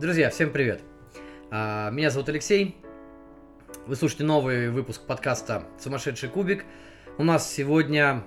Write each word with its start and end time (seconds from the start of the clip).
Друзья, 0.00 0.30
всем 0.30 0.50
привет. 0.50 0.80
А, 1.50 1.90
Меня 1.90 2.08
зовут 2.08 2.30
Алексей. 2.30 2.74
Вы 3.86 3.96
слушаете 3.96 4.24
новый 4.24 4.70
выпуск 4.70 5.02
подкаста 5.02 5.64
«Сумасшедший 5.78 6.30
кубик». 6.30 6.64
У 7.18 7.22
нас 7.22 7.52
сегодня 7.52 8.24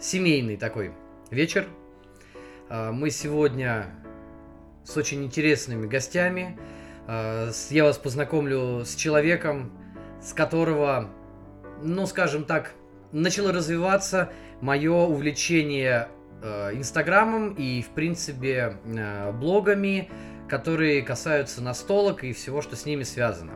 семейный 0.00 0.56
такой 0.56 0.90
вечер. 1.30 1.68
А, 2.68 2.90
Мы 2.90 3.10
сегодня 3.10 3.86
с 4.82 4.96
очень 4.96 5.22
интересными 5.22 5.86
гостями. 5.86 6.58
А, 7.06 7.52
Я 7.70 7.84
вас 7.84 7.98
познакомлю 7.98 8.84
с 8.84 8.96
человеком, 8.96 9.70
с 10.20 10.32
которого, 10.32 11.08
ну, 11.84 12.04
скажем 12.06 12.42
так, 12.42 12.72
начало 13.12 13.52
развиваться 13.52 14.32
мое 14.60 14.92
увлечение 14.92 16.08
э, 16.42 16.74
Инстаграмом 16.74 17.54
и, 17.54 17.80
в 17.82 17.90
принципе, 17.90 18.78
э, 18.84 19.32
блогами, 19.32 20.10
которые 20.48 21.02
касаются 21.02 21.62
настолок 21.62 22.24
и 22.24 22.32
всего, 22.32 22.62
что 22.62 22.76
с 22.76 22.86
ними 22.86 23.02
связано. 23.02 23.52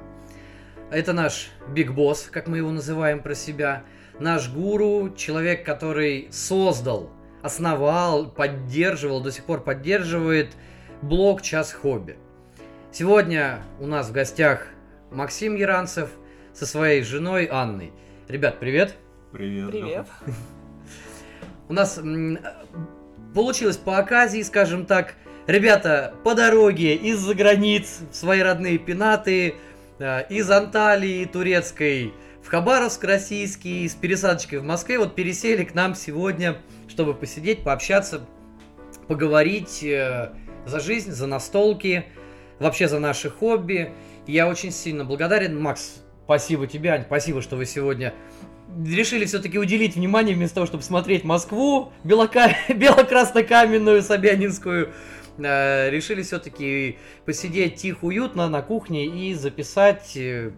Это 0.90 1.12
наш 1.12 1.50
Биг 1.68 1.92
Босс, 1.92 2.28
как 2.30 2.48
мы 2.48 2.58
его 2.58 2.70
называем 2.70 3.22
про 3.22 3.34
себя, 3.34 3.84
наш 4.18 4.50
гуру, 4.50 5.14
человек, 5.14 5.64
который 5.64 6.28
создал, 6.32 7.10
основал, 7.42 8.30
поддерживал, 8.30 9.20
до 9.22 9.30
сих 9.30 9.45
пор 9.45 9.62
поддерживает 9.62 10.56
блог 11.02 11.42
«Час 11.42 11.72
хобби». 11.72 12.16
Сегодня 12.92 13.62
у 13.78 13.86
нас 13.86 14.09
в 14.09 14.12
гостях 14.12 14.66
Максим 15.12 15.54
Яранцев 15.54 16.10
со 16.52 16.66
своей 16.66 17.02
женой 17.02 17.46
Анной. 17.46 17.92
Ребят, 18.28 18.59
привет! 18.59 18.96
Привет. 19.32 19.70
Привет. 19.70 20.06
У 21.68 21.72
нас 21.72 22.00
получилось 23.32 23.76
по 23.76 23.98
оказии, 23.98 24.42
скажем 24.42 24.86
так. 24.86 25.14
Ребята 25.50 26.14
по 26.22 26.36
дороге 26.36 26.95
из-за 26.95 27.34
границ 27.34 28.02
в 28.12 28.14
свои 28.14 28.40
родные 28.40 28.78
пенаты, 28.78 29.56
э, 29.98 30.23
из 30.29 30.48
Анталии 30.48 31.24
турецкой 31.24 32.15
в 32.40 32.46
Хабаровск 32.46 33.02
российский, 33.02 33.88
с 33.88 33.96
пересадочкой 33.96 34.60
в 34.60 34.62
Москве, 34.62 35.01
вот 35.01 35.16
пересели 35.16 35.65
к 35.65 35.74
нам 35.74 35.96
сегодня, 35.96 36.59
чтобы 36.87 37.15
посидеть, 37.15 37.65
пообщаться, 37.65 38.21
поговорить 39.09 39.82
э, 39.82 40.30
за 40.66 40.78
жизнь, 40.78 41.10
за 41.10 41.26
настолки, 41.26 42.04
вообще 42.60 42.87
за 42.87 43.01
наши 43.01 43.28
хобби. 43.28 43.90
Я 44.28 44.46
очень 44.46 44.71
сильно 44.71 45.04
благодарен, 45.04 45.60
Макс, 45.60 45.96
спасибо 46.26 46.68
тебе, 46.68 46.90
Ань, 46.90 47.02
спасибо, 47.02 47.43
что 47.43 47.56
вы 47.56 47.66
сегодня 47.66 48.15
решили 48.87 49.24
все-таки 49.24 49.59
уделить 49.59 49.96
внимание 49.96 50.34
вместо 50.37 50.56
того, 50.56 50.66
чтобы 50.66 50.82
смотреть 50.82 51.24
Москву, 51.24 51.93
белока... 52.04 52.51
бело-красно-каменную, 52.68 54.02
Собянинскую, 54.02 54.93
э, 55.38 55.90
решили 55.90 56.23
все-таки 56.23 56.98
посидеть 57.24 57.76
тихо, 57.76 58.06
уютно 58.06 58.48
на 58.48 58.62
кухне 58.62 59.06
и 59.06 59.34
записать 59.34 60.16
э, 60.16 60.52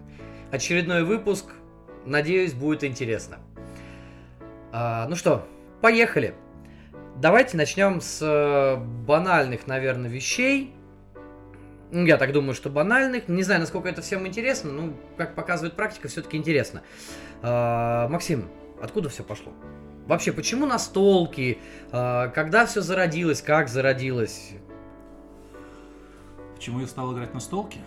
очередной 0.50 1.04
выпуск. 1.04 1.46
Надеюсь, 2.04 2.52
будет 2.52 2.84
интересно. 2.84 3.38
А, 4.72 5.06
ну 5.08 5.16
что, 5.16 5.46
поехали. 5.80 6.34
Давайте 7.16 7.56
начнем 7.56 8.00
с 8.00 8.20
э, 8.22 8.76
банальных, 9.06 9.66
наверное, 9.66 10.10
вещей. 10.10 10.74
Ну, 11.90 12.06
Я 12.06 12.16
так 12.16 12.32
думаю, 12.32 12.54
что 12.54 12.70
банальных. 12.70 13.28
Не 13.28 13.42
знаю, 13.42 13.60
насколько 13.60 13.88
это 13.88 14.00
всем 14.00 14.26
интересно, 14.26 14.72
но, 14.72 14.94
как 15.18 15.34
показывает 15.34 15.74
практика, 15.74 16.08
все-таки 16.08 16.38
интересно. 16.38 16.82
А, 17.42 18.08
Максим, 18.08 18.48
откуда 18.80 19.10
все 19.10 19.22
пошло? 19.22 19.52
Вообще, 20.06 20.32
почему 20.32 20.66
настолки? 20.66 21.58
А, 21.90 22.28
Когда 22.28 22.64
все 22.64 22.80
зародилось? 22.80 23.42
Как 23.42 23.68
зародилось? 23.68 24.52
Почему 26.62 26.78
я 26.78 26.86
стал 26.86 27.12
играть 27.12 27.34
на 27.34 27.40
столке? 27.40 27.80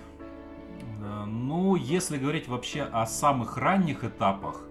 Ну, 1.27 1.77
если 1.77 2.17
говорить 2.17 2.49
вообще 2.49 2.81
о 2.81 3.05
самых 3.05 3.57
ранних 3.57 4.03
этапах, 4.03 4.65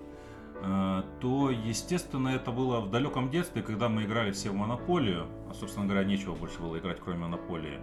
э, 0.61 1.03
то, 1.23 1.51
естественно, 1.51 2.29
это 2.29 2.51
было 2.51 2.83
в 2.83 2.91
далеком 2.91 3.31
детстве, 3.31 3.63
когда 3.63 3.89
мы 3.89 4.05
играли 4.05 4.31
все 4.33 4.51
в 4.51 4.55
Монополию. 4.55 5.27
А, 5.49 5.55
собственно 5.55 5.87
говоря, 5.87 6.05
нечего 6.05 6.35
больше 6.35 6.61
было 6.61 6.79
играть, 6.79 7.01
кроме 7.03 7.21
Монополии. 7.21 7.79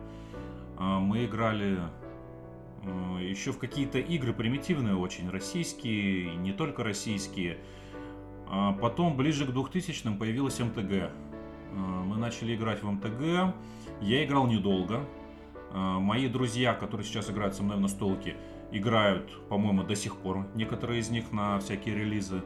Э, 0.78 1.00
Мы 1.00 1.26
играли 1.26 1.80
э, 2.84 3.24
еще 3.28 3.52
в 3.52 3.58
какие-то 3.58 3.98
игры 3.98 4.32
примитивные 4.32 4.96
очень, 4.96 5.28
российские, 5.28 6.36
не 6.36 6.54
только 6.54 6.84
российские. 6.84 7.58
А 8.48 8.74
Потом, 8.74 9.18
ближе 9.18 9.48
к 9.48 9.50
2000-м, 9.50 10.20
появилась 10.20 10.60
МТГ. 10.60 10.92
Э, 10.92 11.10
Мы 11.74 12.16
начали 12.18 12.56
играть 12.56 12.84
в 12.84 12.92
МТГ. 12.92 13.56
Я 14.02 14.24
играл 14.24 14.46
недолго. 14.46 15.04
Э, 15.74 15.78
Мои 16.00 16.28
друзья, 16.28 16.74
которые 16.74 17.06
сейчас 17.06 17.30
играют 17.30 17.56
со 17.56 17.64
мной 17.64 17.78
в 17.78 17.82
настолке, 17.82 18.36
играют, 18.72 19.32
по-моему, 19.48 19.84
до 19.84 19.96
сих 19.96 20.18
пор. 20.18 20.46
Некоторые 20.56 21.00
из 21.00 21.10
них 21.10 21.32
на 21.32 21.60
всякие 21.60 21.96
релизы 21.96 22.44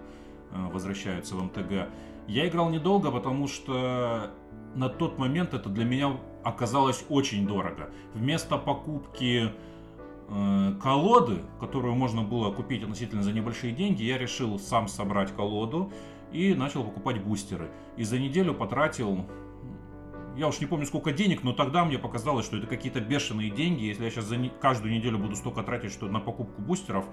э, 0.51 0.67
возвращаются 0.71 1.35
в 1.35 1.43
МТГ. 1.43 1.89
Я 2.27 2.47
играл 2.47 2.69
недолго, 2.69 3.11
потому 3.11 3.47
что 3.47 4.31
на 4.75 4.89
тот 4.89 5.17
момент 5.17 5.53
это 5.53 5.69
для 5.69 5.85
меня 5.85 6.17
оказалось 6.43 7.05
очень 7.09 7.47
дорого. 7.47 7.89
Вместо 8.13 8.57
покупки 8.57 9.51
э, 10.29 10.73
колоды, 10.81 11.41
которую 11.59 11.95
можно 11.95 12.23
было 12.23 12.51
купить 12.51 12.83
относительно 12.83 13.23
за 13.23 13.31
небольшие 13.31 13.73
деньги, 13.73 14.03
я 14.03 14.17
решил 14.17 14.59
сам 14.59 14.87
собрать 14.87 15.35
колоду 15.35 15.91
и 16.31 16.53
начал 16.53 16.83
покупать 16.83 17.23
бустеры. 17.23 17.69
И 17.97 18.03
за 18.03 18.19
неделю 18.19 18.53
потратил, 18.53 19.25
я 20.35 20.47
уж 20.47 20.59
не 20.59 20.65
помню 20.65 20.85
сколько 20.85 21.11
денег, 21.11 21.43
но 21.43 21.53
тогда 21.53 21.85
мне 21.85 21.97
показалось, 21.97 22.45
что 22.45 22.57
это 22.57 22.67
какие-то 22.67 22.99
бешеные 22.99 23.49
деньги. 23.49 23.83
Если 23.85 24.03
я 24.03 24.09
сейчас 24.11 24.25
за 24.25 24.37
не- 24.37 24.51
каждую 24.61 24.93
неделю 24.93 25.17
буду 25.17 25.35
столько 25.35 25.63
тратить, 25.63 25.91
что 25.91 26.07
на 26.07 26.19
покупку 26.19 26.61
бустеров, 26.61 27.05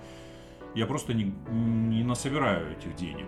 я 0.74 0.86
просто 0.86 1.14
не, 1.14 1.32
не 1.50 2.02
насобираю 2.04 2.72
этих 2.72 2.94
денег. 2.96 3.26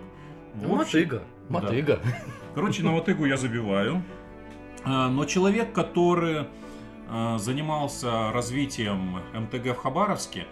В 0.55 0.63
общем, 0.73 0.77
Мотыга. 0.77 1.23
да. 1.49 1.53
Мотыга. 1.59 1.99
Короче, 2.55 2.83
на 2.83 2.91
мотыгу 2.91 3.25
я 3.25 3.37
забиваю. 3.37 4.03
А, 4.83 5.09
Но 5.09 5.25
человек, 5.25 5.73
который 5.73 6.47
а, 7.09 7.37
занимался 7.37 8.31
развитием 8.31 9.19
МТГ 9.33 9.75
в 9.75 9.77
Хабаровске, 9.77 10.45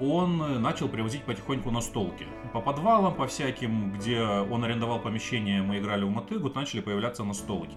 он 0.00 0.60
начал 0.60 0.88
привозить 0.88 1.22
потихоньку 1.22 1.70
настолки. 1.70 2.26
По 2.52 2.60
подвалам, 2.60 3.14
по 3.14 3.26
всяким, 3.26 3.92
где 3.92 4.20
он 4.20 4.62
арендовал 4.64 5.00
помещение, 5.00 5.62
мы 5.62 5.78
играли 5.78 6.04
в 6.04 6.10
мотыгу, 6.10 6.50
начали 6.54 6.80
появляться 6.80 7.24
настолки. 7.24 7.76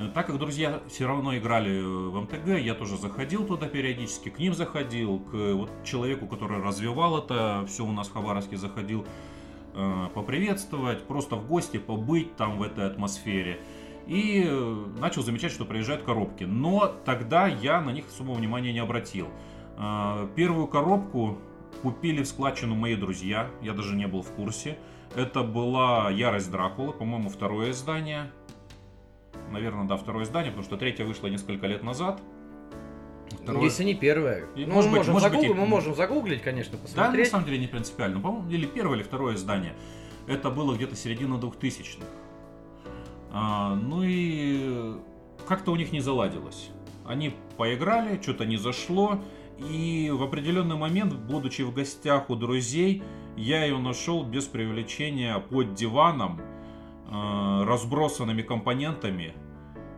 Э, 0.00 0.08
Так 0.08 0.26
как 0.26 0.38
друзья 0.38 0.80
все 0.88 1.06
равно 1.06 1.36
играли 1.36 1.78
э, 1.78 1.82
в 1.82 2.20
МТГ, 2.20 2.58
я 2.58 2.74
тоже 2.74 2.96
заходил 2.96 3.46
туда 3.46 3.66
периодически, 3.66 4.30
к 4.30 4.38
ним 4.38 4.54
заходил, 4.54 5.18
к 5.18 5.34
э, 5.34 5.52
вот 5.52 5.70
человеку, 5.84 6.26
который 6.26 6.62
развивал 6.62 7.18
это, 7.18 7.64
все 7.68 7.84
у 7.84 7.92
нас 7.92 8.08
в 8.08 8.12
Хабаровске 8.12 8.56
заходил 8.56 9.06
поприветствовать, 10.14 11.06
просто 11.06 11.36
в 11.36 11.46
гости 11.46 11.76
побыть 11.76 12.34
там 12.34 12.58
в 12.58 12.62
этой 12.64 12.86
атмосфере. 12.86 13.60
И 14.08 14.44
начал 14.98 15.22
замечать, 15.22 15.52
что 15.52 15.64
приезжают 15.64 16.02
коробки. 16.02 16.42
Но 16.42 16.92
тогда 17.04 17.46
я 17.46 17.80
на 17.80 17.90
них 17.90 18.08
особого 18.08 18.34
внимания 18.34 18.72
не 18.72 18.80
обратил. 18.80 19.28
Первую 20.34 20.66
коробку 20.66 21.38
купили 21.82 22.24
в 22.24 22.26
складчину 22.26 22.74
мои 22.74 22.96
друзья, 22.96 23.48
я 23.62 23.74
даже 23.74 23.94
не 23.94 24.08
был 24.08 24.22
в 24.22 24.32
курсе. 24.32 24.76
Это 25.14 25.44
была 25.44 26.10
Ярость 26.10 26.50
Дракулы, 26.50 26.92
по-моему, 26.92 27.28
второе 27.28 27.70
издание. 27.70 28.32
Наверное, 29.50 29.84
да, 29.86 29.96
второе 29.96 30.24
издание, 30.24 30.50
потому 30.52 30.64
что 30.64 30.76
третье 30.76 31.04
вышло 31.04 31.26
несколько 31.26 31.66
лет 31.66 31.82
назад. 31.82 32.20
Второе- 33.42 33.64
Если 33.64 33.84
не 33.84 33.94
первое. 33.94 34.44
И 34.56 34.64
Ну, 34.66 34.74
может 34.74 34.90
мы, 34.90 34.98
быть- 34.98 35.06
можем 35.08 35.12
может 35.14 35.30
быть, 35.32 35.40
загугли- 35.40 35.50
и- 35.50 35.54
мы 35.60 35.66
можем 35.66 35.94
загуглить, 35.94 36.42
конечно, 36.42 36.72
Да, 36.72 36.78
на 36.78 36.82
посмотреть. 36.84 37.28
самом 37.28 37.44
деле 37.46 37.58
не 37.58 37.66
принципиально. 37.66 38.20
По-моему, 38.20 38.48
или 38.50 38.66
первое, 38.66 38.96
или 38.96 39.02
второе 39.04 39.34
издание. 39.36 39.74
Это 40.26 40.50
было 40.50 40.74
где-то 40.74 40.96
середина 40.96 41.34
2000-х. 41.38 42.06
А, 43.32 43.74
ну 43.76 44.02
и 44.04 44.94
как-то 45.46 45.70
у 45.72 45.76
них 45.76 45.92
не 45.92 46.00
заладилось. 46.00 46.70
Они 47.06 47.34
поиграли, 47.56 48.20
что-то 48.20 48.44
не 48.44 48.56
зашло. 48.56 49.20
И 49.58 50.10
в 50.12 50.22
определенный 50.22 50.76
момент, 50.76 51.12
будучи 51.14 51.62
в 51.62 51.72
гостях 51.74 52.30
у 52.30 52.34
друзей, 52.36 53.02
я 53.36 53.64
ее 53.64 53.78
нашел 53.78 54.24
без 54.24 54.46
привлечения 54.46 55.38
под 55.38 55.74
диваном, 55.74 56.40
а, 57.12 57.64
разбросанными 57.64 58.42
компонентами 58.42 59.34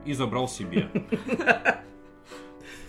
и 0.04 0.12
забрал 0.12 0.49
себе. 0.49 0.88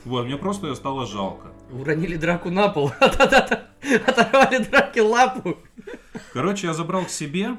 Вот, 0.05 0.25
мне 0.25 0.35
просто 0.35 0.67
ее 0.67 0.75
стало 0.75 1.05
жалко. 1.05 1.47
Уронили 1.71 2.17
драку 2.17 2.49
на 2.49 2.67
пол, 2.67 2.91
оторвали 2.99 4.57
драке 4.57 5.01
лапу. 5.01 5.57
Короче, 6.33 6.67
я 6.67 6.73
забрал 6.73 7.05
к 7.05 7.09
себе, 7.09 7.51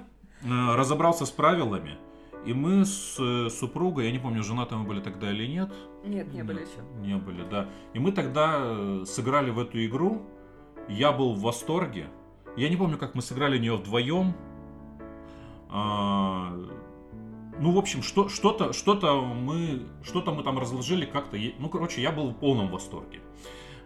э, 0.42 0.74
разобрался 0.74 1.24
с 1.24 1.30
правилами, 1.30 1.96
и 2.44 2.52
мы 2.52 2.84
с 2.84 3.16
э, 3.18 3.48
супругой, 3.48 4.06
я 4.06 4.12
не 4.12 4.18
помню, 4.18 4.42
женаты 4.42 4.76
мы 4.76 4.84
были 4.84 5.00
тогда 5.00 5.30
или 5.30 5.46
нет. 5.46 5.72
Нет, 6.04 6.32
не 6.34 6.44
были 6.44 6.60
еще. 6.60 6.82
Не 7.00 7.16
были, 7.16 7.42
да. 7.50 7.66
И 7.94 7.98
мы 7.98 8.12
тогда 8.12 8.58
э, 8.58 9.04
сыграли 9.06 9.50
в 9.50 9.58
эту 9.58 9.82
игру. 9.86 10.22
Я 10.86 11.12
был 11.12 11.32
в 11.32 11.40
восторге. 11.40 12.08
Я 12.56 12.68
не 12.68 12.76
помню, 12.76 12.98
как 12.98 13.14
мы 13.14 13.22
сыграли 13.22 13.56
в 13.56 13.60
нее 13.62 13.76
вдвоем. 13.76 14.34
Ну, 17.60 17.72
в 17.72 17.78
общем, 17.78 18.02
что, 18.02 18.28
что-то, 18.28 18.72
что-то 18.72 19.20
мы, 19.22 19.82
что-то 20.02 20.32
мы 20.32 20.42
там 20.42 20.58
разложили 20.58 21.06
как-то. 21.06 21.36
Ну, 21.58 21.68
короче, 21.68 22.02
я 22.02 22.10
был 22.10 22.30
в 22.30 22.34
полном 22.34 22.68
восторге. 22.68 23.20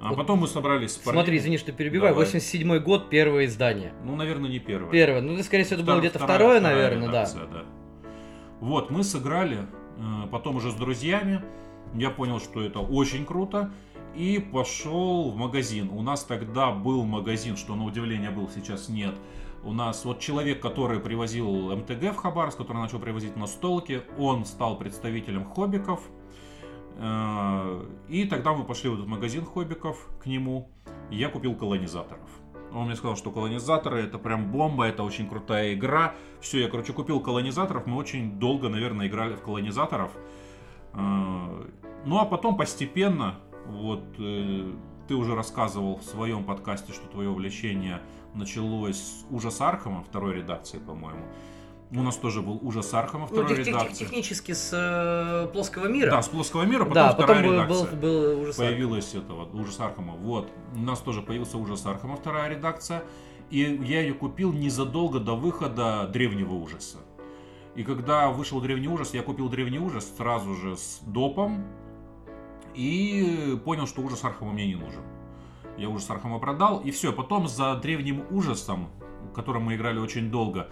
А 0.00 0.08
вот 0.08 0.16
потом 0.16 0.40
мы 0.40 0.46
собрались 0.46 0.92
с 0.92 0.96
парнями. 0.96 1.22
Смотри, 1.22 1.38
извини, 1.38 1.58
что 1.58 1.72
перебиваю. 1.72 2.12
Давай. 2.12 2.26
87 2.26 2.78
год, 2.78 3.10
первое 3.10 3.46
издание. 3.46 3.92
Ну, 4.04 4.16
наверное, 4.16 4.48
не 4.48 4.58
первое. 4.58 4.90
Первое. 4.90 5.20
Ну, 5.20 5.42
скорее 5.42 5.64
всего, 5.64 5.76
это 5.76 5.82
Втор, 5.82 5.94
было 5.94 6.00
где-то 6.00 6.18
второе, 6.18 6.60
второе 6.60 6.60
наверное, 6.60 7.08
редакция, 7.08 7.46
да. 7.46 7.52
да. 7.52 7.64
Вот, 8.60 8.90
мы 8.90 9.02
сыграли, 9.02 9.66
э, 9.96 10.28
потом 10.30 10.56
уже 10.56 10.70
с 10.70 10.74
друзьями. 10.74 11.42
Я 11.94 12.10
понял, 12.10 12.40
что 12.40 12.62
это 12.62 12.78
очень 12.78 13.26
круто. 13.26 13.72
И 14.14 14.38
пошел 14.38 15.30
в 15.30 15.36
магазин. 15.36 15.90
У 15.90 16.02
нас 16.02 16.24
тогда 16.24 16.70
был 16.70 17.04
магазин, 17.04 17.56
что 17.56 17.74
на 17.74 17.84
удивление 17.84 18.30
был, 18.30 18.48
сейчас 18.48 18.88
нет. 18.88 19.14
У 19.64 19.72
нас 19.72 20.04
вот 20.04 20.20
человек, 20.20 20.60
который 20.62 21.00
привозил 21.00 21.74
МТГ 21.76 22.12
в 22.12 22.16
Хабаровск, 22.16 22.58
который 22.58 22.78
начал 22.78 22.98
привозить 22.98 23.36
на 23.36 23.46
столке, 23.46 24.02
он 24.16 24.44
стал 24.44 24.78
представителем 24.78 25.44
хоббиков. 25.44 26.00
Э, 26.96 27.84
и 28.08 28.24
тогда 28.24 28.54
мы 28.54 28.64
пошли 28.64 28.90
в 28.90 28.94
этот 28.94 29.06
магазин 29.06 29.44
хоббиков 29.44 30.08
к 30.22 30.26
нему, 30.26 30.70
я 31.10 31.28
купил 31.28 31.54
колонизаторов. 31.54 32.28
Он 32.72 32.86
мне 32.86 32.96
сказал, 32.96 33.16
что 33.16 33.30
колонизаторы 33.30 34.02
это 34.02 34.18
прям 34.18 34.50
бомба, 34.52 34.84
это 34.84 35.02
очень 35.02 35.28
крутая 35.28 35.74
игра. 35.74 36.14
Все, 36.40 36.60
я, 36.60 36.68
короче, 36.68 36.92
купил 36.92 37.20
колонизаторов. 37.20 37.86
Мы 37.86 37.96
очень 37.96 38.38
долго, 38.38 38.68
наверное, 38.68 39.08
играли 39.08 39.34
в 39.34 39.42
колонизаторов. 39.42 40.12
Э, 40.92 41.66
ну 42.04 42.18
а 42.18 42.24
потом 42.24 42.56
постепенно, 42.56 43.40
вот 43.66 44.04
э, 44.18 44.72
ты 45.08 45.14
уже 45.14 45.34
рассказывал 45.34 45.96
в 45.96 46.04
своем 46.04 46.44
подкасте, 46.44 46.92
что 46.92 47.08
твое 47.08 47.28
увлечение 47.30 48.00
началось 48.38 48.96
с 48.96 49.26
ужас 49.30 49.60
Архама, 49.60 50.02
второй 50.02 50.36
редакции, 50.36 50.78
по-моему. 50.78 51.24
У 51.90 52.02
нас 52.02 52.16
тоже 52.16 52.42
был 52.42 52.58
ужас 52.62 52.92
Архама, 52.92 53.26
ну, 53.30 53.42
второй 53.42 53.58
ну, 53.58 53.64
редакции. 53.64 54.04
Технически 54.04 54.52
с 54.52 54.70
э, 54.72 55.48
плоского 55.52 55.86
мира. 55.86 56.10
Да, 56.10 56.22
с 56.22 56.28
плоского 56.28 56.62
мира, 56.62 56.80
потом 56.80 56.94
да, 56.94 57.12
вторая 57.12 57.42
потом 57.42 57.54
редакция. 57.54 57.96
Был, 57.96 58.00
был 58.00 58.40
ужас 58.42 58.56
Появилась 58.56 59.14
этого, 59.14 59.48
ужас 59.58 59.80
Архама. 59.80 60.14
Вот, 60.14 60.50
у 60.74 60.80
нас 60.80 61.00
тоже 61.00 61.22
появился 61.22 61.56
ужас 61.56 61.84
Архама, 61.86 62.16
вторая 62.16 62.50
редакция. 62.50 63.02
И 63.50 63.60
я 63.60 64.02
ее 64.02 64.12
купил 64.12 64.52
незадолго 64.52 65.18
до 65.18 65.34
выхода 65.34 66.06
Древнего 66.12 66.52
ужаса. 66.54 66.98
И 67.74 67.82
когда 67.82 68.28
вышел 68.28 68.60
Древний 68.60 68.88
ужас, 68.88 69.14
я 69.14 69.22
купил 69.22 69.48
Древний 69.48 69.78
ужас 69.78 70.12
сразу 70.16 70.54
же 70.54 70.76
с 70.76 71.00
допом. 71.06 71.64
И 72.74 73.58
понял, 73.64 73.86
что 73.86 74.02
ужас 74.02 74.22
Архама 74.24 74.52
мне 74.52 74.66
не 74.66 74.74
нужен. 74.74 75.02
Я 75.78 75.88
ужас 75.88 76.10
Архама 76.10 76.40
продал. 76.40 76.80
И 76.80 76.90
все, 76.90 77.12
потом 77.12 77.46
за 77.46 77.76
Древним 77.76 78.24
ужасом, 78.30 78.88
которым 79.34 79.64
мы 79.64 79.76
играли 79.76 79.98
очень 80.00 80.30
долго, 80.30 80.68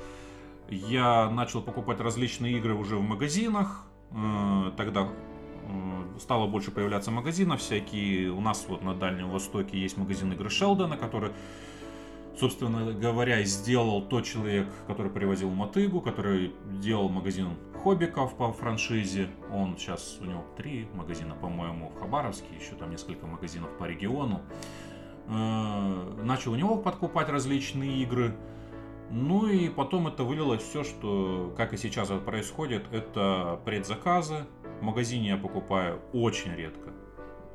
я 0.68 1.30
начал 1.30 1.62
покупать 1.62 2.00
различные 2.00 2.58
игры 2.58 2.74
уже 2.74 2.96
в 2.96 3.02
магазинах. 3.02 3.86
Э, 4.10 4.72
тогда 4.76 5.06
э, 5.06 6.18
стало 6.18 6.48
больше 6.48 6.72
появляться 6.72 7.12
магазинов 7.12 7.60
всякие. 7.60 8.30
У 8.32 8.40
нас 8.40 8.66
вот 8.68 8.82
на 8.82 8.94
Дальнем 8.94 9.30
Востоке 9.30 9.78
есть 9.78 9.96
магазин 9.96 10.32
игры 10.32 10.50
Шелдона, 10.50 10.96
который, 10.96 11.30
собственно 12.36 12.92
говоря, 12.92 13.44
сделал 13.44 14.02
тот 14.02 14.24
человек, 14.24 14.66
который 14.88 15.12
привозил 15.12 15.50
мотыгу, 15.50 16.00
который 16.00 16.52
делал 16.80 17.08
магазин 17.08 17.50
хоббиков 17.84 18.36
по 18.36 18.52
франшизе. 18.52 19.28
Он 19.52 19.76
сейчас, 19.78 20.18
у 20.20 20.24
него 20.24 20.44
три 20.56 20.88
магазина, 20.94 21.36
по-моему, 21.36 21.90
в 21.90 22.00
Хабаровске, 22.00 22.48
еще 22.60 22.74
там 22.74 22.90
несколько 22.90 23.28
магазинов 23.28 23.70
по 23.78 23.84
региону. 23.84 24.42
Э, 25.28 26.22
начал 26.22 26.52
у 26.52 26.56
него 26.56 26.76
подкупать 26.76 27.28
различные 27.28 28.02
игры. 28.02 28.34
Ну 29.10 29.46
и 29.46 29.68
потом 29.68 30.08
это 30.08 30.24
вылилось 30.24 30.62
все, 30.62 30.82
что, 30.82 31.54
как 31.56 31.72
и 31.72 31.76
сейчас 31.76 32.10
это 32.10 32.20
происходит, 32.20 32.84
это 32.92 33.60
предзаказы. 33.64 34.46
В 34.80 34.82
магазине 34.82 35.28
я 35.28 35.36
покупаю 35.36 36.00
очень 36.12 36.54
редко. 36.54 36.92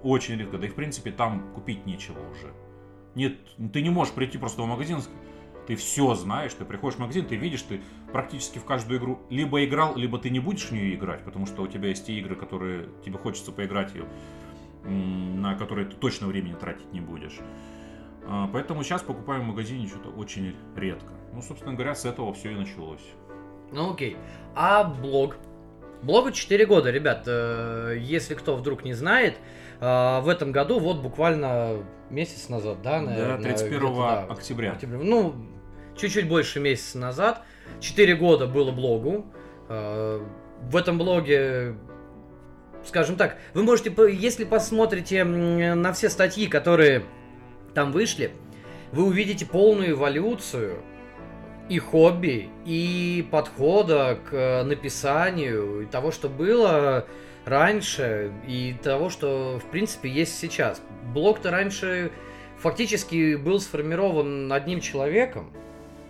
Очень 0.01 0.37
редко. 0.37 0.57
Да 0.57 0.67
и 0.67 0.69
в 0.69 0.75
принципе 0.75 1.11
там 1.11 1.53
купить 1.53 1.85
нечего 1.85 2.19
уже. 2.31 2.53
Нет, 3.15 3.37
ты 3.73 3.81
не 3.81 3.89
можешь 3.89 4.13
прийти 4.13 4.37
просто 4.37 4.61
в 4.61 4.65
магазин, 4.65 5.01
ты 5.67 5.75
все 5.75 6.15
знаешь, 6.15 6.53
ты 6.53 6.65
приходишь 6.65 6.97
в 6.97 7.01
магазин, 7.01 7.25
ты 7.25 7.35
видишь, 7.35 7.61
ты 7.61 7.81
практически 8.11 8.59
в 8.59 8.65
каждую 8.65 8.99
игру 8.99 9.19
либо 9.29 9.63
играл, 9.63 9.95
либо 9.95 10.17
ты 10.17 10.29
не 10.29 10.39
будешь 10.39 10.65
в 10.65 10.71
нее 10.71 10.95
играть, 10.95 11.23
потому 11.23 11.45
что 11.45 11.61
у 11.63 11.67
тебя 11.67 11.89
есть 11.89 12.05
те 12.05 12.13
игры, 12.13 12.35
которые 12.35 12.89
тебе 13.05 13.17
хочется 13.17 13.51
поиграть, 13.51 13.93
на 14.83 15.55
которые 15.55 15.87
ты 15.87 15.95
точно 15.95 16.27
времени 16.27 16.53
тратить 16.53 16.91
не 16.91 17.01
будешь. 17.01 17.39
А, 18.27 18.49
поэтому 18.51 18.83
сейчас 18.83 19.01
покупаю 19.01 19.41
в 19.41 19.45
магазине 19.45 19.87
что-то 19.87 20.09
очень 20.09 20.55
редко. 20.75 21.13
Ну, 21.33 21.41
собственно 21.41 21.73
говоря, 21.73 21.95
с 21.95 22.05
этого 22.05 22.33
все 22.33 22.51
и 22.51 22.55
началось. 22.55 23.05
Ну 23.71 23.93
окей. 23.93 24.17
А 24.55 24.83
блог? 24.83 25.37
Блогу 26.03 26.31
4 26.31 26.65
года, 26.65 26.89
ребят. 26.89 27.23
Э, 27.27 27.95
если 27.99 28.33
кто 28.33 28.55
вдруг 28.55 28.83
не 28.83 28.93
знает, 28.93 29.37
э, 29.79 30.19
в 30.21 30.27
этом 30.27 30.51
году, 30.51 30.79
вот 30.79 30.97
буквально 30.97 31.83
месяц 32.09 32.49
назад, 32.49 32.81
да? 32.81 33.01
Наверное, 33.01 33.37
да, 33.37 33.43
31 33.43 33.95
да, 33.95 34.23
октября. 34.23 34.71
октября. 34.71 34.99
Ну, 34.99 35.35
чуть-чуть 35.95 36.27
больше 36.27 36.59
месяца 36.59 36.97
назад. 36.97 37.43
4 37.79 38.15
года 38.15 38.47
было 38.47 38.71
блогу. 38.71 39.25
Э, 39.69 40.19
в 40.63 40.75
этом 40.75 40.97
блоге 40.97 41.75
скажем 42.85 43.15
так, 43.15 43.37
вы 43.53 43.63
можете, 43.63 43.93
если 44.11 44.43
посмотрите 44.43 45.23
на 45.23 45.93
все 45.93 46.09
статьи, 46.09 46.47
которые 46.47 47.03
там 47.73 47.91
вышли, 47.91 48.31
вы 48.91 49.05
увидите 49.05 49.45
полную 49.45 49.91
эволюцию 49.91 50.83
и 51.69 51.79
хобби, 51.79 52.49
и 52.65 53.25
подхода 53.31 54.19
к 54.29 54.33
э, 54.33 54.63
написанию, 54.63 55.83
и 55.83 55.85
того, 55.85 56.11
что 56.11 56.27
было 56.27 57.05
раньше, 57.45 58.33
и 58.45 58.75
того, 58.83 59.09
что, 59.09 59.59
в 59.63 59.69
принципе, 59.71 60.09
есть 60.09 60.37
сейчас. 60.37 60.81
Блог-то 61.13 61.49
раньше 61.49 62.11
фактически 62.57 63.35
был 63.35 63.61
сформирован 63.61 64.51
одним 64.51 64.81
человеком, 64.81 65.53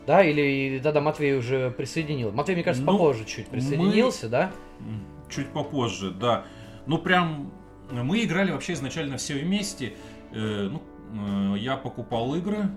да, 0.07 0.24
или 0.24 0.79
тогда 0.79 1.00
Матвей 1.00 1.38
уже 1.38 1.69
присоединил. 1.71 2.31
Матвей, 2.31 2.56
мне 2.56 2.63
кажется, 2.63 2.85
ну, 2.85 2.94
попозже 2.94 3.25
чуть 3.25 3.47
присоединился, 3.47 4.25
мы... 4.25 4.31
да? 4.31 4.51
Чуть 5.29 5.50
попозже, 5.50 6.12
да. 6.12 6.45
Ну, 6.85 6.97
прям 6.97 7.51
мы 7.91 8.23
играли 8.23 8.51
вообще 8.51 8.73
изначально 8.73 9.17
все 9.17 9.35
вместе. 9.35 9.93
Э, 10.31 10.69
ну, 10.71 10.81
э, 11.55 11.57
я 11.59 11.77
покупал 11.77 12.35
игры, 12.35 12.69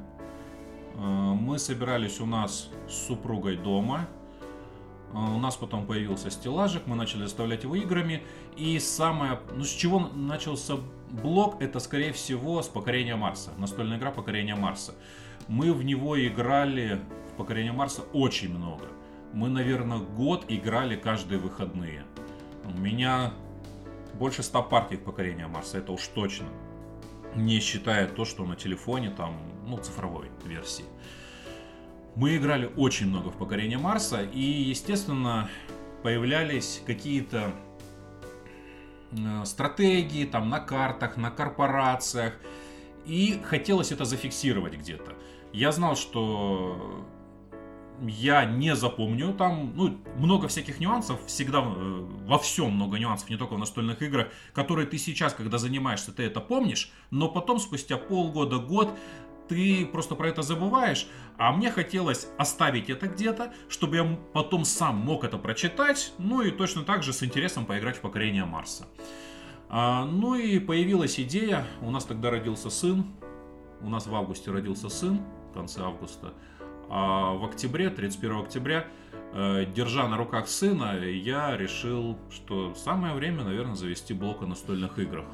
Э, 0.95 0.99
мы 0.99 1.59
собирались 1.59 2.21
у 2.21 2.27
нас 2.27 2.71
с 2.89 3.07
супругой 3.07 3.57
дома. 3.57 4.09
У 5.13 5.39
нас 5.39 5.55
потом 5.55 5.87
появился 5.87 6.29
стеллажик, 6.29 6.89
мы 6.89 6.97
начали 6.97 7.23
заставлять 7.23 7.63
его 7.63 7.77
играми. 7.77 8.25
И 8.57 8.81
самое, 8.81 9.39
ну 9.55 9.63
с 9.63 9.71
чего 9.71 10.01
начался 10.01 10.75
блок, 11.09 11.63
это 11.63 11.79
скорее 11.79 12.13
всего 12.13 12.61
с 12.63 12.67
покорения 12.67 13.15
Марса. 13.15 13.53
Настольная 13.57 13.99
игра 13.99 14.11
покорения 14.11 14.57
Марса. 14.57 14.95
Мы 15.47 15.73
в 15.73 15.85
него 15.85 16.21
играли, 16.21 17.01
в 17.33 17.37
покорение 17.37 17.71
Марса, 17.71 18.03
очень 18.13 18.53
много. 18.53 18.87
Мы, 19.33 19.49
наверное, 19.49 19.99
год 19.99 20.47
играли 20.49 20.97
каждые 20.97 21.39
выходные. 21.39 22.05
У 22.65 22.77
меня 22.77 23.35
больше 24.19 24.43
100 24.43 24.63
партий 24.65 24.97
в 24.97 25.05
покорение 25.05 25.47
Марса, 25.47 25.79
это 25.79 25.93
уж 25.93 26.07
точно 26.09 26.47
не 27.35 27.61
считая 27.61 28.07
то, 28.07 28.25
что 28.25 28.45
на 28.45 28.57
телефоне, 28.57 29.11
там, 29.11 29.37
ну, 29.67 29.79
цифровой 29.79 30.31
версии. 30.45 30.85
Мы 32.17 32.37
играли 32.37 32.71
очень 32.77 33.09
много 33.09 33.31
в 33.31 33.37
покорение 33.37 33.79
Марса, 33.79 34.23
и, 34.23 34.41
естественно, 34.41 35.49
появлялись 36.03 36.81
какие-то 36.87 37.53
э, 39.11 39.45
стратегии 39.45 40.25
там 40.25 40.49
на 40.49 40.61
картах, 40.61 41.17
на 41.17 41.31
корпорациях, 41.31 42.35
и 43.05 43.41
хотелось 43.45 43.91
это 43.91 44.05
зафиксировать 44.05 44.75
где-то. 44.75 45.15
Я 45.53 45.73
знал, 45.73 45.97
что 45.97 47.05
я 48.09 48.45
не 48.45 48.75
запомню. 48.77 49.33
Там 49.35 49.73
ну, 49.75 49.99
много 50.17 50.49
всяких 50.49 50.81
нюансов, 50.81 51.25
всегда 51.27 51.61
э, 51.61 52.07
во 52.27 52.39
всем 52.39 52.73
много 52.73 52.99
нюансов, 52.99 53.31
не 53.31 53.37
только 53.37 53.55
в 53.55 53.59
настольных 53.59 54.03
играх, 54.03 54.29
которые 54.53 54.87
ты 54.87 54.99
сейчас, 54.99 55.35
когда 55.35 55.59
занимаешься, 55.59 56.13
ты 56.13 56.25
это 56.25 56.41
помнишь, 56.41 56.91
но 57.11 57.29
потом, 57.29 57.59
спустя 57.59 57.97
полгода, 57.97 58.59
год, 58.59 58.97
ты 59.49 59.87
просто 59.87 60.15
про 60.15 60.29
это 60.29 60.43
забываешь, 60.43 61.07
а 61.37 61.53
мне 61.53 61.71
хотелось 61.71 62.29
оставить 62.39 62.89
это 62.89 63.09
где-то, 63.09 63.53
чтобы 63.69 63.97
я 63.97 64.19
потом 64.33 64.65
сам 64.65 64.97
мог 64.97 65.25
это 65.25 65.39
прочитать, 65.39 66.13
ну 66.19 66.41
и 66.43 66.51
точно 66.51 66.83
так 66.83 67.03
же 67.03 67.13
с 67.13 67.23
интересом 67.23 67.67
поиграть 67.67 67.99
в 67.99 68.01
покорение 68.01 68.45
Марса. 68.45 68.87
А, 69.69 70.05
ну 70.05 70.35
и 70.35 70.59
появилась 70.59 71.19
идея, 71.21 71.67
у 71.83 71.91
нас 71.91 72.05
тогда 72.05 72.31
родился 72.31 72.71
сын, 72.71 73.05
у 73.81 73.89
нас 73.89 74.07
в 74.07 74.15
августе 74.15 74.51
родился 74.51 74.89
сын, 74.89 75.21
в 75.51 75.55
конце 75.55 75.83
августа, 75.83 76.33
а 76.89 77.35
в 77.35 77.45
октябре, 77.45 77.91
31 77.91 78.41
октября, 78.41 78.87
э, 79.33 79.67
держа 79.75 80.09
на 80.09 80.17
руках 80.17 80.49
сына, 80.49 80.99
я 80.99 81.57
решил, 81.57 82.19
что 82.31 82.75
самое 82.75 83.15
время, 83.15 83.45
наверное, 83.45 83.75
завести 83.75 84.15
блок 84.15 84.43
о 84.43 84.47
настольных 84.47 84.99
играх. 84.99 85.25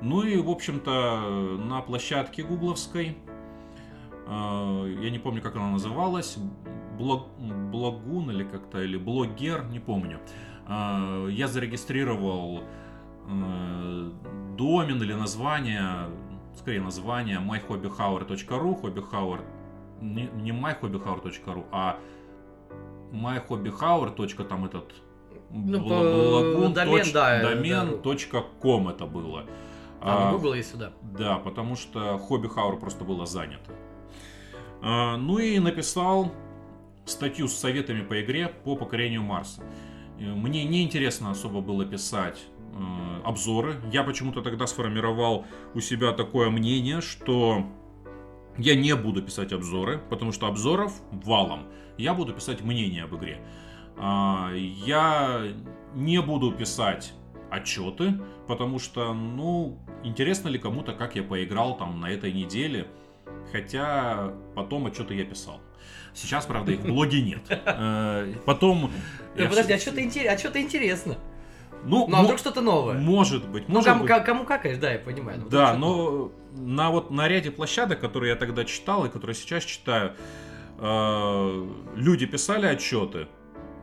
Ну 0.00 0.22
и, 0.22 0.36
в 0.36 0.50
общем-то, 0.50 1.58
на 1.58 1.80
площадке 1.80 2.42
гугловской, 2.42 3.16
э, 4.26 4.96
я 5.02 5.10
не 5.10 5.18
помню, 5.18 5.42
как 5.42 5.56
она 5.56 5.70
называлась, 5.70 6.38
блог, 6.98 7.28
блогун 7.38 8.30
или 8.30 8.44
как-то, 8.44 8.82
или 8.82 8.96
блогер, 8.96 9.64
не 9.66 9.80
помню. 9.80 10.20
Э, 10.68 11.28
я 11.30 11.48
зарегистрировал 11.48 12.62
домен 14.56 15.02
или 15.02 15.14
название, 15.14 16.10
скорее 16.58 16.82
название 16.82 17.38
myhobbyhour.ru, 17.38 18.82
hobbyhour, 18.82 19.40
не, 20.04 20.28
не 20.42 20.50
myhobbyhour.ru, 20.52 21.64
а 21.72 21.98
myhobbyhour. 23.12 24.14
там 24.44 24.64
этот 24.64 24.92
Ну, 25.50 25.78
бл- 25.78 25.88
по- 25.88 26.28
благун 26.52 26.72
домен, 26.74 26.94
точ- 27.02 27.12
да, 27.12 27.42
домен 27.42 27.90
да. 27.90 27.96
ком 28.60 28.88
это 28.88 29.06
было. 29.06 29.44
А, 30.00 30.28
А, 30.28 30.32
Google 30.32 30.54
есть 30.54 30.72
сюда. 30.72 30.92
да, 31.18 31.36
потому 31.38 31.76
что 31.76 32.18
хобби 32.18 32.48
Хаур 32.48 32.78
просто 32.78 33.04
было 33.04 33.24
занято. 33.24 33.72
А, 34.82 35.16
ну 35.16 35.38
и 35.38 35.58
написал 35.58 36.30
статью 37.06 37.48
с 37.48 37.54
советами 37.54 38.02
по 38.02 38.20
игре 38.22 38.48
по 38.48 38.76
покорению 38.76 39.22
Марса. 39.22 39.62
Э, 40.18 40.24
Мне 40.34 40.64
не 40.64 40.82
интересно 40.82 41.30
особо 41.30 41.60
было 41.60 41.84
писать 41.86 42.44
э, 42.74 43.22
обзоры. 43.24 43.76
Я 43.92 44.02
почему-то 44.04 44.42
тогда 44.42 44.66
сформировал 44.66 45.46
у 45.74 45.80
себя 45.80 46.12
такое 46.12 46.50
мнение, 46.50 47.00
что 47.00 47.64
я 48.58 48.74
не 48.74 48.94
буду 48.94 49.22
писать 49.22 49.52
обзоры, 49.52 49.98
потому 50.10 50.32
что 50.32 50.46
обзоров 50.46 50.92
валом. 51.10 51.66
Я 51.98 52.14
буду 52.14 52.32
писать 52.32 52.62
мнение 52.62 53.04
об 53.04 53.14
игре. 53.16 53.38
А, 53.96 54.50
Я 54.52 55.42
не 55.94 56.20
буду 56.20 56.52
писать 56.52 57.12
отчеты, 57.50 58.20
потому 58.48 58.78
что, 58.78 59.14
ну, 59.14 59.78
интересно 60.02 60.48
ли 60.48 60.58
кому-то, 60.58 60.92
как 60.92 61.14
я 61.14 61.22
поиграл 61.22 61.76
там 61.76 62.00
на 62.00 62.10
этой 62.10 62.32
неделе. 62.32 62.88
Хотя 63.52 64.32
потом 64.54 64.86
отчеты 64.86 65.14
я 65.14 65.24
писал. 65.24 65.60
Сейчас, 66.14 66.46
правда, 66.46 66.72
их 66.72 66.80
в 66.80 66.86
блоге 66.86 67.22
нет. 67.22 67.42
Э, 67.66 68.34
Потом... 68.44 68.90
Подожди, 69.36 69.72
а 69.72 69.78
что-то 69.78 70.60
интересно? 70.60 71.16
Ну, 71.84 72.06
Ну, 72.08 72.16
а 72.16 72.22
вдруг 72.22 72.38
что-то 72.38 72.60
новое? 72.62 72.98
может 72.98 73.46
быть, 73.48 73.68
Ну, 73.68 73.74
может 73.74 73.88
кому, 73.88 74.00
быть. 74.02 74.08
ка- 74.08 74.20
кому 74.20 74.44
какаешь, 74.44 74.78
да, 74.78 74.92
я 74.92 74.98
понимаю. 74.98 75.40
Ну, 75.42 75.48
Да, 75.50 75.74
вдруг 75.74 75.88
что-то 75.88 76.32
но 76.56 76.66
на 76.74 76.90
вот 76.90 77.10
на 77.10 77.28
ряде 77.28 77.50
площадок, 77.50 78.00
которые 78.00 78.30
я 78.30 78.36
тогда 78.36 78.64
читал 78.64 79.04
и 79.04 79.08
которые 79.10 79.34
сейчас 79.34 79.64
читаю, 79.64 80.12
э, 80.78 81.66
люди 81.96 82.26
писали 82.26 82.66
отчеты. 82.66 83.26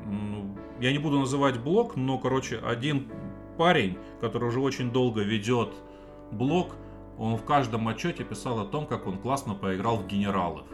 Ну, 0.05 0.58
Я 0.79 0.91
не 0.91 0.98
буду 0.98 1.20
называть 1.20 1.60
блог, 1.60 1.96
но, 1.96 2.17
короче, 2.17 2.58
один 2.58 3.08
парень, 3.58 3.98
который 4.20 4.48
уже 4.50 4.60
очень 4.60 4.91
долго 4.91 5.22
ведет 5.22 5.70
блог, 6.31 6.75
он 7.20 7.36
в 7.38 7.43
каждом 7.46 7.88
отчете 7.88 8.24
писал 8.24 8.60
о 8.60 8.65
том, 8.65 8.88
как 8.88 9.05
он 9.05 9.20
классно 9.20 9.53
поиграл 9.53 9.98
в 9.98 10.08
генералов. 10.08 10.65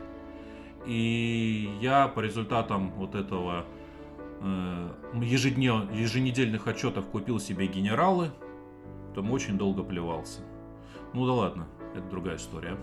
И 0.86 1.78
я 1.82 2.08
по 2.08 2.22
результатам 2.22 2.92
вот 2.96 3.16
этого 3.16 3.66
ежеднев- 4.41 5.91
еженедельных 5.94 6.67
отчетов 6.67 7.06
купил 7.08 7.39
себе 7.39 7.67
генералы, 7.67 8.32
там 9.15 9.32
очень 9.32 9.58
долго 9.58 9.84
плевался. 9.84 10.41
Ну 11.13 11.25
да 11.25 11.34
ладно, 11.34 11.67
это 11.96 12.08
другая 12.10 12.38
история. 12.38 12.77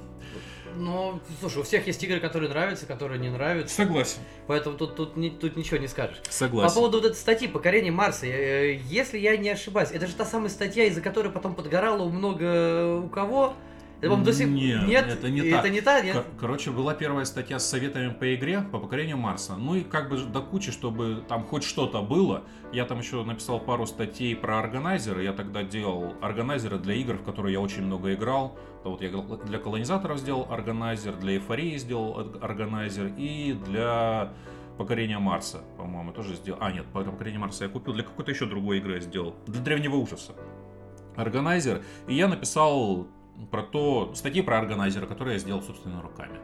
Ну, 0.77 1.21
слушай, 1.41 1.59
у 1.59 1.63
всех 1.63 1.87
есть 1.87 2.03
игры, 2.03 2.19
которые 2.19 2.51
нравятся, 2.51 2.87
которые 2.87 3.21
не 3.21 3.29
нравятся. 3.29 3.77
Согласен. 3.77 4.19
Поэтому 4.49 4.77
тут, 4.77 4.97
тут, 4.97 5.15
тут 5.15 5.57
ничего 5.57 5.77
не 5.77 5.87
скажешь. 5.87 6.21
Согласен. 6.29 6.69
По 6.69 6.75
поводу 6.75 6.99
вот 6.99 7.07
этой 7.07 7.17
статьи 7.17 7.47
«Покорение 7.47 7.93
Марса», 7.93 8.27
э, 8.27 8.81
если 8.89 9.19
я 9.19 9.37
не 9.37 9.51
ошибаюсь, 9.51 9.91
это 9.93 10.09
же 10.09 10.15
та 10.15 10.25
самая 10.25 10.49
статья, 10.49 10.87
из-за 10.87 11.01
которой 11.01 11.31
потом 11.31 11.55
подгорало 11.55 12.09
много 12.09 12.97
у 12.97 13.09
кого? 13.09 13.55
Это, 14.01 14.09
по-моему, 14.11 14.25
до 14.25 14.33
сих- 14.33 14.49
Нет, 14.87 15.07
это 15.09 15.31
не 15.31 15.41
это 15.41 15.63
так. 15.63 15.71
не 15.73 15.81
та, 15.81 16.01
нет? 16.03 16.15
Кор- 16.17 16.25
Короче, 16.39 16.71
была 16.71 16.93
первая 16.95 17.25
статья 17.25 17.59
с 17.59 17.67
советами 17.69 18.13
по 18.13 18.35
игре 18.35 18.61
по 18.61 18.79
покорению 18.79 19.17
Марса. 19.17 19.57
Ну 19.57 19.77
и 19.77 19.83
как 19.83 20.11
бы 20.11 20.19
до 20.19 20.41
кучи, 20.43 20.73
чтобы 20.73 21.25
там 21.29 21.43
хоть 21.45 21.65
что-то 21.65 22.03
было. 22.03 22.43
Я 22.73 22.85
там 22.85 22.99
еще 22.99 23.25
написал 23.25 23.61
пару 23.61 23.87
статей 23.87 24.37
про 24.37 24.59
органайзеры. 24.59 25.23
Я 25.23 25.33
тогда 25.33 25.63
делал 25.63 26.15
органайзеры 26.21 26.79
для 26.79 26.95
игр, 26.95 27.15
в 27.15 27.23
которые 27.23 27.55
я 27.55 27.61
очень 27.61 27.83
много 27.83 28.13
играл. 28.13 28.59
Вот 28.83 29.01
я 29.01 29.09
для 29.11 29.59
колонизаторов 29.59 30.19
сделал 30.19 30.47
органайзер, 30.51 31.15
для 31.17 31.35
эйфории 31.37 31.77
сделал 31.79 32.11
ор- 32.11 32.39
органайзер 32.43 33.13
и 33.17 33.55
для 33.67 34.33
покорения 34.77 35.19
Марса, 35.19 35.61
по-моему, 35.79 36.13
тоже 36.13 36.35
сделал. 36.35 36.59
А, 36.61 36.71
нет, 36.73 36.85
по 36.93 37.03
покорению 37.03 37.41
Марса 37.41 37.65
я 37.65 37.71
купил. 37.71 37.95
Для 37.95 38.03
какой-то 38.03 38.33
еще 38.33 38.45
другой 38.45 38.79
игры 38.79 38.95
я 38.95 39.01
сделал. 39.01 39.35
Для 39.47 39.63
древнего 39.63 39.97
ужаса. 39.97 40.33
Органайзер. 41.17 41.83
И 42.09 42.15
я 42.15 42.29
написал 42.29 43.07
про 43.51 43.63
то, 43.63 44.13
статьи 44.15 44.43
про 44.43 44.59
органайзера, 44.59 45.07
которые 45.07 45.35
я 45.35 45.39
сделал 45.39 45.63
собственными 45.63 46.01
руками. 46.01 46.39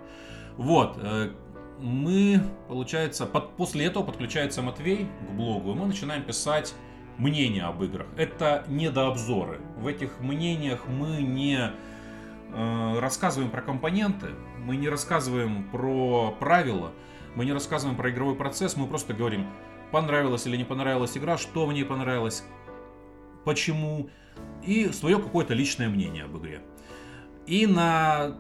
Вот, 0.57 0.99
э, 0.99 1.33
мы, 1.79 2.41
получается, 2.69 3.27
под- 3.27 3.57
после 3.57 3.87
этого 3.87 4.05
подключается 4.05 4.63
Матвей 4.63 5.09
к 5.29 5.33
блогу, 5.33 5.73
и 5.73 5.75
мы 5.75 5.87
начинаем 5.87 6.23
писать 6.23 6.75
мнения 7.19 7.65
об 7.65 7.83
играх. 7.83 8.07
Это 8.17 8.65
недообзоры. 8.69 9.61
В 9.77 9.87
этих 9.87 10.21
мнениях 10.21 10.87
мы 10.89 11.23
не 11.23 11.73
э, 12.53 12.99
рассказываем 12.99 13.51
про 13.51 13.63
компоненты, 13.63 14.31
мы 14.59 14.77
не 14.77 14.89
рассказываем 14.89 15.69
про 15.71 16.35
правила, 16.41 16.93
мы 17.37 17.45
не 17.45 17.53
рассказываем 17.53 17.97
про 17.97 18.11
игровой 18.11 18.35
процесс, 18.35 18.77
мы 18.77 18.89
просто 18.89 19.15
говорим, 19.15 19.47
понравилась 19.93 20.47
или 20.47 20.57
не 20.57 20.65
понравилась 20.65 21.17
игра, 21.17 21.39
что 21.39 21.67
в 21.67 21.73
ней 21.73 21.85
понравилось, 21.85 22.45
почему, 23.45 24.11
и 24.63 24.89
свое 24.89 25.19
какое-то 25.19 25.55
личное 25.55 25.89
мнение 25.89 26.25
об 26.25 26.37
игре. 26.39 26.61
И 27.47 27.67
на... 27.67 28.37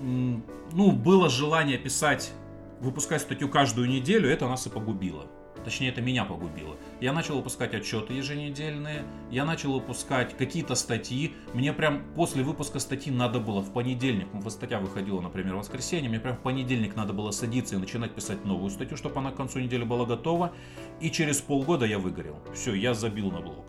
Ну, 0.00 0.92
было 0.92 1.28
желание 1.28 1.78
писать, 1.78 2.32
выпускать 2.80 3.22
статью 3.22 3.48
каждую 3.48 3.88
неделю, 3.88 4.28
это 4.28 4.48
нас 4.48 4.66
и 4.66 4.70
погубило. 4.70 5.26
Точнее, 5.64 5.88
это 5.88 6.00
меня 6.00 6.24
погубило. 6.24 6.76
Я 7.00 7.12
начал 7.12 7.36
выпускать 7.36 7.74
отчеты 7.74 8.12
еженедельные, 8.12 9.02
я 9.32 9.44
начал 9.44 9.72
выпускать 9.72 10.36
какие-то 10.36 10.76
статьи. 10.76 11.34
Мне 11.54 11.72
прям 11.72 12.04
после 12.14 12.44
выпуска 12.44 12.78
статьи 12.78 13.12
надо 13.12 13.40
было 13.40 13.62
в 13.62 13.72
понедельник, 13.72 14.28
статья 14.48 14.78
выходила, 14.78 15.20
например, 15.20 15.54
в 15.54 15.58
воскресенье, 15.58 16.08
мне 16.08 16.20
прям 16.20 16.36
в 16.36 16.40
понедельник 16.40 16.94
надо 16.94 17.12
было 17.12 17.32
садиться 17.32 17.74
и 17.74 17.78
начинать 17.78 18.14
писать 18.14 18.44
новую 18.44 18.70
статью, 18.70 18.96
чтобы 18.96 19.18
она 19.18 19.32
к 19.32 19.36
концу 19.36 19.58
недели 19.58 19.82
была 19.82 20.06
готова. 20.06 20.52
И 21.00 21.10
через 21.10 21.40
полгода 21.40 21.84
я 21.84 21.98
выгорел. 21.98 22.38
Все, 22.54 22.74
я 22.74 22.94
забил 22.94 23.32
на 23.32 23.40
блог. 23.40 23.64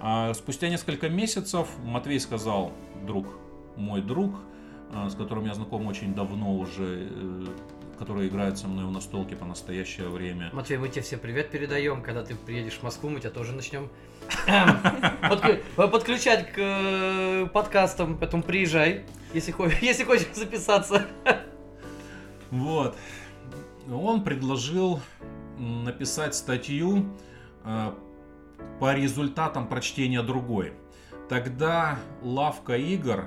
А 0.00 0.32
спустя 0.32 0.68
несколько 0.70 1.08
месяцев 1.08 1.68
Матвей 1.84 2.20
сказал, 2.20 2.72
друг, 3.06 3.26
мой 3.76 4.02
друг, 4.02 4.34
а, 4.92 5.08
с 5.08 5.14
которым 5.14 5.46
я 5.46 5.54
знаком 5.54 5.86
очень 5.86 6.14
давно 6.14 6.56
уже, 6.56 7.08
э, 7.10 7.46
который 7.98 8.28
играет 8.28 8.58
со 8.58 8.68
мной 8.68 8.84
в 8.84 8.90
настолке 8.90 9.36
по 9.36 9.44
настоящее 9.44 10.08
время. 10.08 10.50
Матвей, 10.52 10.78
мы 10.78 10.88
тебе 10.88 11.02
всем 11.02 11.18
привет 11.18 11.50
передаем. 11.50 12.02
Когда 12.02 12.22
ты 12.22 12.34
приедешь 12.34 12.74
в 12.74 12.82
Москву, 12.82 13.10
мы 13.10 13.20
тебя 13.20 13.30
тоже 13.30 13.52
начнем 13.52 13.88
подклю- 14.46 15.62
подключать 15.76 16.52
к 16.52 16.58
э, 16.58 17.46
подкастам. 17.52 18.18
Потом 18.18 18.42
приезжай, 18.42 19.04
если 19.34 19.52
хо- 19.52 19.68
если 19.80 20.04
хочешь 20.04 20.34
записаться. 20.34 21.06
Вот. 22.50 22.96
Он 23.92 24.22
предложил 24.22 25.00
написать 25.58 26.34
статью 26.34 27.06
э, 27.64 27.92
по 28.80 28.94
результатам 28.94 29.68
прочтения 29.68 30.22
другой. 30.22 30.74
Тогда 31.28 31.98
лавка 32.22 32.76
игр 32.76 33.26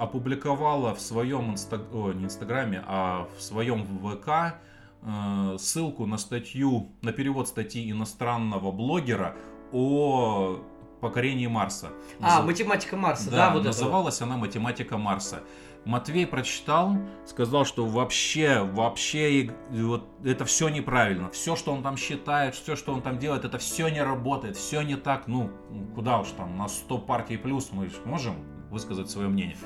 опубликовала 0.00 0.94
в 0.94 1.00
своем 1.00 1.52
инста- 1.52 1.86
о, 1.92 2.12
не 2.12 2.24
инстаграме, 2.24 2.82
а 2.86 3.28
в 3.36 3.42
своем 3.42 3.84
ВК 3.84 4.56
э, 5.02 5.56
ссылку 5.58 6.06
на 6.06 6.16
статью, 6.16 6.90
на 7.02 7.12
перевод 7.12 7.48
статьи 7.48 7.90
иностранного 7.90 8.72
блогера 8.72 9.36
о 9.72 10.60
покорении 11.02 11.46
Марса. 11.46 11.90
А, 12.20 12.42
математика 12.42 12.96
Марса, 12.96 13.30
да, 13.30 13.36
да, 13.36 13.50
вот 13.50 13.60
это. 13.60 13.68
называлась 13.68 14.20
она 14.22 14.36
«Математика 14.36 14.96
Марса». 14.98 15.42
Матвей 15.86 16.26
прочитал, 16.26 16.96
сказал, 17.26 17.64
что 17.64 17.86
вообще, 17.86 18.62
вообще 18.62 19.50
вот 19.70 20.04
это 20.22 20.44
все 20.44 20.68
неправильно. 20.68 21.30
Все, 21.30 21.56
что 21.56 21.72
он 21.72 21.82
там 21.82 21.96
считает, 21.96 22.54
все, 22.54 22.76
что 22.76 22.92
он 22.92 23.00
там 23.00 23.18
делает, 23.18 23.46
это 23.46 23.56
все 23.56 23.88
не 23.88 24.02
работает, 24.02 24.56
все 24.56 24.82
не 24.82 24.96
так. 24.96 25.26
Ну, 25.26 25.50
куда 25.94 26.20
уж 26.20 26.28
там, 26.36 26.58
на 26.58 26.68
100 26.68 26.98
партий 26.98 27.38
плюс 27.38 27.70
мы 27.72 27.90
можем 28.04 28.34
высказать 28.70 29.10
свое 29.10 29.28
мнение. 29.28 29.56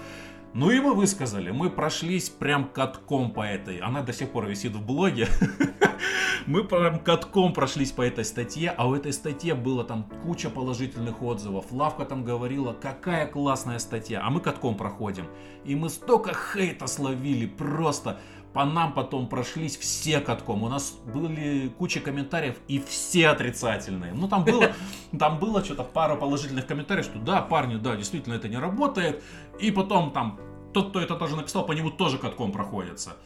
Ну 0.54 0.70
и 0.70 0.78
мы 0.78 0.94
высказали, 0.94 1.50
мы 1.50 1.68
прошлись 1.68 2.30
прям 2.30 2.68
катком 2.68 3.32
по 3.32 3.42
этой. 3.42 3.78
Она 3.78 4.02
до 4.02 4.12
сих 4.12 4.30
пор 4.30 4.46
висит 4.46 4.72
в 4.72 4.86
блоге. 4.86 5.28
Мы 6.46 6.62
прям 6.62 6.98
катком 6.98 7.54
прошлись 7.54 7.90
по 7.90 8.02
этой 8.02 8.24
статье, 8.24 8.70
а 8.76 8.86
у 8.86 8.94
этой 8.94 9.14
статье 9.14 9.54
было 9.54 9.82
там 9.82 10.04
куча 10.22 10.50
положительных 10.50 11.22
отзывов. 11.22 11.72
Лавка 11.72 12.04
там 12.04 12.22
говорила, 12.22 12.74
какая 12.74 13.26
классная 13.26 13.78
статья, 13.78 14.20
а 14.22 14.28
мы 14.28 14.40
катком 14.40 14.76
проходим. 14.76 15.26
И 15.64 15.74
мы 15.74 15.88
столько 15.88 16.34
хейта 16.34 16.86
словили, 16.86 17.46
просто 17.46 18.20
по 18.54 18.64
нам 18.64 18.94
потом 18.94 19.28
прошлись 19.28 19.76
все 19.76 20.20
катком. 20.20 20.62
У 20.62 20.68
нас 20.68 20.96
были 21.12 21.68
куча 21.76 21.98
комментариев 21.98 22.54
и 22.68 22.78
все 22.78 23.28
отрицательные. 23.28 24.12
Ну 24.14 24.28
там 24.28 24.44
было, 24.44 24.72
там 25.18 25.40
было 25.40 25.62
что-то 25.64 25.82
пару 25.82 26.16
положительных 26.16 26.64
комментариев, 26.66 27.04
что 27.04 27.18
да, 27.18 27.42
парни, 27.42 27.76
да, 27.76 27.96
действительно 27.96 28.34
это 28.34 28.48
не 28.48 28.56
работает. 28.56 29.22
И 29.58 29.72
потом 29.72 30.12
там 30.12 30.38
тот, 30.72 30.90
кто 30.90 31.00
это 31.00 31.16
тоже 31.16 31.34
написал, 31.34 31.66
по 31.66 31.72
нему 31.72 31.90
тоже 31.90 32.16
катком 32.16 32.52
проходится. 32.52 33.16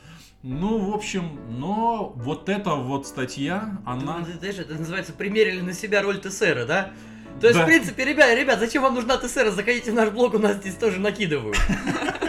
Ну, 0.42 0.78
в 0.78 0.94
общем, 0.94 1.38
но 1.50 2.12
вот 2.16 2.48
эта 2.48 2.74
вот 2.74 3.06
статья, 3.06 3.78
она... 3.84 4.24
Ты, 4.24 4.38
знаешь, 4.38 4.58
это 4.58 4.74
называется 4.74 5.12
«Примерили 5.12 5.60
на 5.60 5.72
себя 5.72 6.00
роль 6.00 6.18
ТСР», 6.20 6.64
да? 6.66 6.92
То 7.40 7.48
есть, 7.48 7.58
Да. 7.58 7.64
в 7.64 7.66
принципе, 7.66 8.04
ребят, 8.04 8.34
ребят, 8.36 8.60
зачем 8.60 8.82
вам 8.82 8.94
нужна 8.94 9.18
ТСР? 9.18 9.50
Заходите 9.50 9.90
в 9.90 9.94
наш 9.94 10.10
блог, 10.10 10.34
у 10.34 10.38
нас 10.38 10.56
здесь 10.56 10.74
тоже 10.74 11.00
накидывают. 11.00 11.58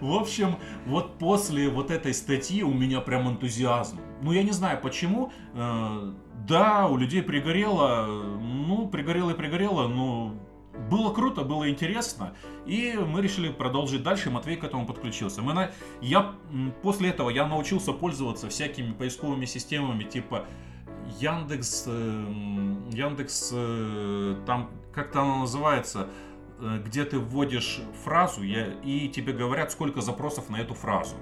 В 0.00 0.12
общем, 0.12 0.56
вот 0.86 1.18
после 1.18 1.68
вот 1.68 1.90
этой 1.90 2.14
статьи 2.14 2.62
у 2.62 2.72
меня 2.72 3.00
прям 3.00 3.28
энтузиазм. 3.28 3.98
Ну, 4.22 4.32
я 4.32 4.42
не 4.42 4.52
знаю 4.52 4.80
почему. 4.80 5.32
Э, 5.54 6.12
Да, 6.48 6.86
у 6.86 6.96
людей 6.96 7.22
пригорело. 7.22 8.06
Ну, 8.40 8.88
пригорело 8.88 9.30
и 9.30 9.34
пригорело, 9.34 9.88
но 9.88 10.34
было 10.90 11.12
круто, 11.12 11.42
было 11.42 11.68
интересно. 11.68 12.34
И 12.66 12.94
мы 12.96 13.22
решили 13.22 13.48
продолжить 13.50 14.02
дальше. 14.02 14.30
Матвей 14.30 14.56
к 14.56 14.64
этому 14.64 14.86
подключился. 14.86 15.42
Мы 15.42 15.54
на... 15.54 15.70
я, 16.00 16.34
после 16.82 17.08
этого 17.10 17.30
я 17.30 17.46
научился 17.46 17.92
пользоваться 17.92 18.48
всякими 18.48 18.92
поисковыми 18.92 19.46
системами 19.46 20.04
типа 20.04 20.44
Яндекс, 21.20 21.84
эм, 21.86 22.90
Яндекс, 22.90 23.50
э, 23.54 24.36
там 24.46 24.70
как-то 24.92 25.22
она 25.22 25.36
называется, 25.38 25.98
э, 25.98 26.10
где 26.58 27.04
ты 27.04 27.18
вводишь 27.18 27.80
фразу, 28.04 28.42
я, 28.42 28.66
и 28.84 29.08
тебе 29.08 29.32
говорят, 29.32 29.72
сколько 29.72 30.00
запросов 30.00 30.48
на 30.50 30.56
эту 30.56 30.74
фразу. 30.74 31.16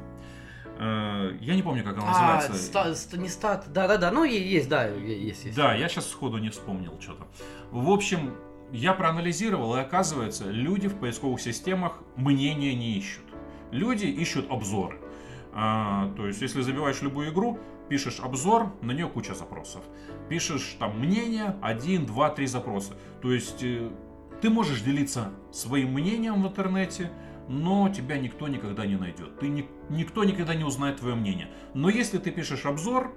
Э, 0.79 1.37
Я 1.41 1.55
не 1.55 1.63
помню, 1.63 1.85
как 1.85 1.97
она 1.99 2.07
А, 2.07 2.11
называется. 2.37 2.55
ста- 2.67 2.95
ста- 2.95 3.17
не 3.17 3.29
стат, 3.29 3.67
да-да-да, 3.73 4.11
ну 4.11 4.25
есть, 4.25 4.69
да, 4.69 4.87
есть, 4.89 5.45
есть. 5.45 5.57
Да, 5.57 5.75
я 5.75 5.89
сейчас 5.89 6.09
сходу 6.11 6.39
не 6.39 6.51
вспомнил 6.51 7.01
что-то. 7.01 7.27
В 7.71 7.91
общем, 7.91 8.35
я 8.73 8.93
проанализировал, 8.93 9.77
и 9.77 9.81
оказывается, 9.81 10.51
люди 10.51 10.89
в 10.89 10.97
поисковых 10.99 11.41
системах 11.41 12.01
мнения 12.17 12.75
не 12.75 12.97
ищут. 12.99 13.23
Люди 13.71 14.07
ищут 14.07 14.51
обзоры. 14.51 14.99
А, 15.53 16.13
то 16.17 16.27
есть, 16.27 16.43
если 16.43 16.63
забиваешь 16.63 17.01
любую 17.03 17.31
игру, 17.33 17.59
пишешь 17.89 18.19
обзор, 18.19 18.73
на 18.83 18.91
нее 18.93 19.07
куча 19.09 19.35
запросов. 19.35 19.83
Пишешь 20.29 20.77
там 20.81 20.99
мнение, 20.99 21.55
один, 21.63 22.07
два, 22.07 22.31
три 22.31 22.47
запроса. 22.47 22.95
То 23.23 23.33
есть, 23.33 23.63
э, 23.63 23.91
ты 24.45 24.51
можешь 24.51 24.83
делиться 24.83 25.31
своим 25.51 25.95
мнением 25.95 26.43
в 26.43 26.47
интернете, 26.47 27.11
но 27.49 27.89
тебя 27.89 28.19
никто 28.19 28.47
никогда 28.47 28.85
не 28.85 28.97
найдет. 28.97 29.39
Ты 29.39 29.49
ни- 29.49 29.67
никто 29.89 30.23
никогда 30.23 30.55
не 30.55 30.65
узнает 30.65 30.99
твое 30.99 31.15
мнение. 31.15 31.49
Но 31.73 31.89
если 31.89 32.19
ты 32.19 32.31
пишешь 32.31 32.67
обзор, 32.67 33.17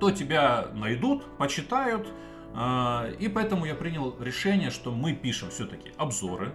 то 0.00 0.10
тебя 0.10 0.66
найдут, 0.74 1.24
почитают. 1.38 2.08
а, 2.52 3.10
И 3.20 3.28
поэтому 3.28 3.64
я 3.64 3.76
принял 3.76 4.16
решение, 4.18 4.70
что 4.70 4.90
мы 4.90 5.12
пишем 5.12 5.50
все-таки 5.50 5.92
обзоры, 5.98 6.52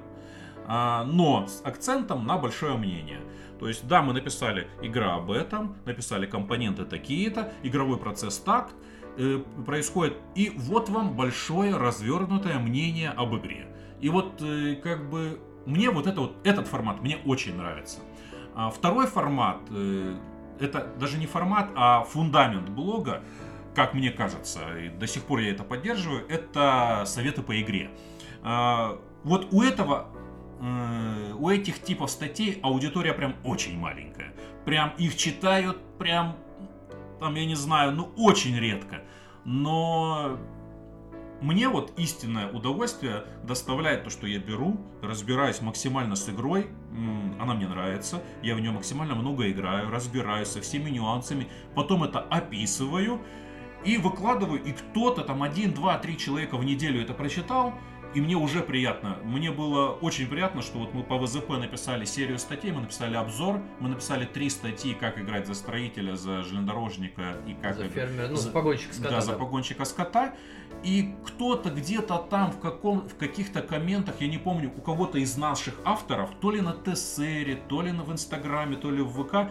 а, 0.68 1.06
но 1.06 1.48
с 1.48 1.62
акцентом 1.64 2.28
на 2.28 2.38
большое 2.38 2.76
мнение. 2.76 3.22
То 3.62 3.70
есть, 3.70 3.88
да, 3.88 4.02
мы 4.02 4.12
написали 4.12 4.68
игра 4.82 5.16
об 5.16 5.32
этом, 5.32 5.78
написали 5.86 6.26
компоненты 6.26 6.84
такие-то, 6.84 7.54
игровой 7.64 7.98
процесс 7.98 8.40
так 8.40 8.72
э, 9.20 9.44
происходит, 9.66 10.18
и 10.34 10.52
вот 10.56 10.90
вам 10.90 11.16
большое 11.16 11.78
развернутое 11.78 12.58
мнение 12.58 13.12
об 13.12 13.36
игре. 13.36 13.68
И 14.02 14.10
вот 14.10 14.42
э, 14.42 14.76
как 14.82 15.08
бы 15.10 15.40
мне 15.66 15.92
вот, 15.92 16.08
это 16.08 16.22
вот 16.22 16.36
этот 16.44 16.68
формат 16.68 17.02
мне 17.02 17.18
очень 17.26 17.56
нравится. 17.56 18.00
А 18.56 18.72
второй 18.72 19.06
формат 19.06 19.60
э, 19.70 20.18
это 20.60 20.88
даже 21.00 21.18
не 21.18 21.28
формат, 21.28 21.70
а 21.76 22.04
фундамент 22.04 22.70
блога, 22.70 23.24
как 23.76 23.94
мне 23.94 24.12
кажется, 24.12 24.60
и 24.78 24.90
до 24.90 25.08
сих 25.08 25.24
пор 25.24 25.40
я 25.40 25.52
это 25.52 25.64
поддерживаю, 25.64 26.28
это 26.28 27.04
советы 27.06 27.42
по 27.42 27.60
игре. 27.62 27.92
А, 28.42 29.00
Вот 29.24 29.54
у 29.54 29.62
этого, 29.62 30.08
э, 30.62 31.34
у 31.38 31.50
этих 31.50 31.82
типов 31.82 32.10
статей 32.10 32.60
аудитория 32.64 33.14
прям 33.14 33.36
очень 33.44 33.78
маленькая. 33.78 34.34
Прям 34.66 34.94
их 34.98 35.16
читают 35.16 35.78
прям, 35.98 36.36
там, 37.20 37.36
я 37.36 37.46
не 37.46 37.56
знаю, 37.56 37.94
ну 37.94 38.12
очень 38.18 38.58
редко. 38.58 39.04
Но 39.46 40.38
мне 41.42 41.70
вот 41.70 41.98
истинное 41.98 42.52
удовольствие 42.52 43.24
доставляет 43.44 44.04
то, 44.04 44.10
что 44.10 44.28
я 44.28 44.40
беру, 44.40 44.78
разбираюсь 45.02 45.62
максимально 45.62 46.16
с 46.16 46.28
игрой, 46.30 46.68
она 47.40 47.54
мне 47.54 47.68
нравится, 47.68 48.22
я 48.44 48.56
в 48.56 48.60
нее 48.60 48.72
максимально 48.72 49.16
много 49.16 49.50
играю, 49.50 49.90
разбираюсь 49.90 50.50
со 50.50 50.62
всеми 50.62 50.90
нюансами, 50.90 51.48
потом 51.76 52.04
это 52.04 52.20
описываю 52.20 53.22
и 53.86 53.98
выкладываю, 53.98 54.62
и 54.62 54.74
кто-то 54.74 55.24
там 55.24 55.42
один, 55.42 55.74
два, 55.74 55.98
три 55.98 56.18
человека 56.18 56.58
в 56.58 56.66
неделю 56.66 57.02
это 57.02 57.14
прочитал, 57.14 57.74
и 58.16 58.22
мне 58.22 58.36
уже 58.36 58.62
приятно. 58.62 59.18
Мне 59.24 59.52
было 59.52 59.90
очень 59.92 60.28
приятно, 60.28 60.62
что 60.62 60.80
вот 60.80 60.94
мы 60.94 61.04
по 61.04 61.18
ВЗП 61.18 61.50
написали 61.52 62.06
серию 62.06 62.40
статей, 62.40 62.72
мы 62.72 62.82
написали 62.82 63.16
обзор, 63.16 63.62
мы 63.80 63.90
написали 63.90 64.26
три 64.26 64.50
статьи, 64.50 64.94
как 64.94 65.20
играть 65.20 65.46
за 65.48 65.54
строителя, 65.54 66.16
за 66.16 66.42
железнодорожника 66.44 67.38
и 67.48 67.54
как 67.54 67.76
За 67.78 67.88
фермера, 67.90 68.28
ну, 68.28 68.36
за- 68.36 68.44
за 68.44 68.52
погонщик 68.52 68.94
скота. 68.94 69.10
да, 69.10 69.22
за 69.22 69.34
погонщика 69.34 69.86
скота. 69.86 70.34
И 70.84 71.14
кто-то 71.26 71.70
где-то 71.70 72.18
там 72.30 72.52
в, 72.52 72.60
каком, 72.60 73.08
в 73.08 73.16
каких-то 73.16 73.62
комментах, 73.62 74.16
я 74.22 74.28
не 74.28 74.38
помню, 74.38 74.72
у 74.76 74.82
кого-то 74.82 75.18
из 75.18 75.36
наших 75.38 75.76
авторов, 75.84 76.30
то 76.40 76.52
ли 76.52 76.62
на 76.62 76.74
Тессере, 76.74 77.56
то 77.68 77.82
ли 77.82 77.92
на, 77.92 78.04
в 78.04 78.12
Инстаграме, 78.12 78.76
то 78.78 78.90
ли 78.90 79.02
в 79.02 79.24
ВК, 79.24 79.50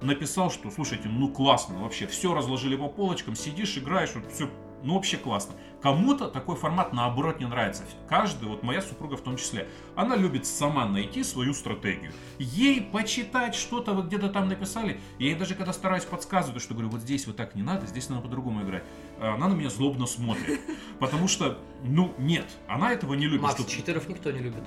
написал, 0.00 0.50
что, 0.50 0.70
слушайте, 0.70 1.08
ну 1.08 1.28
классно, 1.28 1.82
вообще, 1.82 2.06
все 2.06 2.32
разложили 2.34 2.76
по 2.76 2.88
полочкам, 2.88 3.36
сидишь, 3.36 3.76
играешь, 3.76 4.12
вот 4.14 4.32
все, 4.32 4.48
ну 4.82 4.94
вообще 4.94 5.16
классно. 5.16 5.54
Кому-то 5.82 6.28
такой 6.28 6.56
формат 6.56 6.92
наоборот 6.92 7.40
не 7.40 7.46
нравится. 7.46 7.84
Каждый, 8.06 8.48
вот 8.48 8.62
моя 8.62 8.82
супруга 8.82 9.16
в 9.16 9.22
том 9.22 9.38
числе, 9.38 9.66
она 9.96 10.14
любит 10.14 10.44
сама 10.44 10.84
найти 10.86 11.24
свою 11.24 11.54
стратегию. 11.54 12.12
Ей 12.38 12.82
почитать 12.82 13.54
что-то 13.54 13.94
вы 13.94 14.02
где-то 14.02 14.28
там 14.28 14.48
написали. 14.48 15.00
Я 15.18 15.28
ей 15.28 15.34
даже 15.36 15.54
когда 15.54 15.72
стараюсь 15.72 16.04
подсказывать, 16.04 16.62
что 16.62 16.74
говорю, 16.74 16.90
вот 16.90 17.00
здесь 17.00 17.26
вот 17.26 17.36
так 17.36 17.54
не 17.54 17.62
надо, 17.62 17.86
здесь 17.86 18.10
надо 18.10 18.20
по-другому 18.22 18.62
играть. 18.62 18.84
Она 19.18 19.48
на 19.48 19.54
меня 19.54 19.70
злобно 19.70 20.06
смотрит. 20.06 20.60
Потому 20.98 21.28
что, 21.28 21.58
ну, 21.82 22.14
нет, 22.18 22.44
она 22.68 22.92
этого 22.92 23.14
не 23.14 23.24
любит. 23.26 23.40
Макс, 23.42 23.54
чтоб- 23.54 23.66
читеров 23.66 24.06
никто 24.06 24.30
не 24.30 24.40
любит. 24.40 24.62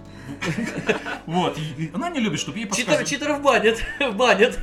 Вот, 1.27 1.57
она 1.93 2.09
не 2.09 2.19
любит, 2.19 2.39
чтобы 2.39 2.57
ей 2.57 2.65
подсказывали. 2.65 3.05
читеров 3.05 3.41
банят, 3.41 3.79
банят. 4.15 4.59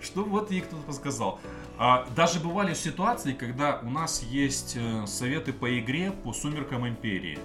Что 0.00 0.24
вот 0.24 0.50
ей 0.50 0.60
кто-то 0.60 0.82
подсказал. 0.82 1.40
А, 1.78 2.06
даже 2.16 2.40
бывали 2.40 2.72
ситуации, 2.74 3.32
когда 3.32 3.80
у 3.82 3.90
нас 3.90 4.22
есть 4.22 4.76
э, 4.76 5.06
советы 5.06 5.52
по 5.52 5.78
игре 5.78 6.10
по 6.10 6.32
Сумеркам 6.32 6.88
Империи. 6.88 7.38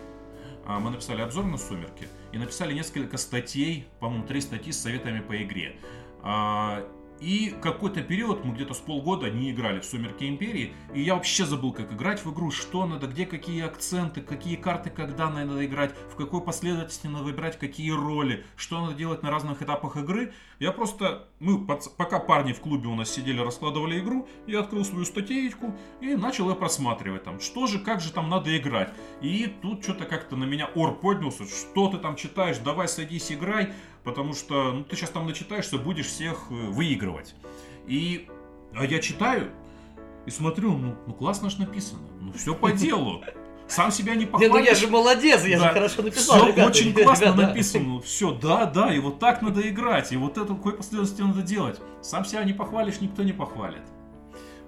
А, 0.66 0.80
мы 0.80 0.92
написали 0.92 1.22
обзор 1.22 1.46
на 1.46 1.58
Сумерки 1.58 2.08
и 2.32 2.38
написали 2.38 2.74
несколько 2.74 3.18
статей, 3.18 3.88
по-моему, 4.00 4.26
три 4.26 4.40
статьи 4.40 4.72
с 4.72 4.82
советами 4.82 5.20
по 5.20 5.42
игре. 5.42 5.76
И 7.22 7.56
какой-то 7.62 8.02
период, 8.02 8.44
мы 8.44 8.56
где-то 8.56 8.74
с 8.74 8.80
полгода 8.80 9.30
не 9.30 9.52
играли 9.52 9.80
в 9.80 9.86
Сумерки 9.86 10.24
Империи, 10.24 10.74
и 10.94 11.02
я 11.02 11.14
вообще 11.14 11.46
забыл, 11.46 11.72
как 11.72 11.94
играть 11.94 12.26
в 12.26 12.34
игру, 12.34 12.50
что 12.50 12.88
надо, 12.88 13.06
где 13.06 13.28
какие 13.28 13.62
акценты, 13.62 14.22
какие 14.22 14.56
карты, 14.56 14.90
когда 14.90 15.30
надо 15.30 15.64
играть, 15.64 15.94
в 16.12 16.16
какой 16.16 16.42
последовательности 16.42 17.06
надо 17.06 17.26
выбирать 17.26 17.60
какие 17.60 17.92
роли, 17.92 18.44
что 18.56 18.82
надо 18.82 18.96
делать 18.96 19.22
на 19.22 19.30
разных 19.30 19.62
этапах 19.62 19.98
игры. 19.98 20.34
Я 20.60 20.72
просто, 20.72 21.28
пац- 21.40 21.90
пока 21.96 22.20
парни 22.20 22.54
в 22.54 22.60
клубе 22.60 22.88
у 22.88 22.96
нас 22.96 23.12
сидели, 23.12 23.40
раскладывали 23.40 24.00
игру, 24.00 24.28
я 24.48 24.62
открыл 24.62 24.84
свою 24.84 25.06
статейку 25.06 25.76
и 26.02 26.16
начал 26.16 26.50
ее 26.50 26.56
просматривать 26.56 27.24
там, 27.24 27.40
что 27.40 27.68
же, 27.68 27.80
как 27.80 28.02
же 28.02 28.12
там 28.12 28.30
надо 28.30 28.56
играть. 28.58 28.94
И 29.22 29.46
тут 29.62 29.84
что-то 29.84 30.06
как-то 30.06 30.36
на 30.36 30.46
меня 30.46 30.68
ор 30.74 30.96
поднялся, 31.00 31.46
что 31.46 31.88
ты 31.88 32.00
там 32.00 32.16
читаешь, 32.16 32.58
давай 32.58 32.88
садись, 32.88 33.32
играй, 33.32 33.74
потому 34.04 34.34
что 34.34 34.72
ну, 34.72 34.84
ты 34.84 34.96
сейчас 34.96 35.10
там 35.10 35.26
начитаешься, 35.28 35.78
будешь 35.78 36.08
всех 36.08 36.48
э, 36.50 36.54
выигрывать. 36.54 37.36
И 37.88 38.28
а 38.76 38.86
я 38.86 39.00
читаю 39.00 39.52
и 40.26 40.32
смотрю, 40.32 40.78
ну, 40.78 40.96
ну 41.08 41.14
классно 41.14 41.50
ж 41.50 41.58
написано, 41.58 42.02
ну 42.20 42.32
все 42.34 42.54
по 42.56 42.72
делу. 42.72 43.22
Сам 43.68 43.92
себя 43.92 44.16
не 44.16 44.26
похвалишь. 44.28 44.52
ну 44.54 44.60
я 44.64 44.76
же 44.76 44.88
молодец, 44.88 45.46
я 45.46 45.58
Да. 45.60 45.68
же 45.70 45.74
хорошо 45.74 46.02
написал. 46.04 46.38
Все 46.38 46.48
ребята. 46.48 46.68
очень 46.70 46.94
классно 47.04 47.24
Ребята. 47.26 47.42
написано. 47.48 48.02
Все, 48.02 48.32
да, 48.34 48.66
да, 48.66 48.94
и 48.94 49.00
вот 49.00 49.20
так 49.20 49.42
надо 49.42 49.62
играть, 49.68 50.12
и 50.12 50.18
вот 50.18 50.38
это 50.38 50.54
какой 50.54 50.74
последовательности 50.74 51.22
надо 51.22 51.42
делать. 51.42 51.80
Сам 52.02 52.26
себя 52.26 52.44
не 52.44 52.54
похвалишь, 52.54 53.00
никто 53.02 53.24
не 53.24 53.34
похвалит. 53.34 53.84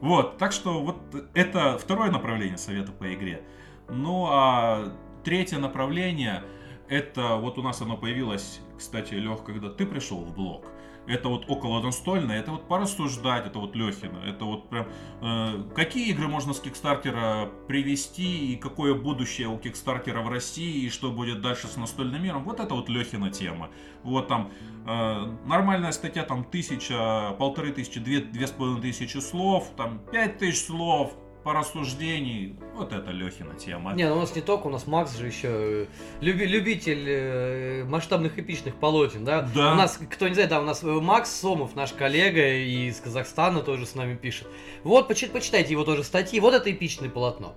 Вот, 0.02 0.38
так 0.38 0.52
что 0.52 0.82
вот 0.82 0.98
это 1.34 1.78
второе 1.78 2.12
направление 2.12 2.58
совета 2.58 2.92
по 2.92 3.14
игре. 3.14 3.44
Ну 3.90 4.28
а 4.30 4.94
третье 5.24 5.58
направление, 5.60 6.44
это 6.90 7.36
вот 7.36 7.58
у 7.58 7.62
нас 7.62 7.82
оно 7.82 7.96
появилось, 7.98 8.60
кстати, 8.78 9.14
Лех, 9.14 9.44
когда 9.44 9.70
ты 9.70 9.86
пришел 9.86 10.18
в 10.18 10.34
блог. 10.34 10.66
Это 11.06 11.28
вот 11.28 11.50
около 11.50 11.82
настольное, 11.82 12.40
это 12.40 12.52
вот 12.52 12.70
порассуждать, 12.70 13.46
это 13.46 13.60
вот 13.60 13.76
Лехина, 13.76 14.20
это 14.26 14.46
вот 14.46 14.70
прям 14.70 14.88
э, 15.22 15.64
какие 15.76 16.10
игры 16.12 16.30
можно 16.30 16.54
с 16.54 16.62
Кикстартера 16.62 17.50
привести 17.68 18.54
и 18.54 18.56
какое 18.56 18.94
будущее 18.94 19.50
у 19.50 19.58
Кикстартера 19.58 20.22
в 20.22 20.30
России 20.30 20.86
и 20.86 20.90
что 20.90 21.12
будет 21.12 21.42
дальше 21.42 21.68
с 21.68 21.76
настольным 21.76 22.24
миром, 22.24 22.46
вот 22.46 22.62
это 22.62 22.74
вот 22.74 22.88
Лехина 22.88 23.30
тема. 23.32 23.70
Вот 24.04 24.30
там 24.30 24.54
э, 24.88 25.26
нормальная 25.46 25.92
статья 25.92 26.24
там 26.24 26.46
тысяча, 26.46 27.36
полторы 27.38 27.74
тысячи, 27.74 28.00
две, 28.00 28.22
две 28.22 28.48
с 28.48 28.52
половиной 28.52 28.82
тысячи 28.84 29.18
слов, 29.18 29.72
там 29.76 30.00
пять 30.10 30.38
тысяч 30.38 30.68
слов, 30.68 31.18
порассуждений, 31.44 32.56
вот 32.76 32.94
это 32.94 33.12
Лехина 33.12 33.54
тема. 33.56 33.94
Не, 33.94 34.08
ну 34.08 34.16
у 34.16 34.20
нас 34.20 34.36
не 34.36 34.42
только, 34.42 34.68
у 34.68 34.70
нас 34.70 34.88
Макс 34.88 35.16
же 35.18 35.28
еще 35.28 35.48
э, 35.52 35.86
люби, 36.22 36.46
любитель 36.46 37.06
э, 37.08 37.84
масштабных 37.86 38.40
эпичных 38.40 38.76
полотен, 38.76 39.26
да? 39.26 39.48
Да. 39.54 39.74
У 39.74 39.76
нас, 39.76 40.00
кто 40.10 40.28
не 40.28 40.34
знает, 40.34 40.50
да, 40.50 40.62
у 40.62 40.64
нас 40.64 40.84
э, 40.84 40.88
Макс 40.88 41.30
Сомов, 41.30 41.76
наш 41.76 41.92
коллега 41.92 42.48
из 42.56 43.00
Казахстана, 43.02 43.60
тоже 43.62 43.86
с 43.86 43.96
нами 43.96 44.16
пишет. 44.16 44.48
Вот, 44.84 45.10
почи- 45.10 45.30
почитайте 45.30 45.72
его 45.74 45.84
тоже 45.84 46.04
статьи, 46.04 46.40
вот 46.40 46.54
это 46.54 46.72
эпичное 46.72 47.10
полотно. 47.10 47.54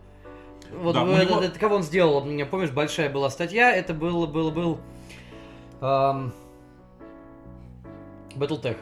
Вот 0.73 0.95
Да, 0.95 1.05
у 1.05 1.09
э, 1.09 1.25
него- 1.25 1.41
это 1.41 1.59
кого 1.59 1.77
он 1.77 1.83
сделал, 1.83 2.21
помнишь, 2.51 2.71
большая 2.71 3.09
была 3.09 3.31
статья, 3.31 3.71
это 3.75 3.95
был, 3.95 4.27
был, 4.27 4.51
был... 4.51 4.81
эм, 5.81 6.33
Battletech. 8.35 8.77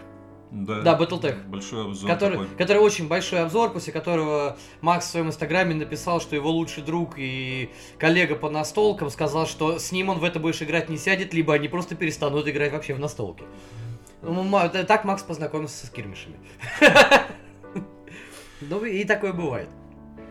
Да, 0.51 0.83
Да, 0.83 0.99
Battletech. 0.99 1.47
Большой 1.49 1.85
обзор 1.87 2.09
Который, 2.11 2.39
такой. 2.39 2.57
который 2.57 2.79
очень 2.79 3.09
большой 3.09 3.41
обзор, 3.43 3.73
после 3.73 3.93
которого 3.93 4.57
Макс 4.83 5.07
в 5.07 5.11
своем 5.11 5.27
инстаграме 5.29 5.75
написал, 5.75 6.21
что 6.21 6.37
его 6.37 6.51
лучший 6.51 6.83
друг 6.85 7.15
и 7.17 7.71
коллега 7.99 8.37
по 8.37 8.49
настолкам 8.51 9.11
сказал, 9.11 9.47
что 9.47 9.79
с 9.81 9.91
ним 9.91 10.11
он 10.11 10.19
в 10.21 10.25
это 10.25 10.39
больше 10.39 10.65
играть 10.65 10.89
не 10.89 10.97
сядет, 10.97 11.35
либо 11.35 11.55
они 11.55 11.69
просто 11.69 11.97
перестанут 11.97 12.47
играть 12.49 12.73
вообще 12.73 12.95
в 12.95 13.01
настолки. 13.01 13.43
Ну, 14.23 14.57
это- 14.59 14.85
Так 14.85 15.05
Макс 15.05 15.23
познакомился 15.23 15.85
с 15.85 15.89
скирмишами. 15.89 16.37
Ну 18.61 18.85
и 18.85 19.05
такое 19.05 19.33
бывает. 19.33 19.69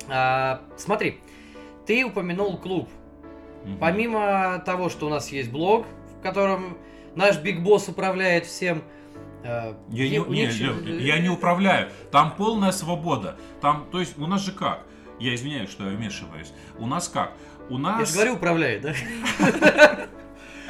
А, 0.09 0.61
Смотри, 0.77 1.19
ты 1.85 2.03
упомянул 2.05 2.57
клуб. 2.57 2.89
Помимо 3.79 4.61
того, 4.65 4.89
что 4.89 5.05
у 5.05 5.09
нас 5.09 5.31
есть 5.31 5.49
блог, 5.51 5.85
в 6.19 6.23
котором 6.23 6.77
наш 7.15 7.37
Биг 7.37 7.61
Босс 7.61 7.87
управляет 7.87 8.45
всем, 8.45 8.79
э, 8.79 8.81
Я 9.89 10.03
е- 10.05 10.09
не, 10.09 10.17
не, 10.29 10.41
еще- 10.43 10.73
я 11.03 11.19
не 11.19 11.29
управляю. 11.29 11.89
Там 12.11 12.35
полная 12.35 12.71
свобода. 12.71 13.37
Там, 13.61 13.87
то 13.91 13.99
есть, 13.99 14.17
у 14.17 14.27
нас 14.27 14.41
же 14.45 14.51
как? 14.51 14.85
Я 15.19 15.35
извиняюсь, 15.35 15.69
что 15.69 15.89
я 15.89 15.95
вмешиваюсь. 15.95 16.53
У 16.79 16.87
нас 16.87 17.07
как? 17.07 17.33
У 17.69 17.77
нас... 17.77 17.99
Я 17.99 18.05
же 18.05 18.13
говорю, 18.13 18.33
управляет, 18.35 18.81
да? 18.81 18.93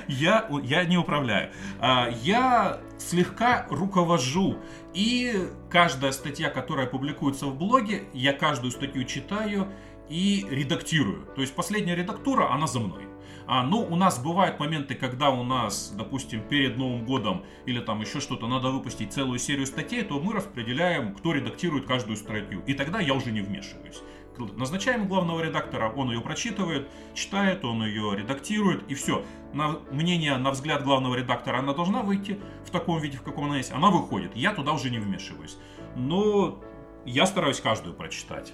Я, 0.08 0.50
я 0.64 0.84
не 0.84 0.98
управляю. 0.98 1.50
А, 1.80 2.10
Я 2.24 2.82
слегка 2.98 3.66
руковожу. 3.70 4.58
И 4.94 5.34
каждая 5.70 6.12
статья, 6.12 6.50
которая 6.50 6.88
публикуется 6.88 7.46
в 7.46 7.56
блоге, 7.58 8.04
я 8.14 8.34
каждую 8.34 8.72
статью 8.72 9.06
читаю 9.06 9.70
и 10.10 10.46
редактирую. 10.50 11.26
То 11.36 11.42
есть 11.42 11.56
последняя 11.56 11.96
редактура, 11.96 12.52
она 12.52 12.68
за 12.68 12.80
мной. 12.82 13.04
А, 13.46 13.64
ну, 13.64 13.80
у 13.82 13.96
нас 13.96 14.20
бывают 14.20 14.60
моменты, 14.60 14.96
когда 14.96 15.30
у 15.30 15.44
нас, 15.44 15.94
допустим, 15.96 16.42
перед 16.42 16.78
Новым 16.78 17.06
годом 17.06 17.44
или 17.66 17.80
там 17.80 18.02
еще 18.02 18.20
что-то 18.20 18.48
надо 18.48 18.70
выпустить 18.70 19.14
целую 19.14 19.40
серию 19.40 19.66
статей, 19.66 20.04
то 20.04 20.20
мы 20.20 20.34
распределяем, 20.34 21.14
кто 21.14 21.34
редактирует 21.34 21.86
каждую 21.86 22.18
статью. 22.18 22.62
И 22.66 22.74
тогда 22.74 23.00
я 23.00 23.14
уже 23.14 23.32
не 23.32 23.42
вмешиваюсь. 23.42 24.02
Назначаем 24.38 25.08
главного 25.08 25.42
редактора, 25.42 25.92
он 25.96 26.12
ее 26.12 26.22
прочитывает, 26.22 26.90
читает, 27.14 27.64
он 27.64 27.84
ее 27.84 28.16
редактирует, 28.16 28.90
и 28.90 28.96
все. 28.96 29.24
На 29.54 29.80
мнение, 29.92 30.38
на 30.38 30.52
взгляд 30.52 30.84
главного 30.84 31.16
редактора, 31.16 31.60
она 31.60 31.74
должна 31.74 32.02
выйти 32.02 32.40
в 32.66 32.72
таком 32.72 33.00
виде, 33.00 33.18
в 33.18 33.22
каком 33.22 33.46
она 33.46 33.58
есть. 33.58 33.72
Она 33.72 33.92
выходит. 33.92 34.36
Я 34.36 34.54
туда 34.54 34.74
уже 34.74 34.90
не 34.90 34.98
вмешиваюсь. 34.98 35.58
Но 35.96 36.60
я 37.06 37.28
стараюсь 37.28 37.60
каждую 37.60 37.94
прочитать. 37.94 38.54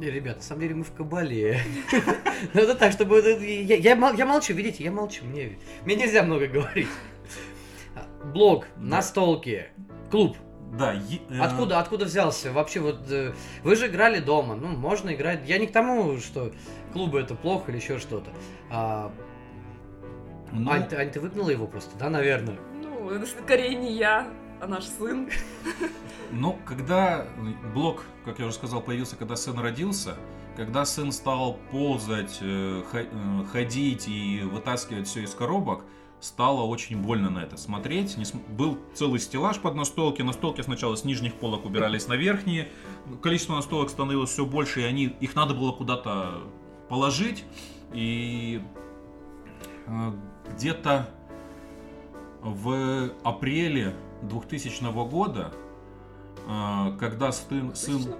Ребят, 0.00 0.36
на 0.38 0.42
самом 0.42 0.60
деле 0.62 0.74
мы 0.74 0.84
в 0.84 0.92
кабале. 0.92 1.60
Ну 2.54 2.60
это 2.60 2.74
так, 2.74 2.90
чтобы... 2.92 3.20
Я 3.20 3.76
я 3.76 3.94
мол- 3.94 4.14
я 4.14 4.26
молчу, 4.26 4.52
видите, 4.52 4.82
я 4.82 4.90
молчу. 4.90 5.24
Мне 5.24 5.58
мне 5.84 5.94
нельзя 5.94 6.24
много 6.24 6.48
говорить. 6.48 6.88
Блог, 8.34 8.66
Да. 8.76 8.96
настолки, 8.96 9.66
клуб. 10.10 10.36
Да, 10.76 10.92
е- 10.92 11.20
э, 11.30 11.38
Откуда, 11.40 11.78
откуда 11.78 12.04
взялся? 12.06 12.50
Вообще, 12.52 12.80
вот 12.80 13.08
э, 13.10 13.32
вы 13.62 13.76
же 13.76 13.86
играли 13.86 14.18
дома. 14.18 14.56
Ну, 14.56 14.68
можно 14.68 15.14
играть. 15.14 15.40
Я 15.46 15.58
не 15.58 15.66
к 15.68 15.72
тому, 15.72 16.18
что 16.18 16.50
клубы 16.92 17.20
это 17.20 17.34
плохо 17.36 17.70
или 17.70 17.78
еще 17.78 17.98
что-то. 17.98 18.30
А, 18.70 19.12
ну, 20.50 20.70
Ань, 20.70 20.88
ты, 20.88 20.96
Ань, 20.96 21.10
ты 21.10 21.20
выгнала 21.20 21.50
его 21.50 21.66
просто, 21.66 21.96
да, 21.98 22.08
наверное? 22.10 22.56
Ну, 22.82 23.10
это 23.10 23.26
скорее 23.26 23.74
не 23.76 23.92
я, 23.96 24.26
а 24.62 24.68
наш 24.68 24.84
сын. 24.84 25.28
Ну, 26.30 26.56
когда 26.64 27.26
блок, 27.74 28.04
как 28.24 28.38
я 28.38 28.46
уже 28.46 28.54
сказал, 28.54 28.80
появился, 28.80 29.16
когда 29.16 29.34
сын 29.34 29.58
родился, 29.58 30.14
когда 30.56 30.84
сын 30.84 31.10
стал 31.10 31.58
ползать, 31.72 32.38
э, 32.40 32.82
э, 32.92 33.44
ходить 33.50 34.06
и 34.06 34.42
вытаскивать 34.44 35.08
все 35.08 35.24
из 35.24 35.34
коробок, 35.34 35.84
стало 36.20 36.62
очень 36.62 37.02
больно 37.02 37.28
на 37.28 37.40
это 37.40 37.56
смотреть. 37.56 38.16
Не 38.16 38.24
см- 38.24 38.48
Был 38.52 38.78
целый 38.94 39.18
стеллаж 39.18 39.58
под 39.58 39.74
настолки. 39.74 40.22
Настолки 40.22 40.60
сначала 40.60 40.94
с 40.94 41.04
нижних 41.04 41.34
полок 41.34 41.64
убирались 41.64 42.06
на 42.06 42.14
верхние. 42.14 42.68
Количество 43.20 43.56
настолок 43.56 43.90
становилось 43.90 44.30
все 44.30 44.46
больше, 44.46 44.82
и 44.82 44.84
они, 44.84 45.06
их 45.06 45.34
надо 45.34 45.54
было 45.54 45.72
куда-то 45.72 46.42
положить. 46.88 47.44
И 47.92 48.62
э, 49.88 50.12
где-то 50.54 51.08
в 52.42 53.10
апреле 53.24 53.96
2000 54.22 55.08
года, 55.08 55.52
э, 56.48 56.96
когда 56.98 57.32
сын, 57.32 57.74
сын 57.74 58.14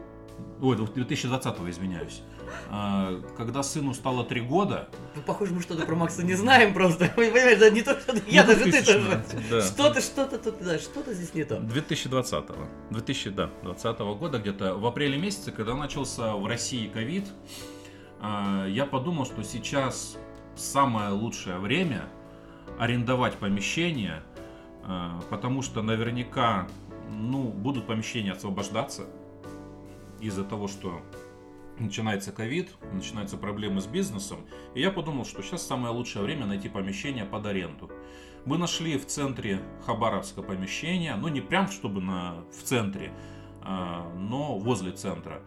ой, 0.60 0.76
2020 0.76 1.68
извиняюсь, 1.68 2.22
Э, 2.70 3.20
когда 3.36 3.62
сыну 3.62 3.94
стало 3.94 4.24
три 4.24 4.40
года, 4.40 4.88
Ну, 5.14 5.22
похоже, 5.22 5.54
мы 5.54 5.60
что-то 5.60 5.84
про 5.84 5.94
Макса 5.94 6.24
не 6.24 6.34
знаем 6.34 6.74
просто. 6.74 7.10
Понимаешь, 7.16 7.58
да, 7.58 7.70
не 7.70 7.82
то, 7.82 7.98
что 7.98 8.14
я, 8.26 8.44
даже 8.44 8.64
ты 8.64 8.70
2000, 8.70 8.92
тоже. 8.92 9.62
Что-то, 9.62 10.00
что-то 10.00 10.38
тут, 10.38 10.62
да, 10.62 10.78
что-то 10.78 11.12
здесь 11.14 11.34
не 11.34 11.44
то. 11.44 11.60
2020 11.60 12.44
2020 12.90 13.98
года 13.98 14.38
где-то 14.38 14.76
в 14.76 14.86
апреле 14.86 15.18
месяце, 15.18 15.52
когда 15.52 15.74
начался 15.74 16.34
в 16.34 16.46
России 16.46 16.88
ковид, 16.88 17.26
э, 18.20 18.66
я 18.70 18.86
подумал, 18.86 19.26
что 19.26 19.42
сейчас 19.42 20.16
самое 20.56 21.10
лучшее 21.10 21.58
время 21.58 22.08
арендовать 22.78 23.34
помещение, 23.34 24.22
потому 25.30 25.62
что 25.62 25.82
наверняка 25.82 26.66
ну, 27.10 27.44
будут 27.44 27.86
помещения 27.86 28.32
освобождаться 28.32 29.06
из-за 30.20 30.44
того, 30.44 30.68
что 30.68 31.02
начинается 31.78 32.32
ковид, 32.32 32.70
начинаются 32.92 33.36
проблемы 33.36 33.80
с 33.80 33.86
бизнесом. 33.86 34.46
И 34.74 34.80
я 34.80 34.90
подумал, 34.90 35.24
что 35.24 35.42
сейчас 35.42 35.66
самое 35.66 35.92
лучшее 35.92 36.24
время 36.24 36.46
найти 36.46 36.68
помещение 36.68 37.24
под 37.24 37.46
аренду. 37.46 37.90
Мы 38.44 38.58
нашли 38.58 38.98
в 38.98 39.06
центре 39.06 39.60
Хабаровска 39.86 40.42
помещение, 40.42 41.14
ну 41.14 41.28
не 41.28 41.40
прям 41.40 41.68
чтобы 41.68 42.00
на, 42.00 42.44
в 42.50 42.62
центре, 42.62 43.12
а, 43.60 44.12
но 44.16 44.58
возле 44.58 44.92
центра, 44.92 45.42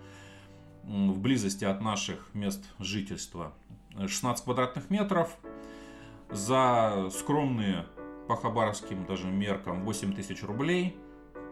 в 0.84 1.20
близости 1.20 1.66
от 1.66 1.82
наших 1.82 2.30
мест 2.34 2.64
жительства. 2.80 3.54
16 3.98 4.44
квадратных 4.44 4.90
метров 4.90 5.36
за 6.30 7.10
скромные 7.12 7.86
по 8.28 8.36
хабаровским 8.36 9.06
даже 9.06 9.28
меркам 9.28 9.84
8 9.84 10.14
тысяч 10.14 10.44
рублей, 10.44 10.98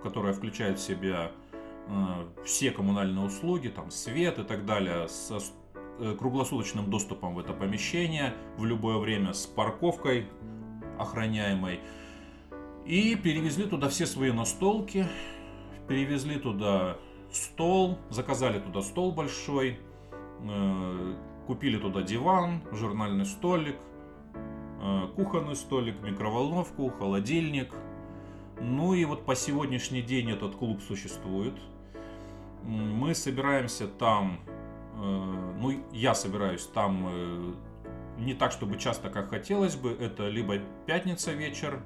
которая 0.01 0.33
включает 0.33 0.79
в 0.79 0.81
себя 0.81 1.31
э, 1.87 1.91
все 2.43 2.71
коммунальные 2.71 3.25
услуги, 3.25 3.67
там 3.67 3.91
свет 3.91 4.39
и 4.39 4.43
так 4.43 4.65
далее, 4.65 5.07
со 5.07 5.39
э, 5.99 6.15
круглосуточным 6.17 6.89
доступом 6.89 7.35
в 7.35 7.39
это 7.39 7.53
помещение 7.53 8.33
в 8.57 8.65
любое 8.65 8.97
время, 8.97 9.33
с 9.33 9.45
парковкой 9.45 10.27
охраняемой. 10.97 11.79
И 12.85 13.15
перевезли 13.15 13.65
туда 13.65 13.89
все 13.89 14.05
свои 14.05 14.31
настолки, 14.31 15.07
перевезли 15.87 16.37
туда 16.37 16.97
стол, 17.31 17.97
заказали 18.09 18.59
туда 18.59 18.81
стол 18.81 19.11
большой, 19.11 19.79
э, 20.41 21.15
купили 21.47 21.77
туда 21.77 22.01
диван, 22.01 22.61
журнальный 22.71 23.25
столик, 23.25 23.77
кухонный 25.15 25.55
столик, 25.55 26.01
микроволновку, 26.01 26.89
холодильник. 26.89 27.73
Ну 28.61 28.93
и 28.93 29.05
вот 29.05 29.25
по 29.25 29.35
сегодняшний 29.35 30.01
день 30.01 30.31
этот 30.31 30.55
клуб 30.55 30.81
существует. 30.81 31.53
Мы 32.63 33.13
собираемся 33.13 33.87
там, 33.87 34.39
э, 34.95 35.55
ну 35.59 35.83
я 35.91 36.15
собираюсь 36.15 36.65
там 36.67 37.07
э, 37.09 37.53
не 38.17 38.33
так, 38.33 38.51
чтобы 38.51 38.77
часто, 38.77 39.09
как 39.09 39.29
хотелось 39.29 39.75
бы. 39.75 39.91
Это 39.91 40.29
либо 40.29 40.59
пятница 40.85 41.33
вечер, 41.33 41.81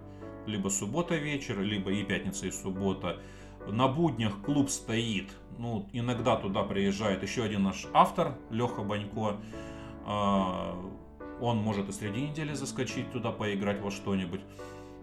либо 0.46 0.70
суббота 0.70 1.16
вечер, 1.16 1.60
либо 1.62 1.92
и 1.92 2.04
пятница, 2.04 2.48
и 2.48 2.52
суббота. 2.52 3.18
На 3.68 3.88
буднях 3.88 4.42
клуб 4.42 4.70
стоит. 4.70 5.30
Ну, 5.58 5.90
иногда 5.92 6.36
туда 6.36 6.64
приезжает 6.64 7.24
еще 7.24 7.44
один 7.44 7.64
наш 7.64 7.88
автор, 7.94 8.38
Леха 8.50 8.82
Банько. 8.84 9.38
Он 11.42 11.58
может 11.58 11.90
и 11.90 11.92
среди 11.92 12.22
недели 12.22 12.54
заскочить 12.54 13.12
туда, 13.12 13.32
поиграть 13.32 13.82
во 13.82 13.92
что-нибудь. 13.92 14.42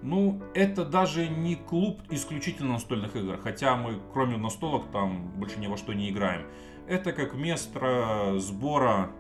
Ну, 0.03 0.43
это 0.55 0.85
даже 0.85 1.29
не 1.29 1.57
клуб 1.57 2.01
исключительно 2.11 2.75
настольных 2.75 3.17
игр, 3.17 3.39
хотя 3.39 3.75
мы, 3.77 4.01
кроме 4.13 4.37
настолок, 4.37 4.91
там 4.93 5.31
больше 5.37 5.59
ни 5.59 5.67
во 5.67 5.77
что 5.77 5.95
не 5.95 6.11
играем. 6.11 6.47
Это 6.87 7.13
как 7.13 7.35
место 7.35 8.35
сбора 8.39 9.11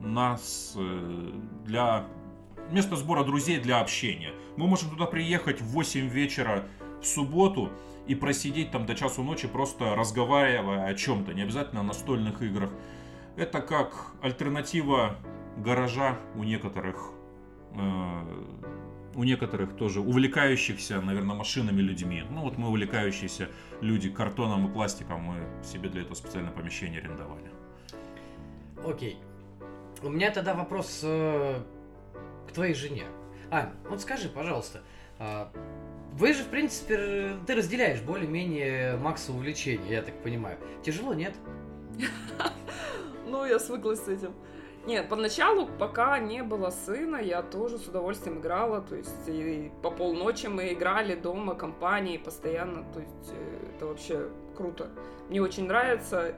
нас 0.00 0.74
э, 0.76 1.32
для... 1.64 2.06
Место 2.70 2.96
сбора 2.96 3.24
друзей 3.24 3.58
для 3.58 3.80
общения. 3.80 4.32
Мы 4.56 4.66
можем 4.66 4.90
туда 4.90 5.06
приехать 5.06 5.60
в 5.60 5.72
8 5.72 6.06
вечера, 6.08 6.64
в 7.00 7.06
субботу 7.06 7.70
и 8.06 8.14
просидеть 8.14 8.70
там 8.70 8.86
до 8.86 8.94
часу 8.94 9.22
ночи, 9.22 9.48
просто 9.48 9.94
разговаривая 9.94 10.86
о 10.86 10.94
чем-то, 10.94 11.32
не 11.34 11.42
обязательно 11.42 11.80
о 11.80 11.84
настольных 11.84 12.42
играх. 12.42 12.70
Это 13.36 13.60
как 13.60 14.12
альтернатива 14.22 15.16
гаража 15.58 16.18
у 16.34 16.44
некоторых 16.44 17.12
э, 17.74 18.44
у 19.14 19.24
некоторых 19.24 19.76
тоже 19.76 20.00
увлекающихся, 20.00 21.00
наверное, 21.00 21.34
машинами 21.34 21.80
людьми. 21.80 22.22
Ну 22.30 22.42
вот 22.42 22.56
мы 22.56 22.68
увлекающиеся 22.68 23.48
люди 23.80 24.10
картоном 24.10 24.68
и 24.68 24.72
пластиком, 24.72 25.20
мы 25.22 25.64
себе 25.64 25.88
для 25.88 26.02
этого 26.02 26.14
специальное 26.14 26.52
помещение 26.52 27.00
арендовали. 27.00 27.50
Окей. 28.86 29.18
У 30.02 30.08
меня 30.08 30.30
тогда 30.30 30.54
вопрос 30.54 31.00
э, 31.02 31.60
к 32.48 32.52
твоей 32.52 32.74
жене. 32.74 33.04
Ань, 33.50 33.70
вот 33.88 34.00
скажи, 34.00 34.28
пожалуйста, 34.28 34.82
а, 35.18 35.50
вы 36.12 36.32
же, 36.34 36.44
в 36.44 36.48
принципе, 36.48 37.36
ты 37.46 37.54
разделяешь 37.54 38.00
более-менее 38.02 38.96
Макса 38.96 39.32
увлечения, 39.32 39.90
я 39.90 40.02
так 40.02 40.22
понимаю. 40.22 40.58
Тяжело, 40.82 41.14
нет? 41.14 41.34
Ну, 43.30 43.44
я 43.44 43.58
свыклась 43.58 44.02
с 44.02 44.08
этим. 44.08 44.32
Нет, 44.88 45.06
поначалу, 45.10 45.66
пока 45.66 46.18
не 46.18 46.42
было 46.42 46.70
сына, 46.70 47.16
я 47.16 47.42
тоже 47.42 47.76
с 47.76 47.86
удовольствием 47.86 48.38
играла. 48.38 48.80
То 48.80 48.96
есть 48.96 49.28
и 49.28 49.70
по 49.82 49.90
полночи 49.90 50.46
мы 50.46 50.72
играли 50.72 51.14
дома, 51.14 51.54
компании 51.54 52.16
постоянно. 52.16 52.90
То 52.94 53.00
есть 53.00 53.30
э, 53.30 53.66
это 53.76 53.84
вообще 53.84 54.30
круто. 54.56 54.88
Мне 55.28 55.42
очень 55.42 55.66
нравится. 55.66 56.34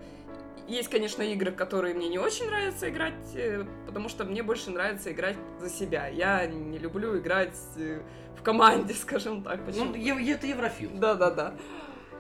Есть, 0.67 0.89
конечно, 0.89 1.23
игры, 1.23 1.53
которые 1.53 1.95
мне 1.95 2.09
не 2.09 2.19
очень 2.19 2.47
нравится 2.47 2.91
играть, 2.91 3.37
э, 3.37 3.65
потому 3.87 4.09
что 4.09 4.25
мне 4.25 4.43
больше 4.43 4.73
нравится 4.73 5.13
играть 5.13 5.37
за 5.61 5.71
себя. 5.71 6.09
Я 6.09 6.45
не 6.47 6.79
люблю 6.79 7.17
играть 7.21 7.57
э, 7.77 8.01
в 8.37 8.43
команде, 8.43 8.95
скажем 9.01 9.45
так. 9.45 9.65
Почему? 9.65 9.95
Ну, 9.95 9.95
это 9.95 10.47
Еврофил. 10.49 10.91
Да-да-да. 10.95 11.55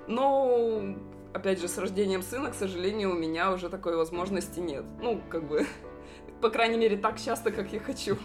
Но, 0.07 0.95
опять 1.33 1.61
же, 1.61 1.66
с 1.66 1.77
рождением 1.77 2.23
сына, 2.23 2.53
к 2.53 2.55
сожалению, 2.55 3.11
у 3.11 3.14
меня 3.14 3.51
уже 3.51 3.69
такой 3.69 3.97
возможности 3.97 4.61
нет. 4.61 4.85
Ну, 5.01 5.21
как 5.29 5.43
бы, 5.49 5.66
по 6.40 6.50
крайней 6.50 6.79
мере, 6.79 6.96
так 6.96 7.20
часто, 7.20 7.50
как 7.50 7.72
я 7.72 7.81
хочу. 7.81 8.16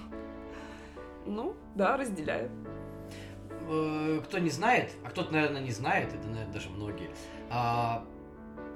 Ну, 1.25 1.55
да, 1.75 1.97
разделяю. 1.97 2.49
Э, 3.67 4.21
кто 4.23 4.39
не 4.39 4.49
знает, 4.49 4.91
а 5.03 5.09
кто-то, 5.09 5.33
наверное, 5.33 5.61
не 5.61 5.71
знает, 5.71 6.13
это, 6.13 6.27
наверное, 6.27 6.53
даже 6.53 6.69
многие, 6.69 7.09
а, 7.49 8.05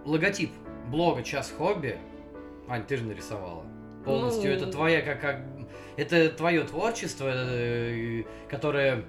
логотип 0.06 0.52
блога 0.88 1.22
«Час 1.24 1.54
хобби», 1.56 1.98
Ань, 2.68 2.86
ты 2.86 2.98
же 2.98 3.04
нарисовала. 3.04 3.66
Полностью. 4.06 4.52
Ну... 4.52 4.58
Это 4.58 4.72
твоя, 4.72 5.02
как, 5.02 5.20
как... 5.20 5.42
Это 5.98 6.30
твое 6.30 6.64
творчество, 6.64 7.30
э, 7.32 8.24
которое... 8.48 9.06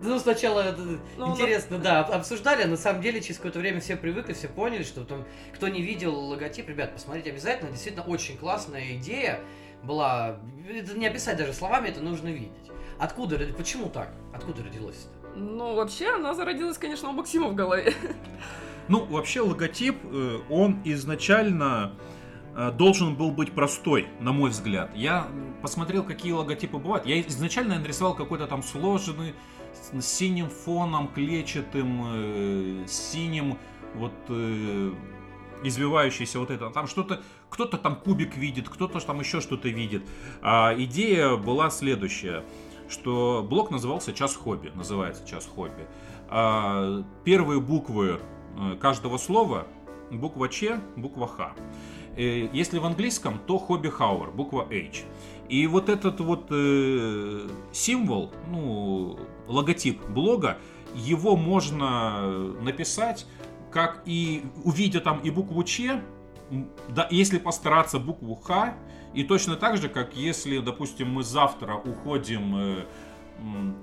Ну, 0.00 0.18
сначала 0.18 0.76
ну, 1.16 1.32
интересно, 1.32 1.78
да. 1.78 2.04
да, 2.04 2.16
обсуждали, 2.16 2.62
а 2.62 2.66
на 2.66 2.76
самом 2.76 3.00
деле 3.00 3.20
через 3.20 3.36
какое-то 3.36 3.60
время 3.60 3.80
все 3.80 3.96
привыкли, 3.96 4.34
все 4.34 4.48
поняли, 4.48 4.82
что 4.82 5.04
там, 5.04 5.24
кто 5.54 5.68
не 5.68 5.80
видел 5.80 6.14
логотип, 6.14 6.68
ребят, 6.68 6.92
посмотрите 6.92 7.30
обязательно, 7.30 7.70
действительно 7.70 8.04
очень 8.04 8.36
классная 8.36 8.96
идея 8.96 9.40
была, 9.82 10.38
это 10.68 10.98
не 10.98 11.06
описать 11.06 11.38
даже 11.38 11.52
словами, 11.54 11.88
это 11.88 12.00
нужно 12.00 12.28
видеть. 12.28 12.50
Откуда, 12.98 13.38
почему 13.56 13.88
так? 13.88 14.12
Откуда 14.34 14.64
родилось 14.64 15.06
это? 15.06 15.38
Ну, 15.38 15.74
вообще, 15.74 16.14
она 16.14 16.34
зародилась, 16.34 16.78
конечно, 16.78 17.08
у 17.08 17.12
Максима 17.12 17.48
в 17.48 17.54
голове. 17.54 17.94
Ну, 18.88 19.04
вообще 19.04 19.40
логотип, 19.40 19.96
э, 20.04 20.38
он 20.48 20.80
изначально 20.84 21.96
э, 22.54 22.70
должен 22.70 23.16
был 23.16 23.32
быть 23.32 23.52
простой, 23.52 24.06
на 24.20 24.30
мой 24.30 24.50
взгляд. 24.50 24.90
Я 24.94 25.26
посмотрел, 25.60 26.04
какие 26.04 26.30
логотипы 26.30 26.78
бывают. 26.78 27.04
Я 27.04 27.20
изначально 27.22 27.80
нарисовал 27.80 28.14
какой-то 28.14 28.46
там 28.46 28.62
сложенный, 28.62 29.34
с 29.92 30.04
синим 30.04 30.48
фоном, 30.48 31.08
клетчатым, 31.08 32.02
э, 32.06 32.84
синим, 32.86 33.58
вот 33.94 34.12
извивающийся 35.62 36.38
вот 36.38 36.50
это. 36.50 36.70
Там 36.70 36.86
что-то, 36.86 37.22
кто-то 37.48 37.78
там 37.78 37.96
кубик 37.96 38.36
видит, 38.36 38.68
кто-то 38.68 39.00
там 39.00 39.20
еще 39.20 39.40
что-то 39.40 39.68
видит. 39.68 40.02
А 40.42 40.74
идея 40.76 41.36
была 41.36 41.70
следующая, 41.70 42.44
что 42.88 43.46
блок 43.48 43.70
назывался 43.70 44.12
«Час 44.12 44.36
хобби», 44.36 44.70
называется 44.74 45.26
«Час 45.26 45.46
хобби». 45.46 45.86
А 46.28 47.02
первые 47.24 47.60
буквы 47.60 48.20
Э, 48.56 48.76
каждого 48.76 49.18
слова 49.18 49.66
буква 50.10 50.48
Ч, 50.48 50.80
буква 50.96 51.26
Х. 51.26 51.52
Э, 52.16 52.48
если 52.52 52.78
в 52.78 52.86
английском, 52.86 53.38
то 53.46 53.58
хобби 53.58 53.88
хауэр, 53.88 54.30
буква 54.30 54.66
H. 54.70 55.04
И 55.48 55.66
вот 55.66 55.88
этот 55.88 56.20
вот 56.20 56.46
э, 56.50 57.48
символ, 57.72 58.32
ну, 58.50 59.18
логотип 59.48 60.04
блога, 60.08 60.58
его 60.94 61.36
можно 61.36 62.52
написать, 62.60 63.26
как 63.70 64.02
и 64.06 64.44
увидя 64.64 65.00
там 65.00 65.20
и 65.20 65.30
букву 65.30 65.62
Ч, 65.64 66.02
да, 66.88 67.08
если 67.10 67.38
постараться 67.38 67.98
букву 67.98 68.34
Х, 68.36 68.74
и 69.14 69.24
точно 69.24 69.56
так 69.56 69.76
же, 69.76 69.88
как 69.88 70.16
если, 70.16 70.58
допустим, 70.58 71.10
мы 71.10 71.22
завтра 71.22 71.74
уходим 71.74 72.56
э, 72.56 72.84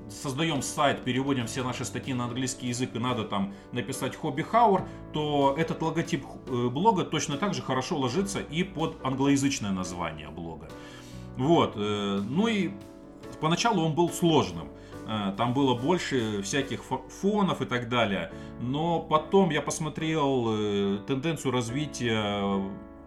создаем 0.09 0.61
сайт, 0.61 1.03
переводим 1.03 1.47
все 1.47 1.63
наши 1.63 1.85
статьи 1.85 2.13
на 2.13 2.25
английский 2.25 2.67
язык 2.67 2.95
и 2.95 2.99
надо 2.99 3.23
там 3.23 3.53
написать 3.71 4.15
хобби 4.15 4.41
хаур, 4.41 4.87
то 5.11 5.55
этот 5.57 5.81
логотип 5.81 6.25
э, 6.47 6.69
блога 6.69 7.03
точно 7.03 7.37
так 7.37 7.53
же 7.53 7.61
хорошо 7.61 7.97
ложится 7.97 8.39
и 8.39 8.63
под 8.63 8.97
англоязычное 9.03 9.71
название 9.71 10.29
блога. 10.29 10.69
Вот. 11.37 11.73
Э, 11.75 12.21
ну 12.27 12.47
и 12.47 12.71
поначалу 13.41 13.83
он 13.83 13.93
был 13.93 14.09
сложным. 14.09 14.69
Э, 15.07 15.33
там 15.37 15.53
было 15.53 15.75
больше 15.75 16.41
всяких 16.41 16.83
фонов 16.83 17.61
и 17.61 17.65
так 17.65 17.89
далее. 17.89 18.31
Но 18.59 18.99
потом 18.99 19.49
я 19.49 19.61
посмотрел 19.61 21.03
тенденцию 21.05 21.51
развития 21.51 22.61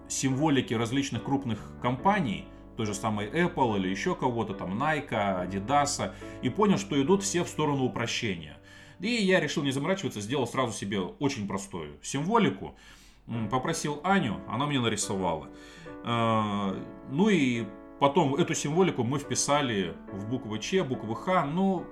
символики 0.09 0.75
различных 0.75 1.25
крупных 1.25 1.59
компаний– 1.81 2.47
той 2.77 2.87
же 2.87 2.95
самой 2.95 3.27
Apple 3.27 3.79
или 3.79 3.89
еще 3.89 4.15
кого-то, 4.15 4.55
там 4.55 4.81
Nike, 4.81 5.11
Adidas, 5.11 6.13
и 6.43 6.51
понял, 6.51 6.79
что 6.79 7.01
идут 7.01 7.23
все 7.23 7.43
в 7.43 7.49
сторону 7.49 7.85
упрощения. 7.85 8.59
И 9.01 9.09
я 9.09 9.41
решил 9.41 9.63
не 9.63 9.73
заморачиваться, 9.73 10.21
сделал 10.21 10.47
сразу 10.47 10.73
себе 10.73 11.01
очень 11.01 11.49
простую 11.49 11.99
символику. 12.03 12.77
Попросил 13.51 14.01
Аню, 14.05 14.41
она 14.49 14.67
мне 14.67 14.79
нарисовала. 14.79 15.49
А, 16.05 16.77
ну 17.11 17.29
и 17.29 17.65
потом 17.99 18.35
эту 18.35 18.55
символику 18.55 19.05
мы 19.05 19.19
вписали 19.19 19.95
в 20.13 20.29
буквы 20.29 20.59
Ч, 20.59 20.83
буквы 20.83 21.15
Х. 21.17 21.45
Ну, 21.47 21.87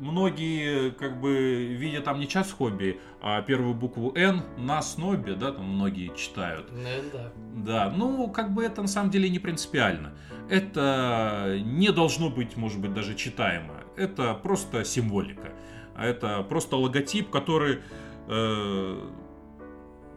многие 0.00 0.90
как 0.90 1.20
бы 1.20 1.66
видят 1.66 2.04
там 2.04 2.18
не 2.18 2.26
час 2.26 2.50
хобби, 2.50 3.00
а 3.20 3.42
первую 3.42 3.74
букву 3.74 4.12
Н 4.14 4.42
на 4.56 4.82
снобе, 4.82 5.34
да, 5.34 5.52
там 5.52 5.66
многие 5.66 6.14
читают. 6.16 6.70
Ну, 6.72 6.88
да. 7.12 7.32
Да, 7.56 7.94
ну 7.96 8.28
как 8.30 8.52
бы 8.52 8.64
это 8.64 8.82
на 8.82 8.88
самом 8.88 9.10
деле 9.10 9.28
не 9.28 9.38
принципиально. 9.38 10.14
Это 10.48 11.60
не 11.62 11.92
должно 11.92 12.30
быть, 12.30 12.56
может 12.56 12.80
быть, 12.80 12.92
даже 12.92 13.14
читаемо. 13.14 13.74
Это 13.96 14.34
просто 14.34 14.84
символика. 14.84 15.52
Это 15.96 16.42
просто 16.42 16.76
логотип, 16.76 17.30
который 17.30 17.80
э, 18.26 19.10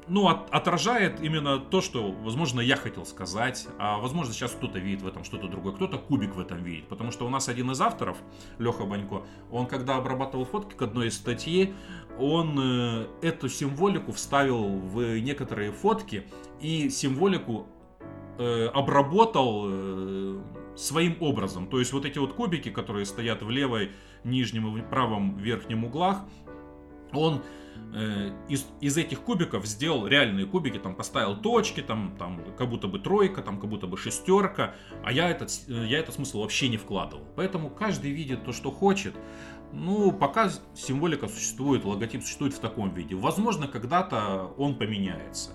ну, 0.08 0.28
от, 0.28 0.50
отражает 0.54 1.22
именно 1.22 1.60
то, 1.60 1.82
что, 1.82 2.12
возможно, 2.12 2.62
я 2.62 2.76
хотел 2.76 3.06
сказать, 3.06 3.68
а 3.80 4.00
возможно, 4.00 4.34
сейчас 4.34 4.52
кто-то 4.52 4.80
видит 4.80 5.02
в 5.02 5.08
этом 5.08 5.24
что-то 5.24 5.48
другое, 5.48 5.74
кто-то 5.74 5.98
кубик 5.98 6.36
в 6.36 6.40
этом 6.40 6.64
видит. 6.64 6.88
Потому 6.88 7.12
что 7.12 7.26
у 7.26 7.30
нас 7.30 7.50
один 7.50 7.72
из 7.72 7.82
авторов, 7.82 8.18
Леха 8.60 8.84
Банько, 8.84 9.24
он 9.52 9.68
когда 9.68 9.96
обрабатывал 9.96 10.46
фотки 10.46 10.76
к 10.76 10.82
одной 10.82 11.08
из 11.08 11.16
статьи, 11.16 11.74
он 12.20 12.60
э, 12.60 13.08
эту 13.22 13.50
символику 13.50 14.12
вставил 14.12 14.80
в 14.80 15.20
некоторые 15.20 15.72
фотки 15.72 16.28
и 16.60 16.90
символику 16.90 17.68
э, 18.38 18.68
обработал 18.68 19.64
э, 19.68 20.42
своим 20.76 21.18
образом. 21.22 21.68
То 21.68 21.80
есть 21.80 21.94
вот 21.94 22.06
эти 22.06 22.18
вот 22.18 22.34
кубики, 22.34 22.70
которые 22.70 23.06
стоят 23.06 23.42
в 23.42 23.50
левой 23.50 23.92
нижнем 24.24 24.78
и 24.78 24.82
правом 24.82 25.38
верхнем 25.38 25.86
углах, 25.86 26.26
он 27.14 27.42
Э, 27.96 28.32
из, 28.50 28.66
из 28.82 28.98
этих 28.98 29.22
кубиков 29.22 29.66
сделал 29.68 30.08
реальные 30.08 30.48
кубики, 30.48 30.80
там 30.80 30.96
поставил 30.96 31.36
точки, 31.36 31.82
там, 31.82 32.16
там 32.18 32.42
как 32.58 32.70
будто 32.70 32.88
бы 32.88 32.98
тройка, 32.98 33.42
там 33.42 33.60
как 33.60 33.70
будто 33.70 33.86
бы 33.86 33.98
шестерка, 33.98 34.74
а 35.04 35.12
я 35.12 35.30
этот, 35.30 35.52
э, 35.68 35.86
я 35.88 36.00
этот 36.00 36.16
смысл 36.16 36.42
вообще 36.42 36.70
не 36.70 36.78
вкладывал. 36.78 37.24
Поэтому 37.36 37.70
каждый 37.70 38.12
видит 38.12 38.46
то, 38.46 38.52
что 38.52 38.72
хочет. 38.72 39.14
Ну, 39.72 40.12
пока 40.12 40.52
символика 40.76 41.28
существует, 41.28 41.86
логотип 41.86 42.24
существует 42.24 42.54
в 42.54 42.60
таком 42.60 42.94
виде. 42.94 43.16
Возможно, 43.16 43.68
когда-то 43.68 44.54
он 44.58 44.76
поменяется. 44.76 45.52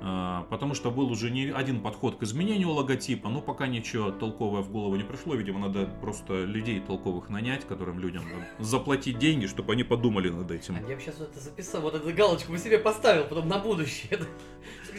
А, 0.00 0.46
потому 0.48 0.74
что 0.74 0.90
был 0.90 1.10
уже 1.10 1.30
не 1.30 1.50
один 1.50 1.80
подход 1.80 2.18
к 2.18 2.22
изменению 2.22 2.70
логотипа, 2.70 3.28
но 3.28 3.40
пока 3.40 3.66
ничего 3.66 4.10
толковое 4.10 4.62
в 4.62 4.70
голову 4.70 4.94
не 4.96 5.02
пришло, 5.02 5.34
видимо, 5.34 5.58
надо 5.58 5.86
просто 6.00 6.44
людей 6.44 6.80
толковых 6.80 7.28
нанять, 7.30 7.66
которым 7.66 7.98
людям 7.98 8.22
заплатить 8.60 9.18
деньги, 9.18 9.46
чтобы 9.46 9.72
они 9.72 9.82
подумали 9.82 10.28
над 10.30 10.50
этим. 10.50 10.76
А 10.76 10.88
я 10.88 10.94
бы 10.94 11.02
сейчас 11.02 11.18
вот 11.18 11.30
это 11.30 11.40
записал, 11.40 11.80
вот 11.82 11.94
эту 11.94 12.14
галочку 12.14 12.52
бы 12.52 12.58
себе 12.58 12.78
поставил, 12.78 13.24
потом 13.24 13.48
на 13.48 13.58
будущее. 13.58 14.20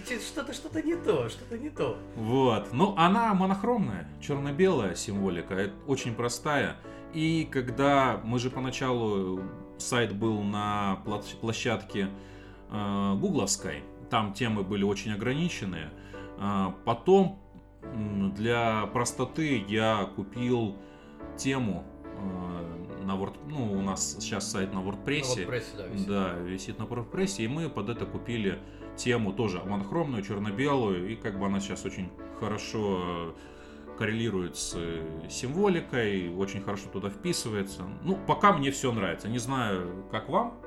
Что-то, 0.06 0.54
что-то 0.54 0.82
не 0.82 0.96
то, 0.96 1.28
что-то 1.28 1.58
не 1.58 1.70
то. 1.70 1.98
Вот, 2.16 2.72
ну 2.72 2.96
она 2.96 3.34
монохромная, 3.34 4.08
черно-белая 4.22 4.96
символика, 4.96 5.72
очень 5.88 6.16
простая. 6.16 6.78
И 7.14 7.48
когда 7.52 8.22
мы 8.24 8.40
же 8.40 8.50
поначалу 8.50 9.42
сайт 9.78 10.16
был 10.16 10.42
на 10.42 11.02
площадке 11.42 12.10
э, 12.72 13.16
гугловской, 13.20 13.84
там 14.10 14.34
темы 14.34 14.64
были 14.64 14.84
очень 14.84 15.14
ограниченные. 15.14 15.92
Э, 16.38 16.72
потом 16.86 17.40
для 18.36 18.88
простоты 18.88 19.64
я 19.68 20.10
купил 20.16 20.76
тему 21.38 21.86
э, 22.04 23.04
на 23.06 23.12
Word, 23.14 23.36
ну 23.48 23.72
у 23.72 23.82
нас 23.82 24.18
сейчас 24.20 24.52
сайт 24.52 24.74
на 24.74 24.80
WordPress, 24.80 25.38
на 25.38 25.42
WordPress 25.42 25.64
да, 25.78 25.88
висит. 25.88 26.08
да, 26.08 26.34
висит 26.34 26.80
на 26.80 26.84
WordPress, 26.84 27.42
и 27.44 27.48
мы 27.48 27.70
под 27.70 27.90
это 27.90 28.06
купили 28.06 28.60
тему 28.98 29.34
тоже 29.34 29.62
монохромную, 29.64 30.24
черно-белую, 30.24 31.10
и 31.10 31.16
как 31.16 31.40
бы 31.40 31.46
она 31.46 31.60
сейчас 31.60 31.86
очень 31.86 32.10
хорошо 32.40 33.34
коррелирует 33.98 34.56
с 34.56 34.78
символикой, 35.30 36.34
очень 36.34 36.62
хорошо 36.62 36.88
туда 36.90 37.10
вписывается. 37.10 37.84
Ну, 38.04 38.18
пока 38.28 38.54
мне 38.54 38.72
все 38.72 38.94
нравится. 38.94 39.28
Не 39.28 39.40
знаю, 39.40 40.06
как 40.10 40.30
вам 40.30 40.59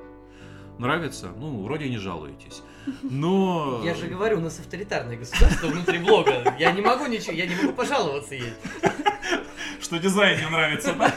нравится. 0.77 1.31
Ну, 1.37 1.63
вроде 1.63 1.89
не 1.89 1.97
жалуетесь. 1.97 2.61
Но... 3.01 3.81
Я 3.85 3.95
же 3.95 4.07
говорю, 4.07 4.37
у 4.37 4.41
нас 4.41 4.59
авторитарное 4.59 5.17
государство 5.17 5.67
внутри 5.67 5.99
блога. 5.99 6.55
Я 6.59 6.71
не 6.71 6.81
могу 6.81 7.05
ничего, 7.05 7.33
я 7.33 7.45
не 7.45 7.55
могу 7.55 7.73
пожаловаться 7.73 8.35
ей. 8.35 8.53
Что 9.81 9.97
дизайн 9.99 10.39
не 10.39 10.49
нравится, 10.49 10.93
да? 10.93 11.13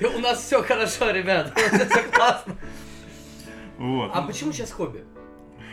У 0.16 0.18
нас 0.18 0.42
все 0.42 0.62
хорошо, 0.62 1.10
ребят. 1.10 1.56
Все 1.56 2.02
классно. 2.12 2.56
Вот. 3.78 4.10
А 4.12 4.22
почему 4.22 4.52
сейчас 4.52 4.72
хобби? 4.72 5.04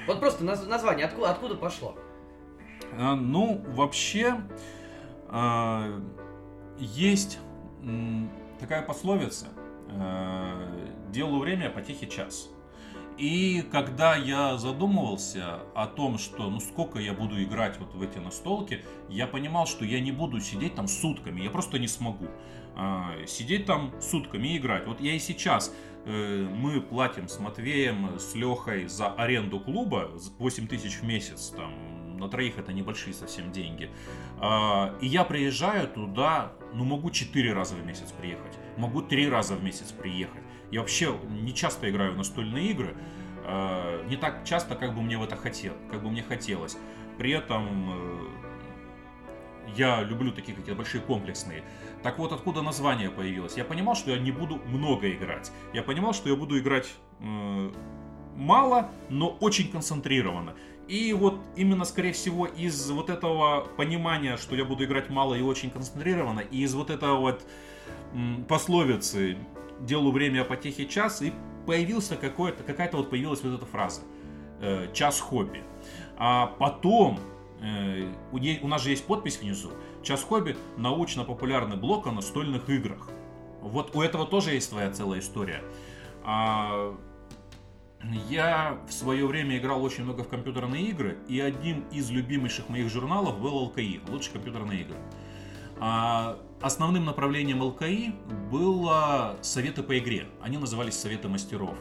Вот 0.05 0.19
просто 0.19 0.43
название, 0.43 1.07
откуда, 1.07 1.31
откуда 1.31 1.55
пошло? 1.55 1.97
А, 2.93 3.15
ну, 3.15 3.63
вообще, 3.69 4.35
а, 5.29 5.99
есть 6.77 7.39
такая 8.59 8.81
пословица 8.81 9.47
а, 9.89 10.71
«Делу 11.09 11.39
время, 11.39 11.69
потехи 11.69 12.05
час». 12.05 12.49
И 13.17 13.63
когда 13.71 14.15
я 14.15 14.58
задумывался 14.58 15.62
о 15.73 15.88
том, 15.88 16.19
что 16.19 16.49
ну 16.49 16.60
сколько 16.60 16.99
я 16.99 17.13
буду 17.13 17.41
играть 17.41 17.80
вот 17.80 17.95
в 17.95 18.01
эти 18.01 18.19
настолки, 18.19 18.84
я 19.10 19.25
понимал, 19.25 19.65
что 19.65 19.86
я 19.86 19.99
не 19.99 20.12
буду 20.12 20.39
сидеть 20.39 20.75
там 20.75 20.88
сутками, 20.88 21.41
я 21.41 21.49
просто 21.49 21.80
не 21.80 21.88
смогу 21.88 22.27
э, 22.75 23.25
сидеть 23.25 23.65
там 23.65 23.91
сутками 23.99 24.49
и 24.49 24.58
играть. 24.58 24.86
Вот 24.86 25.01
я 25.01 25.13
и 25.13 25.19
сейчас, 25.19 25.73
э, 26.06 26.47
мы 26.47 26.80
платим 26.80 27.27
с 27.27 27.39
Матвеем, 27.39 28.19
с 28.19 28.36
Лехой 28.36 28.88
за 28.88 29.08
аренду 29.08 29.60
клуба 29.60 30.12
8 30.38 30.67
тысяч 30.67 30.97
в 30.97 31.03
месяц, 31.03 31.49
там 31.49 32.17
на 32.17 32.30
троих 32.30 32.60
это 32.60 32.71
небольшие 32.71 33.15
совсем 33.15 33.51
деньги. 33.51 33.89
Э, 34.39 34.95
и 35.01 35.08
я 35.08 35.23
приезжаю 35.23 35.88
туда, 35.88 36.51
ну 36.71 36.84
могу 36.84 37.10
4 37.10 37.51
раза 37.51 37.73
в 37.73 37.84
месяц 37.84 38.12
приехать, 38.12 38.53
могу 38.77 39.01
3 39.01 39.27
раза 39.27 39.56
в 39.56 39.63
месяц 39.63 39.91
приехать. 39.91 40.43
Я 40.71 40.82
вообще 40.82 41.17
не 41.30 41.53
часто 41.53 41.89
играю 41.89 42.13
в 42.13 42.17
настольные 42.17 42.71
игры, 42.71 42.95
э, 43.45 44.06
не 44.10 44.17
так 44.17 44.43
часто, 44.43 44.75
как 44.75 44.93
бы 44.93 45.01
мне 45.01 45.17
в 45.17 45.23
это 45.23 45.36
хотел, 45.36 45.73
как 45.91 46.03
бы 46.03 46.10
мне 46.10 46.23
хотелось. 46.23 46.77
При 47.17 47.32
этом 47.32 47.91
э, 47.91 48.27
я 49.75 50.03
люблю 50.03 50.32
такие 50.32 50.56
какие-то 50.56 50.77
большие 50.77 51.01
комплексные. 51.01 51.63
Так 52.03 52.19
вот, 52.19 52.32
откуда 52.32 52.62
название 52.62 53.10
появилось? 53.10 53.58
Я 53.58 53.63
понимал, 53.63 53.95
что 53.95 54.12
я 54.12 54.19
не 54.19 54.32
буду 54.32 54.58
много 54.67 55.10
играть. 55.12 55.51
Я 55.73 55.84
понимал, 55.84 56.13
что 56.13 56.30
я 56.30 56.36
буду 56.36 56.60
играть 56.60 56.93
э, 57.19 57.71
мало, 58.36 58.91
но 59.10 59.30
очень 59.39 59.71
концентрированно. 59.71 60.53
И 60.88 61.12
вот 61.13 61.41
именно, 61.58 61.84
скорее 61.84 62.13
всего, 62.13 62.45
из 62.45 62.89
вот 62.91 63.10
этого 63.10 63.67
понимания, 63.75 64.38
что 64.38 64.56
я 64.56 64.63
буду 64.63 64.86
играть 64.86 65.10
мало 65.10 65.34
и 65.34 65.41
очень 65.41 65.69
концентрированно, 65.69 66.39
и 66.39 66.62
из 66.63 66.73
вот 66.75 66.89
этого 66.89 67.17
вот 67.19 67.45
пословицы 68.47 69.38
делаю 69.81 70.11
время 70.11 70.43
потехи 70.43 70.85
час, 70.85 71.21
и 71.21 71.33
появился 71.65 72.15
какой-то, 72.15 72.63
какая-то 72.63 72.97
вот 72.97 73.09
появилась 73.09 73.43
вот 73.43 73.55
эта 73.55 73.65
фраза 73.65 74.01
э, 74.61 74.87
«час 74.93 75.19
хобби». 75.19 75.63
А 76.17 76.47
потом, 76.47 77.19
э, 77.61 78.07
у, 78.31 78.67
нас 78.67 78.81
же 78.81 78.91
есть 78.91 79.05
подпись 79.05 79.39
внизу, 79.39 79.71
«Час 80.03 80.23
хобби»— 80.23 80.55
научно-популярный 80.77 81.77
блог 81.77 82.07
о 82.07 82.11
настольных 82.11 82.69
играх. 82.69 83.09
Вот 83.61 83.95
у 83.95 84.01
этого 84.01 84.25
тоже 84.25 84.51
есть 84.51 84.69
своя 84.69 84.91
целая 84.91 85.19
история. 85.19 85.61
А, 86.23 86.95
я 88.29 88.77
в 88.87 88.93
свое 88.93 89.25
время 89.25 89.57
играл 89.57 89.83
очень 89.83 90.03
много 90.03 90.23
в 90.23 90.29
компьютерные 90.29 90.85
игры, 90.85 91.17
и 91.27 91.39
одним 91.39 91.85
из 91.91 92.09
любимейших 92.09 92.69
моих 92.69 92.89
журналов 92.89 93.39
был 93.39 93.55
ЛКИ, 93.57 94.01
лучшие 94.07 94.33
компьютерные 94.33 94.81
игры. 94.81 94.97
А 95.79 96.39
основным 96.62 97.06
направлением 97.06 97.62
ЛКИ 97.62 98.13
было 98.52 99.38
советы 99.41 99.84
по 99.84 99.98
игре. 99.98 100.28
Они 100.41 100.58
назывались 100.58 100.96
советы 100.96 101.28
мастеров. 101.28 101.78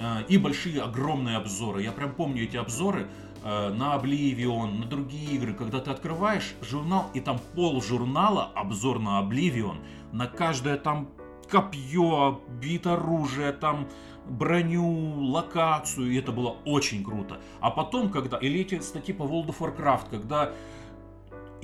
А, 0.00 0.22
и 0.28 0.38
большие, 0.38 0.82
огромные 0.82 1.36
обзоры. 1.36 1.82
Я 1.82 1.92
прям 1.92 2.14
помню 2.14 2.44
эти 2.44 2.56
обзоры 2.56 3.08
а, 3.42 3.72
на 3.72 3.96
Oblivion, 3.96 4.78
на 4.78 4.86
другие 4.86 5.36
игры, 5.36 5.54
когда 5.54 5.80
ты 5.80 5.90
открываешь 5.90 6.54
журнал, 6.62 7.10
и 7.14 7.20
там 7.20 7.38
пол 7.54 7.80
журнала 7.80 8.50
обзор 8.54 8.98
на 8.98 9.20
Oblivion, 9.22 9.76
на 10.12 10.26
каждое 10.26 10.76
там 10.76 11.08
копье, 11.50 12.40
бит 12.60 12.86
оружие, 12.86 13.52
там 13.52 13.86
броню, 14.26 15.20
локацию, 15.20 16.10
и 16.10 16.16
это 16.16 16.32
было 16.32 16.56
очень 16.64 17.04
круто. 17.04 17.40
А 17.60 17.70
потом, 17.70 18.10
когда, 18.10 18.38
или 18.38 18.60
эти 18.60 18.80
статьи 18.80 19.12
по 19.14 19.24
World 19.24 19.48
of 19.48 19.58
Warcraft, 19.58 20.10
когда 20.10 20.52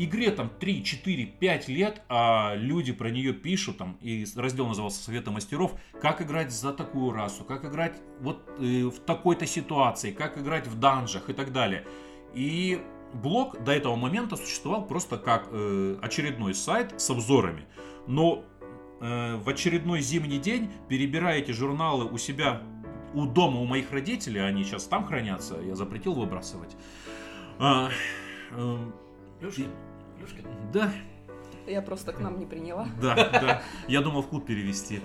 игре 0.04 0.30
там 0.30 0.50
3, 0.50 0.84
4, 0.84 1.26
5 1.26 1.68
лет, 1.68 2.02
а 2.08 2.54
люди 2.56 2.92
про 2.92 3.10
нее 3.10 3.32
пишут, 3.32 3.78
там, 3.78 3.98
и 4.00 4.24
раздел 4.36 4.66
назывался 4.66 5.02
«Советы 5.02 5.30
мастеров», 5.30 5.74
как 6.00 6.22
играть 6.22 6.52
за 6.52 6.72
такую 6.72 7.12
расу, 7.12 7.44
как 7.44 7.64
играть 7.64 7.96
вот 8.20 8.48
э, 8.58 8.84
в 8.84 9.00
такой-то 9.00 9.46
ситуации, 9.46 10.12
как 10.12 10.38
играть 10.38 10.66
в 10.66 10.78
данжах 10.78 11.30
и 11.30 11.32
так 11.32 11.52
далее. 11.52 11.84
И 12.34 12.80
блог 13.12 13.62
до 13.64 13.72
этого 13.72 13.96
момента 13.96 14.36
существовал 14.36 14.86
просто 14.86 15.18
как 15.18 15.48
э, 15.50 15.96
очередной 16.02 16.54
сайт 16.54 17.00
с 17.00 17.10
обзорами. 17.10 17.64
Но 18.06 18.44
э, 19.00 19.36
в 19.36 19.48
очередной 19.48 20.00
зимний 20.00 20.38
день, 20.38 20.70
перебирая 20.88 21.38
эти 21.38 21.50
журналы 21.52 22.04
у 22.04 22.18
себя 22.18 22.62
у 23.14 23.26
дома 23.26 23.60
у 23.60 23.64
моих 23.64 23.90
родителей, 23.92 24.40
они 24.40 24.64
сейчас 24.64 24.84
там 24.84 25.06
хранятся, 25.06 25.56
я 25.60 25.74
запретил 25.74 26.14
выбрасывать. 26.14 26.76
А, 27.58 27.90
э, 28.52 28.76
Плюшкин? 29.40 29.70
Плюшкин? 30.18 30.44
Да. 30.72 30.92
Я 31.66 31.82
просто 31.82 32.12
к 32.12 32.20
нам 32.20 32.38
не 32.38 32.46
приняла. 32.46 32.88
Да, 33.00 33.14
да. 33.14 33.62
Я 33.88 34.00
думал 34.00 34.22
в 34.22 34.28
клуб 34.28 34.46
перевести. 34.46 35.00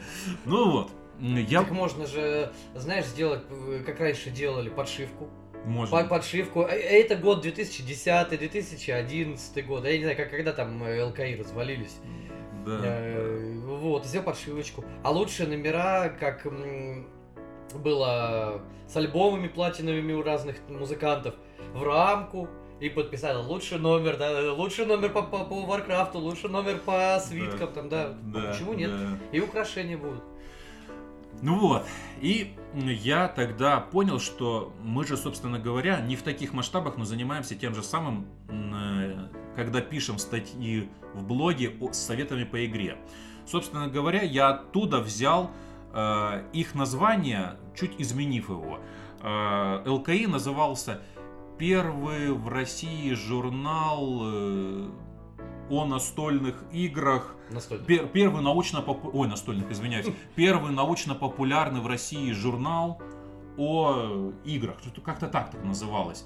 Ну 0.46 0.72
вот. 0.72 0.92
Я... 1.20 1.62
Так 1.62 1.72
можно 1.72 2.06
же, 2.06 2.52
знаешь, 2.74 3.06
сделать, 3.06 3.44
как 3.86 4.00
раньше 4.00 4.30
делали, 4.30 4.70
подшивку. 4.70 5.30
Можно. 5.66 5.98
Под, 5.98 6.10
подшивку. 6.10 6.62
Э, 6.62 6.76
это 6.76 7.16
год 7.16 7.42
2010, 7.42 8.30
2011 8.30 9.66
год. 9.66 9.86
Я 9.86 9.98
не 9.98 10.04
знаю, 10.04 10.18
как 10.18 10.30
когда 10.30 10.52
там 10.54 10.84
э, 10.84 11.04
ЛКИ 11.04 11.38
развалились. 11.38 11.98
Да. 12.66 12.82
Э, 12.84 13.60
вот, 13.66 14.06
сделал 14.06 14.26
подшивочку. 14.26 14.84
А 15.04 15.12
лучшие 15.12 15.48
номера, 15.48 16.10
как 16.20 16.46
было 17.74 18.62
с 18.88 18.96
альбомами 18.96 19.48
платиновыми 19.48 20.14
у 20.14 20.22
разных 20.22 20.58
музыкантов, 20.70 21.36
в 21.74 21.84
рамку, 21.84 22.48
и 22.80 22.90
подписали 22.90 23.38
лучший 23.38 23.80
номер, 23.80 24.18
да, 24.18 24.54
лучший 24.54 24.86
номер 24.86 25.12
по, 25.12 25.24
по, 25.24 25.46
по 25.46 25.62
Варкрафту, 25.62 26.20
лучший 26.20 26.50
номер 26.50 26.78
по 26.80 27.20
свиткам, 27.20 27.90
да, 27.90 28.08
там, 28.08 28.32
да. 28.32 28.42
да 28.42 28.52
Почему 28.52 28.74
нет? 28.74 28.92
Да. 28.92 29.18
И 29.32 29.40
украшения 29.40 29.98
будут. 29.98 30.24
Ну 31.42 31.60
вот, 31.60 31.86
и 32.22 32.56
я 32.74 33.28
тогда 33.28 33.80
понял, 33.80 34.20
что 34.20 34.74
мы 34.82 35.06
же, 35.06 35.18
собственно 35.18 35.60
говоря, 35.60 36.00
не 36.00 36.16
в 36.16 36.24
таких 36.24 36.54
масштабах, 36.54 36.98
но 36.98 37.06
занимаемся 37.06 37.56
тем 37.56 37.76
же 37.76 37.84
самым, 37.84 38.28
э, 38.48 39.28
когда 39.56 39.82
пишем 39.82 40.18
статьи 40.18 40.90
в 41.14 41.24
блоге 41.24 41.74
с 41.92 41.98
советами 41.98 42.46
по 42.46 42.66
игре. 42.66 42.98
Собственно 43.46 43.88
говоря, 43.88 44.22
я 44.22 44.50
оттуда 44.50 45.00
взял 45.02 45.52
э, 45.94 46.44
их 46.54 46.74
название, 46.74 47.58
чуть 47.76 48.00
изменив 48.00 48.50
его. 48.50 48.80
Э, 49.22 49.84
ЛКИ 49.86 50.28
назывался 50.28 51.02
первый 51.58 52.32
в 52.32 52.48
России 52.48 53.14
журнал 53.14 54.22
э, 54.24 54.90
о 55.70 55.86
настольных 55.86 56.64
играх. 56.72 57.36
Настольных. 57.52 57.86
Пер, 57.88 58.08
первый 58.08 58.42
научно 58.42 58.84
ой 59.14 59.28
настольных, 59.28 59.72
извиняюсь, 59.72 60.08
первый 60.36 60.72
научно 60.72 61.16
популярный 61.16 61.82
в 61.82 61.88
России 61.88 62.32
журнал 62.32 63.02
о 63.58 64.32
играх, 64.44 64.78
как-то 65.04 65.28
так 65.28 65.52
так 65.52 65.64
называлось. 65.64 66.26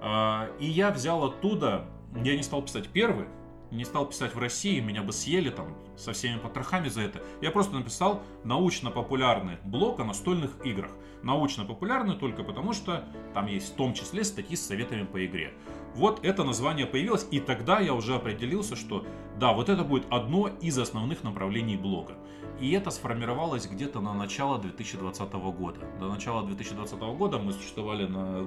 А, 0.00 0.48
и 0.60 0.66
я 0.66 0.90
взял 0.90 1.24
оттуда, 1.24 1.86
я 2.14 2.36
не 2.36 2.42
стал 2.42 2.62
писать 2.62 2.88
первый, 2.88 3.26
не 3.70 3.84
стал 3.84 4.06
писать 4.06 4.34
в 4.34 4.38
России, 4.38 4.80
меня 4.80 5.02
бы 5.02 5.12
съели 5.12 5.50
там 5.50 5.76
со 5.96 6.12
всеми 6.12 6.38
потрохами 6.38 6.88
за 6.88 7.02
это. 7.02 7.22
Я 7.40 7.50
просто 7.50 7.74
написал 7.74 8.22
научно-популярный 8.44 9.58
блог 9.64 10.00
о 10.00 10.04
настольных 10.04 10.64
играх. 10.64 10.90
Научно-популярный 11.22 12.16
только 12.16 12.44
потому, 12.44 12.72
что 12.72 13.04
там 13.34 13.46
есть 13.46 13.72
в 13.72 13.76
том 13.76 13.94
числе 13.94 14.24
статьи 14.24 14.56
с 14.56 14.66
советами 14.66 15.04
по 15.04 15.24
игре. 15.24 15.52
Вот 15.94 16.24
это 16.24 16.44
название 16.44 16.86
появилось, 16.86 17.26
и 17.30 17.40
тогда 17.40 17.80
я 17.80 17.94
уже 17.94 18.14
определился, 18.14 18.76
что 18.76 19.04
да, 19.38 19.52
вот 19.52 19.68
это 19.68 19.84
будет 19.84 20.06
одно 20.10 20.48
из 20.48 20.78
основных 20.78 21.24
направлений 21.24 21.76
блога. 21.76 22.14
И 22.60 22.72
это 22.72 22.90
сформировалось 22.90 23.66
где-то 23.66 24.00
на 24.00 24.12
начало 24.14 24.58
2020 24.58 25.32
года. 25.32 25.80
До 26.00 26.08
начала 26.08 26.44
2020 26.44 26.98
года 27.16 27.38
мы 27.38 27.52
существовали 27.52 28.06
на, 28.06 28.42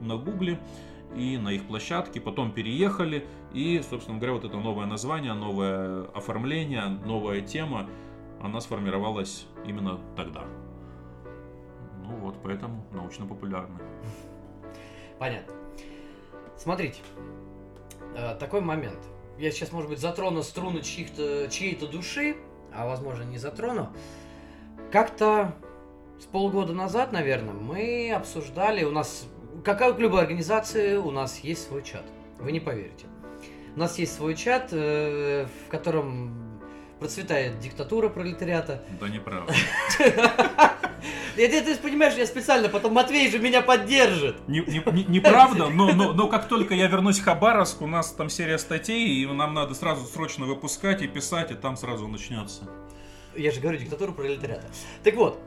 на 0.00 0.16
Гугле 0.16 0.60
и 1.16 1.38
на 1.38 1.50
их 1.50 1.66
площадке, 1.66 2.20
потом 2.20 2.52
переехали, 2.52 3.26
и, 3.52 3.80
собственно 3.88 4.18
говоря, 4.18 4.34
вот 4.34 4.44
это 4.44 4.58
новое 4.58 4.86
название, 4.86 5.32
новое 5.32 6.04
оформление, 6.14 6.86
новая 6.86 7.40
тема, 7.40 7.88
она 8.40 8.60
сформировалась 8.60 9.46
именно 9.66 9.98
тогда. 10.16 10.44
Ну 12.04 12.16
вот, 12.16 12.36
поэтому 12.42 12.84
научно-популярно. 12.92 13.80
Понятно. 15.18 15.54
Смотрите, 16.56 17.00
э, 18.14 18.36
такой 18.38 18.60
момент. 18.60 18.98
Я 19.38 19.50
сейчас, 19.50 19.72
может 19.72 19.90
быть, 19.90 19.98
затрону 19.98 20.42
струны 20.42 20.82
чьих-то, 20.82 21.48
чьей-то 21.48 21.86
души, 21.86 22.36
а 22.74 22.86
возможно 22.86 23.22
не 23.24 23.38
затрону. 23.38 23.92
Как-то 24.92 25.54
с 26.18 26.24
полгода 26.24 26.72
назад, 26.72 27.12
наверное, 27.12 27.52
мы 27.52 28.12
обсуждали, 28.12 28.84
у 28.84 28.90
нас, 28.90 29.26
как 29.66 29.82
и 29.82 29.92
в 29.92 29.98
любой 29.98 30.20
организации, 30.20 30.94
у 30.96 31.10
нас 31.10 31.40
есть 31.40 31.66
свой 31.66 31.82
чат. 31.82 32.04
Вы 32.38 32.52
не 32.52 32.60
поверите. 32.60 33.06
У 33.74 33.80
нас 33.80 33.98
есть 33.98 34.14
свой 34.14 34.36
чат, 34.36 34.68
э, 34.70 35.46
в 35.46 35.68
котором 35.68 36.60
процветает 37.00 37.58
диктатура 37.58 38.08
пролетариата. 38.08 38.84
Да 39.00 39.08
неправда. 39.08 39.52
Я, 41.36 41.48
ты, 41.48 41.62
ты 41.62 41.76
понимаешь, 41.76 42.14
я 42.14 42.24
специально, 42.24 42.70
потом 42.70 42.94
Матвей 42.94 43.30
же 43.30 43.38
меня 43.38 43.60
поддержит. 43.60 44.36
Неправда, 44.48 45.64
не, 45.64 45.70
не 45.70 45.76
но, 45.76 45.92
но, 45.92 46.12
но 46.14 46.28
как 46.28 46.48
только 46.48 46.74
я 46.74 46.86
вернусь 46.86 47.18
в 47.18 47.24
Хабаровск, 47.24 47.82
у 47.82 47.86
нас 47.86 48.12
там 48.12 48.30
серия 48.30 48.56
статей, 48.56 49.22
и 49.22 49.26
нам 49.26 49.52
надо 49.52 49.74
сразу 49.74 50.06
срочно 50.06 50.46
выпускать 50.46 51.02
и 51.02 51.06
писать, 51.06 51.50
и 51.50 51.54
там 51.54 51.76
сразу 51.76 52.08
начнется. 52.08 52.62
Я 53.36 53.50
же 53.50 53.60
говорю, 53.60 53.78
диктатуру 53.78 54.14
пролетариата. 54.14 54.66
Так 55.04 55.14
вот, 55.16 55.38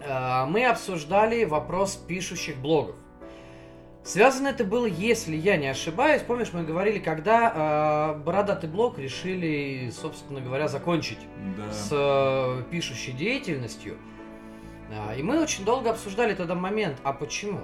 э, 0.00 0.46
мы 0.46 0.66
обсуждали 0.66 1.44
вопрос 1.44 1.94
пишущих 1.94 2.56
блогов. 2.56 2.96
Связано 4.04 4.48
это 4.48 4.64
было, 4.64 4.84
если 4.84 5.34
я 5.34 5.56
не 5.56 5.66
ошибаюсь, 5.66 6.20
помнишь, 6.20 6.52
мы 6.52 6.62
говорили, 6.62 6.98
когда 6.98 8.12
э, 8.14 8.18
бородатый 8.18 8.68
блог 8.68 8.98
решили, 8.98 9.90
собственно 9.90 10.42
говоря, 10.42 10.68
закончить 10.68 11.20
да. 11.56 11.72
с 11.72 11.88
э, 11.90 12.62
пишущей 12.70 13.14
деятельностью. 13.14 13.96
А, 14.90 15.14
и 15.14 15.22
мы 15.22 15.40
очень 15.40 15.64
долго 15.64 15.88
обсуждали 15.88 16.34
тогда 16.34 16.54
момент, 16.54 16.98
а 17.02 17.14
почему? 17.14 17.60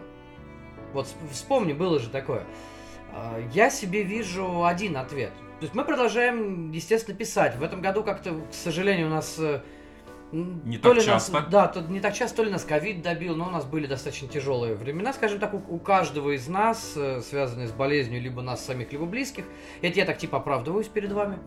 Вот 0.95 1.07
вспомни, 1.31 1.75
было 1.75 1.99
же 1.99 2.09
такое. 2.09 2.47
А, 3.13 3.39
я 3.53 3.69
себе 3.69 4.03
вижу 4.03 4.65
один 4.65 4.97
ответ. 4.97 5.33
То 5.59 5.65
есть 5.65 5.75
мы 5.75 5.85
продолжаем, 5.85 6.73
естественно, 6.73 7.15
писать. 7.15 7.57
В 7.57 7.63
этом 7.63 7.83
году 7.83 8.03
как-то, 8.03 8.33
к 8.51 8.55
сожалению, 8.55 9.09
у 9.09 9.11
нас 9.11 9.37
э, 9.39 9.61
не 10.33 10.79
то 10.79 10.91
так 10.91 10.99
ли 10.99 11.05
часто. 11.05 11.33
Нас, 11.33 11.49
да, 11.51 11.67
то, 11.69 11.81
не 11.81 12.01
так 12.01 12.15
часто, 12.15 12.39
то 12.39 12.45
ли 12.45 12.51
нас 12.51 12.65
ковид 12.65 13.03
добил, 13.03 13.37
но 13.37 13.49
у 13.49 13.51
нас 13.51 13.65
были 13.65 13.87
достаточно 13.87 14.29
тяжелые 14.29 14.75
времена, 14.75 15.13
скажем 15.13 15.41
так, 15.41 15.55
у, 15.55 15.63
у 15.69 15.79
каждого 15.79 16.31
из 16.31 16.47
нас, 16.47 16.93
э, 16.97 17.21
связанные 17.21 17.69
с 17.69 17.73
болезнью, 17.73 18.21
либо 18.21 18.43
нас 18.43 18.65
самих, 18.65 18.93
либо 18.93 19.07
близких. 19.07 19.45
Это 19.83 19.99
я 19.99 20.05
так 20.05 20.19
типа 20.19 20.39
оправдываюсь 20.39 20.89
перед 20.89 21.13
вами. 21.13 21.39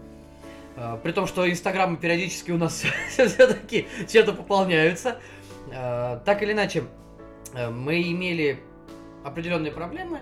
А, 0.76 0.98
при 0.98 1.12
том, 1.12 1.28
что 1.28 1.50
инстаграмы 1.50 1.98
периодически 1.98 2.52
у 2.52 2.58
нас 2.58 2.84
все-таки 3.10 3.88
чем-то 4.08 4.34
пополняются. 4.34 5.18
Э, 5.72 6.20
так 6.26 6.42
или 6.44 6.52
иначе, 6.52 6.84
э, 7.54 7.70
мы 7.70 8.02
имели 8.02 8.60
определенные 9.24 9.72
проблемы, 9.72 10.20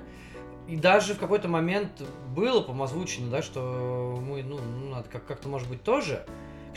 и 0.67 0.75
даже 0.75 1.15
в 1.15 1.19
какой-то 1.19 1.47
момент 1.47 2.01
было, 2.35 2.61
по 2.61 2.71
озвучено, 2.83 3.29
да, 3.29 3.41
что 3.41 4.19
мы, 4.21 4.43
ну, 4.43 4.59
ну 4.59 4.89
надо 4.89 5.09
как- 5.09 5.25
как-то, 5.25 5.49
может 5.49 5.67
быть, 5.67 5.83
тоже. 5.83 6.25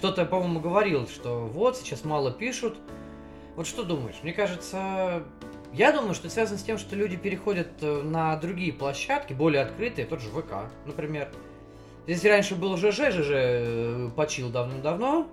Кто-то, 0.05 0.27
по-моему, 0.27 0.61
говорил, 0.61 1.09
что 1.09 1.47
вот, 1.47 1.79
сейчас 1.79 2.05
мало 2.05 2.31
пишут. 2.31 2.77
Вот 3.57 3.67
что 3.67 3.85
думаешь? 3.85 4.17
Мне 4.23 4.35
кажется, 4.35 5.23
я 5.73 5.93
думаю, 5.93 6.13
что 6.13 6.27
это 6.27 6.35
связано 6.35 6.59
с 6.59 6.63
тем, 6.63 6.77
что 6.77 6.95
люди 6.95 7.17
переходят 7.17 7.69
э, 7.81 8.03
на 8.03 8.37
другие 8.37 8.75
площадки, 8.75 9.33
более 9.33 9.63
открытые, 9.63 10.07
тот 10.07 10.21
же 10.21 10.29
ВК, 10.29 10.71
например. 10.85 11.31
Здесь 12.07 12.23
раньше 12.27 12.55
был 12.55 12.77
ЖЖ, 12.77 13.13
ЖЖ 13.13 14.13
почил 14.15 14.51
давным-давно, 14.51 15.27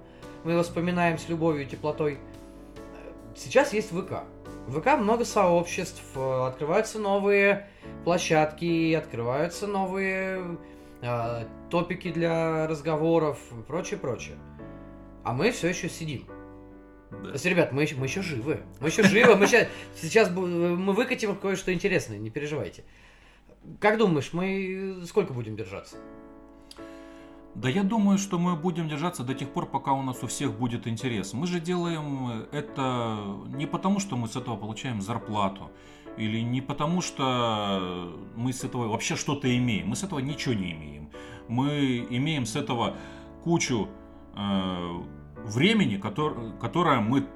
мы 0.45 0.53
его 0.53 0.63
вспоминаем 0.63 1.17
с 1.17 1.28
любовью 1.28 1.63
и 1.63 1.65
теплотой– 1.65 2.17
Сейчас 3.36 3.74
есть 3.74 3.89
ВК. 3.89 4.24
В 4.67 4.80
ВК 4.80 4.97
много 4.97 5.26
сообществ, 5.26 6.01
э, 6.15 6.47
открываются 6.47 6.99
новые 6.99 7.67
площадки, 8.03 8.93
открываются 8.93 9.67
новые 9.67 10.57
э, 11.01 11.45
топики 11.69 12.11
для 12.11 12.67
разговоров 12.67 13.38
и 13.51 13.61
прочее, 13.63 13.99
прочее. 13.99 14.36
А 15.24 15.34
мы 15.34 15.51
все 15.51 15.67
еще 15.69 15.89
сидим. 15.89 16.26
Да. 17.11 17.17
То 17.24 17.32
есть, 17.34 17.45
ребят, 17.45 17.72
мы 17.74 17.84
еще, 17.84 17.95
мы 17.95 18.05
еще 18.05 18.22
живы. 18.22 18.61
Мы 18.80 18.88
еще 18.88 19.03
живы. 19.03 19.36
Мы 19.36 19.47
сейчас, 19.47 19.67
сейчас 19.95 20.30
мы 20.32 20.93
выкатим 20.93 21.36
кое-что 21.36 21.74
интересное, 21.74 22.17
не 22.17 22.30
переживайте. 22.30 22.84
Как 23.80 23.97
думаешь, 23.97 24.34
мы 24.34 25.03
сколько 25.05 25.34
будем 25.34 25.55
держаться? 25.55 25.97
Да 27.53 27.69
я 27.69 27.84
думаю, 27.84 28.17
что 28.17 28.39
мы 28.39 28.55
будем 28.55 28.88
держаться 28.88 29.24
до 29.24 29.34
тех 29.34 29.49
пор, 29.49 29.65
пока 29.65 29.91
у 29.91 30.01
нас 30.01 30.24
у 30.24 30.28
всех 30.28 30.53
будет 30.53 30.88
интерес. 30.88 31.34
Мы 31.34 31.47
же 31.47 31.59
делаем 31.59 32.47
это 32.53 33.19
не 33.47 33.65
потому, 33.65 33.99
что 33.99 34.15
мы 34.15 34.30
с 34.30 34.38
этого 34.38 34.55
получаем 34.55 35.01
зарплату, 35.01 35.69
или 36.17 36.39
не 36.39 36.61
потому, 36.61 37.01
что 37.01 38.17
мы 38.38 38.53
с 38.53 38.63
этого 38.63 38.88
вообще 38.88 39.17
что-то 39.17 39.53
имеем. 39.57 39.89
Мы 39.89 39.97
с 39.97 40.03
этого 40.03 40.19
ничего 40.19 40.53
не 40.53 40.72
имеем. 40.72 41.09
Мы 41.49 42.07
имеем 42.09 42.45
с 42.45 42.55
этого 42.55 42.95
кучу 43.43 43.89
времени, 44.34 45.97
который, 45.97 46.57
которое 46.59 46.99
мы 46.99 47.27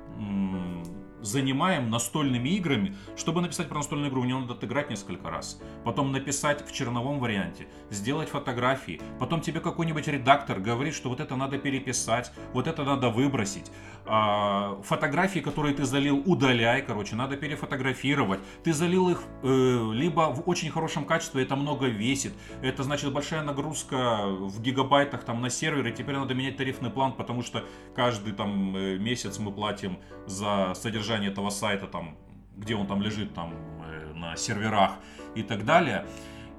занимаем 1.21 1.89
настольными 1.89 2.49
играми. 2.49 2.95
Чтобы 3.17 3.41
написать 3.41 3.67
про 3.67 3.77
настольную 3.77 4.11
игру, 4.11 4.23
мне 4.23 4.37
надо 4.37 4.53
отыграть 4.53 4.89
несколько 4.89 5.29
раз. 5.29 5.59
Потом 5.83 6.11
написать 6.11 6.67
в 6.67 6.71
черновом 6.71 7.19
варианте, 7.19 7.67
сделать 7.89 8.29
фотографии. 8.29 9.01
Потом 9.19 9.41
тебе 9.41 9.59
какой-нибудь 9.59 10.07
редактор 10.07 10.59
говорит, 10.59 10.93
что 10.93 11.09
вот 11.09 11.19
это 11.19 11.35
надо 11.35 11.57
переписать, 11.57 12.31
вот 12.53 12.67
это 12.67 12.83
надо 12.83 13.09
выбросить. 13.09 13.71
А, 14.07 14.79
фотографии, 14.83 15.39
которые 15.39 15.73
ты 15.73 15.83
залил, 15.83 16.21
удаляй, 16.25 16.83
короче, 16.83 17.15
надо 17.15 17.37
перефотографировать. 17.37 18.39
Ты 18.63 18.71
залил 18.71 19.09
их 19.09 19.23
э, 19.41 19.91
либо 19.93 20.31
в 20.31 20.47
очень 20.47 20.69
хорошем 20.69 21.05
качестве, 21.05 21.41
это 21.41 21.55
много 21.55 21.87
весит. 21.87 22.33
Это 22.61 22.83
значит 22.83 23.11
большая 23.11 23.41
нагрузка 23.41 24.27
в 24.27 24.61
гигабайтах 24.61 25.23
там 25.23 25.41
на 25.41 25.49
сервере. 25.49 25.91
Теперь 25.91 26.15
надо 26.15 26.35
менять 26.35 26.57
тарифный 26.57 26.91
план, 26.91 27.13
потому 27.13 27.41
что 27.41 27.63
каждый 27.95 28.33
там 28.33 28.75
э, 28.75 28.97
месяц 28.97 29.39
мы 29.39 29.51
платим 29.51 29.97
за 30.27 30.73
содержание 30.75 31.31
этого 31.31 31.49
сайта, 31.49 31.87
там, 31.87 32.15
где 32.55 32.75
он 32.75 32.85
там 32.85 33.01
лежит 33.01 33.33
там 33.33 33.55
э, 33.87 34.13
на 34.13 34.35
серверах 34.35 34.91
и 35.33 35.41
так 35.41 35.65
далее. 35.65 36.05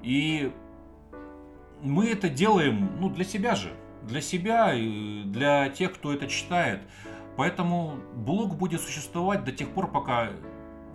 И 0.03 0.51
мы 1.81 2.07
это 2.09 2.27
делаем, 2.27 2.89
ну, 2.99 3.09
для 3.09 3.23
себя 3.23 3.55
же, 3.55 3.71
для 4.03 4.21
себя 4.21 4.73
и 4.73 5.23
для 5.23 5.69
тех, 5.69 5.93
кто 5.93 6.13
это 6.13 6.27
читает. 6.27 6.81
Поэтому 7.37 7.97
блог 8.15 8.57
будет 8.57 8.81
существовать 8.81 9.43
до 9.43 9.51
тех 9.51 9.69
пор, 9.69 9.91
пока 9.91 10.29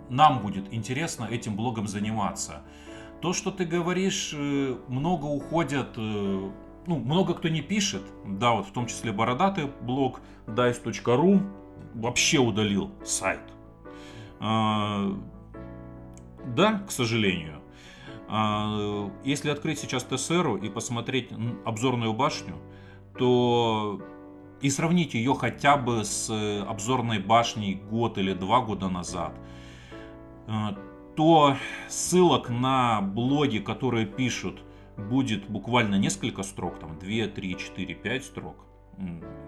нам 0.09 0.39
будет 0.39 0.73
интересно 0.73 1.25
этим 1.25 1.55
блогом 1.55 1.87
заниматься. 1.87 2.61
То, 3.21 3.31
что 3.31 3.49
ты 3.49 3.63
говоришь, 3.63 4.33
э, 4.37 4.75
много 4.89 5.25
уходят, 5.25 5.93
э, 5.95 6.51
ну, 6.85 6.99
много 6.99 7.33
кто 7.33 7.47
не 7.47 7.61
пишет, 7.61 8.03
да, 8.25 8.51
вот 8.51 8.67
в 8.67 8.73
том 8.73 8.87
числе 8.87 9.13
бородатый 9.13 9.71
блог 9.81 10.19
dice.ru 10.45 11.41
вообще 11.93 12.39
удалил 12.39 12.91
сайт. 13.05 13.39
А, 14.41 15.17
да, 16.45 16.83
к 16.85 16.91
сожалению. 16.91 17.61
А, 18.27 19.09
если 19.23 19.49
открыть 19.49 19.79
сейчас 19.79 20.03
ТСРу 20.03 20.57
и 20.57 20.69
посмотреть 20.69 21.29
обзорную 21.63 22.13
башню, 22.13 22.55
то 23.17 24.01
и 24.63 24.69
сравнить 24.69 25.13
ее 25.13 25.35
хотя 25.35 25.75
бы 25.75 26.05
с 26.05 26.29
э, 26.29 26.61
обзорной 26.63 27.19
башней 27.19 27.75
год 27.75 28.17
или 28.17 28.33
два 28.33 28.61
года 28.61 28.87
назад, 28.87 29.33
а, 30.47 30.75
то 31.15 31.57
ссылок 31.89 32.49
на 32.49 33.01
блоги, 33.01 33.59
которые 33.59 34.05
пишут, 34.05 34.63
будет 34.97 35.49
буквально 35.49 35.95
несколько 35.95 36.43
строк, 36.43 36.79
там 36.79 36.97
2, 36.97 37.27
3, 37.27 37.57
4, 37.57 37.93
5 37.93 38.23
строк. 38.23 38.55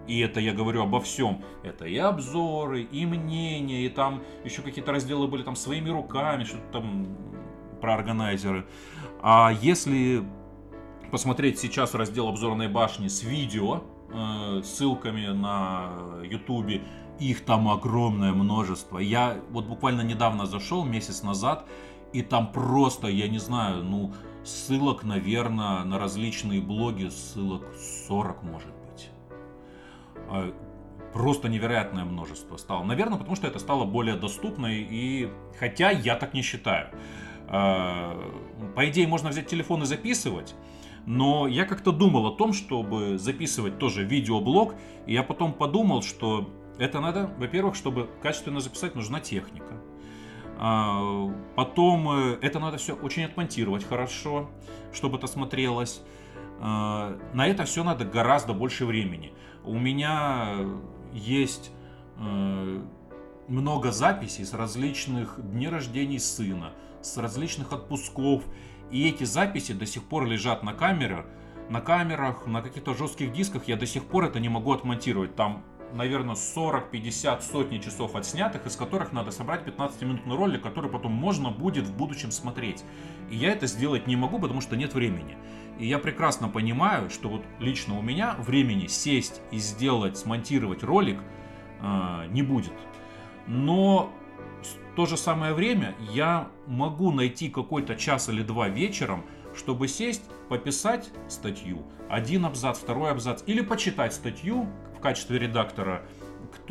И 0.07 0.19
это 0.19 0.39
я 0.39 0.53
говорю 0.53 0.81
обо 0.81 0.99
всем. 0.99 1.43
Это 1.63 1.85
и 1.85 1.97
обзоры, 1.97 2.81
и 2.81 3.05
мнения, 3.05 3.85
и 3.85 3.89
там 3.89 4.23
еще 4.43 4.63
какие-то 4.63 4.91
разделы 4.91 5.27
были 5.27 5.43
там 5.43 5.55
своими 5.55 5.89
руками, 5.89 6.43
что-то 6.43 6.71
там 6.73 7.07
про 7.79 7.93
органайзеры. 7.93 8.65
А 9.21 9.53
если 9.61 10.23
посмотреть 11.11 11.59
сейчас 11.59 11.93
раздел 11.93 12.27
обзорной 12.27 12.67
башни 12.67 13.07
с 13.07 13.23
видео, 13.23 13.83
э, 14.15 14.61
ссылками 14.63 15.27
на 15.27 15.91
ютубе. 16.23 16.81
Их 17.19 17.45
там 17.45 17.67
огромное 17.69 18.33
множество. 18.33 18.99
Я 18.99 19.37
вот 19.51 19.65
буквально 19.65 20.01
недавно 20.01 20.45
зашел, 20.45 20.83
месяц 20.83 21.23
назад, 21.23 21.65
и 22.13 22.21
там 22.21 22.51
просто, 22.51 23.07
я 23.07 23.27
не 23.27 23.39
знаю, 23.39 23.83
ну, 23.83 24.13
ссылок, 24.43 25.03
наверное, 25.03 25.83
на 25.83 25.99
различные 25.99 26.61
блоги, 26.61 27.09
ссылок 27.09 27.63
40, 28.07 28.43
может 28.43 28.73
быть. 28.87 29.09
А, 30.29 30.53
просто 31.13 31.49
невероятное 31.49 32.05
множество 32.05 32.57
стало. 32.57 32.83
Наверное, 32.83 33.17
потому 33.17 33.35
что 33.35 33.47
это 33.47 33.59
стало 33.59 33.85
более 33.85 34.15
доступно, 34.15 34.67
и 34.67 35.29
хотя 35.59 35.89
я 35.91 36.15
так 36.15 36.33
не 36.33 36.41
считаю. 36.41 36.89
А, 37.47 38.17
по 38.75 38.87
идее, 38.89 39.07
можно 39.07 39.29
взять 39.29 39.47
телефон 39.47 39.83
и 39.83 39.85
записывать, 39.85 40.55
но 41.05 41.47
я 41.47 41.65
как-то 41.65 41.91
думал 41.91 42.27
о 42.27 42.35
том, 42.35 42.53
чтобы 42.53 43.17
записывать 43.17 43.77
тоже 43.77 44.03
видеоблог, 44.03 44.75
и 45.05 45.13
я 45.13 45.23
потом 45.23 45.53
подумал, 45.53 46.01
что 46.01 46.49
это 46.77 46.99
надо, 46.99 47.29
во-первых, 47.37 47.75
чтобы 47.75 48.09
качественно 48.21 48.59
записать, 48.59 48.95
нужна 48.95 49.19
техника. 49.19 49.81
А, 50.57 51.29
потом 51.55 52.09
э, 52.09 52.37
это 52.41 52.59
надо 52.59 52.77
все 52.77 52.95
очень 52.95 53.23
отмонтировать 53.23 53.83
хорошо, 53.83 54.49
чтобы 54.93 55.17
это 55.17 55.27
смотрелось. 55.27 56.01
А, 56.59 57.17
на 57.33 57.47
это 57.47 57.65
все 57.65 57.83
надо 57.83 58.05
гораздо 58.05 58.53
больше 58.53 58.85
времени. 58.85 59.33
У 59.63 59.77
меня 59.77 60.55
есть 61.13 61.71
э, 62.17 62.81
много 63.47 63.91
записей 63.91 64.45
с 64.45 64.53
различных 64.53 65.39
дней 65.39 65.69
рождений 65.69 66.19
сына, 66.19 66.73
с 67.01 67.17
различных 67.17 67.73
отпусков. 67.73 68.43
И 68.91 69.07
эти 69.07 69.23
записи 69.23 69.73
до 69.73 69.85
сих 69.85 70.03
пор 70.03 70.25
лежат 70.25 70.63
на 70.63 70.73
камерах, 70.73 71.25
на 71.69 71.81
камерах, 71.81 72.45
на 72.47 72.61
каких-то 72.61 72.93
жестких 72.93 73.33
дисках. 73.33 73.67
Я 73.67 73.75
до 73.75 73.85
сих 73.85 74.05
пор 74.05 74.25
это 74.25 74.39
не 74.39 74.49
могу 74.49 74.71
отмонтировать. 74.71 75.35
Там 75.35 75.63
наверное, 75.95 76.35
40, 76.35 76.91
50, 76.91 77.43
сотни 77.43 77.77
часов 77.79 78.15
отснятых, 78.15 78.65
из 78.65 78.75
которых 78.75 79.11
надо 79.11 79.31
собрать 79.31 79.65
15-минутный 79.65 80.35
ролик, 80.35 80.61
который 80.61 80.89
потом 80.89 81.13
можно 81.13 81.51
будет 81.51 81.87
в 81.87 81.95
будущем 81.95 82.31
смотреть. 82.31 82.83
И 83.29 83.35
я 83.35 83.51
это 83.51 83.67
сделать 83.67 84.07
не 84.07 84.15
могу, 84.15 84.39
потому 84.39 84.61
что 84.61 84.75
нет 84.75 84.93
времени. 84.93 85.37
И 85.79 85.87
я 85.87 85.99
прекрасно 85.99 86.49
понимаю, 86.49 87.09
что 87.09 87.29
вот 87.29 87.43
лично 87.59 87.97
у 87.97 88.01
меня 88.01 88.35
времени 88.39 88.87
сесть 88.87 89.41
и 89.51 89.57
сделать, 89.57 90.17
смонтировать 90.17 90.83
ролик 90.83 91.19
э, 91.81 92.27
не 92.29 92.43
будет. 92.43 92.73
Но 93.47 94.11
то 94.95 95.05
же 95.05 95.17
самое 95.17 95.53
время 95.53 95.95
я 96.11 96.47
могу 96.67 97.11
найти 97.11 97.49
какой-то 97.49 97.95
час 97.95 98.29
или 98.29 98.43
два 98.43 98.69
вечером, 98.69 99.23
чтобы 99.55 99.87
сесть, 99.87 100.23
пописать 100.49 101.09
статью, 101.27 101.83
один 102.09 102.45
абзац, 102.45 102.77
второй 102.77 103.11
абзац, 103.11 103.43
или 103.45 103.61
почитать 103.61 104.13
статью 104.13 104.67
в 104.97 104.99
качестве 104.99 105.39
редактора, 105.39 106.03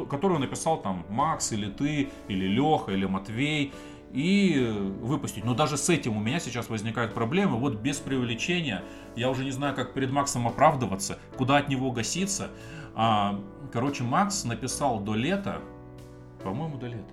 которую 0.09 0.41
написал 0.41 0.81
там 0.81 1.05
Макс, 1.09 1.53
или 1.53 1.71
ты, 1.71 2.09
или 2.29 2.47
Леха, 2.47 2.93
или 2.93 3.05
Матвей, 3.05 3.73
и 4.13 4.69
выпустить. 5.01 5.45
Но 5.45 5.55
даже 5.55 5.77
с 5.77 5.89
этим 5.91 6.17
у 6.17 6.21
меня 6.21 6.39
сейчас 6.39 6.69
возникают 6.69 7.15
проблемы. 7.15 7.59
Вот 7.59 7.75
без 7.75 7.99
преувеличения, 7.99 8.83
я 9.17 9.29
уже 9.29 9.45
не 9.45 9.51
знаю, 9.51 9.75
как 9.75 9.93
перед 9.93 10.11
Максом 10.13 10.47
оправдываться, 10.47 11.19
куда 11.37 11.57
от 11.57 11.69
него 11.69 11.91
гаситься. 11.91 12.51
А, 12.95 13.41
короче, 13.73 14.05
Макс 14.05 14.45
написал 14.45 15.01
до 15.01 15.15
лета, 15.15 15.61
по-моему, 16.45 16.79
до 16.79 16.87
лета, 16.87 17.13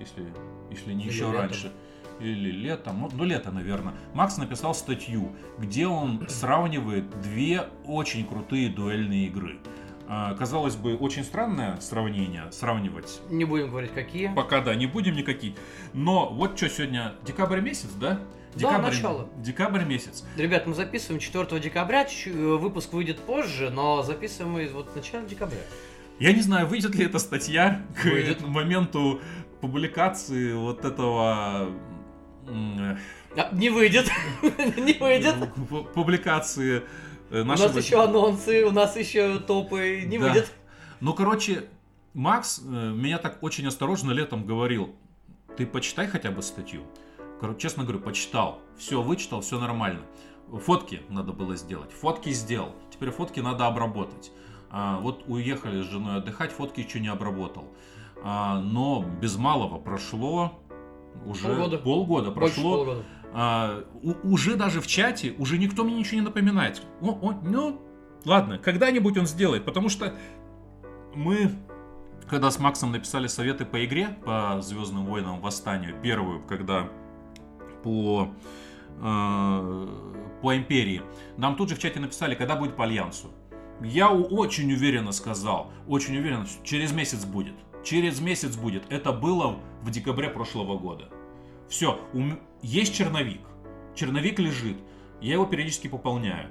если, 0.00 0.26
если 0.70 0.92
не 0.92 1.04
или 1.04 1.12
еще 1.12 1.26
летом. 1.26 1.40
раньше 1.40 1.72
или 2.20 2.50
летом, 2.50 3.00
ну, 3.00 3.10
ну 3.12 3.24
лето, 3.24 3.50
наверное, 3.50 3.94
Макс 4.12 4.36
написал 4.36 4.74
статью, 4.74 5.34
где 5.58 5.86
он 5.86 6.26
сравнивает 6.28 7.08
две 7.22 7.66
очень 7.84 8.26
крутые 8.26 8.68
дуэльные 8.68 9.26
игры. 9.26 9.58
А, 10.12 10.34
казалось 10.34 10.74
бы, 10.74 10.96
очень 10.96 11.22
странное 11.22 11.78
сравнение, 11.80 12.50
сравнивать. 12.50 13.20
Не 13.30 13.44
будем 13.44 13.70
говорить, 13.70 13.92
какие. 13.92 14.32
Пока, 14.34 14.60
да, 14.60 14.74
не 14.74 14.86
будем 14.86 15.14
никакие. 15.14 15.54
Но 15.92 16.28
вот 16.30 16.56
что 16.56 16.68
сегодня, 16.68 17.14
декабрь 17.24 17.60
месяц, 17.60 17.90
да? 17.92 18.18
Декабрь, 18.56 18.82
да, 18.82 18.88
начало. 18.88 19.28
Декабрь 19.36 19.84
месяц. 19.84 20.24
Ребят, 20.36 20.66
мы 20.66 20.74
записываем 20.74 21.20
4 21.20 21.60
декабря, 21.60 22.04
э, 22.26 22.30
выпуск 22.32 22.92
выйдет 22.92 23.20
позже, 23.20 23.70
но 23.70 24.02
записываем 24.02 24.54
мы 24.54 24.68
вот 24.72 24.90
в 24.90 24.96
начале 24.96 25.28
декабря. 25.28 25.60
Я 26.20 26.34
не 26.34 26.42
знаю, 26.42 26.66
выйдет 26.66 26.94
ли 26.96 27.06
эта 27.06 27.18
статья 27.18 27.80
выйдет. 28.04 28.42
к 28.42 28.46
моменту 28.46 29.22
публикации 29.60 30.52
вот 30.52 30.84
этого 30.84 31.72
а, 32.46 32.98
не 33.52 33.70
выйдет. 33.70 34.10
не 34.76 34.94
выйдет. 34.94 35.34
Публикации 35.94 36.82
нашего... 37.30 37.68
У 37.68 37.72
нас 37.74 37.84
еще 37.84 38.02
анонсы, 38.02 38.64
у 38.64 38.70
нас 38.70 38.96
еще 38.96 39.38
топы. 39.38 40.02
Не 40.06 40.18
да. 40.18 40.26
выйдет. 40.26 40.52
Ну, 41.00 41.14
короче, 41.14 41.64
Макс 42.12 42.60
э, 42.64 42.68
меня 42.68 43.18
так 43.18 43.42
очень 43.42 43.66
осторожно 43.66 44.10
летом 44.10 44.44
говорил, 44.44 44.94
ты 45.56 45.66
почитай 45.66 46.08
хотя 46.08 46.30
бы 46.30 46.42
статью. 46.42 46.82
Короче, 47.40 47.60
честно 47.60 47.84
говорю, 47.84 48.00
почитал. 48.00 48.60
Все 48.76 49.00
вычитал, 49.00 49.40
все 49.40 49.58
нормально. 49.58 50.02
Фотки 50.48 51.02
надо 51.08 51.32
было 51.32 51.56
сделать. 51.56 51.92
Фотки 51.92 52.30
сделал. 52.30 52.74
Теперь 52.90 53.10
фотки 53.10 53.40
надо 53.40 53.66
обработать. 53.66 54.32
А, 54.70 54.98
вот 55.00 55.24
уехали 55.26 55.82
с 55.82 55.86
женой 55.86 56.16
отдыхать, 56.18 56.52
фотки 56.52 56.80
еще 56.80 57.00
не 57.00 57.08
обработал. 57.08 57.64
А, 58.22 58.60
но 58.60 59.04
без 59.20 59.36
малого 59.36 59.78
прошло 59.78 60.60
уже 61.24 61.46
полгода, 61.46 61.78
полгода 61.78 62.30
прошло. 62.30 62.76
Полгода. 62.76 63.04
А, 63.32 63.84
у, 64.02 64.32
уже 64.32 64.56
даже 64.56 64.80
в 64.80 64.86
чате 64.86 65.34
уже 65.38 65.58
никто 65.58 65.84
мне 65.84 65.94
ничего 65.94 66.20
не 66.20 66.26
напоминает. 66.26 66.82
О, 67.00 67.18
о, 67.22 67.40
ну, 67.42 67.80
ладно, 68.24 68.58
когда-нибудь 68.58 69.16
он 69.16 69.26
сделает, 69.26 69.64
потому 69.64 69.88
что 69.88 70.14
мы, 71.14 71.50
когда 72.28 72.50
с 72.50 72.58
Максом 72.58 72.92
написали 72.92 73.26
советы 73.26 73.64
по 73.64 73.84
игре, 73.84 74.18
по 74.24 74.60
Звездным 74.60 75.06
войнам 75.06 75.40
Восстанию, 75.40 75.94
первую, 76.02 76.42
когда 76.42 76.88
по 77.82 78.28
э, 79.00 79.88
по 80.42 80.56
Империи, 80.56 81.02
нам 81.36 81.56
тут 81.56 81.68
же 81.68 81.76
в 81.76 81.78
чате 81.78 82.00
написали, 82.00 82.34
когда 82.34 82.56
будет 82.56 82.76
по 82.76 82.84
Альянсу. 82.84 83.30
Я 83.82 84.10
очень 84.10 84.72
уверенно 84.72 85.12
сказал, 85.12 85.70
очень 85.86 86.16
уверенно, 86.16 86.46
через 86.64 86.92
месяц 86.92 87.24
будет. 87.24 87.54
Через 87.84 88.20
месяц 88.20 88.56
будет. 88.56 88.84
Это 88.90 89.12
было 89.12 89.58
в 89.82 89.90
декабре 89.90 90.28
прошлого 90.28 90.78
года. 90.78 91.08
Все, 91.68 92.00
есть 92.62 92.94
черновик. 92.94 93.40
Черновик 93.94 94.38
лежит. 94.38 94.76
Я 95.20 95.34
его 95.34 95.46
периодически 95.46 95.88
пополняю. 95.88 96.48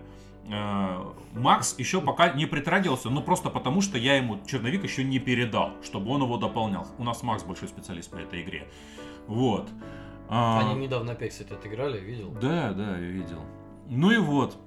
Э, 0.51 1.03
Макс 1.33 1.77
еще 1.77 2.01
пока 2.01 2.33
не 2.33 2.45
притрагивался, 2.45 3.09
ну 3.09 3.21
просто 3.21 3.49
потому, 3.49 3.81
что 3.81 3.97
я 3.97 4.15
ему 4.17 4.39
черновик 4.47 4.83
еще 4.83 5.03
не 5.03 5.19
передал, 5.19 5.73
чтобы 5.83 6.11
он 6.11 6.23
его 6.23 6.37
дополнял. 6.37 6.87
У 6.97 7.03
нас 7.03 7.21
Макс 7.21 7.43
большой 7.43 7.67
специалист 7.67 8.09
по 8.09 8.17
этой 8.17 8.41
игре. 8.41 8.67
Вот. 9.27 9.69
А, 10.27 10.59
Они 10.61 10.85
недавно 10.85 11.13
опять, 11.13 11.31
кстати, 11.31 11.53
отыграли, 11.53 11.99
видел? 11.99 12.31
Да, 12.41 12.71
да, 12.73 12.97
я 12.97 13.07
видел. 13.07 13.41
Ну 13.87 14.11
и 14.11 14.17
вот 14.17 14.57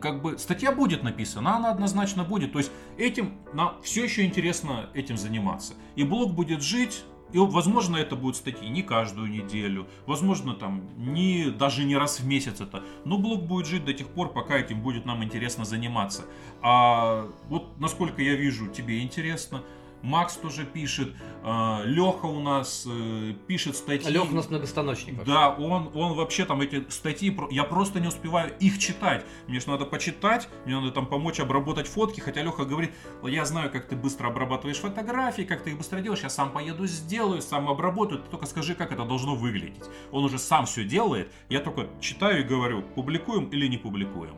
как 0.00 0.22
бы 0.22 0.38
статья 0.38 0.72
будет 0.72 1.02
написана, 1.02 1.56
она 1.56 1.70
однозначно 1.70 2.24
будет. 2.24 2.52
То 2.52 2.58
есть 2.58 2.70
этим 2.98 3.34
нам 3.52 3.80
все 3.82 4.04
еще 4.04 4.24
интересно 4.24 4.90
этим 4.94 5.16
заниматься. 5.16 5.74
И 5.96 6.04
блог 6.04 6.34
будет 6.34 6.62
жить, 6.62 7.04
и, 7.32 7.38
возможно, 7.38 7.96
это 7.96 8.14
будут 8.14 8.36
статьи 8.36 8.68
не 8.68 8.82
каждую 8.82 9.28
неделю, 9.28 9.88
возможно, 10.06 10.54
там, 10.54 10.88
не, 10.96 11.50
даже 11.50 11.84
не 11.84 11.96
раз 11.96 12.20
в 12.20 12.26
месяц 12.26 12.60
это. 12.60 12.84
Но 13.04 13.18
блог 13.18 13.42
будет 13.42 13.66
жить 13.66 13.84
до 13.84 13.92
тех 13.92 14.08
пор, 14.08 14.32
пока 14.32 14.56
этим 14.56 14.80
будет 14.80 15.04
нам 15.04 15.24
интересно 15.24 15.64
заниматься. 15.64 16.26
А 16.62 17.26
вот, 17.48 17.78
насколько 17.80 18.22
я 18.22 18.36
вижу, 18.36 18.68
тебе 18.68 19.02
интересно, 19.02 19.62
Макс 20.04 20.36
тоже 20.36 20.66
пишет, 20.66 21.14
а, 21.42 21.82
Леха 21.86 22.26
у 22.26 22.40
нас 22.40 22.86
э, 22.86 23.32
пишет 23.46 23.74
статьи. 23.74 24.12
Леха 24.12 24.26
у 24.26 24.34
нас 24.34 24.50
многостаночник. 24.50 25.16
Вообще. 25.16 25.32
Да, 25.32 25.48
он, 25.48 25.90
он 25.94 26.12
вообще 26.12 26.44
там 26.44 26.60
эти 26.60 26.84
статьи, 26.90 27.34
я 27.50 27.64
просто 27.64 28.00
не 28.00 28.08
успеваю 28.08 28.52
их 28.60 28.78
читать. 28.78 29.24
Мне 29.48 29.60
же 29.60 29.68
надо 29.70 29.86
почитать, 29.86 30.46
мне 30.66 30.78
надо 30.78 30.92
там 30.92 31.06
помочь 31.06 31.40
обработать 31.40 31.86
фотки, 31.86 32.20
хотя 32.20 32.42
Леха 32.42 32.66
говорит, 32.66 32.92
я 33.22 33.46
знаю, 33.46 33.70
как 33.70 33.88
ты 33.88 33.96
быстро 33.96 34.28
обрабатываешь 34.28 34.76
фотографии, 34.76 35.42
как 35.42 35.62
ты 35.62 35.70
их 35.70 35.78
быстро 35.78 36.00
делаешь, 36.00 36.22
я 36.22 36.28
сам 36.28 36.52
поеду 36.52 36.86
сделаю, 36.86 37.40
сам 37.40 37.70
обработаю, 37.70 38.20
ты 38.20 38.28
только 38.28 38.44
скажи, 38.44 38.74
как 38.74 38.92
это 38.92 39.06
должно 39.06 39.34
выглядеть. 39.34 39.84
Он 40.12 40.22
уже 40.22 40.38
сам 40.38 40.66
все 40.66 40.84
делает, 40.84 41.32
я 41.48 41.60
только 41.60 41.88
читаю 42.00 42.40
и 42.40 42.42
говорю, 42.42 42.82
публикуем 42.82 43.46
или 43.46 43.66
не 43.68 43.78
публикуем. 43.78 44.36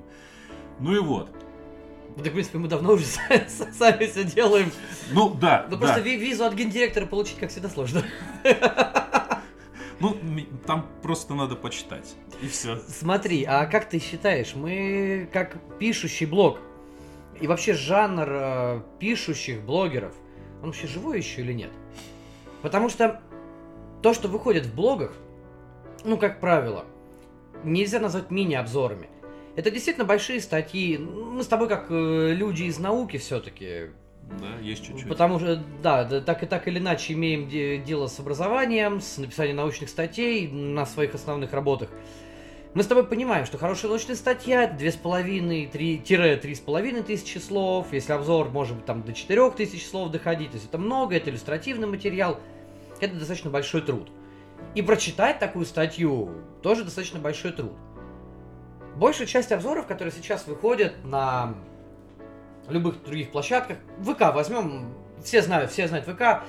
Ну 0.78 0.94
и 0.94 1.00
вот. 1.00 1.30
Да, 2.16 2.30
в 2.30 2.32
принципе, 2.32 2.58
мы 2.58 2.68
давно 2.68 2.92
уже 2.94 3.04
сами 3.78 4.06
все 4.06 4.24
делаем. 4.24 4.70
Ну, 5.12 5.34
да. 5.34 5.66
Ну, 5.70 5.78
просто 5.78 6.00
визу 6.00 6.44
от 6.44 6.54
гендиректора 6.54 7.06
получить, 7.06 7.38
как 7.38 7.50
всегда, 7.50 7.68
сложно. 7.68 8.02
Ну, 9.98 10.14
там 10.66 10.86
просто 11.02 11.34
надо 11.34 11.56
почитать. 11.56 12.14
И 12.42 12.48
все. 12.48 12.78
Смотри, 12.88 13.44
а 13.44 13.66
как 13.66 13.88
ты 13.88 13.98
считаешь, 13.98 14.54
мы 14.54 15.28
как 15.32 15.56
пишущий 15.78 16.26
блог, 16.26 16.58
и 17.40 17.46
вообще 17.46 17.74
жанр 17.74 18.28
э, 18.28 18.80
пишущих 18.98 19.62
блогеров, 19.62 20.12
он 20.60 20.66
вообще 20.66 20.86
живой 20.86 21.18
еще 21.18 21.42
или 21.42 21.52
нет? 21.52 21.70
Потому 22.62 22.88
что 22.88 23.20
то, 24.02 24.14
что 24.14 24.28
выходит 24.28 24.66
в 24.66 24.74
блогах, 24.74 25.12
ну, 26.04 26.16
как 26.16 26.40
правило, 26.40 26.84
нельзя 27.64 27.98
назвать 28.00 28.30
мини-обзорами. 28.30 29.08
Это 29.56 29.70
действительно 29.70 30.04
большие 30.04 30.40
статьи. 30.40 30.98
Мы 30.98 31.42
с 31.42 31.46
тобой 31.46 31.68
как 31.68 31.86
э, 31.90 32.32
люди 32.34 32.64
из 32.64 32.78
науки 32.78 33.16
все-таки. 33.16 33.86
Да, 34.40 34.58
есть 34.60 34.84
чуть-чуть. 34.84 35.08
Потому 35.08 35.38
что, 35.38 35.62
да, 35.82 36.04
так 36.20 36.42
и 36.42 36.46
так 36.46 36.68
или 36.68 36.78
иначе 36.78 37.14
имеем 37.14 37.48
де- 37.48 37.78
дело 37.78 38.06
с 38.06 38.20
образованием, 38.20 39.00
с 39.00 39.16
написанием 39.18 39.56
научных 39.56 39.88
статей 39.88 40.48
на 40.48 40.84
своих 40.84 41.14
основных 41.14 41.52
работах. 41.52 41.88
Мы 42.74 42.82
с 42.82 42.86
тобой 42.86 43.06
понимаем, 43.06 43.46
что 43.46 43.56
хорошая 43.56 43.88
научная 43.88 44.16
статья 44.16 44.64
это 44.64 44.74
2,5-3,5 44.74 47.02
тысячи 47.04 47.38
слов. 47.38 47.86
Если 47.92 48.12
обзор 48.12 48.50
может 48.50 48.76
быть 48.76 48.84
там 48.84 49.02
до 49.02 49.14
4 49.14 49.50
тысяч 49.52 49.88
слов 49.88 50.10
доходить, 50.10 50.50
то 50.50 50.56
есть 50.56 50.68
это 50.68 50.76
много, 50.76 51.16
это 51.16 51.30
иллюстративный 51.30 51.86
материал. 51.86 52.38
Это 53.00 53.14
достаточно 53.14 53.48
большой 53.48 53.80
труд. 53.80 54.10
И 54.74 54.82
прочитать 54.82 55.38
такую 55.38 55.64
статью 55.64 56.32
тоже 56.62 56.84
достаточно 56.84 57.18
большой 57.18 57.52
труд. 57.52 57.72
Большая 58.96 59.26
часть 59.26 59.52
обзоров, 59.52 59.86
которые 59.86 60.10
сейчас 60.10 60.46
выходят 60.46 61.04
на 61.04 61.54
любых 62.70 63.04
других 63.04 63.30
площадках, 63.30 63.76
ВК 64.00 64.34
возьмем, 64.34 64.94
все 65.22 65.42
знают, 65.42 65.70
все 65.70 65.86
знают 65.86 66.06
ВК, 66.06 66.44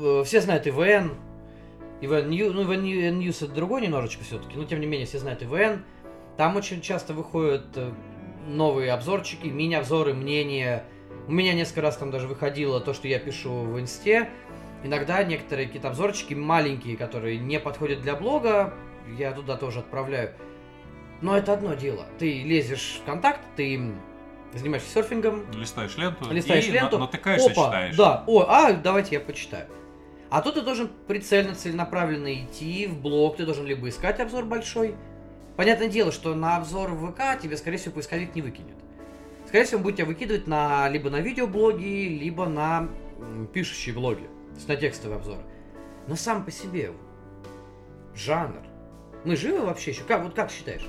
э, 0.00 0.22
все 0.24 0.40
знают 0.40 0.64
ИВН, 0.68 1.12
ИВН 2.00 2.30
ну 2.30 2.62
ИВН 2.62 2.82
New- 2.82 3.12
News 3.12 3.42
это 3.42 3.50
другой 3.50 3.82
немножечко 3.82 4.22
все-таки, 4.22 4.56
но 4.56 4.64
тем 4.64 4.78
не 4.78 4.86
менее 4.86 5.06
все 5.06 5.18
знают 5.18 5.42
ИВН. 5.42 5.84
Там 6.36 6.54
очень 6.54 6.82
часто 6.82 7.14
выходят 7.14 7.66
э, 7.74 7.90
новые 8.46 8.92
обзорчики, 8.92 9.48
мини-обзоры, 9.48 10.14
мнения. 10.14 10.84
У 11.26 11.32
меня 11.32 11.52
несколько 11.52 11.82
раз 11.82 11.96
там 11.96 12.12
даже 12.12 12.28
выходило 12.28 12.80
то, 12.80 12.94
что 12.94 13.08
я 13.08 13.18
пишу 13.18 13.50
в 13.50 13.80
инсте. 13.80 14.30
Иногда 14.84 15.22
некоторые 15.24 15.66
какие-то 15.66 15.88
обзорчики 15.88 16.34
маленькие, 16.34 16.96
которые 16.96 17.38
не 17.38 17.58
подходят 17.58 18.02
для 18.02 18.14
блога, 18.14 18.72
я 19.18 19.32
туда 19.32 19.56
тоже 19.56 19.80
отправляю. 19.80 20.32
Но 21.22 21.36
это 21.36 21.52
одно 21.54 21.74
дело. 21.74 22.04
Ты 22.18 22.42
лезешь 22.42 23.00
в 23.00 23.06
контакт, 23.06 23.40
ты 23.56 23.80
занимаешься 24.52 24.92
серфингом, 24.92 25.50
Листаешь 25.52 25.96
ленту 25.96 26.30
листаешь 26.30 26.66
и 26.66 26.72
ленту, 26.72 26.98
на- 26.98 27.06
натыкаешься, 27.06 27.52
опа, 27.52 27.66
читаешь. 27.68 27.96
да, 27.96 28.24
о, 28.26 28.42
а, 28.48 28.72
давайте 28.72 29.14
я 29.14 29.20
почитаю. 29.20 29.66
А 30.28 30.42
тут 30.42 30.54
ты 30.54 30.62
должен 30.62 30.90
прицельно, 31.06 31.54
целенаправленно 31.54 32.34
идти 32.34 32.86
в 32.86 33.00
блог, 33.00 33.36
ты 33.36 33.44
должен 33.46 33.64
либо 33.66 33.88
искать 33.88 34.18
обзор 34.20 34.44
большой. 34.44 34.94
Понятное 35.56 35.88
дело, 35.88 36.10
что 36.10 36.34
на 36.34 36.56
обзор 36.56 36.90
в 36.90 37.12
ВК 37.12 37.40
тебе, 37.40 37.56
скорее 37.56 37.76
всего, 37.76 37.94
поисковик 37.94 38.34
не 38.34 38.42
выкинет. 38.42 38.76
Скорее 39.46 39.64
всего, 39.64 39.78
он 39.78 39.82
будет 39.84 39.96
тебя 39.96 40.06
выкидывать 40.06 40.46
на, 40.46 40.88
либо 40.88 41.10
на 41.10 41.20
видеоблоги, 41.20 42.08
либо 42.08 42.46
на 42.46 42.88
пишущие 43.52 43.94
блоги, 43.94 44.22
то 44.50 44.54
есть 44.56 44.68
на 44.68 44.76
текстовые 44.76 45.16
обзоры. 45.18 45.42
Но 46.08 46.16
сам 46.16 46.44
по 46.44 46.50
себе 46.50 46.92
жанр. 48.14 48.62
Мы 49.24 49.36
живы 49.36 49.64
вообще 49.64 49.90
еще? 49.92 50.02
Как, 50.04 50.22
вот 50.24 50.34
как 50.34 50.50
считаешь? 50.50 50.86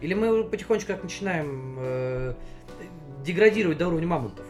Или 0.00 0.14
мы 0.14 0.44
потихонечку 0.44 0.92
как 0.92 1.02
начинаем 1.02 1.76
э, 1.78 2.34
деградировать 3.24 3.78
до 3.78 3.88
уровня 3.88 4.06
мамонтов? 4.06 4.46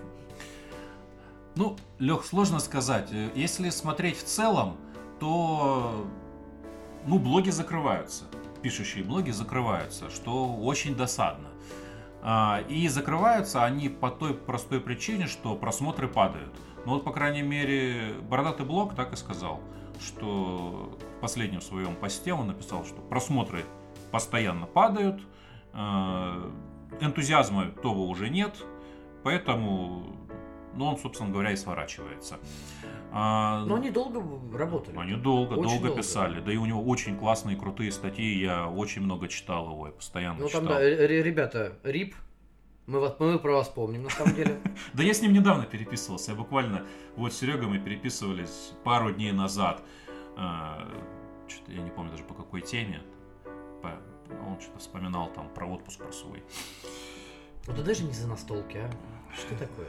Ну, 1.56 1.76
Лех, 1.98 2.24
сложно 2.24 2.60
сказать. 2.60 3.08
Э, 3.12 3.30
Если 3.34 3.70
смотреть 3.70 4.18
в 4.18 4.24
целом, 4.24 4.76
то 5.18 6.06
ну, 7.06 7.18
блоги 7.18 7.50
закрываются. 7.50 8.24
Пишущие 8.62 9.02
блоги 9.04 9.30
закрываются, 9.30 10.10
что 10.10 10.54
очень 10.54 10.94
досадно. 10.94 11.48
А, 12.22 12.62
И 12.68 12.86
закрываются 12.88 13.64
они 13.64 13.88
по 13.88 14.10
той 14.10 14.34
простой 14.34 14.80
причине, 14.80 15.26
что 15.26 15.56
просмотры 15.56 16.08
падают. 16.08 16.54
Ну 16.86 16.92
вот, 16.94 17.04
по 17.04 17.12
крайней 17.12 17.42
мере, 17.42 18.14
Бородатый 18.22 18.64
блог 18.66 18.94
так 18.94 19.12
и 19.12 19.16
сказал, 19.16 19.60
что 20.00 20.96
в 21.16 21.20
последнем 21.20 21.60
своем 21.60 21.96
посте 21.96 22.32
он 22.32 22.46
написал, 22.48 22.84
что 22.84 23.00
просмотры 23.02 23.64
постоянно 24.10 24.66
падают, 24.66 25.20
энтузиазма 27.00 27.66
того 27.82 28.06
уже 28.08 28.28
нет, 28.30 28.62
поэтому, 29.22 30.16
ну, 30.74 30.86
он, 30.86 30.98
собственно 30.98 31.30
говоря, 31.30 31.52
и 31.52 31.56
сворачивается. 31.56 32.38
А, 33.12 33.64
Но 33.66 33.74
они 33.76 33.90
долго 33.90 34.22
работали. 34.56 34.96
они 34.96 35.14
долго, 35.14 35.54
Очень 35.54 35.62
долго, 35.70 35.86
долго. 35.88 36.02
писали. 36.02 36.40
Да 36.40 36.52
и 36.52 36.56
у 36.56 36.64
него 36.66 36.82
очень 36.84 37.16
классные, 37.18 37.56
крутые 37.56 37.90
статьи. 37.90 38.38
Я 38.38 38.68
очень 38.68 39.02
много 39.02 39.26
читал 39.28 39.66
его, 39.72 39.86
я 39.88 39.92
постоянно 39.92 40.38
Ну 40.38 40.46
читал. 40.46 40.60
там, 40.62 40.70
да, 40.70 40.80
э, 40.82 41.06
ре- 41.06 41.22
ребята, 41.22 41.72
рип, 41.82 42.14
мы, 42.86 43.00
вас, 43.00 43.16
мы 43.18 43.38
про 43.40 43.52
вас 43.52 43.68
помним, 43.68 44.04
на 44.04 44.10
самом 44.10 44.34
деле. 44.34 44.60
Да 44.94 45.02
я 45.02 45.12
с 45.12 45.22
ним 45.22 45.32
недавно 45.32 45.64
переписывался. 45.64 46.32
Я 46.32 46.36
буквально 46.36 46.86
вот 47.16 47.32
с 47.32 47.38
Серегой 47.38 47.66
мы 47.68 47.78
переписывались 47.78 48.72
пару 48.84 49.12
дней 49.12 49.32
назад. 49.32 49.82
Что-то 50.34 51.72
я 51.72 51.82
не 51.82 51.90
помню 51.90 52.12
даже 52.12 52.22
по 52.24 52.34
какой 52.34 52.60
теме. 52.60 53.00
Он 54.46 54.60
что-то 54.60 54.78
вспоминал 54.78 55.28
там 55.34 55.48
про 55.54 55.66
отпуск 55.66 55.98
про 55.98 56.12
свой. 56.12 56.42
Вот 57.66 57.76
ты 57.76 57.82
даже 57.82 58.02
не 58.04 58.12
за 58.12 58.28
настолки, 58.28 58.78
а? 58.78 58.90
Что 59.36 59.54
такое? 59.56 59.86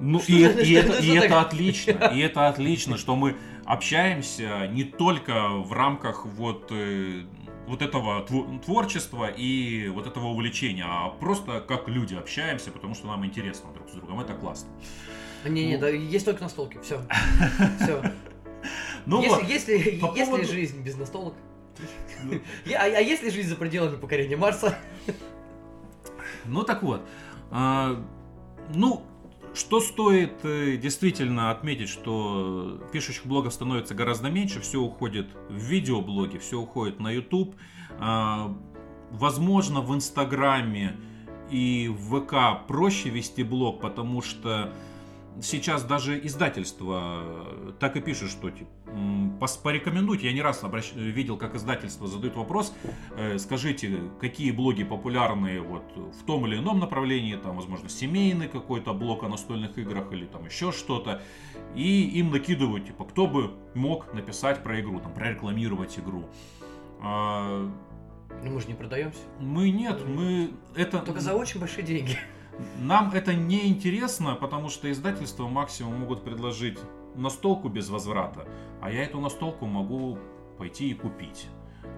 Ну 0.00 0.18
Что 0.20 0.32
и, 0.32 0.40
это- 0.42 0.60
и 0.60 0.72
это, 0.72 0.92
и 1.02 1.14
это 1.16 1.40
отлично, 1.40 1.92
и 2.12 2.18
это 2.20 2.48
отлично, 2.48 2.96
что 2.98 3.14
мы 3.16 3.36
общаемся 3.64 4.66
не 4.68 4.82
только 4.84 5.48
в 5.50 5.72
рамках 5.72 6.26
вот 6.26 6.66
э, 6.72 7.22
вот 7.68 7.80
этого 7.80 8.24
тво- 8.26 8.58
творчества 8.64 9.28
и 9.30 9.88
вот 9.88 10.06
этого 10.08 10.26
увлечения, 10.26 10.84
а 10.86 11.10
просто 11.10 11.60
как 11.60 11.88
люди 11.88 12.14
общаемся, 12.14 12.70
потому 12.72 12.94
что 12.94 13.06
нам 13.06 13.24
интересно 13.24 13.72
друг 13.72 13.88
с 13.88 13.92
другом. 13.92 14.20
Это 14.20 14.34
классно. 14.34 14.68
Не, 15.44 15.64
не, 15.66 15.74
Ну. 15.76 15.80
да, 15.82 15.88
есть 15.90 16.24
только 16.24 16.42
настолки, 16.42 16.78
все. 16.82 17.00
Все. 17.80 18.02
Ну 19.06 19.20
если, 19.22 19.34
вот, 19.42 19.48
если, 19.48 19.76
по 20.00 20.06
если 20.16 20.24
поводу- 20.24 20.44
жизнь 20.48 20.82
без 20.82 20.96
настолок? 20.96 21.34
А, 22.74 22.84
а 22.84 23.00
если 23.00 23.30
жизнь 23.30 23.48
за 23.48 23.56
пределами 23.56 23.96
покорения 23.96 24.36
Марса? 24.36 24.78
Ну 26.46 26.62
так 26.62 26.82
вот, 26.82 27.00
а, 27.50 28.02
ну 28.74 29.02
что 29.54 29.80
стоит 29.80 30.44
э, 30.44 30.76
действительно 30.76 31.50
отметить, 31.50 31.88
что 31.88 32.82
пишущих 32.92 33.24
блогов 33.24 33.54
становится 33.54 33.94
гораздо 33.94 34.28
меньше, 34.28 34.60
все 34.60 34.78
уходит 34.78 35.28
в 35.48 35.54
видеоблоги, 35.54 36.38
все 36.38 36.58
уходит 36.58 36.98
на 36.98 37.10
YouTube. 37.10 37.54
А, 37.98 38.56
Возможно, 39.14 39.80
в 39.80 39.94
Инстаграме 39.94 40.96
и 41.48 41.88
в 41.88 42.20
ВК 42.20 42.66
проще 42.66 43.10
вести 43.10 43.44
блог, 43.44 43.80
потому 43.80 44.22
что 44.22 44.72
сейчас 45.42 45.82
даже 45.84 46.18
издательства 46.26 47.22
э, 47.24 47.72
так 47.80 47.96
и 47.96 48.00
пишут, 48.00 48.30
что 48.30 48.50
типа, 48.50 48.70
порекомендуйте. 49.62 50.26
Я 50.28 50.32
не 50.32 50.42
раз 50.42 50.62
обращ- 50.62 50.94
видел, 50.94 51.36
как 51.36 51.54
издательство 51.54 52.06
задают 52.06 52.36
вопрос, 52.36 52.74
э, 53.16 53.38
скажите, 53.38 53.98
какие 54.20 54.52
блоги 54.52 54.84
популярны 54.84 55.60
вот 55.60 55.84
в 55.96 56.24
том 56.24 56.46
или 56.46 56.58
ином 56.58 56.78
направлении, 56.78 57.36
там, 57.36 57.56
возможно, 57.56 57.88
семейный 57.88 58.48
какой-то 58.48 58.94
блог 58.94 59.24
о 59.24 59.28
настольных 59.28 59.76
играх 59.78 60.12
или 60.12 60.24
там 60.26 60.44
еще 60.46 60.72
что-то, 60.72 61.20
и 61.74 62.02
им 62.18 62.30
накидывают, 62.30 62.86
типа, 62.86 63.04
кто 63.04 63.26
бы 63.26 63.50
мог 63.74 64.12
написать 64.14 64.62
про 64.62 64.80
игру, 64.80 65.00
там, 65.00 65.12
прорекламировать 65.12 65.98
игру. 65.98 66.24
А, 67.02 67.68
Ну 68.42 68.50
мы 68.50 68.60
же 68.60 68.68
не 68.68 68.74
продаемся. 68.74 69.18
мы 69.40 69.70
нет, 69.70 70.06
мы 70.06 70.50
это 70.74 71.00
Только 71.00 71.20
за 71.20 71.34
очень 71.34 71.60
большие 71.60 71.84
деньги. 71.84 72.16
Нам 72.78 73.10
это 73.12 73.34
не 73.34 73.68
интересно, 73.68 74.34
потому 74.34 74.68
что 74.68 74.90
издательства 74.90 75.48
максимум 75.48 76.00
могут 76.00 76.24
предложить 76.24 76.78
настолку 77.14 77.68
без 77.68 77.88
возврата, 77.88 78.46
а 78.80 78.90
я 78.90 79.04
эту 79.04 79.20
настолку 79.20 79.66
могу 79.66 80.18
пойти 80.58 80.90
и 80.90 80.94
купить. 80.94 81.48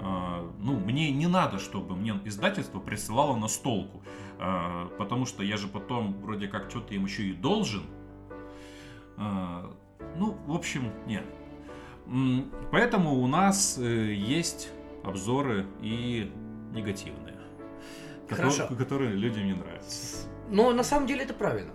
А, 0.00 0.50
Ну, 0.58 0.78
мне 0.78 1.10
не 1.10 1.26
надо, 1.26 1.58
чтобы 1.58 1.96
мне 1.96 2.14
издательство 2.24 2.80
присылало 2.80 3.36
настолку, 3.36 4.02
а, 4.38 4.88
потому 4.98 5.26
что 5.26 5.42
я 5.42 5.56
же 5.56 5.68
потом 5.68 6.20
вроде 6.20 6.48
как 6.48 6.70
что-то 6.70 6.94
им 6.94 7.04
еще 7.04 7.24
и 7.24 7.32
должен. 7.32 7.84
А, 9.16 9.72
Ну, 10.16 10.36
в 10.46 10.54
общем, 10.54 10.92
нет. 11.06 11.24
Поэтому 12.70 13.14
у 13.14 13.26
нас 13.26 13.78
э, 13.78 14.14
есть 14.14 14.70
обзоры 15.02 15.66
и 15.82 16.30
негативные, 16.72 17.36
Хорошо. 18.28 18.68
которые 18.68 19.10
людям 19.16 19.44
не 19.46 19.54
нравятся. 19.54 20.28
Но 20.48 20.72
на 20.72 20.84
самом 20.84 21.06
деле 21.06 21.24
это 21.24 21.34
правильно. 21.34 21.72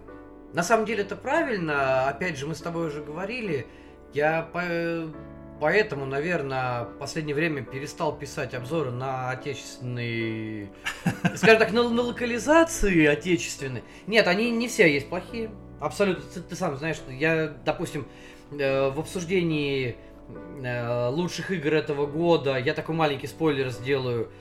На 0.53 0.63
самом 0.63 0.85
деле 0.85 1.03
это 1.03 1.15
правильно. 1.15 2.07
Опять 2.09 2.37
же, 2.37 2.45
мы 2.45 2.55
с 2.55 2.61
тобой 2.61 2.87
уже 2.87 3.01
говорили. 3.01 3.67
Я 4.13 4.49
по- 4.53 5.11
поэтому, 5.59 6.05
наверное, 6.05 6.83
в 6.83 6.97
последнее 6.97 7.35
время 7.35 7.63
перестал 7.63 8.17
писать 8.17 8.53
обзоры 8.53 8.91
на 8.91 9.29
отечественные... 9.29 10.71
Скажем 11.35 11.59
так, 11.59 11.71
на, 11.71 11.87
на 11.87 12.01
локализации 12.01 13.05
отечественные. 13.05 13.83
Нет, 14.07 14.27
они 14.27 14.51
не 14.51 14.67
все 14.67 14.91
есть 14.91 15.09
плохие. 15.09 15.51
Абсолютно. 15.79 16.23
Ты, 16.33 16.41
ты 16.41 16.55
сам 16.55 16.77
знаешь, 16.77 16.97
что 16.97 17.11
я, 17.11 17.47
допустим, 17.65 18.05
э, 18.51 18.89
в 18.89 18.99
обсуждении 18.99 19.95
э, 20.63 21.07
лучших 21.07 21.51
игр 21.51 21.73
этого 21.73 22.05
года, 22.05 22.57
я 22.57 22.73
такой 22.73 22.95
маленький 22.95 23.27
спойлер 23.27 23.69
сделаю 23.69 24.31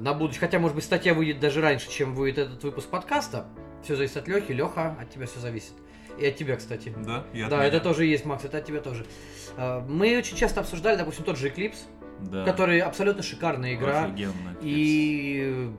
на 0.00 0.14
будущее. 0.14 0.40
Хотя, 0.40 0.58
может 0.58 0.74
быть, 0.74 0.84
статья 0.84 1.14
выйдет 1.14 1.40
даже 1.40 1.60
раньше, 1.60 1.90
чем 1.90 2.14
выйдет 2.14 2.46
этот 2.46 2.62
выпуск 2.64 2.88
подкаста. 2.88 3.46
Все 3.82 3.96
зависит 3.96 4.16
от 4.16 4.28
Лехи. 4.28 4.52
Леха, 4.52 4.96
от 5.00 5.10
тебя 5.10 5.26
все 5.26 5.38
зависит. 5.40 5.72
И 6.18 6.26
от 6.26 6.36
тебя, 6.36 6.56
кстати. 6.56 6.92
Да, 7.04 7.24
и 7.32 7.42
от 7.42 7.50
да, 7.50 7.56
меня. 7.58 7.66
это 7.66 7.80
тоже 7.80 8.06
есть, 8.06 8.24
Макс, 8.24 8.44
это 8.44 8.58
от 8.58 8.64
тебя 8.64 8.80
тоже. 8.80 9.04
Э, 9.56 9.80
Мы 9.86 10.16
очень 10.16 10.36
часто 10.36 10.60
обсуждали, 10.60 10.96
допустим, 10.96 11.24
тот 11.24 11.36
же 11.38 11.48
Eclipse, 11.48 11.76
Да. 12.22 12.44
который 12.44 12.80
абсолютно 12.80 13.22
шикарная 13.22 13.74
игра. 13.74 14.04
Офигенно. 14.04 14.56
И 14.62 15.70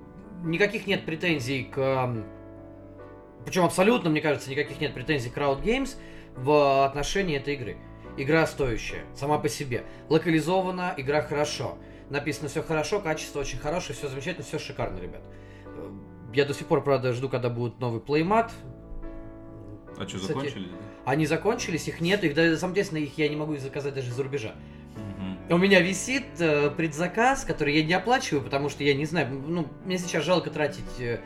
никаких 0.44 0.86
нет 0.86 1.06
претензий 1.06 1.64
к... 1.64 2.24
Причем 3.46 3.64
абсолютно, 3.66 4.10
мне 4.10 4.22
кажется, 4.22 4.50
никаких 4.52 4.80
нет 4.80 4.94
претензий 4.94 5.30
к 5.30 5.38
Crowd 5.38 5.64
Games 5.64 5.96
в 6.36 6.86
отношении 6.86 7.38
этой 7.38 7.56
игры. 7.56 7.78
Игра 8.18 8.46
стоящая, 8.46 9.06
сама 9.16 9.40
по 9.40 9.48
себе. 9.50 9.84
Локализована, 10.10 10.94
игра 10.98 11.22
хорошо. 11.22 11.78
Написано 12.10 12.48
все 12.48 12.64
хорошо, 12.64 13.00
качество 13.00 13.40
очень 13.40 13.58
хорошее, 13.58 13.98
все 13.98 14.08
замечательно, 14.08 14.46
все 14.46 14.60
шикарно, 14.60 15.00
ребят. 15.00 15.24
Я 16.34 16.46
до 16.46 16.54
сих 16.54 16.68
пор, 16.68 16.84
правда, 16.84 17.14
жду, 17.14 17.30
когда 17.30 17.50
будет 17.50 17.80
новый 17.80 18.00
плеймат. 18.00 18.52
А 19.98 20.08
что, 20.08 20.20
Кстати, 20.20 20.34
закончили? 20.34 20.68
Они 21.06 21.26
закончились, 21.26 21.88
их 21.88 22.02
нет, 22.02 22.24
их, 22.24 22.34
да, 22.34 22.56
самое 22.58 22.74
интересное, 22.74 23.02
их 23.02 23.18
я 23.18 23.28
не 23.28 23.36
могу 23.36 23.58
заказать 23.58 23.94
даже 23.94 24.10
из-за 24.10 24.24
рубежа. 24.24 24.56
У 25.50 25.58
меня 25.58 25.80
висит 25.80 26.26
э, 26.40 26.70
предзаказ, 26.72 27.46
который 27.46 27.78
я 27.78 27.84
не 27.84 27.94
оплачиваю, 27.94 28.44
потому 28.44 28.68
что 28.68 28.84
я 28.84 28.94
не 28.94 29.06
знаю, 29.06 29.30
ну, 29.30 29.68
мне 29.86 29.98
сейчас 29.98 30.26
жалко 30.26 30.50
тратить, 30.50 31.00
э, 31.00 31.20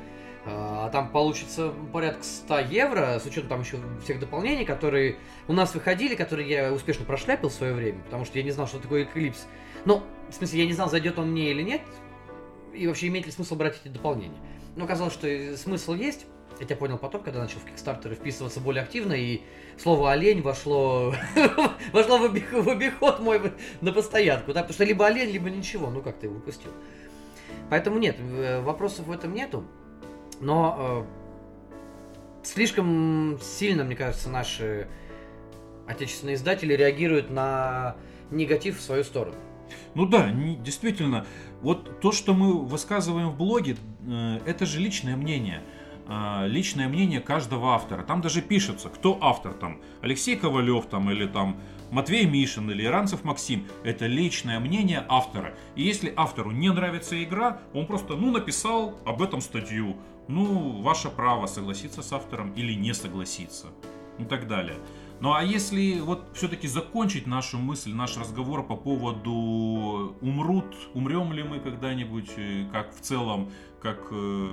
а 0.46 0.90
там 0.90 1.12
получится 1.12 1.74
порядка 1.92 2.24
100 2.24 2.60
евро, 2.60 3.20
с 3.20 3.26
учетом 3.26 3.50
там 3.50 3.62
еще 3.62 3.78
всех 4.04 4.20
дополнений, 4.20 4.66
которые 4.66 5.16
у 5.48 5.54
нас 5.54 5.74
выходили, 5.74 6.14
которые 6.14 6.48
я 6.48 6.72
успешно 6.72 7.06
прошляпил 7.06 7.50
в 7.50 7.54
свое 7.54 7.74
время, 7.74 8.02
потому 8.04 8.26
что 8.26 8.38
я 8.38 8.44
не 8.44 8.52
знал, 8.52 8.68
что 8.68 8.80
такое 8.80 9.06
Eclipse. 9.06 9.46
Ну, 9.86 10.04
в 10.30 10.34
смысле, 10.34 10.62
я 10.62 10.66
не 10.66 10.74
знал, 10.74 10.90
зайдет 10.90 11.18
он 11.20 11.32
мне 11.32 11.52
или 11.52 11.62
нет, 11.62 11.82
и 12.74 12.88
вообще 12.88 13.08
имеет 13.08 13.26
ли 13.26 13.32
смысл 13.32 13.56
брать 13.56 13.80
эти 13.84 13.92
дополнения. 13.92 14.38
Но 14.76 14.86
оказалось, 14.86 15.14
что 15.14 15.58
смысл 15.58 15.94
есть. 15.94 16.26
Я 16.60 16.66
тебя 16.66 16.76
понял 16.76 16.98
потом, 16.98 17.24
когда 17.24 17.40
начал 17.40 17.60
в 17.60 17.66
Кикстартеры 17.66 18.16
вписываться 18.16 18.60
более 18.60 18.84
активно, 18.84 19.14
и 19.14 19.42
слово 19.78 20.12
олень 20.12 20.42
вошло, 20.42 21.16
вошло 21.92 22.20
в, 22.20 22.26
обих- 22.26 22.54
в 22.54 22.70
обиход 22.70 23.20
мой 23.20 23.42
на 23.82 23.92
постоянку, 23.92 24.54
да, 24.54 24.62
потому 24.62 24.74
что 24.74 24.84
либо 24.84 25.08
олень, 25.08 25.32
либо 25.32 25.50
ничего, 25.50 25.90
ну 25.90 26.02
как 26.02 26.20
ты 26.20 26.28
его 26.28 26.36
выпустил. 26.36 26.70
Поэтому 27.70 27.98
нет, 27.98 28.18
вопросов 28.62 29.08
в 29.08 29.12
этом 29.12 29.34
нету, 29.34 29.66
но 30.40 31.06
э, 32.44 32.46
слишком 32.46 33.40
сильно, 33.42 33.84
мне 33.84 33.96
кажется, 33.96 34.30
наши 34.30 34.88
отечественные 35.88 36.36
издатели 36.36 36.76
реагируют 36.76 37.32
на 37.32 37.96
негатив 38.30 38.78
в 38.78 38.82
свою 38.82 39.04
сторону. 39.04 39.36
Ну 39.96 40.06
да, 40.06 40.32
действительно, 40.32 41.26
вот 41.62 42.00
то, 42.02 42.12
что 42.12 42.34
мы 42.34 42.66
высказываем 42.66 43.30
в 43.30 43.38
блоге, 43.38 43.78
э, 44.08 44.40
это 44.46 44.66
же 44.66 44.80
личное 44.80 45.16
мнение. 45.16 45.62
А, 46.08 46.46
Личное 46.46 46.90
мнение 46.90 47.22
каждого 47.22 47.74
автора. 47.74 48.04
Там 48.04 48.22
даже 48.22 48.42
пишется, 48.42 48.90
кто 48.90 49.18
автор 49.22 49.54
там. 49.54 49.82
Алексей 50.02 50.36
Ковалев 50.36 50.88
там 50.88 51.10
или 51.10 51.26
там 51.26 51.58
Матвей 51.90 52.26
Мишин 52.26 52.70
или 52.70 52.84
Иранцев 52.84 53.24
Максим. 53.24 53.66
Это 53.86 54.08
личное 54.08 54.60
мнение 54.60 55.06
автора. 55.08 55.54
И 55.76 55.84
если 55.84 56.14
автору 56.18 56.52
не 56.52 56.70
нравится 56.70 57.22
игра, 57.24 57.60
он 57.74 57.86
просто, 57.86 58.16
ну, 58.16 58.32
написал 58.32 58.98
об 59.06 59.22
этом 59.22 59.40
статью. 59.40 59.96
Ну, 60.28 60.82
ваше 60.82 61.10
право 61.10 61.46
согласиться 61.46 62.02
с 62.02 62.12
автором 62.12 62.52
или 62.54 62.74
не 62.74 62.94
согласиться. 62.94 63.68
И 64.20 64.26
так 64.26 64.48
далее. 64.48 64.76
Ну 65.22 65.34
а 65.34 65.44
если 65.44 66.00
вот 66.00 66.30
все-таки 66.34 66.68
закончить 66.68 67.28
нашу 67.28 67.60
мысль, 67.60 67.94
наш 67.94 68.18
разговор 68.18 68.66
по 68.66 68.76
поводу 68.76 70.16
умрут, 70.20 70.66
умрем 70.96 71.32
ли 71.32 71.44
мы 71.44 71.60
когда-нибудь, 71.60 72.32
э, 72.38 72.66
как 72.72 72.92
в 72.96 73.02
целом, 73.02 73.52
как, 73.84 74.00
э, 74.10 74.50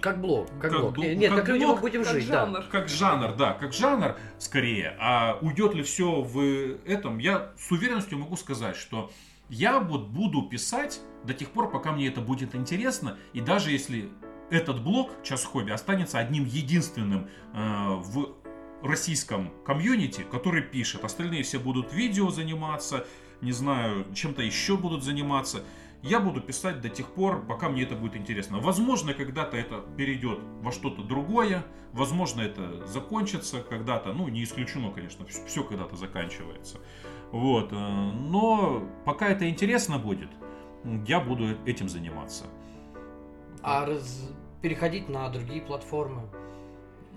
Как 0.00 0.20
блог, 0.20 0.46
как, 0.60 0.70
Как 0.70 0.80
блог. 0.80 0.94
блог, 0.94 1.04
Не- 1.06 1.16
Нет, 1.16 1.30
как 1.30 1.40
как, 1.40 1.48
люди 1.48 1.64
блог, 1.64 1.80
будем 1.80 2.04
Как 2.04 2.12
жить, 2.12 2.28
да. 2.28 2.46
жанр. 2.46 2.62
как 2.70 2.88
жанр, 2.88 3.32
да, 3.36 3.52
как 3.54 3.72
жанр 3.72 4.16
скорее. 4.38 4.96
А 5.00 5.38
уйдет 5.42 5.74
ли 5.74 5.82
все 5.82 6.22
в 6.22 6.40
этом, 6.86 7.18
я 7.18 7.50
с 7.58 7.70
уверенностью 7.72 8.18
могу 8.18 8.36
сказать, 8.36 8.76
что 8.76 9.10
я 9.48 9.80
вот 9.80 10.06
буду 10.06 10.42
писать 10.42 11.00
до 11.24 11.34
тех 11.34 11.50
пор, 11.50 11.68
пока 11.68 11.90
мне 11.90 12.06
это 12.06 12.20
будет 12.20 12.54
интересно, 12.54 13.18
и 13.32 13.40
даже 13.40 13.72
если 13.72 14.08
этот 14.50 14.82
блог 14.82 15.10
«Час 15.24 15.44
хобби» 15.44 15.70
останется 15.70 16.18
одним 16.18 16.44
единственным 16.44 17.28
э, 17.54 17.88
в 17.96 18.34
российском 18.82 19.50
комьюнити, 19.64 20.24
который 20.30 20.62
пишет. 20.62 21.04
Остальные 21.04 21.42
все 21.42 21.58
будут 21.58 21.92
видео 21.92 22.30
заниматься, 22.30 23.06
не 23.40 23.52
знаю, 23.52 24.06
чем-то 24.14 24.42
еще 24.42 24.76
будут 24.76 25.02
заниматься. 25.02 25.62
Я 26.02 26.18
буду 26.18 26.40
писать 26.40 26.80
до 26.80 26.88
тех 26.88 27.06
пор, 27.08 27.44
пока 27.46 27.68
мне 27.68 27.82
это 27.82 27.94
будет 27.94 28.16
интересно. 28.16 28.58
Возможно, 28.58 29.12
когда-то 29.12 29.56
это 29.58 29.84
перейдет 29.98 30.38
во 30.62 30.72
что-то 30.72 31.02
другое, 31.02 31.62
возможно, 31.92 32.40
это 32.40 32.86
закончится 32.86 33.60
когда-то, 33.60 34.12
ну, 34.14 34.28
не 34.28 34.42
исключено, 34.42 34.90
конечно, 34.92 35.26
все 35.26 35.62
когда-то 35.62 35.96
заканчивается. 35.96 36.78
Вот, 37.32 37.72
э, 37.72 37.76
но 37.76 38.82
пока 39.04 39.28
это 39.28 39.48
интересно 39.48 39.98
будет, 39.98 40.30
я 41.06 41.20
буду 41.20 41.48
этим 41.66 41.88
заниматься. 41.88 42.46
А 43.62 43.84
раз- 43.84 44.30
переходить 44.62 45.08
на 45.08 45.28
другие 45.28 45.60
платформы. 45.60 46.22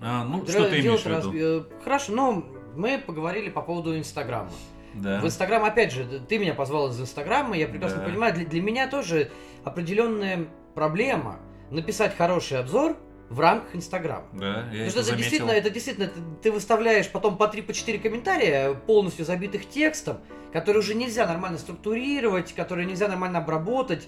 А, 0.06 0.24
ну, 0.24 0.42
Дра- 0.42 0.50
что 0.52 0.68
ты 0.70 0.80
имеешь 0.80 1.00
в 1.00 1.06
виду? 1.06 1.14
раз- 1.16 1.26
э, 1.34 1.62
Хорошо, 1.82 2.12
но 2.12 2.44
мы 2.76 2.98
поговорили 2.98 3.48
по 3.48 3.62
поводу 3.62 3.96
Инстаграма. 3.96 4.50
Да. 4.94 5.20
В 5.20 5.24
Инстаграм, 5.24 5.64
опять 5.64 5.92
же, 5.92 6.04
ты 6.28 6.38
меня 6.38 6.54
позвал 6.54 6.88
из 6.90 7.00
Инстаграма, 7.00 7.56
я 7.56 7.66
прекрасно 7.66 7.98
Да. 8.00 8.04
понимаю, 8.04 8.34
для, 8.34 8.44
для 8.44 8.60
меня 8.62 8.86
тоже 8.86 9.30
определенная 9.64 10.46
проблема 10.74 11.40
написать 11.70 12.16
хороший 12.16 12.58
обзор 12.60 12.96
в 13.30 13.40
рамках 13.40 13.74
Инстаграма. 13.74 14.26
Да, 14.34 14.46
я 14.46 14.54
Потому 14.54 14.82
это 14.82 14.90
что 14.90 15.00
это 15.00 15.08
заметил. 15.08 15.16
действительно, 15.16 15.50
это 15.52 15.70
действительно, 15.70 16.06
ты, 16.08 16.20
ты 16.42 16.52
выставляешь 16.52 17.10
потом 17.10 17.36
по 17.38 17.44
3-4 17.48 17.98
комментария, 17.98 18.74
полностью 18.74 19.24
забитых 19.24 19.68
текстом, 19.68 20.18
которые 20.52 20.80
уже 20.80 20.94
нельзя 20.94 21.26
нормально 21.26 21.58
структурировать, 21.58 22.52
которые 22.52 22.86
нельзя 22.86 23.08
нормально 23.08 23.38
обработать, 23.38 24.06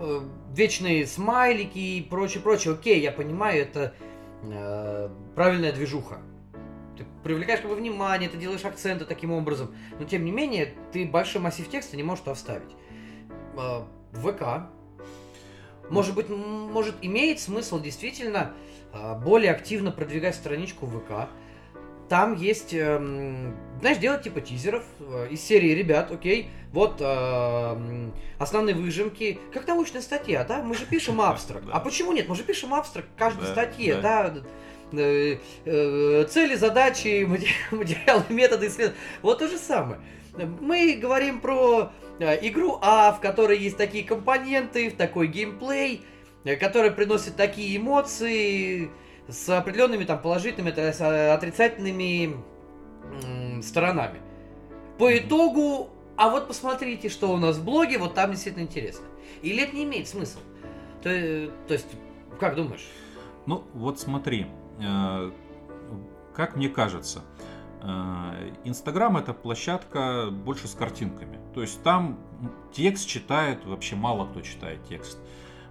э, 0.00 0.20
вечные 0.54 1.06
смайлики 1.06 1.78
и 1.78 2.02
прочее, 2.02 2.42
прочее. 2.42 2.74
Окей, 2.74 3.00
я 3.00 3.12
понимаю, 3.12 3.62
это 3.62 3.94
э, 4.42 5.08
правильная 5.34 5.72
движуха. 5.72 6.20
Ты 6.96 7.06
привлекаешь 7.22 7.60
как 7.60 7.70
бы 7.70 7.76
внимание, 7.76 8.28
ты 8.28 8.36
делаешь 8.36 8.64
акценты 8.64 9.04
таким 9.04 9.32
образом, 9.32 9.74
но 9.98 10.04
тем 10.04 10.24
не 10.24 10.32
менее 10.32 10.74
ты 10.92 11.06
большой 11.06 11.40
массив 11.40 11.68
текста 11.68 11.96
не 11.96 12.02
можешь 12.02 12.24
туда 12.24 12.34
вставить. 12.34 12.70
Э, 13.56 13.82
ВК, 14.12 14.68
может 15.90 16.14
быть, 16.14 16.28
может 16.28 16.94
имеет 17.02 17.40
смысл 17.40 17.80
действительно 17.80 18.52
э, 18.92 19.18
более 19.18 19.50
активно 19.50 19.90
продвигать 19.90 20.34
страничку 20.34 20.86
ВК. 20.86 21.28
Там 22.10 22.34
есть, 22.34 22.74
эм, 22.74 23.56
знаешь, 23.78 23.98
делать 23.98 24.22
типа 24.22 24.40
тизеров 24.40 24.82
э, 24.98 25.28
из 25.30 25.40
серии 25.42 25.70
«Ребят, 25.70 26.10
окей, 26.10 26.50
вот 26.72 26.96
э, 26.98 28.10
основные 28.36 28.74
выжимки». 28.74 29.38
Как 29.54 29.68
научная 29.68 30.02
статья, 30.02 30.42
да? 30.42 30.60
Мы 30.60 30.74
же 30.74 30.86
пишем 30.86 31.20
абстракт. 31.20 31.66
А 31.72 31.78
почему 31.78 32.10
нет? 32.10 32.28
Мы 32.28 32.34
же 32.34 32.42
пишем 32.42 32.74
абстракт 32.74 33.06
каждой 33.16 33.46
статье, 33.46 33.94
да. 34.02 34.34
Э, 34.90 35.36
э, 35.64 36.24
Цели, 36.28 36.56
задачи, 36.56 37.24
мате- 37.28 37.46
материалы, 37.70 38.24
методы 38.28 38.66
исследования. 38.66 38.98
Вот 39.22 39.38
то 39.38 39.46
же 39.46 39.56
самое. 39.56 40.00
Мы 40.60 40.98
говорим 41.00 41.40
про 41.40 41.92
э, 42.18 42.48
игру 42.48 42.80
А, 42.82 43.12
в 43.12 43.20
которой 43.20 43.56
есть 43.56 43.76
такие 43.76 44.02
компоненты, 44.02 44.90
в 44.90 44.96
такой 44.96 45.28
геймплей, 45.28 46.02
э, 46.42 46.56
который 46.56 46.90
приносит 46.90 47.36
такие 47.36 47.76
эмоции 47.76 48.90
с 49.30 49.48
определенными 49.48 50.04
там 50.04 50.20
положительными, 50.20 50.70
э, 50.76 51.32
отрицательными 51.32 52.36
сторонами. 53.62 54.20
По 54.98 55.16
итогу, 55.16 55.90
а 56.16 56.30
вот 56.30 56.48
посмотрите, 56.48 57.08
что 57.08 57.32
у 57.32 57.36
нас 57.36 57.56
в 57.56 57.64
блоге, 57.64 57.98
вот 57.98 58.14
там 58.14 58.32
действительно 58.32 58.62
интересно. 58.62 59.06
Или 59.42 59.62
это 59.62 59.74
не 59.74 59.84
имеет 59.84 60.08
смысла? 60.08 60.42
То, 61.02 61.10
э, 61.10 61.50
то 61.66 61.74
есть, 61.74 61.86
как 62.38 62.56
думаешь? 62.56 62.86
Ну, 63.46 63.64
вот 63.74 63.98
смотри, 63.98 64.46
э, 64.80 65.30
как 66.34 66.56
мне 66.56 66.68
кажется, 66.68 67.22
Инстаграм 68.64 69.16
это 69.16 69.32
площадка 69.32 70.28
больше 70.30 70.68
с 70.68 70.74
картинками. 70.74 71.38
То 71.54 71.62
есть 71.62 71.82
там 71.82 72.18
текст 72.72 73.08
читает, 73.08 73.64
вообще 73.64 73.96
мало 73.96 74.26
кто 74.26 74.42
читает 74.42 74.84
текст. 74.86 75.18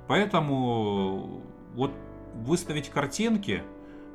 Поэтому 0.07 1.43
вот 1.75 1.91
выставить 2.35 2.89
картинки 2.89 3.63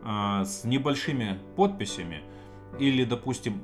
э, 0.05 0.45
с 0.45 0.65
небольшими 0.65 1.39
подписями 1.57 2.23
или, 2.79 3.05
допустим, 3.05 3.62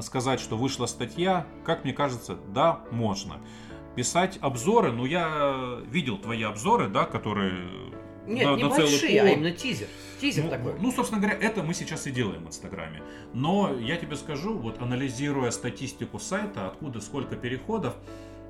сказать, 0.00 0.38
что 0.40 0.56
вышла 0.56 0.86
статья, 0.86 1.46
как 1.64 1.84
мне 1.84 1.92
кажется, 1.92 2.38
да, 2.54 2.80
можно. 2.90 3.40
Писать 3.96 4.38
обзоры, 4.40 4.92
ну 4.92 5.04
я 5.04 5.80
видел 5.90 6.16
твои 6.18 6.42
обзоры, 6.44 6.88
да, 6.88 7.04
которые 7.04 7.68
Нет, 8.26 8.46
на- 8.46 8.54
не 8.56 8.62
на 8.62 8.70
большие, 8.70 9.20
а 9.20 9.26
пол. 9.26 9.34
именно 9.34 9.50
тизер. 9.50 9.88
Тизер 10.20 10.44
Ну, 10.44 10.50
такой. 10.50 10.74
ну, 10.80 10.92
собственно 10.92 11.20
говоря, 11.20 11.36
это 11.36 11.62
мы 11.64 11.74
сейчас 11.74 12.06
и 12.06 12.12
делаем 12.12 12.44
в 12.44 12.48
Инстаграме. 12.48 13.02
Но 13.34 13.74
я 13.80 13.96
тебе 13.96 14.14
скажу, 14.16 14.56
вот 14.56 14.80
анализируя 14.80 15.50
статистику 15.50 16.18
сайта, 16.20 16.68
откуда 16.68 17.00
сколько 17.00 17.34
переходов, 17.36 17.94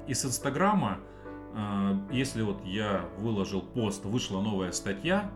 из 0.06 0.24
Инстаграма, 0.24 0.98
э, 1.54 1.94
если 2.12 2.42
вот 2.42 2.62
я 2.64 3.06
выложил 3.18 3.62
пост, 3.62 4.04
вышла 4.04 4.40
новая 4.42 4.70
статья, 4.72 5.30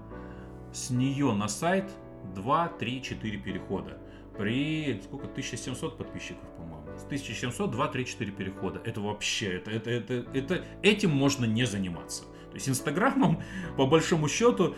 с 0.76 0.90
нее 0.90 1.32
на 1.32 1.48
сайт 1.48 1.90
2, 2.34 2.68
3, 2.78 3.02
4 3.02 3.38
перехода. 3.38 3.98
При 4.36 5.00
сколько? 5.02 5.26
1700 5.26 5.96
подписчиков, 5.96 6.46
по-моему. 6.56 6.98
С 6.98 7.04
1700, 7.04 7.70
2, 7.70 7.88
3, 7.88 8.06
4 8.06 8.32
перехода. 8.32 8.80
Это 8.84 9.00
вообще, 9.00 9.56
это, 9.56 9.70
это, 9.70 9.90
это, 9.90 10.14
это, 10.34 10.64
этим 10.82 11.10
можно 11.10 11.46
не 11.46 11.64
заниматься. 11.64 12.24
То 12.50 12.54
есть 12.54 12.68
Инстаграмом, 12.68 13.42
по 13.76 13.86
большому 13.86 14.28
счету, 14.28 14.74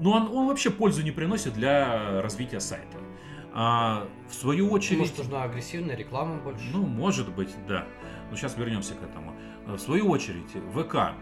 ну 0.00 0.10
он, 0.10 0.28
он 0.28 0.48
вообще 0.48 0.70
пользу 0.70 1.02
не 1.02 1.10
приносит 1.10 1.54
для 1.54 2.20
развития 2.20 2.60
сайта. 2.60 2.98
А 3.52 4.06
в 4.28 4.34
свою 4.34 4.70
очередь... 4.70 5.00
Может, 5.00 5.18
нужна 5.18 5.42
агрессивная 5.42 5.96
реклама 5.96 6.36
больше? 6.40 6.64
Ну, 6.72 6.86
может 6.86 7.34
быть, 7.34 7.50
да. 7.66 7.86
Но 8.30 8.36
сейчас 8.36 8.56
вернемся 8.56 8.94
к 8.94 9.02
этому. 9.02 9.34
В 9.66 9.78
свою 9.78 10.08
очередь, 10.08 10.50
ВК. 10.74 11.14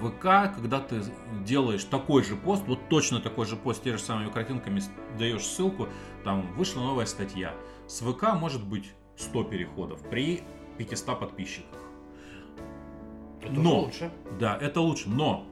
ВК, 0.00 0.54
когда 0.54 0.80
ты 0.80 1.02
делаешь 1.44 1.84
такой 1.84 2.22
же 2.22 2.36
пост, 2.36 2.64
вот 2.66 2.88
точно 2.88 3.20
такой 3.20 3.46
же 3.46 3.56
пост, 3.56 3.82
те 3.82 3.92
же 3.92 3.98
самыми 3.98 4.30
картинками 4.30 4.80
даешь 5.18 5.44
ссылку, 5.44 5.88
там 6.24 6.52
вышла 6.54 6.80
новая 6.80 7.06
статья. 7.06 7.54
С 7.86 8.00
ВК 8.00 8.34
может 8.34 8.66
быть 8.66 8.92
100 9.16 9.44
переходов 9.44 10.00
при 10.08 10.42
500 10.78 11.20
подписчиках. 11.20 11.78
Это 13.42 13.52
но, 13.52 13.80
лучше. 13.80 14.10
Да, 14.40 14.58
это 14.60 14.80
лучше, 14.80 15.08
но 15.08 15.46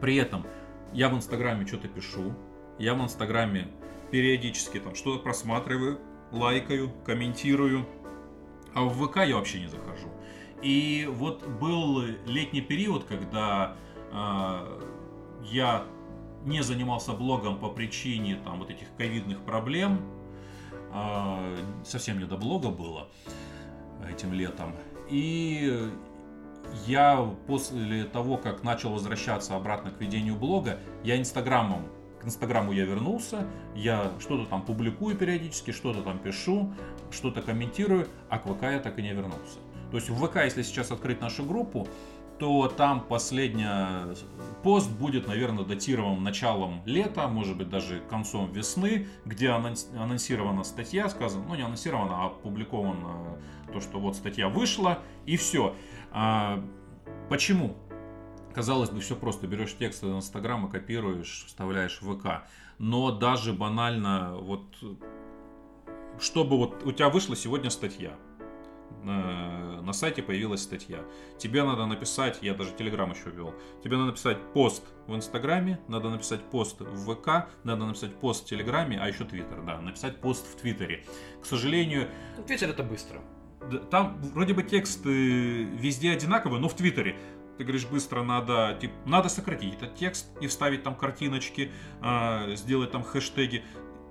при 0.00 0.16
этом 0.16 0.46
я 0.92 1.08
в 1.08 1.14
Инстаграме 1.14 1.66
что-то 1.66 1.88
пишу, 1.88 2.34
я 2.78 2.94
в 2.94 3.02
Инстаграме 3.02 3.68
периодически 4.10 4.80
там 4.80 4.94
что-то 4.94 5.22
просматриваю, 5.22 5.98
лайкаю, 6.30 6.90
комментирую, 7.04 7.86
а 8.74 8.82
в 8.82 9.06
ВК 9.06 9.18
я 9.18 9.36
вообще 9.36 9.60
не 9.60 9.66
захожу. 9.66 10.08
И 10.62 11.08
вот 11.10 11.46
был 11.46 12.02
летний 12.26 12.60
период, 12.60 13.04
когда 13.04 13.76
э, 14.12 14.80
я 15.44 15.84
не 16.44 16.62
занимался 16.62 17.12
блогом 17.12 17.58
по 17.58 17.68
причине 17.68 18.36
там 18.44 18.58
вот 18.58 18.70
этих 18.70 18.88
ковидных 18.96 19.40
проблем. 19.40 20.00
Э, 20.92 21.56
совсем 21.84 22.18
не 22.18 22.24
до 22.24 22.36
блога 22.36 22.68
было 22.68 23.08
этим 24.10 24.32
летом. 24.32 24.74
И 25.08 25.90
я 26.86 27.28
после 27.46 28.04
того, 28.04 28.36
как 28.36 28.62
начал 28.62 28.92
возвращаться 28.92 29.56
обратно 29.56 29.90
к 29.90 30.00
ведению 30.00 30.36
блога, 30.36 30.78
я 31.02 31.18
инстаграмом 31.18 31.86
к 32.20 32.26
Инстаграму 32.26 32.72
я 32.72 32.84
вернулся, 32.84 33.46
я 33.74 34.12
что-то 34.20 34.44
там 34.44 34.62
публикую 34.62 35.16
периодически, 35.16 35.70
что-то 35.70 36.02
там 36.02 36.18
пишу, 36.18 36.72
что-то 37.10 37.40
комментирую, 37.40 38.08
а 38.28 38.38
к 38.38 38.44
ВК 38.44 38.64
я 38.64 38.78
так 38.78 38.98
и 38.98 39.02
не 39.02 39.12
вернулся. 39.12 39.58
То 39.90 39.96
есть 39.96 40.08
в 40.08 40.26
ВК, 40.26 40.36
если 40.44 40.62
сейчас 40.62 40.90
открыть 40.90 41.20
нашу 41.20 41.44
группу, 41.44 41.88
то 42.38 42.68
там 42.68 43.02
последний 43.02 43.66
пост 44.62 44.90
будет, 44.90 45.26
наверное, 45.28 45.64
датирован 45.64 46.22
началом 46.22 46.80
лета, 46.86 47.28
может 47.28 47.58
быть, 47.58 47.68
даже 47.68 48.00
концом 48.08 48.50
весны, 48.50 49.08
где 49.26 49.50
анонсирована 49.50 50.64
статья, 50.64 51.10
сказано, 51.10 51.44
ну 51.46 51.54
не 51.54 51.62
анонсирована, 51.62 52.22
а 52.22 52.26
опубликовано 52.28 53.38
то, 53.70 53.80
что 53.80 54.00
вот 54.00 54.16
статья 54.16 54.48
вышла, 54.48 55.00
и 55.26 55.36
все. 55.36 55.76
А, 56.12 56.64
почему? 57.28 57.76
Казалось 58.54 58.88
бы, 58.88 59.00
все 59.00 59.16
просто. 59.16 59.46
Берешь 59.46 59.76
текст 59.78 60.02
из 60.02 60.08
Инстаграма, 60.08 60.70
копируешь, 60.70 61.44
вставляешь 61.46 62.00
в 62.00 62.16
ВК. 62.16 62.44
Но 62.78 63.12
даже 63.12 63.52
банально, 63.52 64.36
вот, 64.40 64.64
чтобы 66.18 66.56
вот 66.56 66.82
у 66.84 66.92
тебя 66.92 67.10
вышла 67.10 67.36
сегодня 67.36 67.68
статья, 67.68 68.16
на, 69.02 69.82
на 69.82 69.92
сайте 69.92 70.22
появилась 70.22 70.62
статья. 70.62 71.00
Тебе 71.38 71.62
надо 71.62 71.86
написать, 71.86 72.38
я 72.42 72.54
даже 72.54 72.72
Телеграм 72.72 73.10
еще 73.10 73.30
вел, 73.30 73.54
тебе 73.82 73.96
надо 73.96 74.10
написать 74.10 74.38
пост 74.52 74.84
в 75.06 75.14
Инстаграме, 75.14 75.80
надо 75.88 76.10
написать 76.10 76.42
пост 76.50 76.80
в 76.80 77.14
ВК, 77.14 77.48
надо 77.64 77.86
написать 77.86 78.14
пост 78.16 78.44
в 78.44 78.48
Телеграме, 78.48 78.98
а 79.00 79.08
еще 79.08 79.24
Твиттер, 79.24 79.62
да, 79.62 79.80
написать 79.80 80.20
пост 80.20 80.46
в 80.46 80.56
Твиттере. 80.60 81.04
К 81.42 81.46
сожалению... 81.46 82.08
Твиттер 82.46 82.70
это 82.70 82.82
быстро. 82.82 83.20
Там 83.90 84.20
вроде 84.22 84.54
бы 84.54 84.62
тексты 84.62 85.64
везде 85.64 86.12
одинаковые, 86.12 86.60
но 86.60 86.68
в 86.68 86.74
Твиттере 86.74 87.16
ты 87.60 87.64
говоришь, 87.64 87.86
быстро 87.86 88.22
надо, 88.22 88.78
типа, 88.80 88.94
надо 89.04 89.28
сократить 89.28 89.74
этот 89.74 89.94
текст 89.94 90.28
и 90.40 90.46
вставить 90.46 90.82
там 90.82 90.94
картиночки, 90.94 91.70
э, 92.02 92.56
сделать 92.56 92.90
там 92.90 93.02
хэштеги. 93.02 93.62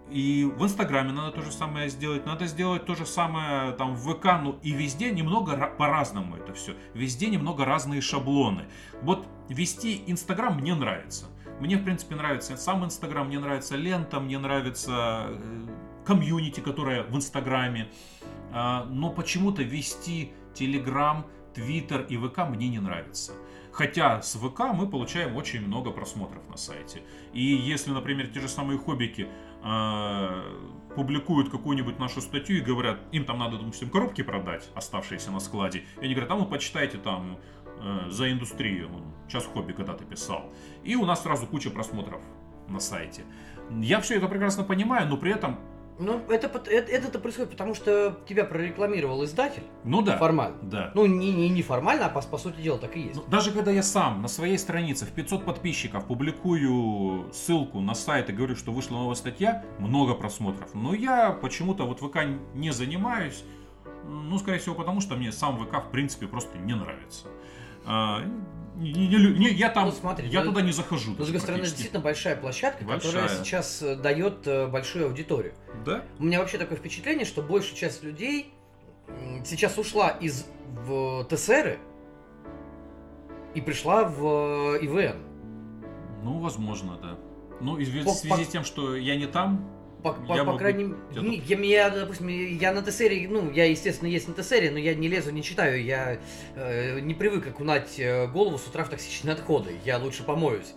И 0.10 0.52
в 0.58 0.64
Инстаграме 0.64 1.12
надо 1.12 1.32
то 1.32 1.42
же 1.42 1.52
самое 1.52 1.90
сделать, 1.90 2.26
надо 2.26 2.48
сделать 2.48 2.86
то 2.86 2.96
же 2.96 3.06
самое 3.06 3.74
там 3.74 3.94
в 3.96 4.14
ВК, 4.14 4.26
ну 4.42 4.60
и 4.64 4.72
везде 4.72 5.12
немного 5.12 5.68
по-разному 5.78 6.36
это 6.36 6.54
все. 6.54 6.74
Везде 6.94 7.30
немного 7.30 7.64
разные 7.64 8.02
шаблоны. 8.02 8.66
Вот 9.02 9.28
вести 9.50 10.04
Инстаграм 10.08 10.56
мне 10.58 10.74
нравится. 10.74 11.28
Мне, 11.60 11.76
в 11.76 11.84
принципе, 11.84 12.16
нравится 12.16 12.56
сам 12.58 12.86
Инстаграм, 12.86 13.28
мне 13.28 13.38
нравится 13.38 13.76
лента, 13.76 14.20
мне 14.20 14.40
нравится 14.40 15.26
э, 15.28 15.68
комьюнити, 16.06 16.62
которая 16.62 17.04
в 17.04 17.16
Инстаграме. 17.16 17.90
А, 18.52 18.86
но 18.86 19.12
почему-то 19.12 19.62
вести 19.62 20.32
Телеграм, 20.54 21.26
Твиттер 21.54 22.02
и 22.10 22.18
ВК 22.18 22.50
мне 22.50 22.70
не 22.70 22.80
нравится. 22.80 23.34
Хотя 23.72 24.22
с 24.22 24.36
ВК 24.36 24.62
мы 24.74 24.90
получаем 24.90 25.36
очень 25.36 25.62
много 25.62 25.92
просмотров 25.92 26.48
на 26.50 26.58
сайте. 26.58 27.02
И 27.34 27.44
если, 27.44 27.92
например, 27.92 28.28
те 28.28 28.40
же 28.40 28.48
самые 28.48 28.80
хоббики 28.80 29.28
публикуют 30.96 31.50
какую-нибудь 31.50 32.00
нашу 32.00 32.22
статью 32.22 32.58
и 32.58 32.62
говорят, 32.62 33.00
им 33.12 33.26
там 33.26 33.40
надо, 33.40 33.58
допустим, 33.58 33.90
коробки 33.90 34.22
продать, 34.22 34.70
оставшиеся 34.76 35.32
на 35.32 35.40
складе, 35.40 35.84
и 36.02 36.06
они 36.06 36.14
говорят, 36.14 36.32
а 36.32 36.36
ну 36.36 36.46
почитайте 36.46 36.98
там 36.98 37.38
э, 37.80 38.10
за 38.10 38.32
индустрию, 38.32 38.90
сейчас 39.28 39.46
хобби 39.46 39.74
когда-то 39.74 40.04
писал. 40.04 40.52
И 40.84 40.96
у 40.96 41.06
нас 41.06 41.24
сразу 41.24 41.46
куча 41.48 41.70
просмотров 41.70 42.22
на 42.68 42.80
сайте. 42.80 43.24
Я 43.70 44.00
все 44.02 44.18
это 44.18 44.28
прекрасно 44.28 44.64
понимаю, 44.64 45.08
но 45.08 45.18
при 45.18 45.32
этом 45.32 45.60
ну, 46.00 46.22
это, 46.30 46.48
это, 46.48 46.92
это 46.92 47.20
происходит 47.20 47.52
потому, 47.52 47.76
что 47.76 48.18
тебя 48.28 48.46
прорекламировал 48.46 49.26
издатель. 49.26 49.64
Ну 49.84 50.02
да. 50.02 50.18
Формально. 50.18 50.58
Да. 50.62 50.92
Ну, 50.96 51.06
не, 51.06 51.34
не, 51.34 51.50
не 51.50 51.62
формально, 51.62 52.06
а 52.06 52.10
по, 52.10 52.22
по 52.22 52.38
сути 52.38 52.62
дела 52.62 52.80
так 52.80 52.96
и 52.96 53.02
есть. 53.02 53.16
Ну, 53.16 53.24
даже 53.28 53.52
когда 53.52 53.72
я 53.72 53.84
сам 53.84 54.22
на 54.22 54.30
своей 54.30 54.58
странице 54.58 55.06
в 55.06 55.12
500 55.12 55.44
подписчиков 55.44 56.06
публикую 56.06 57.32
ссылку 57.34 57.82
на 57.82 57.96
сайт 57.96 58.30
и 58.30 58.34
говорю, 58.34 58.56
что 58.56 58.72
вышла 58.72 58.96
новая 58.96 59.16
статья, 59.16 59.66
много 59.78 60.16
просмотров. 60.16 60.74
Но 60.74 60.94
я 60.94 61.32
почему-то 61.32 61.86
вот 61.86 62.00
ВК 62.00 62.20
не 62.54 62.72
занимаюсь. 62.72 63.44
Ну, 64.08 64.40
скорее 64.40 64.60
всего, 64.60 64.76
потому 64.76 65.02
что 65.02 65.16
мне 65.18 65.34
сам 65.34 65.58
ВК, 65.58 65.84
в 65.86 65.92
принципе, 65.92 66.28
просто 66.28 66.58
не 66.58 66.76
нравится. 66.76 67.28
А, 68.80 68.82
не, 68.82 69.08
не, 69.08 69.18
не, 69.38 69.50
я 69.50 69.70
там, 69.70 69.86
ну, 69.88 69.92
смотри, 69.92 70.30
я 70.30 70.42
ну, 70.42 70.52
туда 70.52 70.62
не 70.62 70.72
захожу. 70.72 71.12
Но, 71.12 71.24
с 71.24 71.28
другой 71.28 71.42
стороны, 71.42 71.64
действительно 71.64 72.00
большая 72.00 72.36
площадка, 72.36 72.86
большая. 72.86 73.12
которая 73.12 73.44
сейчас 73.44 73.82
э, 73.82 73.96
дает 73.96 74.48
э, 74.48 74.68
большую 74.68 75.08
аудиторию. 75.08 75.54
Да? 75.86 76.04
У 76.18 76.24
меня 76.24 76.40
вообще 76.40 76.58
такое 76.58 76.78
впечатление, 76.78 77.26
что 77.26 77.42
большая 77.42 77.76
часть 77.76 78.04
людей 78.04 78.54
сейчас 79.44 79.78
ушла 79.78 80.10
из 80.10 80.46
в 80.86 81.26
ТСР 81.30 81.80
и 83.54 83.62
пришла 83.62 84.06
в 84.06 84.76
э, 84.76 84.86
ИВН. 84.86 85.18
Ну, 86.24 86.40
возможно, 86.40 86.98
да. 87.02 87.18
Ну, 87.62 87.76
в 87.76 87.84
связи 87.84 88.46
с 88.46 88.48
тем, 88.48 88.64
что 88.64 88.96
я 88.96 89.16
не 89.16 89.28
там, 89.28 89.79
по, 90.04 90.14
по, 90.14 90.46
по 90.46 90.58
крайней 90.58 90.86
мере, 90.86 91.44
я, 91.46 91.58
я, 91.58 91.90
допустим, 91.90 92.28
я 92.28 92.72
на 92.72 92.82
ТСРе, 92.82 93.28
ну, 93.30 93.52
я, 93.52 93.66
естественно, 93.66 94.08
есть 94.08 94.28
на 94.28 94.34
ТСРе, 94.34 94.72
но 94.72 94.78
я 94.78 94.96
не 94.96 95.08
лезу, 95.08 95.32
не 95.32 95.44
читаю, 95.44 95.84
я 95.84 96.20
э, 96.56 97.00
не 97.02 97.14
привык 97.14 97.48
окунать 97.48 98.00
э, 98.00 98.28
голову 98.28 98.58
с 98.58 98.66
утра 98.68 98.86
в 98.86 98.90
токсичные 98.90 99.34
отходы, 99.34 99.76
я 99.84 99.98
лучше 99.98 100.24
помоюсь 100.24 100.74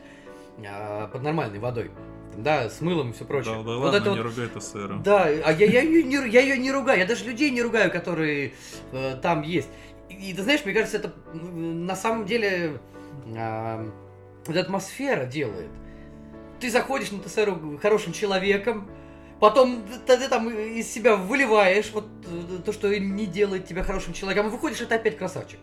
э, 0.59 1.09
под 1.13 1.23
нормальной 1.23 1.61
водой. 1.61 1.91
Да, 2.37 2.71
с 2.71 2.81
мылом 2.81 3.11
и 3.11 3.13
все 3.13 3.25
прочее. 3.25 3.55
Да, 3.55 3.63
да 3.63 3.77
вот 3.77 3.93
ладно, 3.93 3.97
это 3.97 4.11
не 4.11 4.23
вот, 4.23 4.27
ругай 4.27 4.49
ТСР. 4.49 5.01
Да, 5.05 5.25
а 5.25 5.53
я, 5.53 5.67
я, 5.67 5.83
ее 5.83 6.03
не, 6.03 6.17
я 6.31 6.41
ее 6.41 6.59
не 6.59 6.73
ругаю, 6.73 6.99
я 6.99 7.07
даже 7.07 7.25
людей 7.25 7.51
не 7.51 7.63
ругаю, 7.63 7.91
которые 7.91 8.55
э, 8.93 9.17
там 9.23 9.43
есть. 9.43 9.69
И, 10.09 10.31
и 10.31 10.35
ты 10.35 10.43
знаешь, 10.43 10.65
мне 10.65 10.75
кажется, 10.75 10.97
это 10.97 11.13
на 11.35 11.95
самом 11.95 12.25
деле 12.25 12.81
э, 13.27 13.91
вот 14.47 14.57
атмосфера 14.57 15.27
делает. 15.27 15.71
Ты 16.59 16.71
заходишь 16.71 17.11
на 17.11 17.21
ТСР 17.21 17.79
хорошим 17.81 18.13
человеком, 18.13 18.89
Потом 19.43 19.83
ты, 20.07 20.19
ты 20.19 20.29
там 20.29 20.49
из 20.51 20.89
себя 20.89 21.17
выливаешь 21.17 21.91
вот 21.93 22.07
э, 22.27 22.63
то, 22.65 22.73
что 22.73 22.97
не 22.97 23.27
делает 23.27 23.67
тебя 23.67 23.83
хорошим 23.83 24.13
человеком, 24.13 24.47
и 24.47 24.51
выходишь, 24.51 24.81
это 24.83 24.95
опять 24.95 25.19
красавчик. 25.19 25.59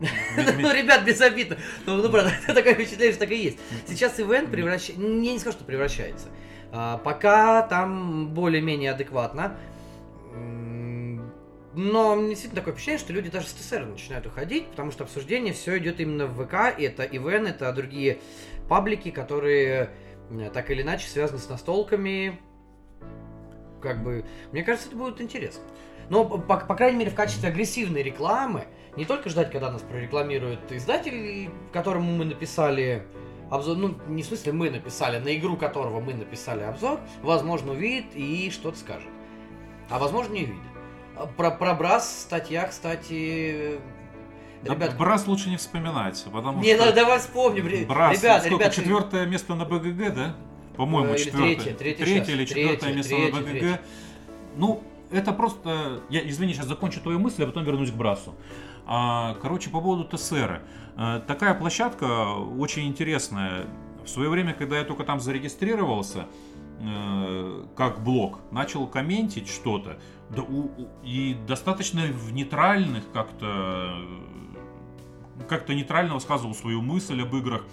Ну, 0.36 0.74
ребят, 0.74 1.04
без 1.04 1.20
обид. 1.20 1.56
Ну, 1.86 1.98
ну, 1.98 2.10
правда, 2.10 2.32
такое 2.48 2.74
впечатление, 2.74 3.12
что 3.12 3.20
так 3.20 3.30
и 3.30 3.36
есть. 3.36 3.58
Сейчас 3.86 4.18
ивент 4.18 4.50
превращается... 4.50 5.00
Я 5.00 5.32
не 5.32 5.38
скажу, 5.38 5.58
что 5.58 5.64
превращается. 5.64 6.26
А, 6.72 6.98
пока 6.98 7.62
там 7.62 8.30
более-менее 8.30 8.90
адекватно. 8.90 9.56
Но 11.72 12.16
действительно 12.16 12.62
такое 12.62 12.74
впечатление, 12.74 12.98
что 12.98 13.12
люди 13.12 13.30
даже 13.30 13.46
с 13.46 13.52
ТСР 13.52 13.86
начинают 13.86 14.26
уходить, 14.26 14.66
потому 14.66 14.90
что 14.90 15.04
обсуждение 15.04 15.54
все 15.54 15.78
идет 15.78 16.00
именно 16.00 16.26
в 16.26 16.44
ВК, 16.44 16.76
и 16.76 16.82
это 16.82 17.04
ивен, 17.04 17.46
это 17.46 17.72
другие 17.72 18.18
паблики, 18.68 19.12
которые 19.12 19.90
э, 20.32 20.50
так 20.52 20.72
или 20.72 20.82
иначе 20.82 21.08
связаны 21.08 21.38
с 21.38 21.48
настолками, 21.48 22.40
как 23.84 24.02
бы, 24.02 24.24
мне 24.50 24.64
кажется, 24.64 24.88
это 24.88 24.96
будет 24.96 25.20
интересно. 25.20 25.62
Но, 26.10 26.24
по, 26.24 26.56
по 26.56 26.74
крайней 26.74 26.98
мере, 26.98 27.10
в 27.10 27.14
качестве 27.14 27.48
агрессивной 27.48 28.02
рекламы, 28.02 28.66
не 28.96 29.04
только 29.04 29.28
ждать, 29.28 29.52
когда 29.52 29.70
нас 29.70 29.82
прорекламирует 29.82 30.72
издатель, 30.72 31.50
которому 31.72 32.12
мы 32.12 32.24
написали 32.24 33.06
обзор, 33.50 33.76
ну, 33.76 33.94
не 34.08 34.22
в 34.22 34.26
смысле 34.26 34.52
мы 34.52 34.70
написали, 34.70 35.18
на 35.18 35.34
игру 35.36 35.56
которого 35.56 36.00
мы 36.00 36.14
написали 36.14 36.62
обзор, 36.62 36.98
возможно, 37.22 37.72
увидит 37.72 38.06
и 38.14 38.50
что-то 38.50 38.78
скажет. 38.78 39.08
А 39.90 39.98
возможно, 39.98 40.32
не 40.32 40.44
увидит. 40.44 40.62
Про, 41.36 41.52
про 41.52 41.74
Брас 41.74 42.22
статья, 42.22 42.66
кстати, 42.66 43.78
Ребят, 44.64 44.96
Брас 44.96 45.26
лучше 45.26 45.50
не 45.50 45.58
вспоминать, 45.58 46.24
потому 46.32 46.60
не, 46.60 46.74
что... 46.74 46.86
ну 46.86 46.92
давай 46.92 47.18
вспомним. 47.18 47.86
Брас, 47.86 48.18
ребята, 48.18 48.40
сколько, 48.46 48.64
ребята, 48.64 48.76
четвертое 48.76 49.26
место 49.26 49.54
на 49.54 49.66
БГГ, 49.66 50.14
да? 50.14 50.36
По-моему, 50.76 51.12
Э, 51.14 51.18
четвертое. 51.18 51.74
третье, 51.74 52.04
третье 52.04 52.32
или 52.32 52.44
четвертое 52.44 52.92
место 52.94 53.16
на 53.16 53.30
БГГ. 53.40 53.80
Ну, 54.56 54.82
это 55.10 55.32
просто... 55.32 56.02
Я, 56.10 56.28
извини, 56.28 56.52
сейчас 56.54 56.66
закончу 56.66 57.00
твою 57.00 57.18
мысль, 57.18 57.44
а 57.44 57.46
потом 57.46 57.64
вернусь 57.64 57.90
к 57.90 57.94
Брасу. 57.94 58.34
А, 58.86 59.34
короче, 59.40 59.70
по 59.70 59.80
поводу 59.80 60.04
ТСР. 60.16 60.62
А, 60.96 61.20
такая 61.20 61.54
площадка 61.54 62.32
очень 62.58 62.86
интересная. 62.86 63.66
В 64.04 64.08
свое 64.08 64.28
время, 64.28 64.52
когда 64.52 64.78
я 64.78 64.84
только 64.84 65.04
там 65.04 65.20
зарегистрировался, 65.20 66.26
э, 66.80 67.64
как 67.76 68.02
блог, 68.02 68.40
начал 68.50 68.86
комментить 68.86 69.48
что-то, 69.48 69.98
да, 70.30 70.42
у- 70.42 70.64
у- 70.66 70.88
и 71.04 71.36
достаточно 71.46 72.02
в 72.06 72.32
нейтральных 72.32 73.04
как-то 73.12 73.94
как-то 75.48 75.74
нейтрально 75.74 76.14
высказывал 76.14 76.54
свою 76.54 76.80
мысль 76.80 77.20
об 77.22 77.34
играх. 77.34 77.64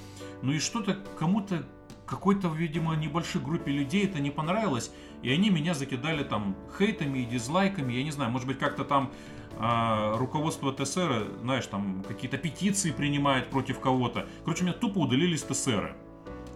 Ну 0.41 0.51
и 0.51 0.59
что-то 0.59 0.97
кому-то, 1.19 1.63
какой-то, 2.11 2.49
видимо, 2.49 2.93
небольшой 2.95 3.41
группе 3.41 3.71
людей 3.71 4.03
это 4.05 4.19
не 4.19 4.31
понравилось, 4.31 4.91
и 5.23 5.31
они 5.31 5.49
меня 5.49 5.73
закидали 5.73 6.25
там 6.25 6.57
хейтами 6.77 7.19
и 7.19 7.25
дизлайками, 7.25 7.93
я 7.93 8.03
не 8.03 8.11
знаю, 8.11 8.31
может 8.31 8.47
быть 8.47 8.59
как-то 8.59 8.83
там 8.83 9.11
а, 9.57 10.17
руководство 10.17 10.73
ТСР, 10.73 11.29
знаешь, 11.41 11.65
там 11.67 12.03
какие-то 12.05 12.37
петиции 12.37 12.91
принимает 12.91 13.49
против 13.49 13.79
кого-то. 13.79 14.27
Короче, 14.43 14.65
меня 14.65 14.73
тупо 14.73 14.99
удалили 14.99 15.37
с 15.37 15.43
ТСР. 15.43 15.95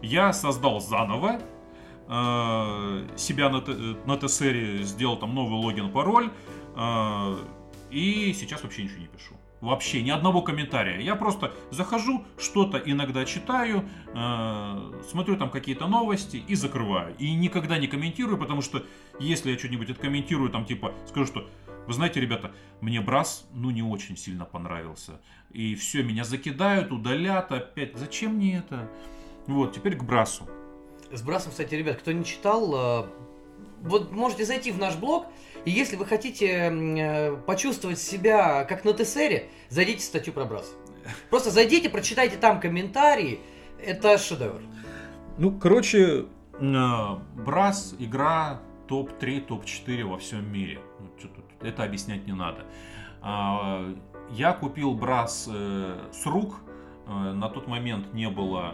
Я 0.02 0.34
создал 0.34 0.82
заново, 0.82 1.40
э, 2.08 3.08
себя 3.16 3.50
на, 3.50 3.64
на 4.06 4.18
ТСР 4.18 4.84
сделал 4.84 5.18
там 5.18 5.34
новый 5.34 5.58
логин, 5.58 5.90
пароль, 5.90 6.32
э, 6.76 7.36
и 7.92 8.34
сейчас 8.34 8.62
вообще 8.62 8.84
ничего 8.84 9.00
не 9.00 9.08
пишу. 9.08 9.36
Вообще 9.62 10.02
ни 10.04 10.10
одного 10.10 10.42
комментария. 10.42 11.00
Я 11.00 11.16
просто 11.16 11.54
захожу, 11.72 12.26
что-то 12.38 12.78
иногда 12.78 13.26
читаю, 13.26 13.88
э, 14.14 15.02
смотрю 15.10 15.38
там 15.38 15.50
какие-то 15.50 15.88
новости 15.88 16.44
и 16.48 16.56
закрываю. 16.56 17.16
И 17.18 17.34
никогда 17.34 17.78
не 17.78 17.88
комментирую, 17.88 18.38
потому 18.38 18.62
что 18.62 18.84
если 19.20 19.52
я 19.52 19.58
что-нибудь 19.58 19.90
откомментирую, 19.90 20.50
там 20.50 20.66
типа 20.66 20.94
скажу, 21.08 21.26
что 21.26 21.50
вы 21.88 21.94
знаете, 21.94 22.20
ребята, 22.20 22.52
мне 22.82 23.00
Брас, 23.00 23.48
ну, 23.54 23.70
не 23.70 23.84
очень 23.84 24.18
сильно 24.18 24.46
понравился. 24.46 25.22
И 25.52 25.76
все, 25.76 26.04
меня 26.04 26.24
закидают, 26.24 26.92
удалят 26.92 27.52
опять. 27.52 27.96
Зачем 27.96 28.36
мне 28.36 28.58
это? 28.58 28.90
Вот, 29.48 29.74
теперь 29.74 29.96
к 29.96 30.04
Брасу. 30.04 30.48
С 31.12 31.22
Брасом, 31.22 31.52
кстати, 31.52 31.76
ребят, 31.76 31.98
кто 31.98 32.12
не 32.12 32.26
читал, 32.26 33.04
э, 33.04 33.08
вот 33.82 34.12
можете 34.12 34.46
зайти 34.46 34.72
в 34.72 34.80
наш 34.80 34.96
блог, 34.96 35.28
и 35.66 35.72
если 35.72 35.96
вы 35.96 36.06
хотите 36.06 36.48
э, 36.48 37.36
почувствовать 37.38 38.00
себя 38.00 38.64
как 38.66 38.86
на 38.86 38.94
ТСРе, 38.94 39.50
зайдите 39.70 40.00
в 40.00 40.04
статью 40.04 40.32
про 40.32 40.46
Брас. 40.46 40.76
Просто 41.32 41.50
зайдите, 41.50 41.90
прочитайте 41.90 42.38
там 42.38 42.60
комментарии. 42.60 43.40
Это 43.84 44.18
шедевр. 44.18 44.62
Ну, 45.40 45.52
короче, 45.52 46.26
э, 46.54 47.06
Брас 47.36 47.96
игра 47.98 48.62
топ-3, 48.88 49.42
топ-4 49.42 50.04
во 50.04 50.20
всем 50.20 50.52
мире. 50.52 50.80
Ну, 51.00 51.10
это 51.62 51.84
объяснять 51.84 52.28
не 52.28 52.34
надо. 52.34 52.66
А, 53.22 53.92
Я 54.30 54.54
купил 54.54 54.94
Брас 54.94 55.50
э, 55.52 55.98
с 56.12 56.26
рук. 56.28 56.62
На 57.08 57.50
тот 57.50 57.68
момент 57.68 58.14
не 58.16 58.30
было 58.32 58.74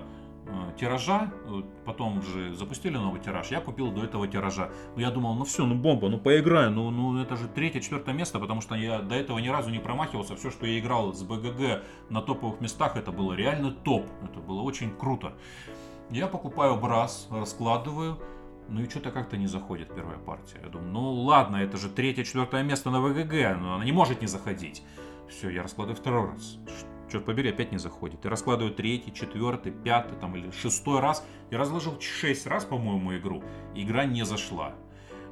тиража, 0.77 1.31
э, 1.45 1.61
потом 1.85 2.21
же 2.21 2.53
запустили 2.55 2.97
новый 2.97 3.21
тираж, 3.21 3.51
я 3.51 3.61
купил 3.61 3.91
до 3.91 4.03
этого 4.03 4.27
тиража. 4.27 4.69
Я 4.97 5.11
думал, 5.11 5.35
ну 5.35 5.45
все, 5.45 5.65
ну 5.65 5.75
бомба, 5.75 6.09
ну 6.09 6.17
поиграю, 6.17 6.71
ну, 6.71 6.89
ну 6.89 7.21
это 7.21 7.35
же 7.35 7.47
третье, 7.47 7.79
четвертое 7.79 8.13
место, 8.13 8.39
потому 8.39 8.61
что 8.61 8.75
я 8.75 8.99
до 8.99 9.15
этого 9.15 9.39
ни 9.39 9.47
разу 9.47 9.69
не 9.69 9.79
промахивался. 9.79 10.35
Все, 10.35 10.49
что 10.51 10.65
я 10.65 10.79
играл 10.79 11.13
с 11.13 11.23
БГГ 11.23 11.83
на 12.09 12.21
топовых 12.21 12.61
местах, 12.61 12.97
это 12.97 13.11
было 13.11 13.33
реально 13.33 13.71
топ, 13.71 14.07
это 14.23 14.39
было 14.39 14.61
очень 14.61 14.91
круто. 14.95 15.33
Я 16.09 16.27
покупаю 16.27 16.75
брас, 16.77 17.27
раскладываю, 17.31 18.19
ну 18.67 18.81
и 18.81 18.89
что-то 18.89 19.11
как-то 19.11 19.37
не 19.37 19.47
заходит 19.47 19.93
первая 19.93 20.17
партия. 20.17 20.59
Я 20.63 20.69
думаю, 20.69 20.91
ну 20.91 21.13
ладно, 21.13 21.57
это 21.57 21.77
же 21.77 21.89
третье, 21.89 22.23
четвертое 22.23 22.63
место 22.63 22.89
на 22.89 23.01
ВГГ, 23.01 23.59
но 23.59 23.75
она 23.75 23.85
не 23.85 23.91
может 23.91 24.21
не 24.21 24.27
заходить. 24.27 24.83
Все, 25.29 25.49
я 25.49 25.63
раскладываю 25.63 25.95
второй 25.95 26.31
раз. 26.31 26.57
Черт 27.11 27.25
побери, 27.25 27.49
опять 27.49 27.73
не 27.73 27.77
заходит. 27.77 28.23
Я 28.23 28.29
раскладываю 28.29 28.73
третий, 28.73 29.13
четвертый, 29.13 29.73
пятый 29.73 30.17
там, 30.17 30.33
или 30.37 30.49
шестой 30.51 31.01
раз. 31.01 31.27
Я 31.49 31.57
разложил 31.57 31.99
шесть 31.99 32.47
раз, 32.47 32.63
по-моему, 32.63 33.17
игру. 33.17 33.43
Игра 33.75 34.05
не 34.05 34.23
зашла. 34.23 34.73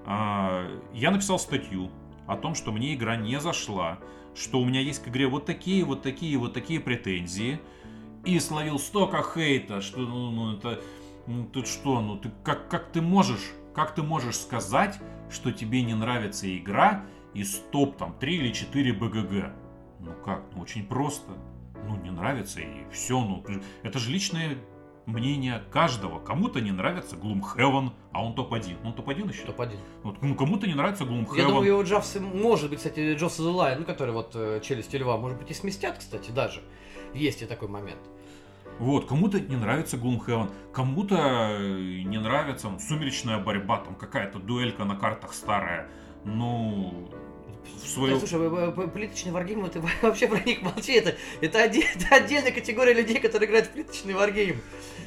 А, 0.05 0.67
Я 0.93 1.11
написал 1.11 1.39
статью 1.39 1.89
о 2.27 2.35
том, 2.35 2.53
что 2.53 2.73
мне 2.73 2.93
игра 2.93 3.15
не 3.15 3.39
зашла, 3.39 3.99
что 4.35 4.59
у 4.59 4.65
меня 4.65 4.81
есть 4.81 5.01
к 5.01 5.07
игре 5.07 5.27
вот 5.27 5.45
такие, 5.45 5.85
вот 5.85 6.01
такие, 6.01 6.37
вот 6.37 6.53
такие 6.53 6.81
претензии. 6.81 7.61
И 8.25 8.37
словил 8.39 8.77
столько 8.77 9.23
хейта, 9.23 9.79
что 9.79 10.01
ну, 10.01 10.31
ну, 10.31 10.57
это... 10.57 10.81
Ну 11.27 11.45
ты 11.45 11.63
что, 11.63 12.01
ну 12.01 12.17
ты 12.17 12.29
как, 12.43 12.67
как 12.67 12.91
ты 12.91 13.01
можешь, 13.01 13.53
как 13.73 13.95
ты 13.95 14.03
можешь 14.03 14.35
сказать, 14.35 14.99
что 15.29 15.53
тебе 15.53 15.83
не 15.83 15.93
нравится 15.93 16.53
игра 16.57 17.05
из 17.33 17.53
топ 17.71 17.95
там 17.95 18.13
3 18.19 18.35
или 18.35 18.51
4 18.51 18.93
БГГ? 18.93 19.53
Ну 19.99 20.11
как, 20.25 20.43
ну 20.53 20.61
очень 20.61 20.85
просто. 20.85 21.31
Ну 21.87 21.97
не 21.97 22.11
нравится 22.11 22.59
и 22.59 22.89
все, 22.91 23.19
ну 23.19 23.43
это 23.83 23.99
же 23.99 24.11
личное 24.11 24.57
мнение 25.09 25.63
каждого. 25.71 26.19
Кому-то 26.19 26.61
не 26.61 26.71
нравится 26.71 27.15
Gloomhaven, 27.15 27.91
а 28.11 28.23
он 28.23 28.35
топ-1. 28.35 28.77
Он 28.85 28.93
топ-1 28.93 29.29
еще? 29.29 29.45
Топ-1. 29.45 29.77
Вот, 30.03 30.21
ну 30.21 30.35
кому-то 30.35 30.67
не 30.67 30.75
нравится 30.75 31.03
Gloomhaven. 31.03 31.37
Я 31.37 31.47
думаю, 31.47 31.67
его 31.67 31.81
Джавс, 31.81 32.15
может 32.15 32.69
быть, 32.69 32.79
кстати, 32.79 33.15
Джосс 33.15 33.39
the 33.39 33.53
Lion, 33.53 33.79
ну, 33.79 33.85
который 33.85 34.13
вот 34.13 34.31
э, 34.35 34.61
челюсти 34.63 34.95
льва, 34.97 35.17
может 35.17 35.37
быть, 35.37 35.51
и 35.51 35.53
сместят, 35.53 35.97
кстати, 35.97 36.31
даже. 36.31 36.61
Есть 37.13 37.41
и 37.41 37.45
такой 37.45 37.67
момент. 37.67 37.99
Вот, 38.77 39.07
кому-то 39.07 39.39
не 39.39 39.57
нравится 39.57 39.97
Gloomhaven, 39.97 40.49
кому-то 40.71 41.15
э, 41.59 42.01
не 42.03 42.17
нравится 42.17 42.69
ну, 42.69 42.79
сумеречная 42.79 43.39
борьба, 43.39 43.79
там 43.79 43.95
какая-то 43.95 44.39
дуэлька 44.39 44.85
на 44.85 44.95
картах 44.95 45.33
старая. 45.33 45.89
Ну, 46.23 47.09
в 47.83 47.87
свою... 47.87 48.19
Да, 48.19 48.25
слушай, 48.25 48.89
плиточный 48.93 49.31
варгейм, 49.31 49.69
ты 49.69 49.81
вообще 50.01 50.27
про 50.27 50.39
них 50.39 50.61
молчи, 50.61 50.93
это, 50.93 51.15
это, 51.41 51.59
оде- 51.59 51.85
это 51.95 52.15
отдельная 52.15 52.51
категория 52.51 52.93
людей, 52.93 53.19
которые 53.19 53.47
играют 53.47 53.67
в 53.67 53.71
плиточный 53.71 54.13
варгейм. 54.13 54.61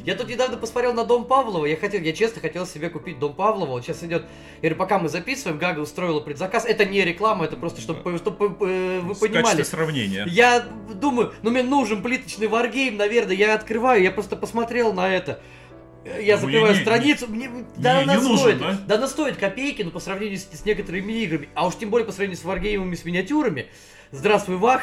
Я 0.05 0.17
тут 0.17 0.29
недавно 0.29 0.57
посмотрел 0.57 0.95
на 0.95 1.05
Дом 1.05 1.25
Павлова, 1.25 1.65
я 1.65 1.77
хотел, 1.77 2.01
я 2.01 2.13
честно 2.13 2.41
хотел 2.41 2.67
себе 2.67 2.91
купить 2.91 3.19
Дом 3.21 3.35
Павлова, 3.35 3.71
вот 3.71 3.85
сейчас 3.85 4.03
идет, 4.03 4.25
говорю, 4.61 4.77
пока 4.77 4.99
мы 4.99 5.09
записываем, 5.09 5.59
Гага 5.59 5.79
устроила 5.81 6.21
предзаказ, 6.21 6.65
это 6.65 6.85
не 6.85 7.05
реклама, 7.05 7.45
это 7.45 7.57
просто, 7.57 7.81
чтобы, 7.81 8.19
чтобы 8.19 8.47
э, 8.67 9.01
вы 9.01 9.15
понимали. 9.15 9.63
сравнения. 9.63 10.25
Я 10.29 10.61
думаю, 10.95 11.33
ну 11.43 11.51
мне 11.51 11.63
нужен 11.63 12.03
плиточный 12.03 12.49
варгейм, 12.49 12.97
наверное, 12.97 13.37
я 13.37 13.55
открываю, 13.55 14.03
я 14.03 14.11
просто 14.11 14.35
посмотрел 14.35 14.93
на 14.93 15.09
это. 15.09 15.41
Я 16.05 16.37
Ну, 16.37 16.43
закрываю 16.43 16.73
не- 16.73 16.79
не- 16.79 16.85
страницу, 16.85 17.27
мне, 17.29 17.49
да, 17.77 17.99
не 17.99 18.03
она 18.05 18.15
нужен, 18.21 18.37
стоит, 18.39 18.59
да? 18.59 18.79
да 18.89 18.95
она 18.97 19.07
стоит 19.07 19.37
копейки, 19.37 19.83
но 19.83 19.91
по 19.91 20.01
сравнению 20.01 20.39
с, 20.39 20.43
с 20.43 20.65
некоторыми 20.65 21.13
играми, 21.13 21.49
а 21.55 21.67
уж 21.67 21.77
тем 21.77 21.91
более 21.91 22.07
по 22.07 22.13
сравнению 22.13 22.39
с 22.41 22.45
варгеймами 22.45 22.95
с 22.97 23.05
миниатюрами. 23.05 23.67
Здравствуй, 24.11 24.57
ВАК, 24.57 24.83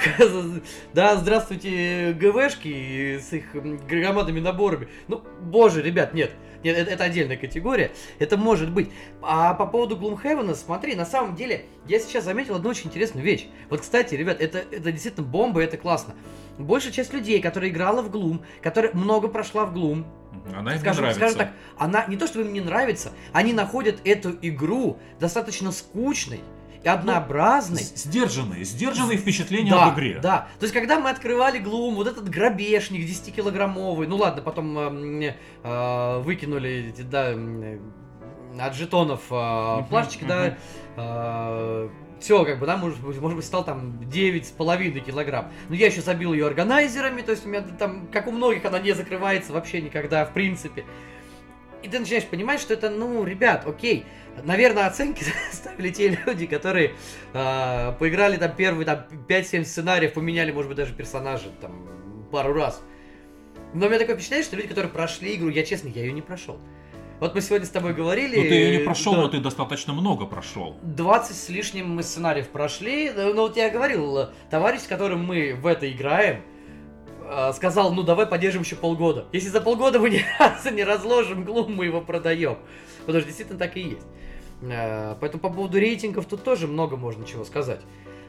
да, 0.93 1.15
здравствуйте, 1.17 2.13
ГВшки 2.19 3.19
с 3.19 3.33
их 3.33 3.53
громадными 3.87 4.39
наборами. 4.39 4.87
Ну, 5.07 5.21
боже, 5.41 5.81
ребят, 5.81 6.13
нет, 6.13 6.31
нет, 6.63 6.77
это, 6.77 6.91
это 6.91 7.03
отдельная 7.03 7.37
категория, 7.37 7.91
это 8.19 8.37
может 8.37 8.71
быть. 8.71 8.91
А 9.21 9.53
по 9.53 9.65
поводу 9.65 9.95
Gloomhaven, 9.97 10.53
смотри, 10.55 10.95
на 10.95 11.05
самом 11.05 11.35
деле, 11.35 11.65
я 11.87 11.99
сейчас 11.99 12.25
заметил 12.25 12.55
одну 12.55 12.69
очень 12.69 12.87
интересную 12.87 13.25
вещь. 13.25 13.47
Вот, 13.69 13.81
кстати, 13.81 14.15
ребят, 14.15 14.41
это, 14.41 14.59
это 14.59 14.91
действительно 14.91 15.25
бомба, 15.25 15.61
это 15.61 15.77
классно. 15.77 16.15
Большая 16.57 16.91
часть 16.91 17.13
людей, 17.13 17.41
которая 17.41 17.69
играла 17.69 18.01
в 18.01 18.13
Gloom, 18.13 18.41
которая 18.61 18.93
много 18.93 19.29
прошла 19.29 19.65
в 19.65 19.75
Gloom, 19.75 20.05
Она 20.53 20.71
им 20.71 20.77
не 20.77 20.81
скажем, 20.81 21.01
нравится. 21.03 21.19
скажем 21.19 21.37
так, 21.37 21.51
она 21.77 22.05
не 22.07 22.17
то, 22.17 22.27
что 22.27 22.41
им 22.41 22.51
не 22.51 22.61
нравится, 22.61 23.13
они 23.31 23.53
находят 23.53 24.01
эту 24.03 24.37
игру 24.41 24.97
достаточно 25.19 25.71
скучной 25.71 26.41
и 26.83 26.87
однообразной. 26.87 27.81
С- 27.81 28.03
Сдержанные, 28.03 28.63
сдержанные 28.63 29.17
впечатления 29.17 29.71
да, 29.71 29.87
об 29.87 29.95
игре. 29.95 30.19
Да, 30.21 30.47
то 30.59 30.63
есть 30.63 30.73
когда 30.73 30.99
мы 30.99 31.09
открывали 31.09 31.59
Глум, 31.59 31.95
вот 31.95 32.07
этот 32.07 32.29
грабежник 32.29 33.05
10-килограммовый, 33.07 34.07
ну 34.07 34.17
ладно, 34.17 34.41
потом 34.41 34.77
э, 35.21 35.35
э, 35.63 36.19
выкинули 36.21 36.89
эти, 36.93 37.01
да, 37.01 37.31
м, 37.31 37.93
от 38.59 38.75
жетонов 38.75 39.21
э, 39.29 39.83
плашечки, 39.89 40.23
да, 40.23 40.55
все, 42.19 42.43
как 42.43 42.59
бы, 42.59 42.65
да, 42.65 42.75
может, 42.75 42.99
быть, 42.99 43.17
может 43.19 43.37
быть, 43.37 43.45
стал 43.45 43.63
там 43.63 43.91
9,5 44.01 44.99
килограмм. 44.99 45.51
Но 45.69 45.75
я 45.75 45.87
еще 45.87 46.01
забил 46.01 46.33
ее 46.33 46.47
органайзерами, 46.47 47.21
то 47.21 47.31
есть 47.31 47.45
у 47.45 47.49
меня 47.49 47.61
там, 47.61 48.07
как 48.11 48.27
у 48.27 48.31
многих, 48.31 48.65
она 48.65 48.79
не 48.79 48.91
закрывается 48.91 49.53
вообще 49.53 49.81
никогда, 49.81 50.25
в 50.25 50.33
принципе. 50.33 50.83
И 51.81 51.87
ты 51.87 51.97
начинаешь 51.97 52.25
понимать, 52.25 52.59
что 52.59 52.73
это, 52.73 52.89
ну, 52.89 53.23
ребят, 53.23 53.65
окей, 53.65 54.05
наверное, 54.43 54.87
оценки 54.87 55.23
ставили 55.51 55.89
те 55.89 56.17
люди, 56.25 56.45
которые 56.45 56.93
э, 57.33 57.93
поиграли 57.99 58.37
там 58.37 58.55
первые 58.55 58.85
там 58.85 59.05
5-7 59.27 59.63
сценариев, 59.65 60.13
поменяли, 60.13 60.51
может 60.51 60.69
быть, 60.69 60.77
даже 60.77 60.93
персонажа 60.93 61.49
там 61.61 62.27
пару 62.31 62.53
раз. 62.53 62.81
Но 63.73 63.85
у 63.85 63.89
меня 63.89 63.99
такое 63.99 64.15
впечатление, 64.15 64.45
что 64.45 64.55
люди, 64.55 64.67
которые 64.67 64.91
прошли 64.91 65.35
игру, 65.35 65.49
я 65.49 65.63
честно, 65.63 65.89
я 65.89 66.01
ее 66.01 66.11
не 66.11 66.21
прошел. 66.21 66.59
Вот 67.19 67.35
мы 67.35 67.41
сегодня 67.41 67.67
с 67.67 67.69
тобой 67.69 67.93
говорили. 67.93 68.37
Ну 68.37 68.43
ты 68.43 68.53
ее 68.53 68.77
не 68.77 68.83
прошел, 68.85 69.13
да, 69.13 69.21
но 69.21 69.27
ты 69.27 69.39
достаточно 69.39 69.93
много 69.93 70.25
прошел. 70.25 70.77
20 70.83 71.35
с 71.35 71.49
лишним 71.49 71.89
мы 71.89 72.01
сценариев 72.01 72.47
прошли. 72.47 73.11
Ну 73.13 73.35
вот 73.35 73.57
я 73.57 73.69
говорил, 73.69 74.29
товарищ, 74.49 74.81
с 74.81 74.87
которым 74.87 75.25
мы 75.25 75.53
в 75.53 75.67
это 75.67 75.91
играем, 75.91 76.43
э, 77.29 77.51
сказал, 77.53 77.93
ну 77.93 78.03
давай 78.03 78.25
поддержим 78.25 78.61
еще 78.61 78.77
полгода. 78.77 79.25
Если 79.33 79.49
за 79.49 79.59
полгода 79.59 79.99
мы 79.99 80.09
ни 80.11 80.23
разу 80.39 80.73
не 80.73 80.83
разложим 80.85 81.43
глум, 81.43 81.75
мы 81.75 81.85
его 81.85 81.99
продаем. 81.99 82.57
Потому 83.01 83.19
что 83.19 83.27
действительно 83.27 83.59
так 83.59 83.75
и 83.75 83.81
есть. 83.81 84.07
Э, 84.61 85.15
Поэтому 85.19 85.41
по 85.41 85.49
поводу 85.49 85.79
рейтингов 85.79 86.25
тут 86.25 86.43
тоже 86.43 86.67
много 86.67 86.97
можно 86.97 87.25
чего 87.25 87.45
сказать. 87.45 87.81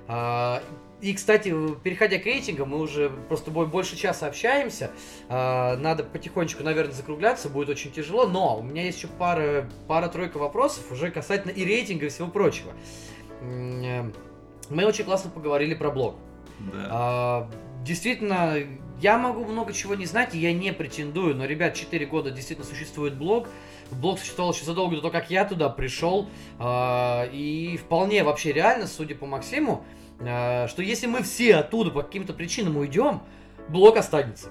А, 0.09 0.63
И, 1.01 1.15
кстати, 1.15 1.55
переходя 1.83 2.19
к 2.19 2.27
рейтингам, 2.27 2.71
мы 2.71 2.79
уже 2.79 3.11
просто 3.29 3.51
бо- 3.51 3.65
больше 3.65 3.97
часа 3.97 4.27
общаемся. 4.27 4.91
А, 5.29 5.77
Надо 5.77 6.05
потихонечку, 6.05 6.63
наверное, 6.63 6.93
закругляться, 6.93 7.49
будет 7.49 7.69
очень 7.71 7.91
тяжело. 7.93 8.27
Но 8.27 8.59
у 8.59 8.63
меня 8.63 8.83
есть 8.85 8.99
еще 8.99 9.09
пара, 9.09 9.69
пара-тройка 9.89 10.39
вопросов 10.39 10.91
уже 10.93 11.11
касательно 11.11 11.53
и 11.53 11.65
рейтинга, 11.65 12.07
и 12.07 12.09
всего 12.11 12.29
прочего. 12.29 12.73
Э, 13.41 14.11
Мы 14.69 14.85
очень 14.85 15.05
классно 15.05 15.31
поговорили 15.31 15.75
про 15.75 15.91
блог. 15.91 16.17
Да. 16.73 16.87
А, 16.91 17.51
Действительно, 17.83 18.59
я 19.01 19.17
могу 19.17 19.47
много 19.47 19.73
чего 19.73 19.95
не 19.95 20.05
знать, 20.05 20.35
и 20.35 20.39
я 20.39 20.53
не 20.53 20.71
претендую, 20.75 21.35
но, 21.35 21.47
ребят, 21.47 21.73
4 21.75 22.05
года 22.05 22.31
действительно 22.31 22.69
существует 22.69 23.15
блог. 23.17 23.49
Блог 23.93 24.19
существовал 24.19 24.53
еще 24.53 24.65
задолго 24.65 24.97
до 24.97 25.03
того, 25.03 25.13
как 25.13 25.31
я 25.31 25.45
туда 25.45 25.69
пришел. 25.69 26.29
А, 26.59 27.29
И 27.33 27.77
вполне 27.77 28.23
вообще 28.25 28.53
реально, 28.53 28.87
судя 28.87 29.15
по 29.15 29.27
Максиму, 29.27 29.85
а, 30.21 30.69
что 30.69 30.83
если 30.83 31.07
мы 31.07 31.23
все 31.23 31.57
оттуда 31.57 31.91
по 31.91 32.03
каким-то 32.03 32.33
причинам 32.33 32.77
уйдем, 32.77 33.23
блог 33.69 33.97
останется. 33.97 34.51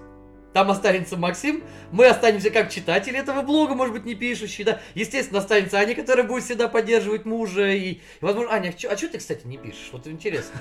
Там 0.53 0.71
останется 0.71 1.15
Максим, 1.15 1.63
мы 1.91 2.07
останемся 2.07 2.49
как 2.49 2.71
читатели 2.71 3.19
этого 3.19 3.43
блога, 3.43 3.75
может 3.75 3.93
быть, 3.93 4.05
не 4.05 4.15
пишущие, 4.15 4.65
да. 4.65 4.79
Естественно, 4.95 5.39
останется 5.39 5.77
Аня, 5.77 5.93
которая 5.93 6.25
будет 6.25 6.43
всегда 6.43 6.67
поддерживать 6.67 7.25
мужа. 7.25 7.69
И, 7.69 7.91
и, 7.91 8.01
возможно, 8.19 8.53
Аня, 8.53 8.73
а 8.89 8.97
что 8.97 9.09
ты, 9.09 9.19
кстати, 9.19 9.45
не 9.45 9.57
пишешь? 9.57 9.89
Вот 9.91 10.07
интересно. 10.07 10.59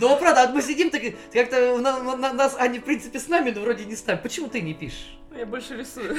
Ну, 0.00 0.16
правда, 0.18 0.44
а 0.44 0.52
мы 0.52 0.62
сидим, 0.62 0.90
так 0.90 1.02
как-то 1.32 1.78
нас 1.78 2.56
Аня, 2.56 2.80
в 2.80 2.84
принципе, 2.84 3.18
с 3.18 3.26
нами, 3.28 3.50
но 3.50 3.62
вроде 3.62 3.84
не 3.84 3.96
с 3.96 4.06
нами. 4.06 4.20
Почему 4.22 4.48
ты 4.48 4.60
не 4.60 4.74
пишешь? 4.74 5.18
Я 5.36 5.46
больше 5.46 5.76
рисую. 5.76 6.16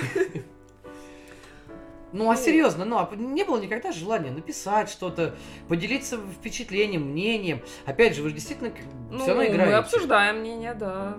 Ну, 2.11 2.29
а 2.29 2.33
Ну. 2.33 2.39
серьезно, 2.39 2.85
ну, 2.85 2.97
а 2.97 3.09
не 3.15 3.43
было 3.43 3.59
никогда 3.61 3.91
желания 3.91 4.31
написать 4.31 4.89
что-то, 4.89 5.35
поделиться 5.67 6.17
впечатлением, 6.17 7.03
мнением. 7.11 7.61
Опять 7.85 8.15
же, 8.15 8.23
вы 8.23 8.29
же 8.29 8.35
действительно 8.35 8.71
Ну, 9.11 9.19
все 9.19 9.27
равно 9.29 9.43
играете. 9.45 9.65
мы 9.65 9.73
обсуждаем 9.77 10.39
мнение, 10.39 10.73
да. 10.73 11.17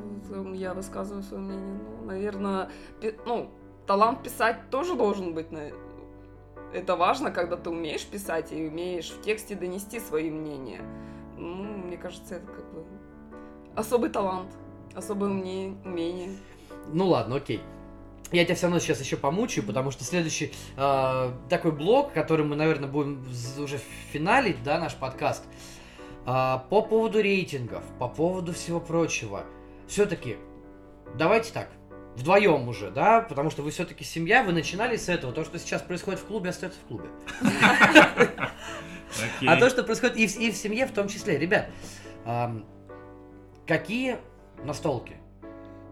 Я 0.54 0.74
высказываю 0.74 1.22
свое 1.22 1.42
мнение. 1.42 1.78
Ну, 2.00 2.06
наверное, 2.06 2.70
пи- 3.00 3.14
ну, 3.26 3.50
талант 3.86 4.22
писать 4.24 4.68
тоже 4.70 4.94
должен 4.96 5.32
быть. 5.34 5.46
Это 6.72 6.96
важно, 6.96 7.30
когда 7.30 7.56
ты 7.56 7.70
умеешь 7.70 8.06
писать 8.06 8.52
и 8.52 8.66
умеешь 8.66 9.10
в 9.10 9.22
тексте 9.22 9.54
донести 9.54 10.00
свои 10.00 10.30
мнения. 10.30 10.80
Ну, 11.36 11.64
мне 11.64 11.96
кажется, 11.96 12.36
это 12.36 12.46
как 12.46 12.72
бы 12.72 12.84
особый 13.76 14.10
талант, 14.10 14.50
особое 14.94 15.30
умение. 15.30 16.30
Ну 16.92 17.08
ладно, 17.08 17.36
окей. 17.36 17.60
Я 18.32 18.44
тебя 18.44 18.54
все 18.54 18.66
равно 18.66 18.78
сейчас 18.78 19.00
еще 19.00 19.16
помучаю, 19.16 19.66
потому 19.66 19.90
что 19.90 20.04
следующий 20.04 20.52
э, 20.76 21.32
такой 21.48 21.72
блок, 21.72 22.12
который 22.12 22.44
мы, 22.44 22.54
наверное, 22.54 22.88
будем 22.88 23.26
уже 23.58 23.80
финалить, 24.12 24.62
да, 24.62 24.78
наш 24.78 24.94
подкаст, 24.94 25.44
а, 26.26 26.58
по 26.70 26.82
поводу 26.82 27.20
рейтингов, 27.20 27.82
по 27.98 28.08
поводу 28.08 28.52
всего 28.52 28.80
прочего. 28.80 29.44
Все-таки, 29.88 30.36
давайте 31.16 31.52
так, 31.52 31.70
вдвоем 32.14 32.68
уже, 32.68 32.90
да, 32.90 33.22
потому 33.22 33.50
что 33.50 33.62
вы 33.62 33.70
все-таки 33.70 34.04
семья, 34.04 34.44
вы 34.44 34.52
начинали 34.52 34.96
с 34.96 35.08
этого. 35.08 35.32
То, 35.32 35.44
что 35.44 35.58
сейчас 35.58 35.82
происходит 35.82 36.20
в 36.20 36.26
клубе, 36.26 36.50
остается 36.50 36.78
в 36.80 36.84
клубе. 36.84 37.08
А 39.46 39.56
то, 39.56 39.68
что 39.68 39.82
происходит 39.82 40.16
и 40.16 40.26
в, 40.52 40.56
семье 40.56 40.86
в 40.86 40.92
том 40.92 41.08
числе. 41.08 41.36
Ребят, 41.36 41.68
какие 43.66 44.18
настолки? 44.62 45.16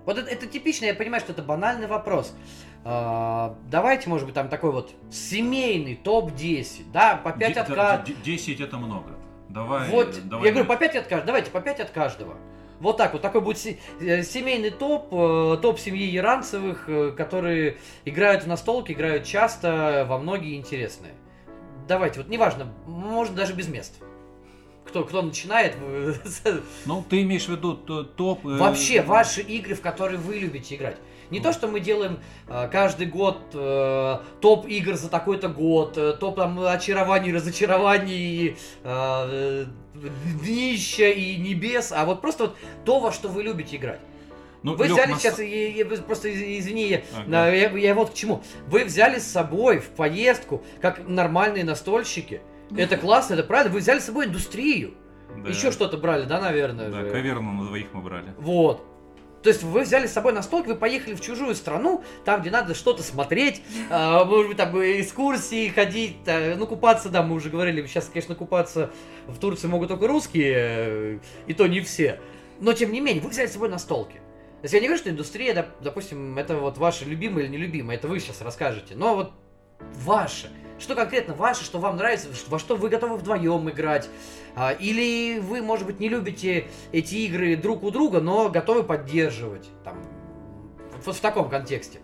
Вот 0.08 0.16
это, 0.16 0.30
это 0.30 0.46
типично, 0.46 0.86
я 0.86 0.94
понимаю, 0.94 1.20
что 1.20 1.32
это 1.32 1.42
банальный 1.42 1.86
вопрос. 1.86 2.34
А, 2.82 3.54
давайте, 3.70 4.08
может 4.08 4.24
быть, 4.24 4.34
там 4.34 4.48
такой 4.48 4.72
вот 4.72 4.90
семейный 5.10 5.96
топ-10, 5.96 6.84
да, 6.94 7.16
по 7.22 7.30
5 7.30 7.52
Де- 7.52 7.60
от 7.60 7.68
каждого. 7.68 8.06
де- 8.06 8.14
10 8.24 8.58
это 8.58 8.78
много. 8.78 9.10
Давай. 9.50 9.86
Вот, 9.90 10.18
давай 10.26 10.46
я 10.46 10.52
говорю, 10.52 10.66
по 10.66 10.76
5 10.76 10.96
от 10.96 11.08
каждого. 11.08 11.26
Давайте, 11.26 11.50
по 11.50 11.60
5 11.60 11.80
от 11.80 11.90
каждого. 11.90 12.36
Вот 12.80 12.96
так 12.96 13.12
вот, 13.12 13.20
такой 13.20 13.42
будет 13.42 13.58
э, 14.00 14.22
семейный 14.22 14.70
топ, 14.70 15.12
э, 15.12 15.58
топ 15.60 15.78
семьи 15.78 16.06
Яранцевых, 16.06 16.88
э, 16.88 17.10
которые 17.10 17.76
играют 18.06 18.44
в 18.44 18.46
настолки, 18.46 18.92
играют 18.92 19.24
часто, 19.24 20.06
во 20.08 20.16
многие 20.16 20.56
интересные. 20.56 21.12
Давайте, 21.86 22.20
вот 22.20 22.30
неважно, 22.30 22.72
можно 22.86 23.36
даже 23.36 23.52
без 23.52 23.68
мест. 23.68 24.02
Кто, 24.88 25.04
кто 25.04 25.22
начинает? 25.22 25.74
э, 25.80 26.14
Ну, 26.86 27.04
ты 27.08 27.22
имеешь 27.22 27.44
в 27.46 27.50
виду 27.50 27.74
топ... 27.74 28.44
э, 28.46 28.56
Вообще, 28.56 29.02
ваши 29.02 29.42
игры, 29.42 29.74
в 29.74 29.80
которые 29.82 30.18
вы 30.18 30.36
любите 30.36 30.76
играть. 30.76 30.96
Не 31.30 31.40
то, 31.40 31.52
что 31.52 31.68
мы 31.68 31.80
делаем 31.80 32.18
э, 32.48 32.68
каждый 32.72 33.06
год 33.06 33.38
э, 33.52 34.16
топ 34.40 34.66
игр 34.66 34.94
за 34.94 35.10
такой-то 35.10 35.48
год, 35.50 35.98
э, 35.98 36.14
топ 36.14 36.36
там 36.36 36.58
очарований, 36.60 37.32
разочарований, 37.34 38.56
э, 38.82 39.64
днища 40.40 41.08
и 41.10 41.36
небес, 41.36 41.92
а 41.94 42.06
вот 42.06 42.22
просто 42.22 42.44
вот 42.44 42.56
то, 42.86 42.98
во 43.00 43.12
что 43.12 43.28
вы 43.28 43.42
любите 43.42 43.76
играть. 43.76 44.00
Ну, 44.62 44.74
Вы 44.74 44.86
Лёх, 44.88 44.96
взяли 44.98 45.12
на 45.12 45.18
сейчас, 45.18 45.38
са- 45.38 45.44
я- 45.44 45.68
я 45.68 45.84
просто 45.84 46.28
из- 46.28 46.60
извини, 46.64 46.88
я, 46.88 47.02
Ага. 47.16 47.50
я, 47.54 47.70
я 47.70 47.94
вот 47.94 48.10
к 48.10 48.14
чему. 48.14 48.42
Вы 48.66 48.84
взяли 48.84 49.18
с 49.20 49.26
собой 49.30 49.78
в 49.78 49.88
поездку, 49.90 50.64
как 50.80 51.06
нормальные 51.06 51.62
настольщики. 51.64 52.40
Это 52.76 52.96
классно, 52.96 53.34
это 53.34 53.42
правильно. 53.42 53.72
Вы 53.72 53.80
взяли 53.80 53.98
с 53.98 54.04
собой 54.04 54.26
индустрию. 54.26 54.94
Да. 55.36 55.50
Еще 55.50 55.70
что-то 55.72 55.96
брали, 55.96 56.24
да, 56.24 56.40
наверное? 56.40 56.90
Да, 56.90 57.02
же? 57.02 57.10
каверну 57.10 57.52
на 57.52 57.66
двоих 57.66 57.86
мы 57.92 58.02
брали. 58.02 58.34
Вот. 58.38 58.84
То 59.42 59.50
есть 59.50 59.62
вы 59.62 59.82
взяли 59.82 60.06
с 60.06 60.12
собой 60.12 60.32
настолки, 60.32 60.66
вы 60.66 60.74
поехали 60.74 61.14
в 61.14 61.20
чужую 61.20 61.54
страну, 61.54 62.02
там, 62.24 62.40
где 62.40 62.50
надо 62.50 62.74
что-то 62.74 63.02
смотреть, 63.02 63.62
а, 63.90 64.24
может 64.24 64.48
быть, 64.48 64.56
там 64.56 64.76
э, 64.76 65.00
экскурсии 65.00 65.68
ходить, 65.68 66.16
а, 66.26 66.56
ну, 66.56 66.66
купаться, 66.66 67.08
да, 67.08 67.22
мы 67.22 67.36
уже 67.36 67.48
говорили, 67.48 67.86
сейчас, 67.86 68.08
конечно, 68.08 68.34
купаться 68.34 68.90
в 69.28 69.38
Турции 69.38 69.68
могут 69.68 69.88
только 69.88 70.08
русские, 70.08 70.54
э, 70.56 71.18
и 71.46 71.54
то 71.54 71.66
не 71.68 71.80
все. 71.80 72.20
Но, 72.60 72.72
тем 72.72 72.90
не 72.90 73.00
менее, 73.00 73.22
вы 73.22 73.30
взяли 73.30 73.46
с 73.46 73.52
собой 73.52 73.68
настолки. 73.68 74.14
То 74.14 74.64
есть 74.64 74.74
я 74.74 74.80
не 74.80 74.88
говорю, 74.88 75.00
что 75.00 75.10
индустрия, 75.10 75.54
доп- 75.54 75.82
допустим, 75.82 76.36
это 76.36 76.56
вот 76.56 76.78
ваше 76.78 77.04
любимое 77.04 77.44
или 77.44 77.52
нелюбимое, 77.52 77.96
это 77.96 78.08
вы 78.08 78.18
сейчас 78.18 78.42
расскажете, 78.42 78.96
но 78.96 79.14
вот 79.14 79.32
ваше. 80.04 80.50
Что 80.78 80.94
конкретно 80.94 81.34
ваше, 81.34 81.64
что 81.64 81.78
вам 81.78 81.96
нравится, 81.96 82.28
во 82.48 82.58
что 82.58 82.76
вы 82.76 82.88
готовы 82.88 83.16
вдвоем 83.16 83.68
играть. 83.68 84.08
А, 84.54 84.72
или 84.72 85.38
вы, 85.40 85.60
может 85.62 85.86
быть, 85.86 86.00
не 86.00 86.08
любите 86.08 86.68
эти 86.92 87.16
игры 87.26 87.56
друг 87.56 87.82
у 87.82 87.90
друга, 87.90 88.20
но 88.20 88.48
готовы 88.48 88.84
поддерживать. 88.84 89.68
Там, 89.84 89.96
вот 91.04 91.16
в 91.16 91.20
таком 91.20 91.48
контексте. 91.48 92.00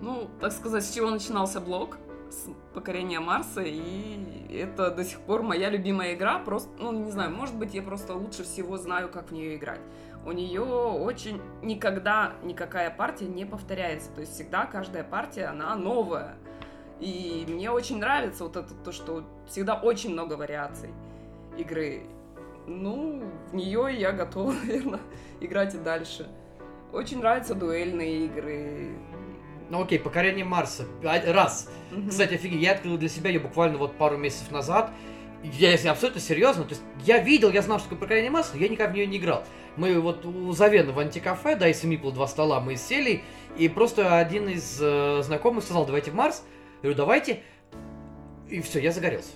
Ну, 0.00 0.28
так 0.40 0.52
сказать, 0.52 0.84
с 0.84 0.92
чего 0.92 1.10
начинался 1.10 1.60
блог? 1.60 1.98
С 2.28 2.48
покорения 2.74 3.20
Марса, 3.20 3.62
и 3.64 4.52
это 4.52 4.90
до 4.90 5.04
сих 5.04 5.20
пор 5.20 5.42
моя 5.42 5.70
любимая 5.70 6.14
игра. 6.14 6.40
Просто, 6.40 6.70
ну, 6.78 6.90
не 6.90 7.10
знаю, 7.12 7.30
может 7.30 7.54
быть, 7.54 7.72
я 7.72 7.82
просто 7.82 8.14
лучше 8.14 8.42
всего 8.42 8.76
знаю, 8.76 9.08
как 9.08 9.30
в 9.30 9.32
нее 9.32 9.56
играть. 9.56 9.80
У 10.24 10.32
нее 10.32 10.62
очень 10.62 11.40
никогда 11.62 12.32
никакая 12.42 12.90
партия 12.90 13.26
не 13.26 13.44
повторяется. 13.44 14.10
То 14.10 14.22
есть 14.22 14.34
всегда 14.34 14.66
каждая 14.66 15.04
партия, 15.04 15.46
она 15.46 15.76
новая. 15.76 16.36
И 17.00 17.44
мне 17.48 17.70
очень 17.70 17.98
нравится 17.98 18.44
вот 18.44 18.56
это 18.56 18.72
то, 18.74 18.92
что 18.92 19.24
всегда 19.48 19.74
очень 19.74 20.12
много 20.12 20.34
вариаций 20.34 20.90
игры. 21.58 22.02
Ну, 22.66 23.22
в 23.50 23.54
нее 23.54 23.88
я 23.96 24.12
готова, 24.12 24.52
наверное, 24.64 25.00
играть 25.40 25.74
и 25.74 25.78
дальше. 25.78 26.28
Очень 26.92 27.18
нравятся 27.18 27.54
дуэльные 27.54 28.26
игры. 28.26 28.96
Ну 29.68 29.82
окей, 29.82 29.98
покорение 29.98 30.44
Марса. 30.44 30.84
Раз. 31.02 31.68
Мгм. 31.90 32.08
Кстати, 32.08 32.34
офигеть, 32.34 32.60
я 32.60 32.72
открыл 32.72 32.96
для 32.96 33.08
себя 33.08 33.30
ее 33.30 33.40
буквально 33.40 33.78
вот 33.78 33.96
пару 33.96 34.16
месяцев 34.16 34.50
назад. 34.50 34.92
Я, 35.42 35.72
если 35.72 35.88
абсолютно 35.88 36.20
серьезно, 36.20 36.64
то 36.64 36.70
есть 36.70 36.82
я 37.04 37.18
видел, 37.18 37.50
я 37.50 37.62
знал, 37.62 37.78
что 37.78 37.88
такое 37.88 38.00
покорение 38.00 38.30
Марса, 38.30 38.52
но 38.54 38.60
я 38.60 38.68
никак 38.68 38.92
в 38.92 38.94
нее 38.94 39.06
не 39.06 39.18
играл. 39.18 39.44
Мы 39.76 40.00
вот 40.00 40.24
у 40.24 40.52
Завена 40.52 40.92
в 40.92 40.98
антикафе, 40.98 41.56
да, 41.56 41.66
если 41.66 41.86
Мипл 41.86 42.10
два 42.10 42.26
стола, 42.26 42.60
мы 42.60 42.76
сели, 42.76 43.22
и 43.58 43.68
просто 43.68 44.18
один 44.18 44.48
из 44.48 44.78
э, 44.80 45.20
знакомых 45.22 45.64
сказал, 45.64 45.84
давайте 45.84 46.10
в 46.10 46.14
Марс. 46.14 46.42
Я 46.86 46.92
говорю, 46.92 46.96
давайте. 46.98 47.42
И 48.48 48.60
все, 48.60 48.80
я 48.80 48.92
загорелся. 48.92 49.32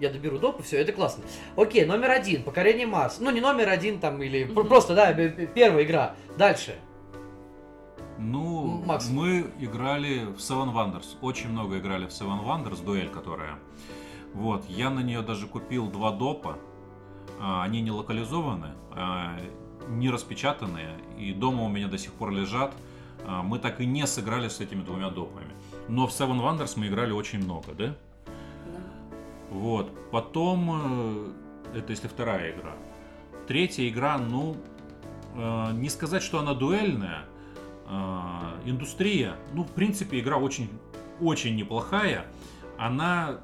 Я 0.00 0.10
доберу 0.10 0.38
доп, 0.38 0.58
и 0.60 0.62
все, 0.64 0.78
это 0.78 0.92
классно. 0.92 1.22
Окей, 1.56 1.84
номер 1.84 2.10
один, 2.10 2.42
покорение 2.42 2.86
Марса. 2.88 3.22
Ну, 3.22 3.30
не 3.30 3.40
номер 3.40 3.68
один 3.68 4.00
там, 4.00 4.20
или 4.20 4.44
Мгм. 4.44 4.66
просто, 4.66 4.94
да, 4.96 5.12
первая 5.12 5.84
игра. 5.84 6.14
Дальше. 6.36 6.74
Ну, 8.18 8.82
Макс. 8.84 9.08
мы 9.10 9.46
играли 9.60 10.24
в 10.24 10.38
Seven 10.38 10.72
Wonders. 10.74 11.16
Очень 11.20 11.50
много 11.50 11.78
играли 11.78 12.06
в 12.06 12.10
Seven 12.10 12.44
Wonders, 12.44 12.84
дуэль 12.84 13.08
которая. 13.10 13.58
Вот, 14.34 14.64
я 14.68 14.90
на 14.90 15.00
нее 15.00 15.22
даже 15.22 15.46
купил 15.46 15.86
два 15.88 16.10
допа. 16.10 16.58
А, 17.40 17.62
Они 17.62 17.80
не 17.80 17.92
локализованы, 17.92 18.72
а, 18.90 19.38
не 19.88 20.10
распечатанные. 20.10 20.98
И 21.16 21.32
дома 21.32 21.62
у 21.64 21.68
меня 21.68 21.86
до 21.86 21.96
сих 21.98 22.12
пор 22.12 22.32
лежат. 22.32 22.72
А, 23.26 23.42
мы 23.42 23.58
так 23.58 23.80
и 23.80 23.86
не 23.86 24.06
сыграли 24.06 24.48
с 24.48 24.60
этими 24.60 24.82
двумя 24.82 25.10
допами. 25.10 25.52
Но 25.88 26.06
в 26.06 26.10
Seven 26.10 26.40
Wonders 26.40 26.74
мы 26.76 26.86
играли 26.88 27.12
очень 27.12 27.42
много, 27.42 27.72
да? 27.72 27.86
Да. 28.26 28.80
Вот. 29.50 30.10
Потом, 30.10 31.32
э, 31.74 31.78
это 31.78 31.92
если 31.92 32.08
вторая 32.08 32.52
игра. 32.52 32.72
Третья 33.46 33.88
игра, 33.88 34.18
ну, 34.18 34.56
э, 35.34 35.72
не 35.72 35.88
сказать, 35.88 36.22
что 36.22 36.38
она 36.38 36.54
дуэльная. 36.54 37.24
Э, 37.88 38.60
индустрия, 38.66 39.36
ну, 39.54 39.64
в 39.64 39.70
принципе, 39.70 40.20
игра 40.20 40.36
очень, 40.36 40.68
очень 41.20 41.56
неплохая. 41.56 42.26
Она, 42.76 43.40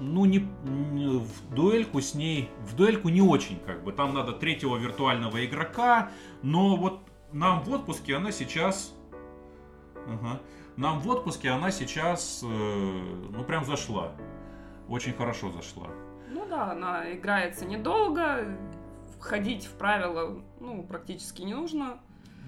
ну, 0.00 0.24
не, 0.24 0.46
не- 0.64 1.18
в 1.18 1.54
дуэльку 1.54 2.00
с 2.00 2.14
ней, 2.14 2.48
в 2.68 2.74
дуэльку 2.74 3.08
не 3.08 3.22
очень, 3.22 3.60
как 3.64 3.84
бы. 3.84 3.92
Там 3.92 4.12
надо 4.14 4.32
третьего 4.32 4.76
виртуального 4.76 5.44
игрока, 5.46 6.10
но 6.42 6.76
вот 6.76 7.00
нам 7.32 7.62
в 7.62 7.70
отпуске 7.70 8.16
она 8.16 8.32
сейчас... 8.32 8.94
Ага. 10.06 10.40
Нам 10.76 11.00
в 11.00 11.08
отпуске 11.08 11.50
она 11.50 11.70
сейчас, 11.70 12.42
э, 12.42 12.46
ну, 12.46 13.42
прям 13.44 13.64
зашла. 13.64 14.12
Очень 14.88 15.12
хорошо 15.12 15.50
зашла. 15.50 15.88
Ну 16.30 16.46
да, 16.48 16.70
она 16.72 17.12
играется 17.12 17.66
недолго, 17.66 18.56
входить 19.18 19.66
в 19.66 19.72
правила, 19.72 20.40
ну, 20.60 20.82
практически 20.84 21.42
не 21.42 21.54
нужно. 21.54 21.98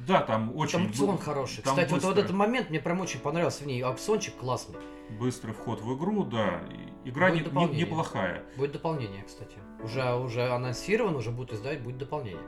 Да, 0.07 0.23
там 0.23 0.57
очень 0.57 0.79
Там 0.79 0.87
опцион 0.89 1.19
хороший. 1.19 1.63
там 1.63 1.75
Кстати, 1.75 1.91
вот, 1.93 2.03
вот 2.03 2.09
быстро. 2.11 2.23
этот 2.25 2.37
момент 2.37 2.71
мне 2.71 2.81
прям 2.81 3.01
очень 3.01 3.21
понравился 3.21 3.65
в 3.65 3.67
ней. 3.67 3.83
Опциончик 3.85 4.35
классный. 4.37 4.77
быстрый 5.19 5.53
вход 5.53 5.81
в 5.83 5.97
игру, 5.99 6.23
да. 6.25 6.61
Игра 7.05 7.31
Будет 7.31 7.53
не- 7.53 7.67
не- 7.67 7.79
неплохая. 7.83 8.45
Будет 8.57 8.73
дополнение, 8.73 9.25
кстати. 9.25 9.59
Уже, 9.83 10.15
уже 10.15 10.49
анонсировано, 10.49 11.19
уже 11.19 11.31
будут 11.33 11.53
издавать, 11.55 11.83
будет 11.83 11.99
дополнение. 11.99 12.41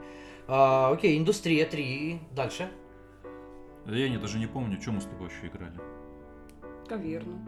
А, 0.47 0.91
окей, 0.91 1.17
индустрия 1.17 1.65
3. 1.65 2.19
Дальше. 2.31 2.69
Я 3.85 4.09
не, 4.09 4.17
даже 4.17 4.39
не 4.39 4.47
помню, 4.47 4.79
что 4.81 4.91
мы 4.91 5.01
с 5.01 5.05
тобой 5.05 5.29
еще 5.29 5.47
играли. 5.47 5.73
Каверну. 6.87 7.39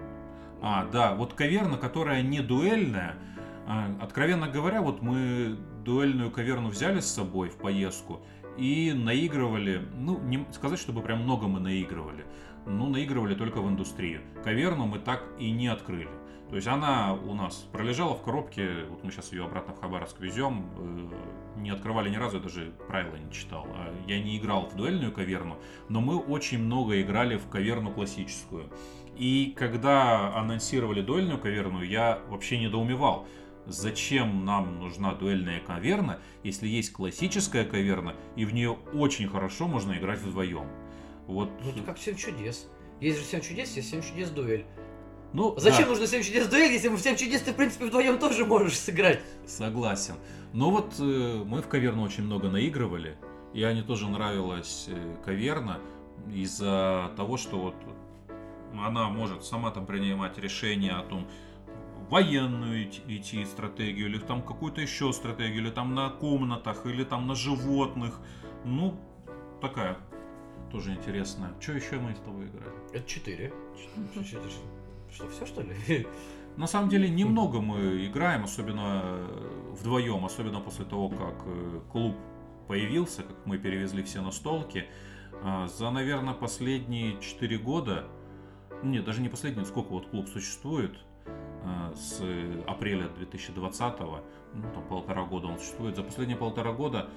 А, 0.61 0.85
да, 0.85 1.15
вот 1.15 1.33
каверна, 1.33 1.77
которая 1.77 2.21
не 2.21 2.41
дуэльная. 2.41 3.15
а, 3.67 3.89
Откровенно 4.01 4.47
говоря, 4.47 4.81
вот 4.81 5.01
мы 5.01 5.57
дуэльную 5.83 6.31
каверну 6.31 6.69
взяли 6.69 6.99
с 6.99 7.07
собой 7.07 7.49
в 7.49 7.57
поездку 7.57 8.21
и 8.57 8.93
наигрывали, 8.93 9.81
ну, 9.95 10.19
не 10.19 10.45
сказать, 10.51 10.79
чтобы 10.79 11.01
прям 11.01 11.23
много 11.23 11.47
мы 11.47 11.59
наигрывали, 11.59 12.25
ну, 12.65 12.87
наигрывали 12.87 13.35
только 13.35 13.61
в 13.61 13.67
индустрию. 13.69 14.21
Каверну 14.43 14.85
мы 14.87 14.99
так 14.99 15.23
и 15.37 15.51
не 15.51 15.67
открыли. 15.67 16.09
То 16.49 16.55
есть 16.55 16.67
она 16.67 17.13
у 17.13 17.33
нас 17.33 17.55
пролежала 17.71 18.15
в 18.15 18.21
коробке, 18.21 18.85
вот 18.89 19.03
мы 19.03 19.11
сейчас 19.11 19.31
ее 19.33 19.45
обратно 19.45 19.73
в 19.73 19.81
Хабаровск 19.81 20.19
везем, 20.19 20.69
э, 20.77 21.09
не 21.55 21.69
открывали 21.69 22.09
ни 22.09 22.15
разу, 22.15 22.37
я 22.37 22.43
даже 22.43 22.73
правила 22.87 23.15
не 23.15 23.31
читал. 23.31 23.67
А 23.73 23.93
Я 24.07 24.21
не 24.21 24.37
играл 24.37 24.67
в 24.67 24.75
дуэльную 24.75 25.11
каверну, 25.11 25.57
но 25.89 26.01
мы 26.01 26.17
очень 26.17 26.59
много 26.59 27.01
играли 27.01 27.37
в 27.37 27.47
каверну 27.49 27.91
классическую. 27.91 28.69
И 29.17 29.53
когда 29.57 30.35
анонсировали 30.35 31.01
дуэльную 31.01 31.39
каверну, 31.39 31.81
я 31.81 32.19
вообще 32.27 32.59
недоумевал, 32.59 33.27
зачем 33.65 34.45
нам 34.45 34.79
нужна 34.79 35.13
дуэльная 35.13 35.59
каверна, 35.61 36.19
если 36.43 36.67
есть 36.67 36.91
классическая 36.91 37.65
каверна, 37.65 38.15
и 38.35 38.45
в 38.45 38.53
нее 38.53 38.77
очень 38.93 39.27
хорошо 39.27 39.67
можно 39.67 39.93
играть 39.93 40.19
вдвоем. 40.19 40.67
Вот. 41.27 41.49
Ну, 41.63 41.69
это 41.71 41.81
как 41.81 41.97
7 41.97 42.15
чудес. 42.15 42.69
Есть 42.99 43.19
же 43.19 43.25
7 43.25 43.41
чудес, 43.41 43.75
есть 43.75 43.89
7 43.89 44.01
чудес 44.01 44.29
дуэль. 44.29 44.65
Ну, 45.35 45.53
Зачем 45.57 45.83
да, 45.83 45.89
нужно 45.89 46.07
7 46.07 46.23
чудес 46.23 46.47
дуэль, 46.47 46.71
если 46.71 46.87
в 46.87 46.97
7 46.97 47.17
чудес 47.17 47.41
ты, 47.41 47.51
в 47.51 47.57
принципе, 47.57 47.87
вдвоем 47.87 48.17
тоже 48.19 48.45
можешь 48.45 48.79
сыграть? 48.79 49.19
Согласен. 49.45 50.15
Но 50.53 50.71
вот 50.71 50.93
э, 50.97 51.43
мы 51.45 51.61
в 51.61 51.67
каверну 51.67 52.03
очень 52.03 52.23
много 52.23 52.49
наигрывали, 52.49 53.17
и 53.53 53.61
Ане 53.61 53.83
тоже 53.83 54.07
нравилась 54.07 54.85
э, 54.87 55.17
каверна 55.25 55.81
из-за 56.33 57.11
того, 57.17 57.35
что 57.35 57.57
вот 57.57 57.75
она 58.81 59.09
может 59.09 59.43
сама 59.43 59.71
там 59.71 59.85
принимать 59.85 60.37
решение 60.37 60.93
о 60.93 61.03
том, 61.03 61.27
военную 62.09 62.85
идти, 62.85 63.43
стратегию, 63.43 64.07
или 64.07 64.19
там 64.19 64.41
какую-то 64.41 64.79
еще 64.79 65.11
стратегию, 65.11 65.63
или 65.63 65.69
там 65.69 65.95
на 65.95 66.11
комнатах, 66.11 66.85
или 66.85 67.03
там 67.03 67.27
на 67.27 67.35
животных. 67.35 68.21
Ну, 68.63 68.97
такая 69.59 69.97
тоже 70.71 70.93
интересная. 70.93 71.51
Что 71.59 71.73
еще 71.73 71.99
мы 71.99 72.15
с 72.15 72.19
тобой 72.19 72.45
играли? 72.45 72.71
Это 72.93 73.05
4. 73.05 73.53
Что, 75.15 75.29
все 75.29 75.45
что 75.45 75.61
ли? 75.61 76.07
На 76.57 76.67
самом 76.67 76.89
деле 76.89 77.09
немного 77.09 77.61
мы 77.61 78.05
играем, 78.05 78.43
особенно 78.43 79.01
э, 79.03 79.73
вдвоем, 79.79 80.25
особенно 80.25 80.59
после 80.59 80.83
того, 80.83 81.07
как 81.09 81.35
э, 81.45 81.79
клуб 81.89 82.15
появился, 82.67 83.23
как 83.23 83.37
мы 83.45 83.57
перевезли 83.57 84.03
все 84.03 84.21
настолки. 84.21 84.85
А, 85.41 85.67
За, 85.67 85.89
наверное, 85.89 86.33
последние 86.33 87.19
4 87.21 87.57
года, 87.59 88.05
нет, 88.83 89.05
даже 89.05 89.21
не 89.21 89.29
последние, 89.29 89.65
сколько 89.65 89.89
вот 89.89 90.07
клуб 90.07 90.27
существует, 90.27 90.97
а, 91.63 91.93
с 91.93 92.21
апреля 92.67 93.07
2020, 93.07 93.99
ну 94.01 94.71
там 94.73 94.83
полтора 94.89 95.23
года 95.23 95.47
он 95.47 95.59
существует, 95.59 95.95
за 95.95 96.03
последние 96.03 96.37
полтора 96.37 96.73
года 96.73 97.09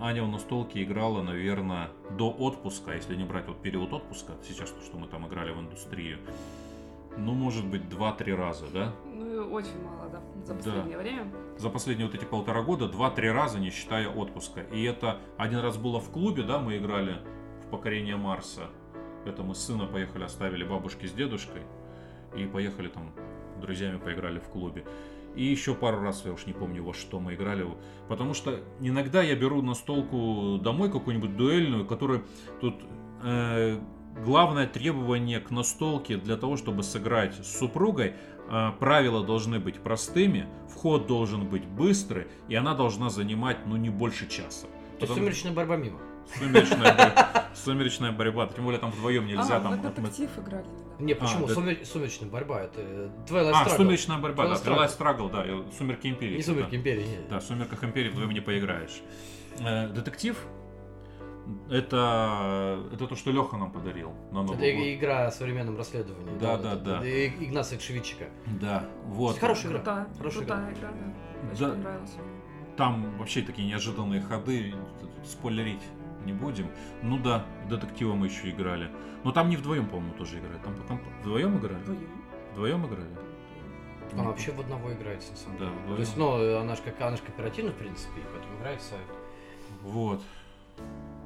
Аня 0.00 0.22
в 0.24 0.28
настолке 0.28 0.82
играла, 0.82 1.22
наверное, 1.22 1.90
до 2.10 2.30
отпуска, 2.30 2.92
если 2.94 3.14
не 3.14 3.24
брать 3.24 3.46
вот 3.46 3.60
период 3.62 3.92
отпуска, 3.92 4.32
сейчас 4.46 4.70
то, 4.70 4.80
что 4.82 4.98
мы 4.98 5.06
там 5.06 5.26
играли 5.26 5.52
в 5.52 5.60
индустрию, 5.60 6.18
ну, 7.16 7.32
может 7.32 7.66
быть, 7.66 7.82
2-3 7.82 8.34
раза, 8.34 8.66
да? 8.72 8.92
Ну, 9.04 9.52
очень 9.52 9.80
мало, 9.82 10.08
да, 10.10 10.20
за 10.44 10.54
Да. 10.54 10.58
последнее 10.58 10.98
время. 10.98 11.26
За 11.56 11.70
последние 11.70 12.06
вот 12.08 12.14
эти 12.16 12.24
полтора 12.24 12.62
года 12.62 12.86
2-3 12.86 13.30
раза, 13.32 13.60
не 13.60 13.70
считая 13.70 14.08
отпуска. 14.08 14.62
И 14.72 14.82
это 14.82 15.18
один 15.36 15.60
раз 15.60 15.76
было 15.76 16.00
в 16.00 16.10
клубе, 16.10 16.42
да, 16.42 16.58
мы 16.58 16.76
играли 16.76 17.18
в 17.64 17.70
«Покорение 17.70 18.16
Марса». 18.16 18.68
Это 19.24 19.42
мы 19.42 19.54
с 19.54 19.64
сыном 19.64 19.88
поехали, 19.88 20.24
оставили 20.24 20.64
бабушки 20.64 21.06
с 21.06 21.12
дедушкой. 21.12 21.62
И 22.36 22.46
поехали 22.46 22.88
там, 22.88 23.12
друзьями 23.60 23.98
поиграли 23.98 24.40
в 24.40 24.48
клубе. 24.48 24.84
И 25.34 25.44
еще 25.44 25.74
пару 25.74 26.00
раз, 26.00 26.22
я 26.24 26.32
уж 26.32 26.46
не 26.46 26.52
помню 26.52 26.84
во 26.84 26.94
что 26.94 27.18
мы 27.20 27.34
играли. 27.34 27.66
Потому 28.08 28.34
что 28.34 28.60
иногда 28.80 29.22
я 29.22 29.34
беру 29.34 29.62
настолку 29.62 30.58
домой 30.62 30.90
какую-нибудь 30.90 31.36
дуэльную, 31.36 31.86
которая 31.86 32.22
тут 32.60 32.76
э, 33.22 33.80
главное 34.24 34.66
требование 34.66 35.40
к 35.40 35.50
настолке 35.50 36.16
для 36.16 36.36
того, 36.36 36.56
чтобы 36.56 36.82
сыграть 36.82 37.34
с 37.34 37.58
супругой, 37.58 38.14
э, 38.48 38.70
правила 38.78 39.24
должны 39.24 39.58
быть 39.58 39.80
простыми, 39.80 40.46
вход 40.68 41.06
должен 41.06 41.48
быть 41.48 41.66
быстрый, 41.66 42.28
и 42.48 42.54
она 42.54 42.74
должна 42.74 43.10
занимать, 43.10 43.66
ну, 43.66 43.76
не 43.76 43.90
больше 43.90 44.28
часа. 44.28 44.66
То 44.66 44.70
есть 44.70 45.00
Потому- 45.00 45.18
сумеречная 45.20 45.52
борьба 45.52 45.76
мимо. 45.76 45.98
Сумеречная, 46.38 46.94
бор- 46.96 47.42
сумеречная 47.54 48.12
борьба, 48.12 48.46
тем 48.46 48.64
более 48.64 48.80
там 48.80 48.90
вдвоем 48.90 49.26
нельзя 49.26 49.56
а, 49.56 49.60
там. 49.60 49.76
мы 49.76 49.82
детектив 49.82 50.30
играли. 50.38 50.66
Не, 50.98 51.14
почему? 51.14 51.44
А, 51.44 51.48
да. 51.48 51.54
Сумер- 51.54 51.84
Сумеречная 51.84 52.28
борьба, 52.30 52.62
это 52.62 52.80
э, 52.80 53.08
Twilight 53.28 53.52
А, 53.54 53.64
Struggle. 53.66 53.76
сумеречная 53.76 54.18
борьба, 54.18 54.46
да, 54.48 54.54
Twilight 54.54 54.64
Twilight 54.88 54.98
Struggle, 54.98 55.30
да, 55.30 55.72
Сумерки 55.76 56.06
Империи. 56.06 56.32
Не 56.36 56.38
да. 56.38 56.44
Сумерки 56.44 56.74
Империи, 56.76 57.06
нет. 57.06 57.28
Да, 57.28 57.40
в 57.40 57.42
Сумерках 57.44 57.82
Империи 57.84 58.08
вдвоем 58.10 58.30
не 58.30 58.40
поиграешь. 58.40 59.02
Э, 59.60 59.88
Детектив 59.88 60.36
это, 61.70 62.80
это 62.92 63.06
то, 63.06 63.16
что 63.16 63.30
Леха 63.30 63.56
нам 63.56 63.70
подарил 63.70 64.12
на 64.32 64.42
Новый 64.42 64.56
Это 64.66 64.78
год. 64.78 64.86
игра 64.94 65.26
о 65.26 65.30
современном 65.30 65.76
расследовании. 65.76 66.38
Да, 66.40 66.56
да, 66.56 66.74
да. 66.76 67.06
и- 67.06 67.28
Игнация 67.44 67.78
Шевичика. 67.78 68.26
Да, 68.60 68.84
вот. 69.06 69.38
Хорошая 69.38 69.72
игра. 69.72 69.78
Крутая, 69.80 70.06
Хорошая 70.18 70.38
крутая 70.44 70.72
игра, 70.72 70.88
да. 70.92 71.52
Очень 71.52 71.60
Да. 71.66 71.70
понравилась. 71.74 72.14
Там 72.76 73.18
вообще 73.18 73.42
такие 73.42 73.68
неожиданные 73.68 74.20
ходы, 74.20 74.74
спойлерить 75.24 75.82
не 76.24 76.32
будем. 76.32 76.68
Ну 77.02 77.18
да, 77.18 77.44
детектива 77.68 78.14
мы 78.14 78.26
еще 78.26 78.50
играли. 78.50 78.90
Но 79.24 79.32
там 79.32 79.48
не 79.48 79.56
вдвоем, 79.56 79.86
по-моему, 79.88 80.14
тоже 80.14 80.38
играли. 80.38 80.58
Там, 80.62 80.74
там 80.86 81.00
вдвоем 81.20 81.58
играли? 81.58 81.76
Вдвоем. 81.82 82.08
Вдвоем 82.52 82.86
играли? 82.86 83.08
Она 84.12 84.24
вообще 84.24 84.52
в 84.52 84.60
одного 84.60 84.92
играется, 84.92 85.30
на 85.32 85.36
самом 85.36 85.58
Да, 85.58 85.64
деле. 85.64 85.76
вдвоем. 85.78 85.96
То 85.96 86.00
есть, 86.02 86.16
ну, 86.16 86.58
она 86.60 86.76
же 86.76 86.82
как 86.82 87.00
она 87.00 87.16
ж 87.16 87.20
кооперативна, 87.20 87.70
в 87.72 87.74
принципе, 87.76 88.20
и 88.20 88.24
поэтому 88.32 88.58
играется. 88.58 88.94
Вот. 89.82 90.22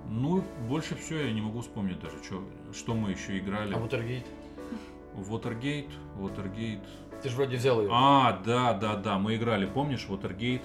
Ну, 0.09 0.43
больше 0.69 0.95
всего 0.95 1.19
я 1.19 1.33
не 1.33 1.41
могу 1.43 1.61
вспомнить 1.61 2.01
даже, 2.01 2.17
что, 2.25 2.43
что 2.73 2.95
мы 2.95 3.11
еще 3.11 3.39
играли. 3.39 3.75
А 3.75 3.79
Watergate? 3.79 4.27
Watergate, 5.15 5.91
Watergate. 6.19 6.81
Ты 7.23 7.29
же 7.29 7.37
вроде 7.37 7.57
взял 7.57 7.81
ее. 7.83 7.89
А, 7.93 8.41
да, 8.47 8.73
да, 8.75 8.95
да, 8.95 9.19
мы 9.19 9.35
играли, 9.37 9.67
помнишь, 9.67 10.07
Watergate? 10.09 10.63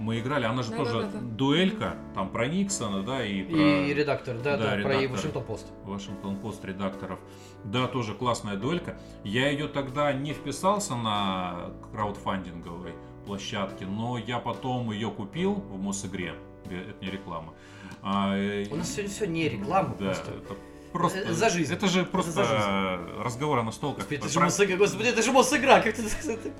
Мы 0.00 0.18
играли, 0.20 0.46
она 0.46 0.62
же 0.62 0.72
тоже 0.72 0.92
Да-да-да-да. 1.02 1.26
дуэлька, 1.36 1.94
там 2.14 2.30
про 2.30 2.46
Никсона, 2.48 3.02
да, 3.02 3.22
и 3.24 3.42
про 3.42 3.58
И 3.58 3.92
редактор, 3.92 4.38
да, 4.38 4.56
Да, 4.56 4.64
да, 4.76 4.82
про 4.82 4.94
редактор. 4.94 5.10
Вашингтон 5.10 5.44
Пост. 5.44 5.66
Вашингтон 5.84 6.36
Пост 6.36 6.64
редакторов. 6.64 7.18
Да, 7.64 7.86
тоже 7.86 8.14
классная 8.14 8.56
дуэлька. 8.56 8.98
Я 9.24 9.50
ее 9.50 9.68
тогда 9.68 10.10
не 10.14 10.32
вписался 10.32 10.96
на 10.96 11.70
краудфандинговой 11.92 12.94
площадке, 13.26 13.84
но 13.84 14.16
я 14.16 14.38
потом 14.38 14.90
ее 14.90 15.10
купил 15.10 15.52
в 15.54 15.78
Мосигре. 15.78 16.34
Это 16.64 17.04
не 17.04 17.10
реклама. 17.10 17.52
А, 18.02 18.34
э, 18.36 18.66
У 18.70 18.76
нас 18.76 18.90
сегодня 18.90 19.10
все 19.10 19.26
не 19.26 19.48
реклама, 19.50 19.90
Да, 19.98 20.06
просто. 20.06 20.30
это 20.32 20.56
просто... 20.92 21.18
Э, 21.20 21.32
за 21.32 21.50
жизнь. 21.50 21.72
Это 21.72 21.86
же 21.86 22.00
Это 22.00 22.10
просто 22.10 22.32
за 22.32 22.44
жизнь. 22.44 23.22
разговор 23.22 23.58
о 23.58 23.62
настолках. 23.62 24.04
Господи, 24.04 24.18
это 24.18 24.28
же 24.28 24.40
Мосигра, 24.40 24.76
господи, 24.76 25.08
это 25.08 25.22
же 25.22 25.32
Мосигра, 25.32 25.80
как 25.80 25.94
ты... 25.94 26.02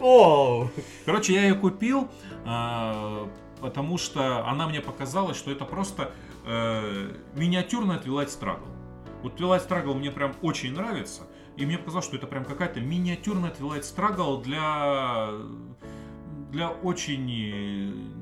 Оу! 0.01 0.71
Короче, 1.05 1.35
я 1.35 1.43
ее 1.43 1.55
купил, 1.55 2.09
а, 2.45 3.29
потому 3.61 3.99
что 3.99 4.47
она 4.47 4.67
мне 4.67 4.81
показалась, 4.81 5.37
что 5.37 5.51
это 5.51 5.65
просто 5.65 6.13
э, 6.47 7.13
миниатюрная 7.35 7.99
Twilight 7.99 8.29
Struggle. 8.29 8.69
Вот 9.23 9.39
Twilight 9.41 9.67
Struggle 9.69 9.95
мне 9.95 10.11
прям 10.11 10.35
очень 10.43 10.73
нравится, 10.75 11.23
и 11.57 11.67
мне 11.67 11.79
показалось, 11.79 12.07
что 12.07 12.17
это 12.17 12.27
прям 12.27 12.45
какая-то 12.45 12.81
миниатюрная 12.81 13.51
Twilight 13.51 13.83
Struggle 13.83 14.43
для 14.43 15.31
для 16.51 16.69
очень 16.71 17.27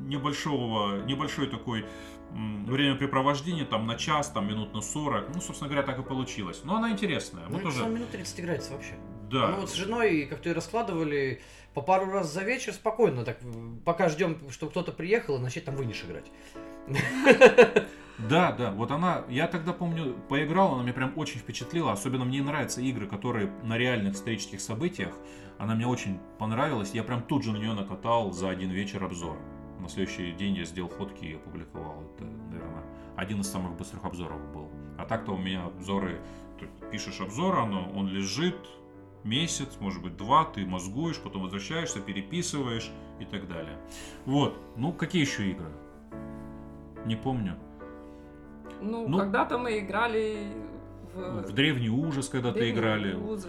небольшого, 0.07 1.03
небольшой 1.05 1.47
такой 1.47 1.85
времяпрепровождения, 2.31 3.65
там 3.65 3.87
на 3.87 3.97
час, 3.97 4.31
там 4.31 4.47
минут 4.47 4.75
на 4.75 4.81
40. 4.81 5.35
Ну, 5.35 5.41
собственно 5.41 5.71
говоря, 5.71 5.87
так 5.87 5.99
и 5.99 6.03
получилось. 6.03 6.61
Но 6.65 6.77
она 6.77 6.91
интересная. 6.91 7.45
Ну, 7.49 7.59
это 7.59 7.69
уже... 7.69 7.87
минут 7.87 8.11
30 8.11 8.41
играется 8.41 8.73
вообще. 8.73 8.95
Да. 9.31 9.49
Мы 9.49 9.61
вот 9.61 9.71
с 9.71 9.75
женой 9.75 10.27
как-то 10.27 10.51
и 10.51 10.53
раскладывали 10.53 11.41
по 11.75 11.83
пару 11.83 12.11
раз 12.11 12.33
за 12.33 12.43
вечер 12.43 12.73
спокойно, 12.73 13.25
так 13.25 13.39
пока 13.85 14.09
ждем, 14.09 14.39
чтобы 14.51 14.71
кто-то 14.71 14.93
приехал, 14.93 15.37
и 15.37 15.41
начать 15.41 15.65
там 15.65 15.77
вынешь 15.77 16.03
играть. 16.03 16.27
Да, 18.19 18.51
да, 18.51 18.73
вот 18.73 18.91
она, 18.91 19.25
я 19.29 19.47
тогда 19.47 19.73
помню, 19.73 20.17
поиграла, 20.29 20.75
она 20.75 20.83
меня 20.83 20.93
прям 20.93 21.13
очень 21.17 21.39
впечатлила, 21.39 21.93
особенно 21.93 22.25
мне 22.25 22.43
нравятся 22.43 22.81
игры, 22.81 23.07
которые 23.07 23.53
на 23.63 23.79
реальных 23.79 24.15
исторических 24.15 24.61
событиях, 24.61 25.15
она 25.57 25.77
мне 25.77 25.87
очень 25.87 26.19
понравилась, 26.37 26.91
я 26.95 27.05
прям 27.05 27.23
тут 27.23 27.45
же 27.45 27.53
на 27.53 27.59
нее 27.59 27.75
накатал 27.75 28.33
за 28.33 28.49
один 28.49 28.71
вечер 28.71 29.05
обзор. 29.05 29.39
На 29.81 29.89
следующий 29.89 30.33
день 30.33 30.55
я 30.57 30.65
сделал 30.65 30.91
фотки 30.91 31.25
и 31.25 31.35
опубликовал. 31.35 32.03
Это, 32.15 32.25
наверное, 32.25 32.85
один 33.17 33.41
из 33.41 33.49
самых 33.49 33.77
быстрых 33.77 34.05
обзоров 34.05 34.41
был. 34.53 34.69
А 34.99 35.05
так-то 35.05 35.33
у 35.33 35.39
меня 35.39 35.65
обзоры, 35.65 36.21
ты 36.59 36.69
пишешь 36.91 37.21
обзор, 37.21 37.59
оно, 37.59 37.91
он 37.95 38.09
лежит 38.09 38.57
месяц, 39.25 39.77
может 39.81 40.03
быть 40.03 40.17
два, 40.17 40.45
ты 40.45 40.65
мозгуешь, 40.67 41.19
потом 41.19 41.43
возвращаешься, 41.43 42.01
переписываешь 42.01 42.91
и 43.21 43.25
так 43.25 43.49
далее. 43.49 43.79
Вот, 44.27 44.59
ну 44.77 44.93
какие 44.93 45.23
еще 45.23 45.51
игры? 45.51 45.73
Не 47.07 47.17
помню. 47.17 47.57
Ну, 48.81 49.09
ну 49.09 49.19
когда-то 49.19 49.59
мы 49.59 49.79
играли 49.79 50.53
в... 51.15 51.49
В 51.49 51.53
Древний 51.53 51.91
Ужас 51.91 52.29
когда-то 52.29 52.71
играли. 52.71 53.15
Ужас, 53.15 53.49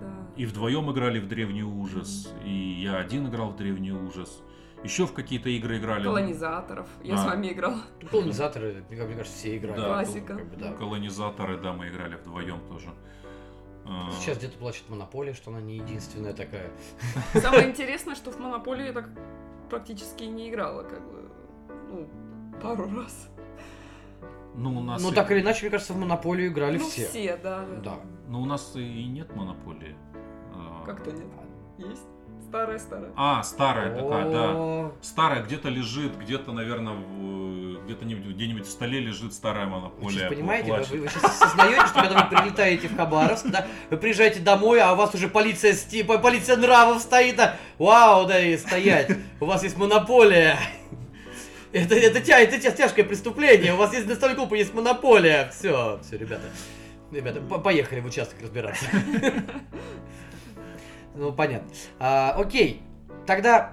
да. 0.00 0.12
И 0.36 0.46
вдвоем 0.46 0.90
играли 0.90 1.18
в 1.18 1.28
Древний 1.28 1.64
Ужас. 1.64 2.32
Mm-hmm. 2.32 2.48
И 2.48 2.82
я 2.82 2.98
один 2.98 3.28
играл 3.28 3.50
в 3.50 3.56
Древний 3.56 3.92
Ужас. 3.92 4.42
Еще 4.84 5.06
в 5.06 5.12
какие-то 5.12 5.48
игры 5.48 5.78
играли. 5.78 6.04
Колонизаторов. 6.04 6.88
Я 7.02 7.14
а. 7.14 7.18
с 7.18 7.24
вами 7.24 7.52
играл. 7.52 7.74
Колонизаторы, 8.10 8.84
мне 8.88 8.96
кажется, 8.96 9.36
все 9.36 9.56
играли. 9.56 9.76
Да, 9.76 9.86
Классика. 9.86 10.36
Как 10.36 10.46
бы, 10.46 10.56
да. 10.56 10.72
Колонизаторы, 10.74 11.58
да, 11.58 11.72
мы 11.72 11.88
играли 11.88 12.14
вдвоем 12.14 12.60
тоже. 12.68 12.88
А. 13.84 14.10
Сейчас 14.12 14.38
где-то 14.38 14.56
плачет 14.58 14.88
Монополия, 14.88 15.32
что 15.34 15.50
она 15.50 15.60
не 15.60 15.76
единственная 15.76 16.34
такая. 16.34 16.70
Самое 17.34 17.68
интересное, 17.70 18.14
что 18.14 18.30
в 18.30 18.38
Монополию 18.38 18.88
я 18.88 18.92
так 18.92 19.08
практически 19.70 20.24
не 20.24 20.50
играла, 20.50 20.82
как 20.82 21.00
бы, 21.00 21.30
ну, 21.90 22.08
пару 22.60 22.88
раз. 22.94 23.28
Ну, 24.54 24.78
у 24.78 24.82
нас... 24.82 25.02
Ну, 25.02 25.10
и... 25.12 25.14
так 25.14 25.30
или 25.30 25.40
иначе, 25.40 25.62
мне 25.62 25.70
кажется, 25.70 25.92
в 25.92 25.98
Монополию 25.98 26.48
играли 26.48 26.78
ну, 26.78 26.84
все. 26.84 27.06
все, 27.06 27.36
да. 27.36 27.64
Да. 27.82 28.00
Но 28.26 28.42
у 28.42 28.44
нас 28.44 28.72
и 28.74 29.06
нет 29.06 29.34
Монополии. 29.34 29.96
А. 30.52 30.84
Как-то 30.84 31.12
нет. 31.12 31.26
Есть. 31.78 32.06
Старая, 32.48 32.78
старая. 32.78 33.10
А, 33.14 33.42
старая 33.42 33.94
такая, 33.94 34.30
да. 34.30 34.90
Старая 35.02 35.42
где-то 35.42 35.68
лежит, 35.68 36.16
где-то, 36.16 36.52
наверное, 36.52 36.94
где-то 37.84 38.06
где-нибудь 38.06 38.66
в 38.66 38.70
столе 38.70 39.00
лежит 39.00 39.34
старая 39.34 39.66
монополия. 39.66 40.06
Вы 40.06 40.12
сейчас 40.12 40.28
понимаете, 40.30 40.72
вы, 40.72 41.00
вы 41.00 41.08
сейчас 41.08 41.24
осознаете, 41.24 41.86
что 41.86 42.00
когда 42.00 42.22
вы 42.22 42.36
прилетаете 42.36 42.88
в 42.88 42.96
Хабаровск, 42.96 43.48
да, 43.48 43.66
вы 43.90 43.98
приезжаете 43.98 44.40
домой, 44.40 44.80
а 44.80 44.94
у 44.94 44.96
вас 44.96 45.14
уже 45.14 45.28
полиция, 45.28 45.74
типа, 45.74 46.16
полиция 46.16 46.56
нравов 46.56 47.02
стоит, 47.02 47.36
да, 47.36 47.56
вау, 47.76 48.26
да, 48.26 48.40
и 48.40 48.56
стоять, 48.56 49.10
у 49.40 49.44
вас 49.44 49.62
есть 49.62 49.76
монополия. 49.76 50.58
Это, 51.72 51.96
это, 51.96 52.22
тя, 52.22 52.40
это 52.40 52.58
тя, 52.58 52.70
тяжкое 52.70 53.04
преступление. 53.04 53.74
У 53.74 53.76
вас 53.76 53.92
есть 53.92 54.06
настольная 54.06 54.36
группа, 54.36 54.54
есть 54.54 54.72
монополия. 54.72 55.50
Все, 55.50 56.00
все, 56.02 56.16
ребята. 56.16 56.44
Ребята, 57.12 57.40
по 57.40 57.58
поехали 57.58 58.00
в 58.00 58.06
участок 58.06 58.40
разбираться. 58.40 58.86
Ну, 61.18 61.32
понятно. 61.32 61.68
А, 61.98 62.34
окей. 62.38 62.80
Тогда. 63.26 63.72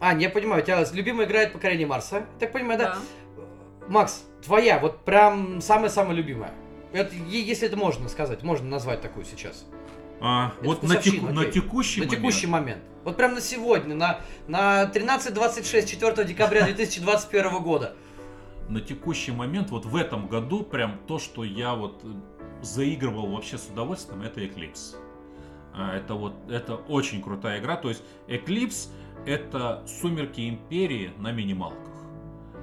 А, 0.00 0.14
я 0.14 0.28
понимаю, 0.28 0.62
у 0.62 0.66
тебя 0.66 0.84
любимая 0.92 1.26
играет 1.26 1.52
покорение 1.52 1.86
Марса. 1.86 2.26
Так 2.40 2.52
понимаю, 2.52 2.78
да? 2.78 2.96
Макс, 3.88 4.24
твоя, 4.44 4.78
вот 4.78 5.04
прям 5.04 5.60
самая-самая 5.60 6.14
любимая. 6.14 6.52
Это, 6.92 7.14
если 7.14 7.68
это 7.68 7.76
можно 7.76 8.08
сказать, 8.08 8.42
можно 8.42 8.68
назвать 8.68 9.00
такую 9.00 9.24
сейчас. 9.24 9.64
А, 10.20 10.52
вот 10.62 10.82
на, 10.82 10.96
теку, 10.96 11.26
на 11.26 11.44
текущий 11.46 12.00
на 12.00 12.06
момент. 12.06 12.20
текущий 12.20 12.46
момент. 12.46 12.82
Вот 13.04 13.16
прям 13.16 13.34
на 13.34 13.40
сегодня, 13.40 13.94
на, 13.94 14.20
на 14.46 14.84
13.26, 14.84 15.86
4 15.86 16.24
декабря 16.26 16.62
2021 16.64 17.62
года. 17.62 17.96
На 18.68 18.80
текущий 18.80 19.32
момент, 19.32 19.70
вот 19.70 19.84
в 19.84 19.96
этом 19.96 20.28
году, 20.28 20.62
прям 20.62 20.98
то, 21.06 21.18
что 21.18 21.44
я 21.44 21.74
вот 21.74 22.02
э, 22.04 22.08
заигрывал 22.62 23.26
вообще 23.32 23.58
с 23.58 23.66
удовольствием, 23.66 24.22
это 24.22 24.40
Eclipse. 24.40 24.96
А, 25.74 25.96
это 25.96 26.14
вот, 26.14 26.34
это 26.48 26.76
очень 26.76 27.22
крутая 27.22 27.60
игра. 27.60 27.76
То 27.76 27.88
есть 27.88 28.02
Eclipse 28.28 28.90
это 29.26 29.82
Сумерки 29.86 30.48
Империи 30.48 31.12
на 31.18 31.32
минималках. 31.32 31.78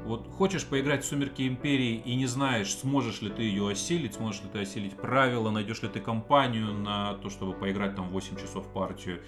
Вот 0.05 0.27
хочешь 0.27 0.65
поиграть 0.65 1.03
в 1.03 1.07
Сумерки 1.07 1.47
Империи 1.47 2.01
и 2.03 2.15
не 2.15 2.25
знаешь, 2.25 2.73
сможешь 2.75 3.21
ли 3.21 3.29
ты 3.29 3.43
ее 3.43 3.69
осилить, 3.69 4.15
сможешь 4.15 4.41
ли 4.41 4.49
ты 4.49 4.59
осилить 4.59 4.95
правила, 4.95 5.51
найдешь 5.51 5.81
ли 5.81 5.89
ты 5.89 5.99
компанию 5.99 6.73
на 6.73 7.15
то, 7.15 7.29
чтобы 7.29 7.53
поиграть 7.53 7.95
там 7.95 8.09
8 8.09 8.37
часов 8.37 8.67
партию, 8.73 9.21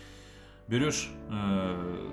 берешь 0.68 1.10
э, 1.30 2.12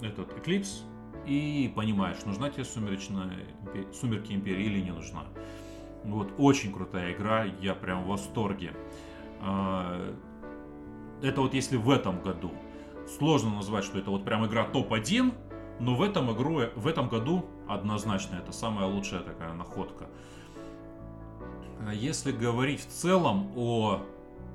этот 0.00 0.32
Eclipse 0.32 0.82
и 1.26 1.70
понимаешь, 1.74 2.24
нужна 2.24 2.50
тебе 2.50 2.64
сумеречная, 2.64 3.46
Сумерки 3.92 4.32
Империи 4.32 4.64
или 4.64 4.80
не 4.80 4.92
нужна. 4.92 5.24
Вот, 6.04 6.32
очень 6.38 6.72
крутая 6.72 7.12
игра, 7.12 7.44
я 7.44 7.74
прям 7.74 8.04
в 8.04 8.06
восторге. 8.08 8.72
А, 9.40 10.14
это 11.22 11.40
вот 11.40 11.54
если 11.54 11.76
в 11.76 11.90
этом 11.90 12.20
году. 12.22 12.52
Сложно 13.18 13.54
назвать, 13.54 13.84
что 13.84 13.98
это 13.98 14.10
вот 14.10 14.24
прям 14.24 14.46
игра 14.46 14.64
топ-1, 14.64 15.32
но 15.80 15.94
в 15.94 16.02
этом, 16.02 16.32
игру, 16.34 16.60
в 16.74 16.86
этом 16.86 17.08
году 17.08 17.44
однозначно 17.66 18.36
это 18.36 18.52
самая 18.52 18.86
лучшая 18.86 19.22
такая 19.22 19.52
находка. 19.54 20.06
А 21.86 21.94
если 21.94 22.32
говорить 22.32 22.80
в 22.80 22.88
целом 22.88 23.52
о 23.56 24.02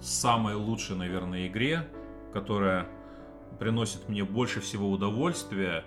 самой 0.02 0.56
лучшей, 0.56 0.96
наверное, 0.96 1.48
игре, 1.48 1.88
которая 2.34 2.88
приносит 3.60 4.10
мне 4.10 4.24
больше 4.24 4.60
всего 4.60 4.92
удовольствия, 4.92 5.86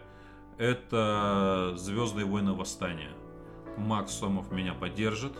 это 0.59 1.75
Звездные 1.77 2.25
войны 2.25 2.55
восстания. 2.55 3.11
Макс 3.77 4.13
Сомов 4.15 4.51
меня 4.51 4.73
поддержит. 4.73 5.33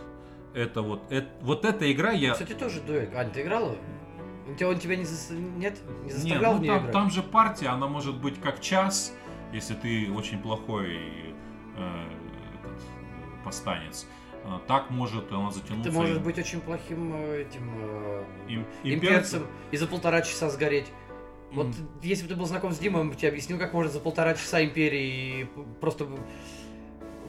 Это 0.53 0.81
вот, 0.81 1.01
это, 1.09 1.27
вот 1.41 1.65
эта 1.65 1.91
игра 1.91 2.11
я... 2.11 2.33
Кстати, 2.33 2.53
тоже 2.53 2.81
дуэль. 2.81 3.09
Ань, 3.15 3.31
ты 3.31 3.41
играла? 3.41 3.75
Он 4.47 4.79
тебя 4.79 4.95
не, 4.95 5.03
за... 5.03 5.33
Нет? 5.33 5.79
не 6.03 6.11
заставлял 6.11 6.59
Нет, 6.59 6.61
ну, 6.61 6.67
там, 6.67 6.91
там 6.91 7.11
же 7.11 7.21
партия, 7.21 7.67
она 7.67 7.87
может 7.87 8.19
быть 8.19 8.39
как 8.41 8.61
час, 8.61 9.13
если 9.53 9.75
ты 9.75 10.11
очень 10.11 10.39
плохой 10.39 10.97
э, 11.75 12.09
этот, 12.55 12.81
повстанец. 13.43 14.07
Э, 14.43 14.59
так 14.67 14.89
может 14.89 15.31
она 15.31 15.51
затянуться. 15.51 15.91
Ты 15.91 15.95
можешь 15.95 16.19
быть 16.19 16.39
очень 16.39 16.61
плохим 16.61 17.13
э, 17.15 17.41
этим 17.41 17.71
э, 17.77 18.23
Им, 18.47 18.65
имперцем 18.83 19.47
и 19.71 19.77
за 19.77 19.87
полтора 19.87 20.21
часа 20.21 20.49
сгореть. 20.49 20.87
Вот 21.51 21.67
mm. 21.67 21.87
если 22.03 22.23
бы 22.23 22.29
ты 22.29 22.35
был 22.35 22.45
знаком 22.45 22.71
с 22.71 22.77
Димой, 22.77 23.01
он 23.01 23.09
бы 23.09 23.15
тебе 23.15 23.29
объяснил, 23.29 23.57
как 23.57 23.73
можно 23.73 23.91
за 23.91 23.99
полтора 23.99 24.33
часа 24.33 24.63
империи 24.63 25.49
просто 25.79 26.07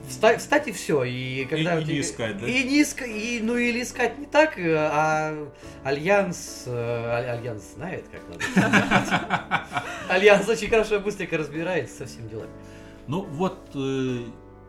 встать, 0.09 0.41
встать 0.41 0.69
и 0.69 0.73
все. 0.73 1.05
И, 1.05 1.45
когда 1.45 1.79
и, 1.79 1.83
и 1.83 1.87
не 1.87 2.01
искать, 2.01 2.39
да? 2.39 2.47
И 2.47 2.65
не 2.65 2.83
искать, 2.83 3.09
и, 3.09 3.41
ну 3.43 3.57
или 3.57 3.83
искать 3.83 4.19
не 4.19 4.27
так, 4.27 4.59
а 4.59 5.49
Альянс, 5.85 6.65
Альянс 6.67 7.75
знает, 7.75 8.07
как 8.11 8.23
надо. 8.29 9.67
Альянс 10.09 10.49
очень 10.49 10.69
хорошо 10.69 11.01
быстренько 11.01 11.39
разбирается 11.39 11.99
со 11.99 12.07
всеми 12.07 12.29
делами. 12.29 12.51
Ну 13.07 13.23
вот, 13.23 13.59
э, 13.75 14.19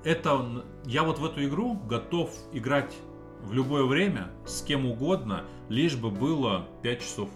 это, 0.03 0.63
я 0.85 1.03
вот 1.03 1.19
в 1.19 1.25
эту 1.25 1.43
игру 1.45 1.73
готов 1.73 2.31
играть 2.53 2.93
в 3.41 3.53
любое 3.53 3.83
время, 3.83 4.31
с 4.45 4.61
кем 4.61 4.85
угодно, 4.85 5.45
лишь 5.67 5.95
бы 5.95 6.09
было 6.09 6.67
5 6.83 7.01
часов 7.01 7.29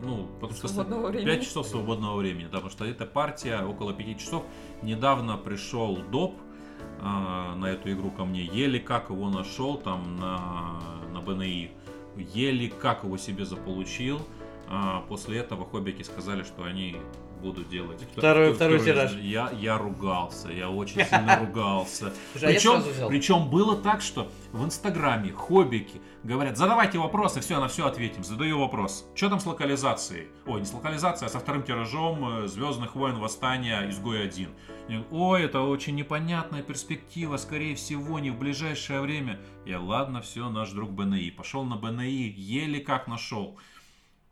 ну, 0.00 0.28
потому 0.40 0.56
что 0.56 0.68
свободного 0.68 1.12
5 1.12 1.22
времени. 1.24 1.44
часов 1.44 1.66
свободного 1.66 2.16
времени, 2.16 2.44
да, 2.44 2.58
потому 2.58 2.70
что 2.70 2.84
эта 2.84 3.04
партия 3.04 3.62
около 3.62 3.92
5 3.92 4.20
часов. 4.20 4.44
Недавно 4.82 5.36
пришел 5.36 5.96
доп 5.96 6.34
э, 6.36 6.47
на 7.00 7.66
эту 7.66 7.92
игру 7.92 8.10
ко 8.10 8.24
мне, 8.24 8.44
еле 8.44 8.80
как 8.80 9.10
его 9.10 9.30
нашел 9.30 9.76
там 9.78 10.16
на, 10.16 10.80
на 11.12 11.20
БНИ, 11.20 11.70
еле 12.16 12.68
как 12.68 13.04
его 13.04 13.16
себе 13.16 13.44
заполучил. 13.44 14.20
А 14.68 15.02
после 15.08 15.38
этого 15.38 15.64
хоббики 15.64 16.02
сказали, 16.02 16.42
что 16.42 16.64
они 16.64 16.96
буду 17.40 17.64
делать. 17.64 18.06
Второй- 18.16 18.52
второй 18.52 18.80
тираж. 18.80 19.12
Я, 19.14 19.50
я 19.58 19.78
ругался, 19.78 20.50
я 20.50 20.70
очень 20.70 21.04
сильно 21.10 21.38
ругался. 21.38 22.12
Слушай, 22.32 22.44
а 22.44 22.52
Причем, 22.52 23.08
причем 23.08 23.50
было 23.50 23.76
так, 23.76 24.00
что 24.02 24.30
в 24.52 24.64
Инстаграме 24.64 25.32
хоббики 25.32 26.00
говорят, 26.22 26.56
задавайте 26.56 26.98
вопросы, 26.98 27.40
все, 27.40 27.60
на 27.60 27.68
все 27.68 27.86
ответим. 27.86 28.24
Задаю 28.24 28.58
вопрос. 28.58 29.06
Что 29.14 29.30
там 29.30 29.40
с 29.40 29.46
локализацией? 29.46 30.28
Ой, 30.46 30.60
не 30.60 30.66
с 30.66 30.72
локализацией, 30.72 31.28
а 31.28 31.30
со 31.30 31.38
вторым 31.38 31.62
тиражом 31.62 32.46
Звездных 32.48 32.94
войн 32.94 33.18
Восстания 33.18 33.88
Изгой 33.90 34.22
1. 34.22 34.48
Я 34.88 34.98
говорю, 35.00 35.06
Ой, 35.10 35.42
это 35.44 35.60
очень 35.60 35.94
непонятная 35.94 36.62
перспектива, 36.62 37.36
скорее 37.36 37.74
всего, 37.74 38.18
не 38.18 38.30
в 38.30 38.38
ближайшее 38.38 39.00
время. 39.00 39.38
Я, 39.66 39.80
ладно, 39.80 40.22
все, 40.22 40.48
наш 40.48 40.70
друг 40.70 40.90
БНИ. 40.90 41.30
Пошел 41.30 41.64
на 41.64 41.76
БНИ, 41.76 42.34
еле 42.36 42.80
как 42.80 43.06
нашел. 43.06 43.58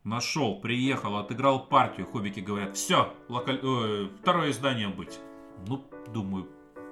Нашел, 0.07 0.61
приехал, 0.61 1.17
отыграл 1.17 1.67
партию. 1.67 2.07
Хоббики 2.07 2.39
говорят, 2.39 2.77
все, 2.77 3.13
второе 4.21 4.53
издание 4.53 4.87
быть. 4.87 5.19
Ну, 5.67 5.85
думаю, 6.15 6.47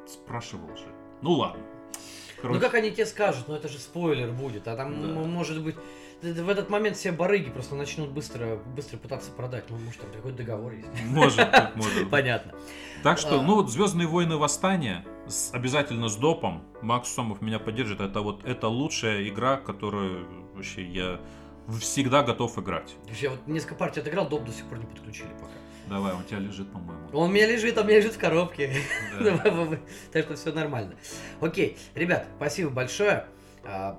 спрашивал 0.04 0.76
же. 0.76 0.86
Ну 1.22 1.34
ладно. 1.34 1.62
Ну 1.62 2.42
Короче, 2.42 2.60
как 2.60 2.74
они 2.74 2.90
тебе 2.90 3.06
скажут, 3.06 3.46
ну 3.46 3.54
это 3.54 3.68
же 3.68 3.78
спойлер 3.78 4.32
будет, 4.32 4.66
а 4.66 4.74
там 4.76 5.00
Да. 5.00 5.20
может 5.28 5.62
быть 5.62 5.76
в 6.22 6.48
этот 6.48 6.70
момент 6.70 6.96
все 6.96 7.12
барыги 7.12 7.50
просто 7.50 7.76
начнут 7.76 8.08
быстро, 8.10 8.56
быстро 8.74 8.96
пытаться 8.96 9.30
продать. 9.30 9.64
Ну, 9.70 9.76
может, 9.78 10.00
там 10.00 10.10
какой-то 10.10 10.38
договор 10.38 10.72
есть. 10.72 10.88
может 11.06 11.48
может. 11.76 12.10
Понятно. 12.10 12.52
Так 13.04 13.18
что, 13.18 13.38
А. 13.38 13.42
ну 13.42 13.54
вот 13.54 13.70
Звездные 13.70 14.08
войны 14.08 14.36
Восстания 14.36 15.04
с- 15.28 15.54
обязательно 15.54 16.08
с 16.08 16.16
допом. 16.16 16.64
Макс 16.82 17.08
Сомов 17.10 17.40
меня 17.42 17.60
поддержит. 17.60 18.00
Это 18.00 18.22
вот 18.22 18.44
это 18.44 18.66
лучшая 18.68 19.28
игра, 19.28 19.56
которую 19.56 20.26
вообще 20.54 20.82
я 20.84 21.20
всегда 21.80 22.22
готов 22.22 22.58
играть. 22.58 22.94
Я 23.20 23.30
вот 23.30 23.46
несколько 23.46 23.74
партий 23.74 24.00
отыграл, 24.00 24.28
доп 24.28 24.44
до 24.44 24.52
сих 24.52 24.64
пор 24.66 24.78
не 24.78 24.86
подключили 24.86 25.28
пока. 25.40 25.52
Давай, 25.88 26.14
он 26.14 26.20
у 26.20 26.24
тебя 26.24 26.38
лежит, 26.38 26.70
по-моему. 26.72 27.08
Он 27.12 27.30
у 27.30 27.32
меня 27.32 27.46
лежит, 27.46 27.76
он 27.76 27.84
у 27.84 27.88
меня 27.88 27.98
лежит 27.98 28.14
в 28.14 28.18
коробке. 28.18 28.72
Да. 29.20 29.42
Так 30.12 30.24
что 30.24 30.36
все 30.36 30.52
нормально. 30.52 30.94
Окей, 31.40 31.76
ребят, 31.94 32.26
спасибо 32.36 32.70
большое. 32.70 33.26
А, 33.64 33.98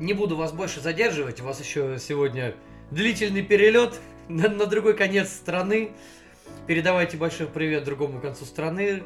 Не 0.00 0.14
буду 0.14 0.36
вас 0.36 0.52
больше 0.52 0.80
задерживать. 0.80 1.40
У 1.40 1.44
вас 1.44 1.60
еще 1.60 1.98
сегодня 2.00 2.54
длительный 2.90 3.42
перелет 3.42 4.00
на, 4.28 4.48
на 4.48 4.66
другой 4.66 4.94
конец 4.94 5.28
страны. 5.32 5.92
Передавайте 6.66 7.16
большой 7.16 7.46
привет 7.46 7.84
другому 7.84 8.20
концу 8.20 8.44
страны. 8.44 9.04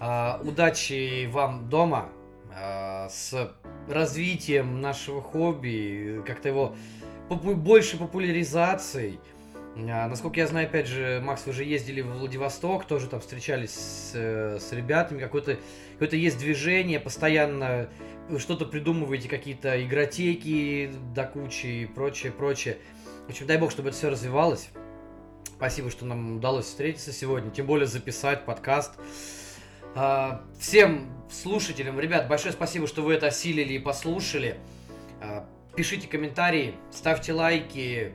А, 0.00 0.40
Удачи 0.44 1.26
вам 1.26 1.68
дома 1.68 2.08
а, 2.52 3.08
с 3.08 3.52
развитием 3.88 4.80
нашего 4.80 5.22
хобби, 5.22 6.22
как-то 6.26 6.48
его 6.48 6.74
попу- 7.28 7.54
больше 7.54 7.96
популяризацией. 7.96 9.20
А, 9.76 10.08
Насколько 10.08 10.40
я 10.40 10.46
знаю, 10.46 10.68
опять 10.68 10.86
же, 10.86 11.20
Макс, 11.22 11.46
вы 11.46 11.52
же 11.52 11.64
ездили 11.64 12.00
в 12.00 12.06
Владивосток, 12.18 12.86
тоже 12.86 13.08
там 13.08 13.20
встречались 13.20 13.72
с, 13.72 14.12
э, 14.14 14.58
с 14.58 14.72
ребятами, 14.72 15.20
какое-то 15.20 15.58
какое 15.98 16.18
есть 16.18 16.38
движение, 16.38 16.98
постоянно 16.98 17.88
что-то 18.38 18.64
придумываете, 18.64 19.28
какие-то 19.28 19.82
игротеки 19.84 20.90
до 21.14 21.24
кучи 21.24 21.66
и 21.66 21.86
прочее, 21.86 22.32
прочее. 22.32 22.78
В 23.26 23.30
общем, 23.30 23.46
дай 23.46 23.58
бог, 23.58 23.70
чтобы 23.70 23.90
это 23.90 23.98
все 23.98 24.08
развивалось. 24.10 24.70
Спасибо, 25.56 25.90
что 25.90 26.04
нам 26.04 26.36
удалось 26.36 26.66
встретиться 26.66 27.12
сегодня, 27.12 27.50
тем 27.50 27.66
более 27.66 27.86
записать 27.86 28.44
подкаст. 28.44 28.94
А, 29.94 30.42
Всем 30.58 31.10
слушателям, 31.30 31.98
ребят, 32.00 32.28
большое 32.28 32.52
спасибо, 32.52 32.86
что 32.86 33.02
вы 33.02 33.14
это 33.14 33.26
осилили 33.26 33.74
и 33.74 33.78
послушали. 33.78 34.58
Пишите 35.76 36.08
комментарии, 36.08 36.74
ставьте 36.90 37.34
лайки, 37.34 38.14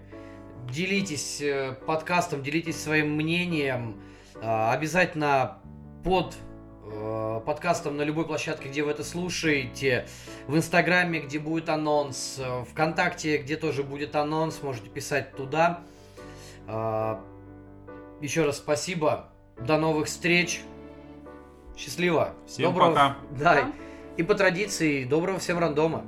делитесь 0.67 1.39
э, 1.41 1.73
подкастом, 1.85 2.41
делитесь 2.41 2.81
своим 2.81 3.15
мнением. 3.15 4.01
А, 4.41 4.73
Обязательно 4.73 5.59
под 6.03 6.35
э, 6.91 7.41
подкастом 7.45 7.97
на 7.97 8.01
любой 8.01 8.25
площадке, 8.25 8.67
где 8.67 8.81
вы 8.81 8.89
это 8.89 9.03
слушаете, 9.03 10.07
в 10.47 10.57
Инстаграме, 10.57 11.19
где 11.19 11.37
будет 11.37 11.69
анонс, 11.69 12.37
э, 12.39 12.63
ВКонтакте, 12.71 13.37
где 13.37 13.57
тоже 13.57 13.83
будет 13.83 14.15
анонс, 14.15 14.63
можете 14.63 14.89
писать 14.89 15.35
туда. 15.35 15.81
Еще 18.21 18.45
раз 18.45 18.57
спасибо. 18.57 19.29
До 19.59 19.77
новых 19.77 20.07
встреч. 20.07 20.61
Счастливо. 21.77 22.33
Всем 22.47 22.73
пока. 22.73 23.17
Да. 23.37 23.71
И 24.17 24.23
по 24.23 24.35
традиции, 24.35 25.03
доброго 25.03 25.39
всем 25.39 25.59
рандома. 25.59 26.05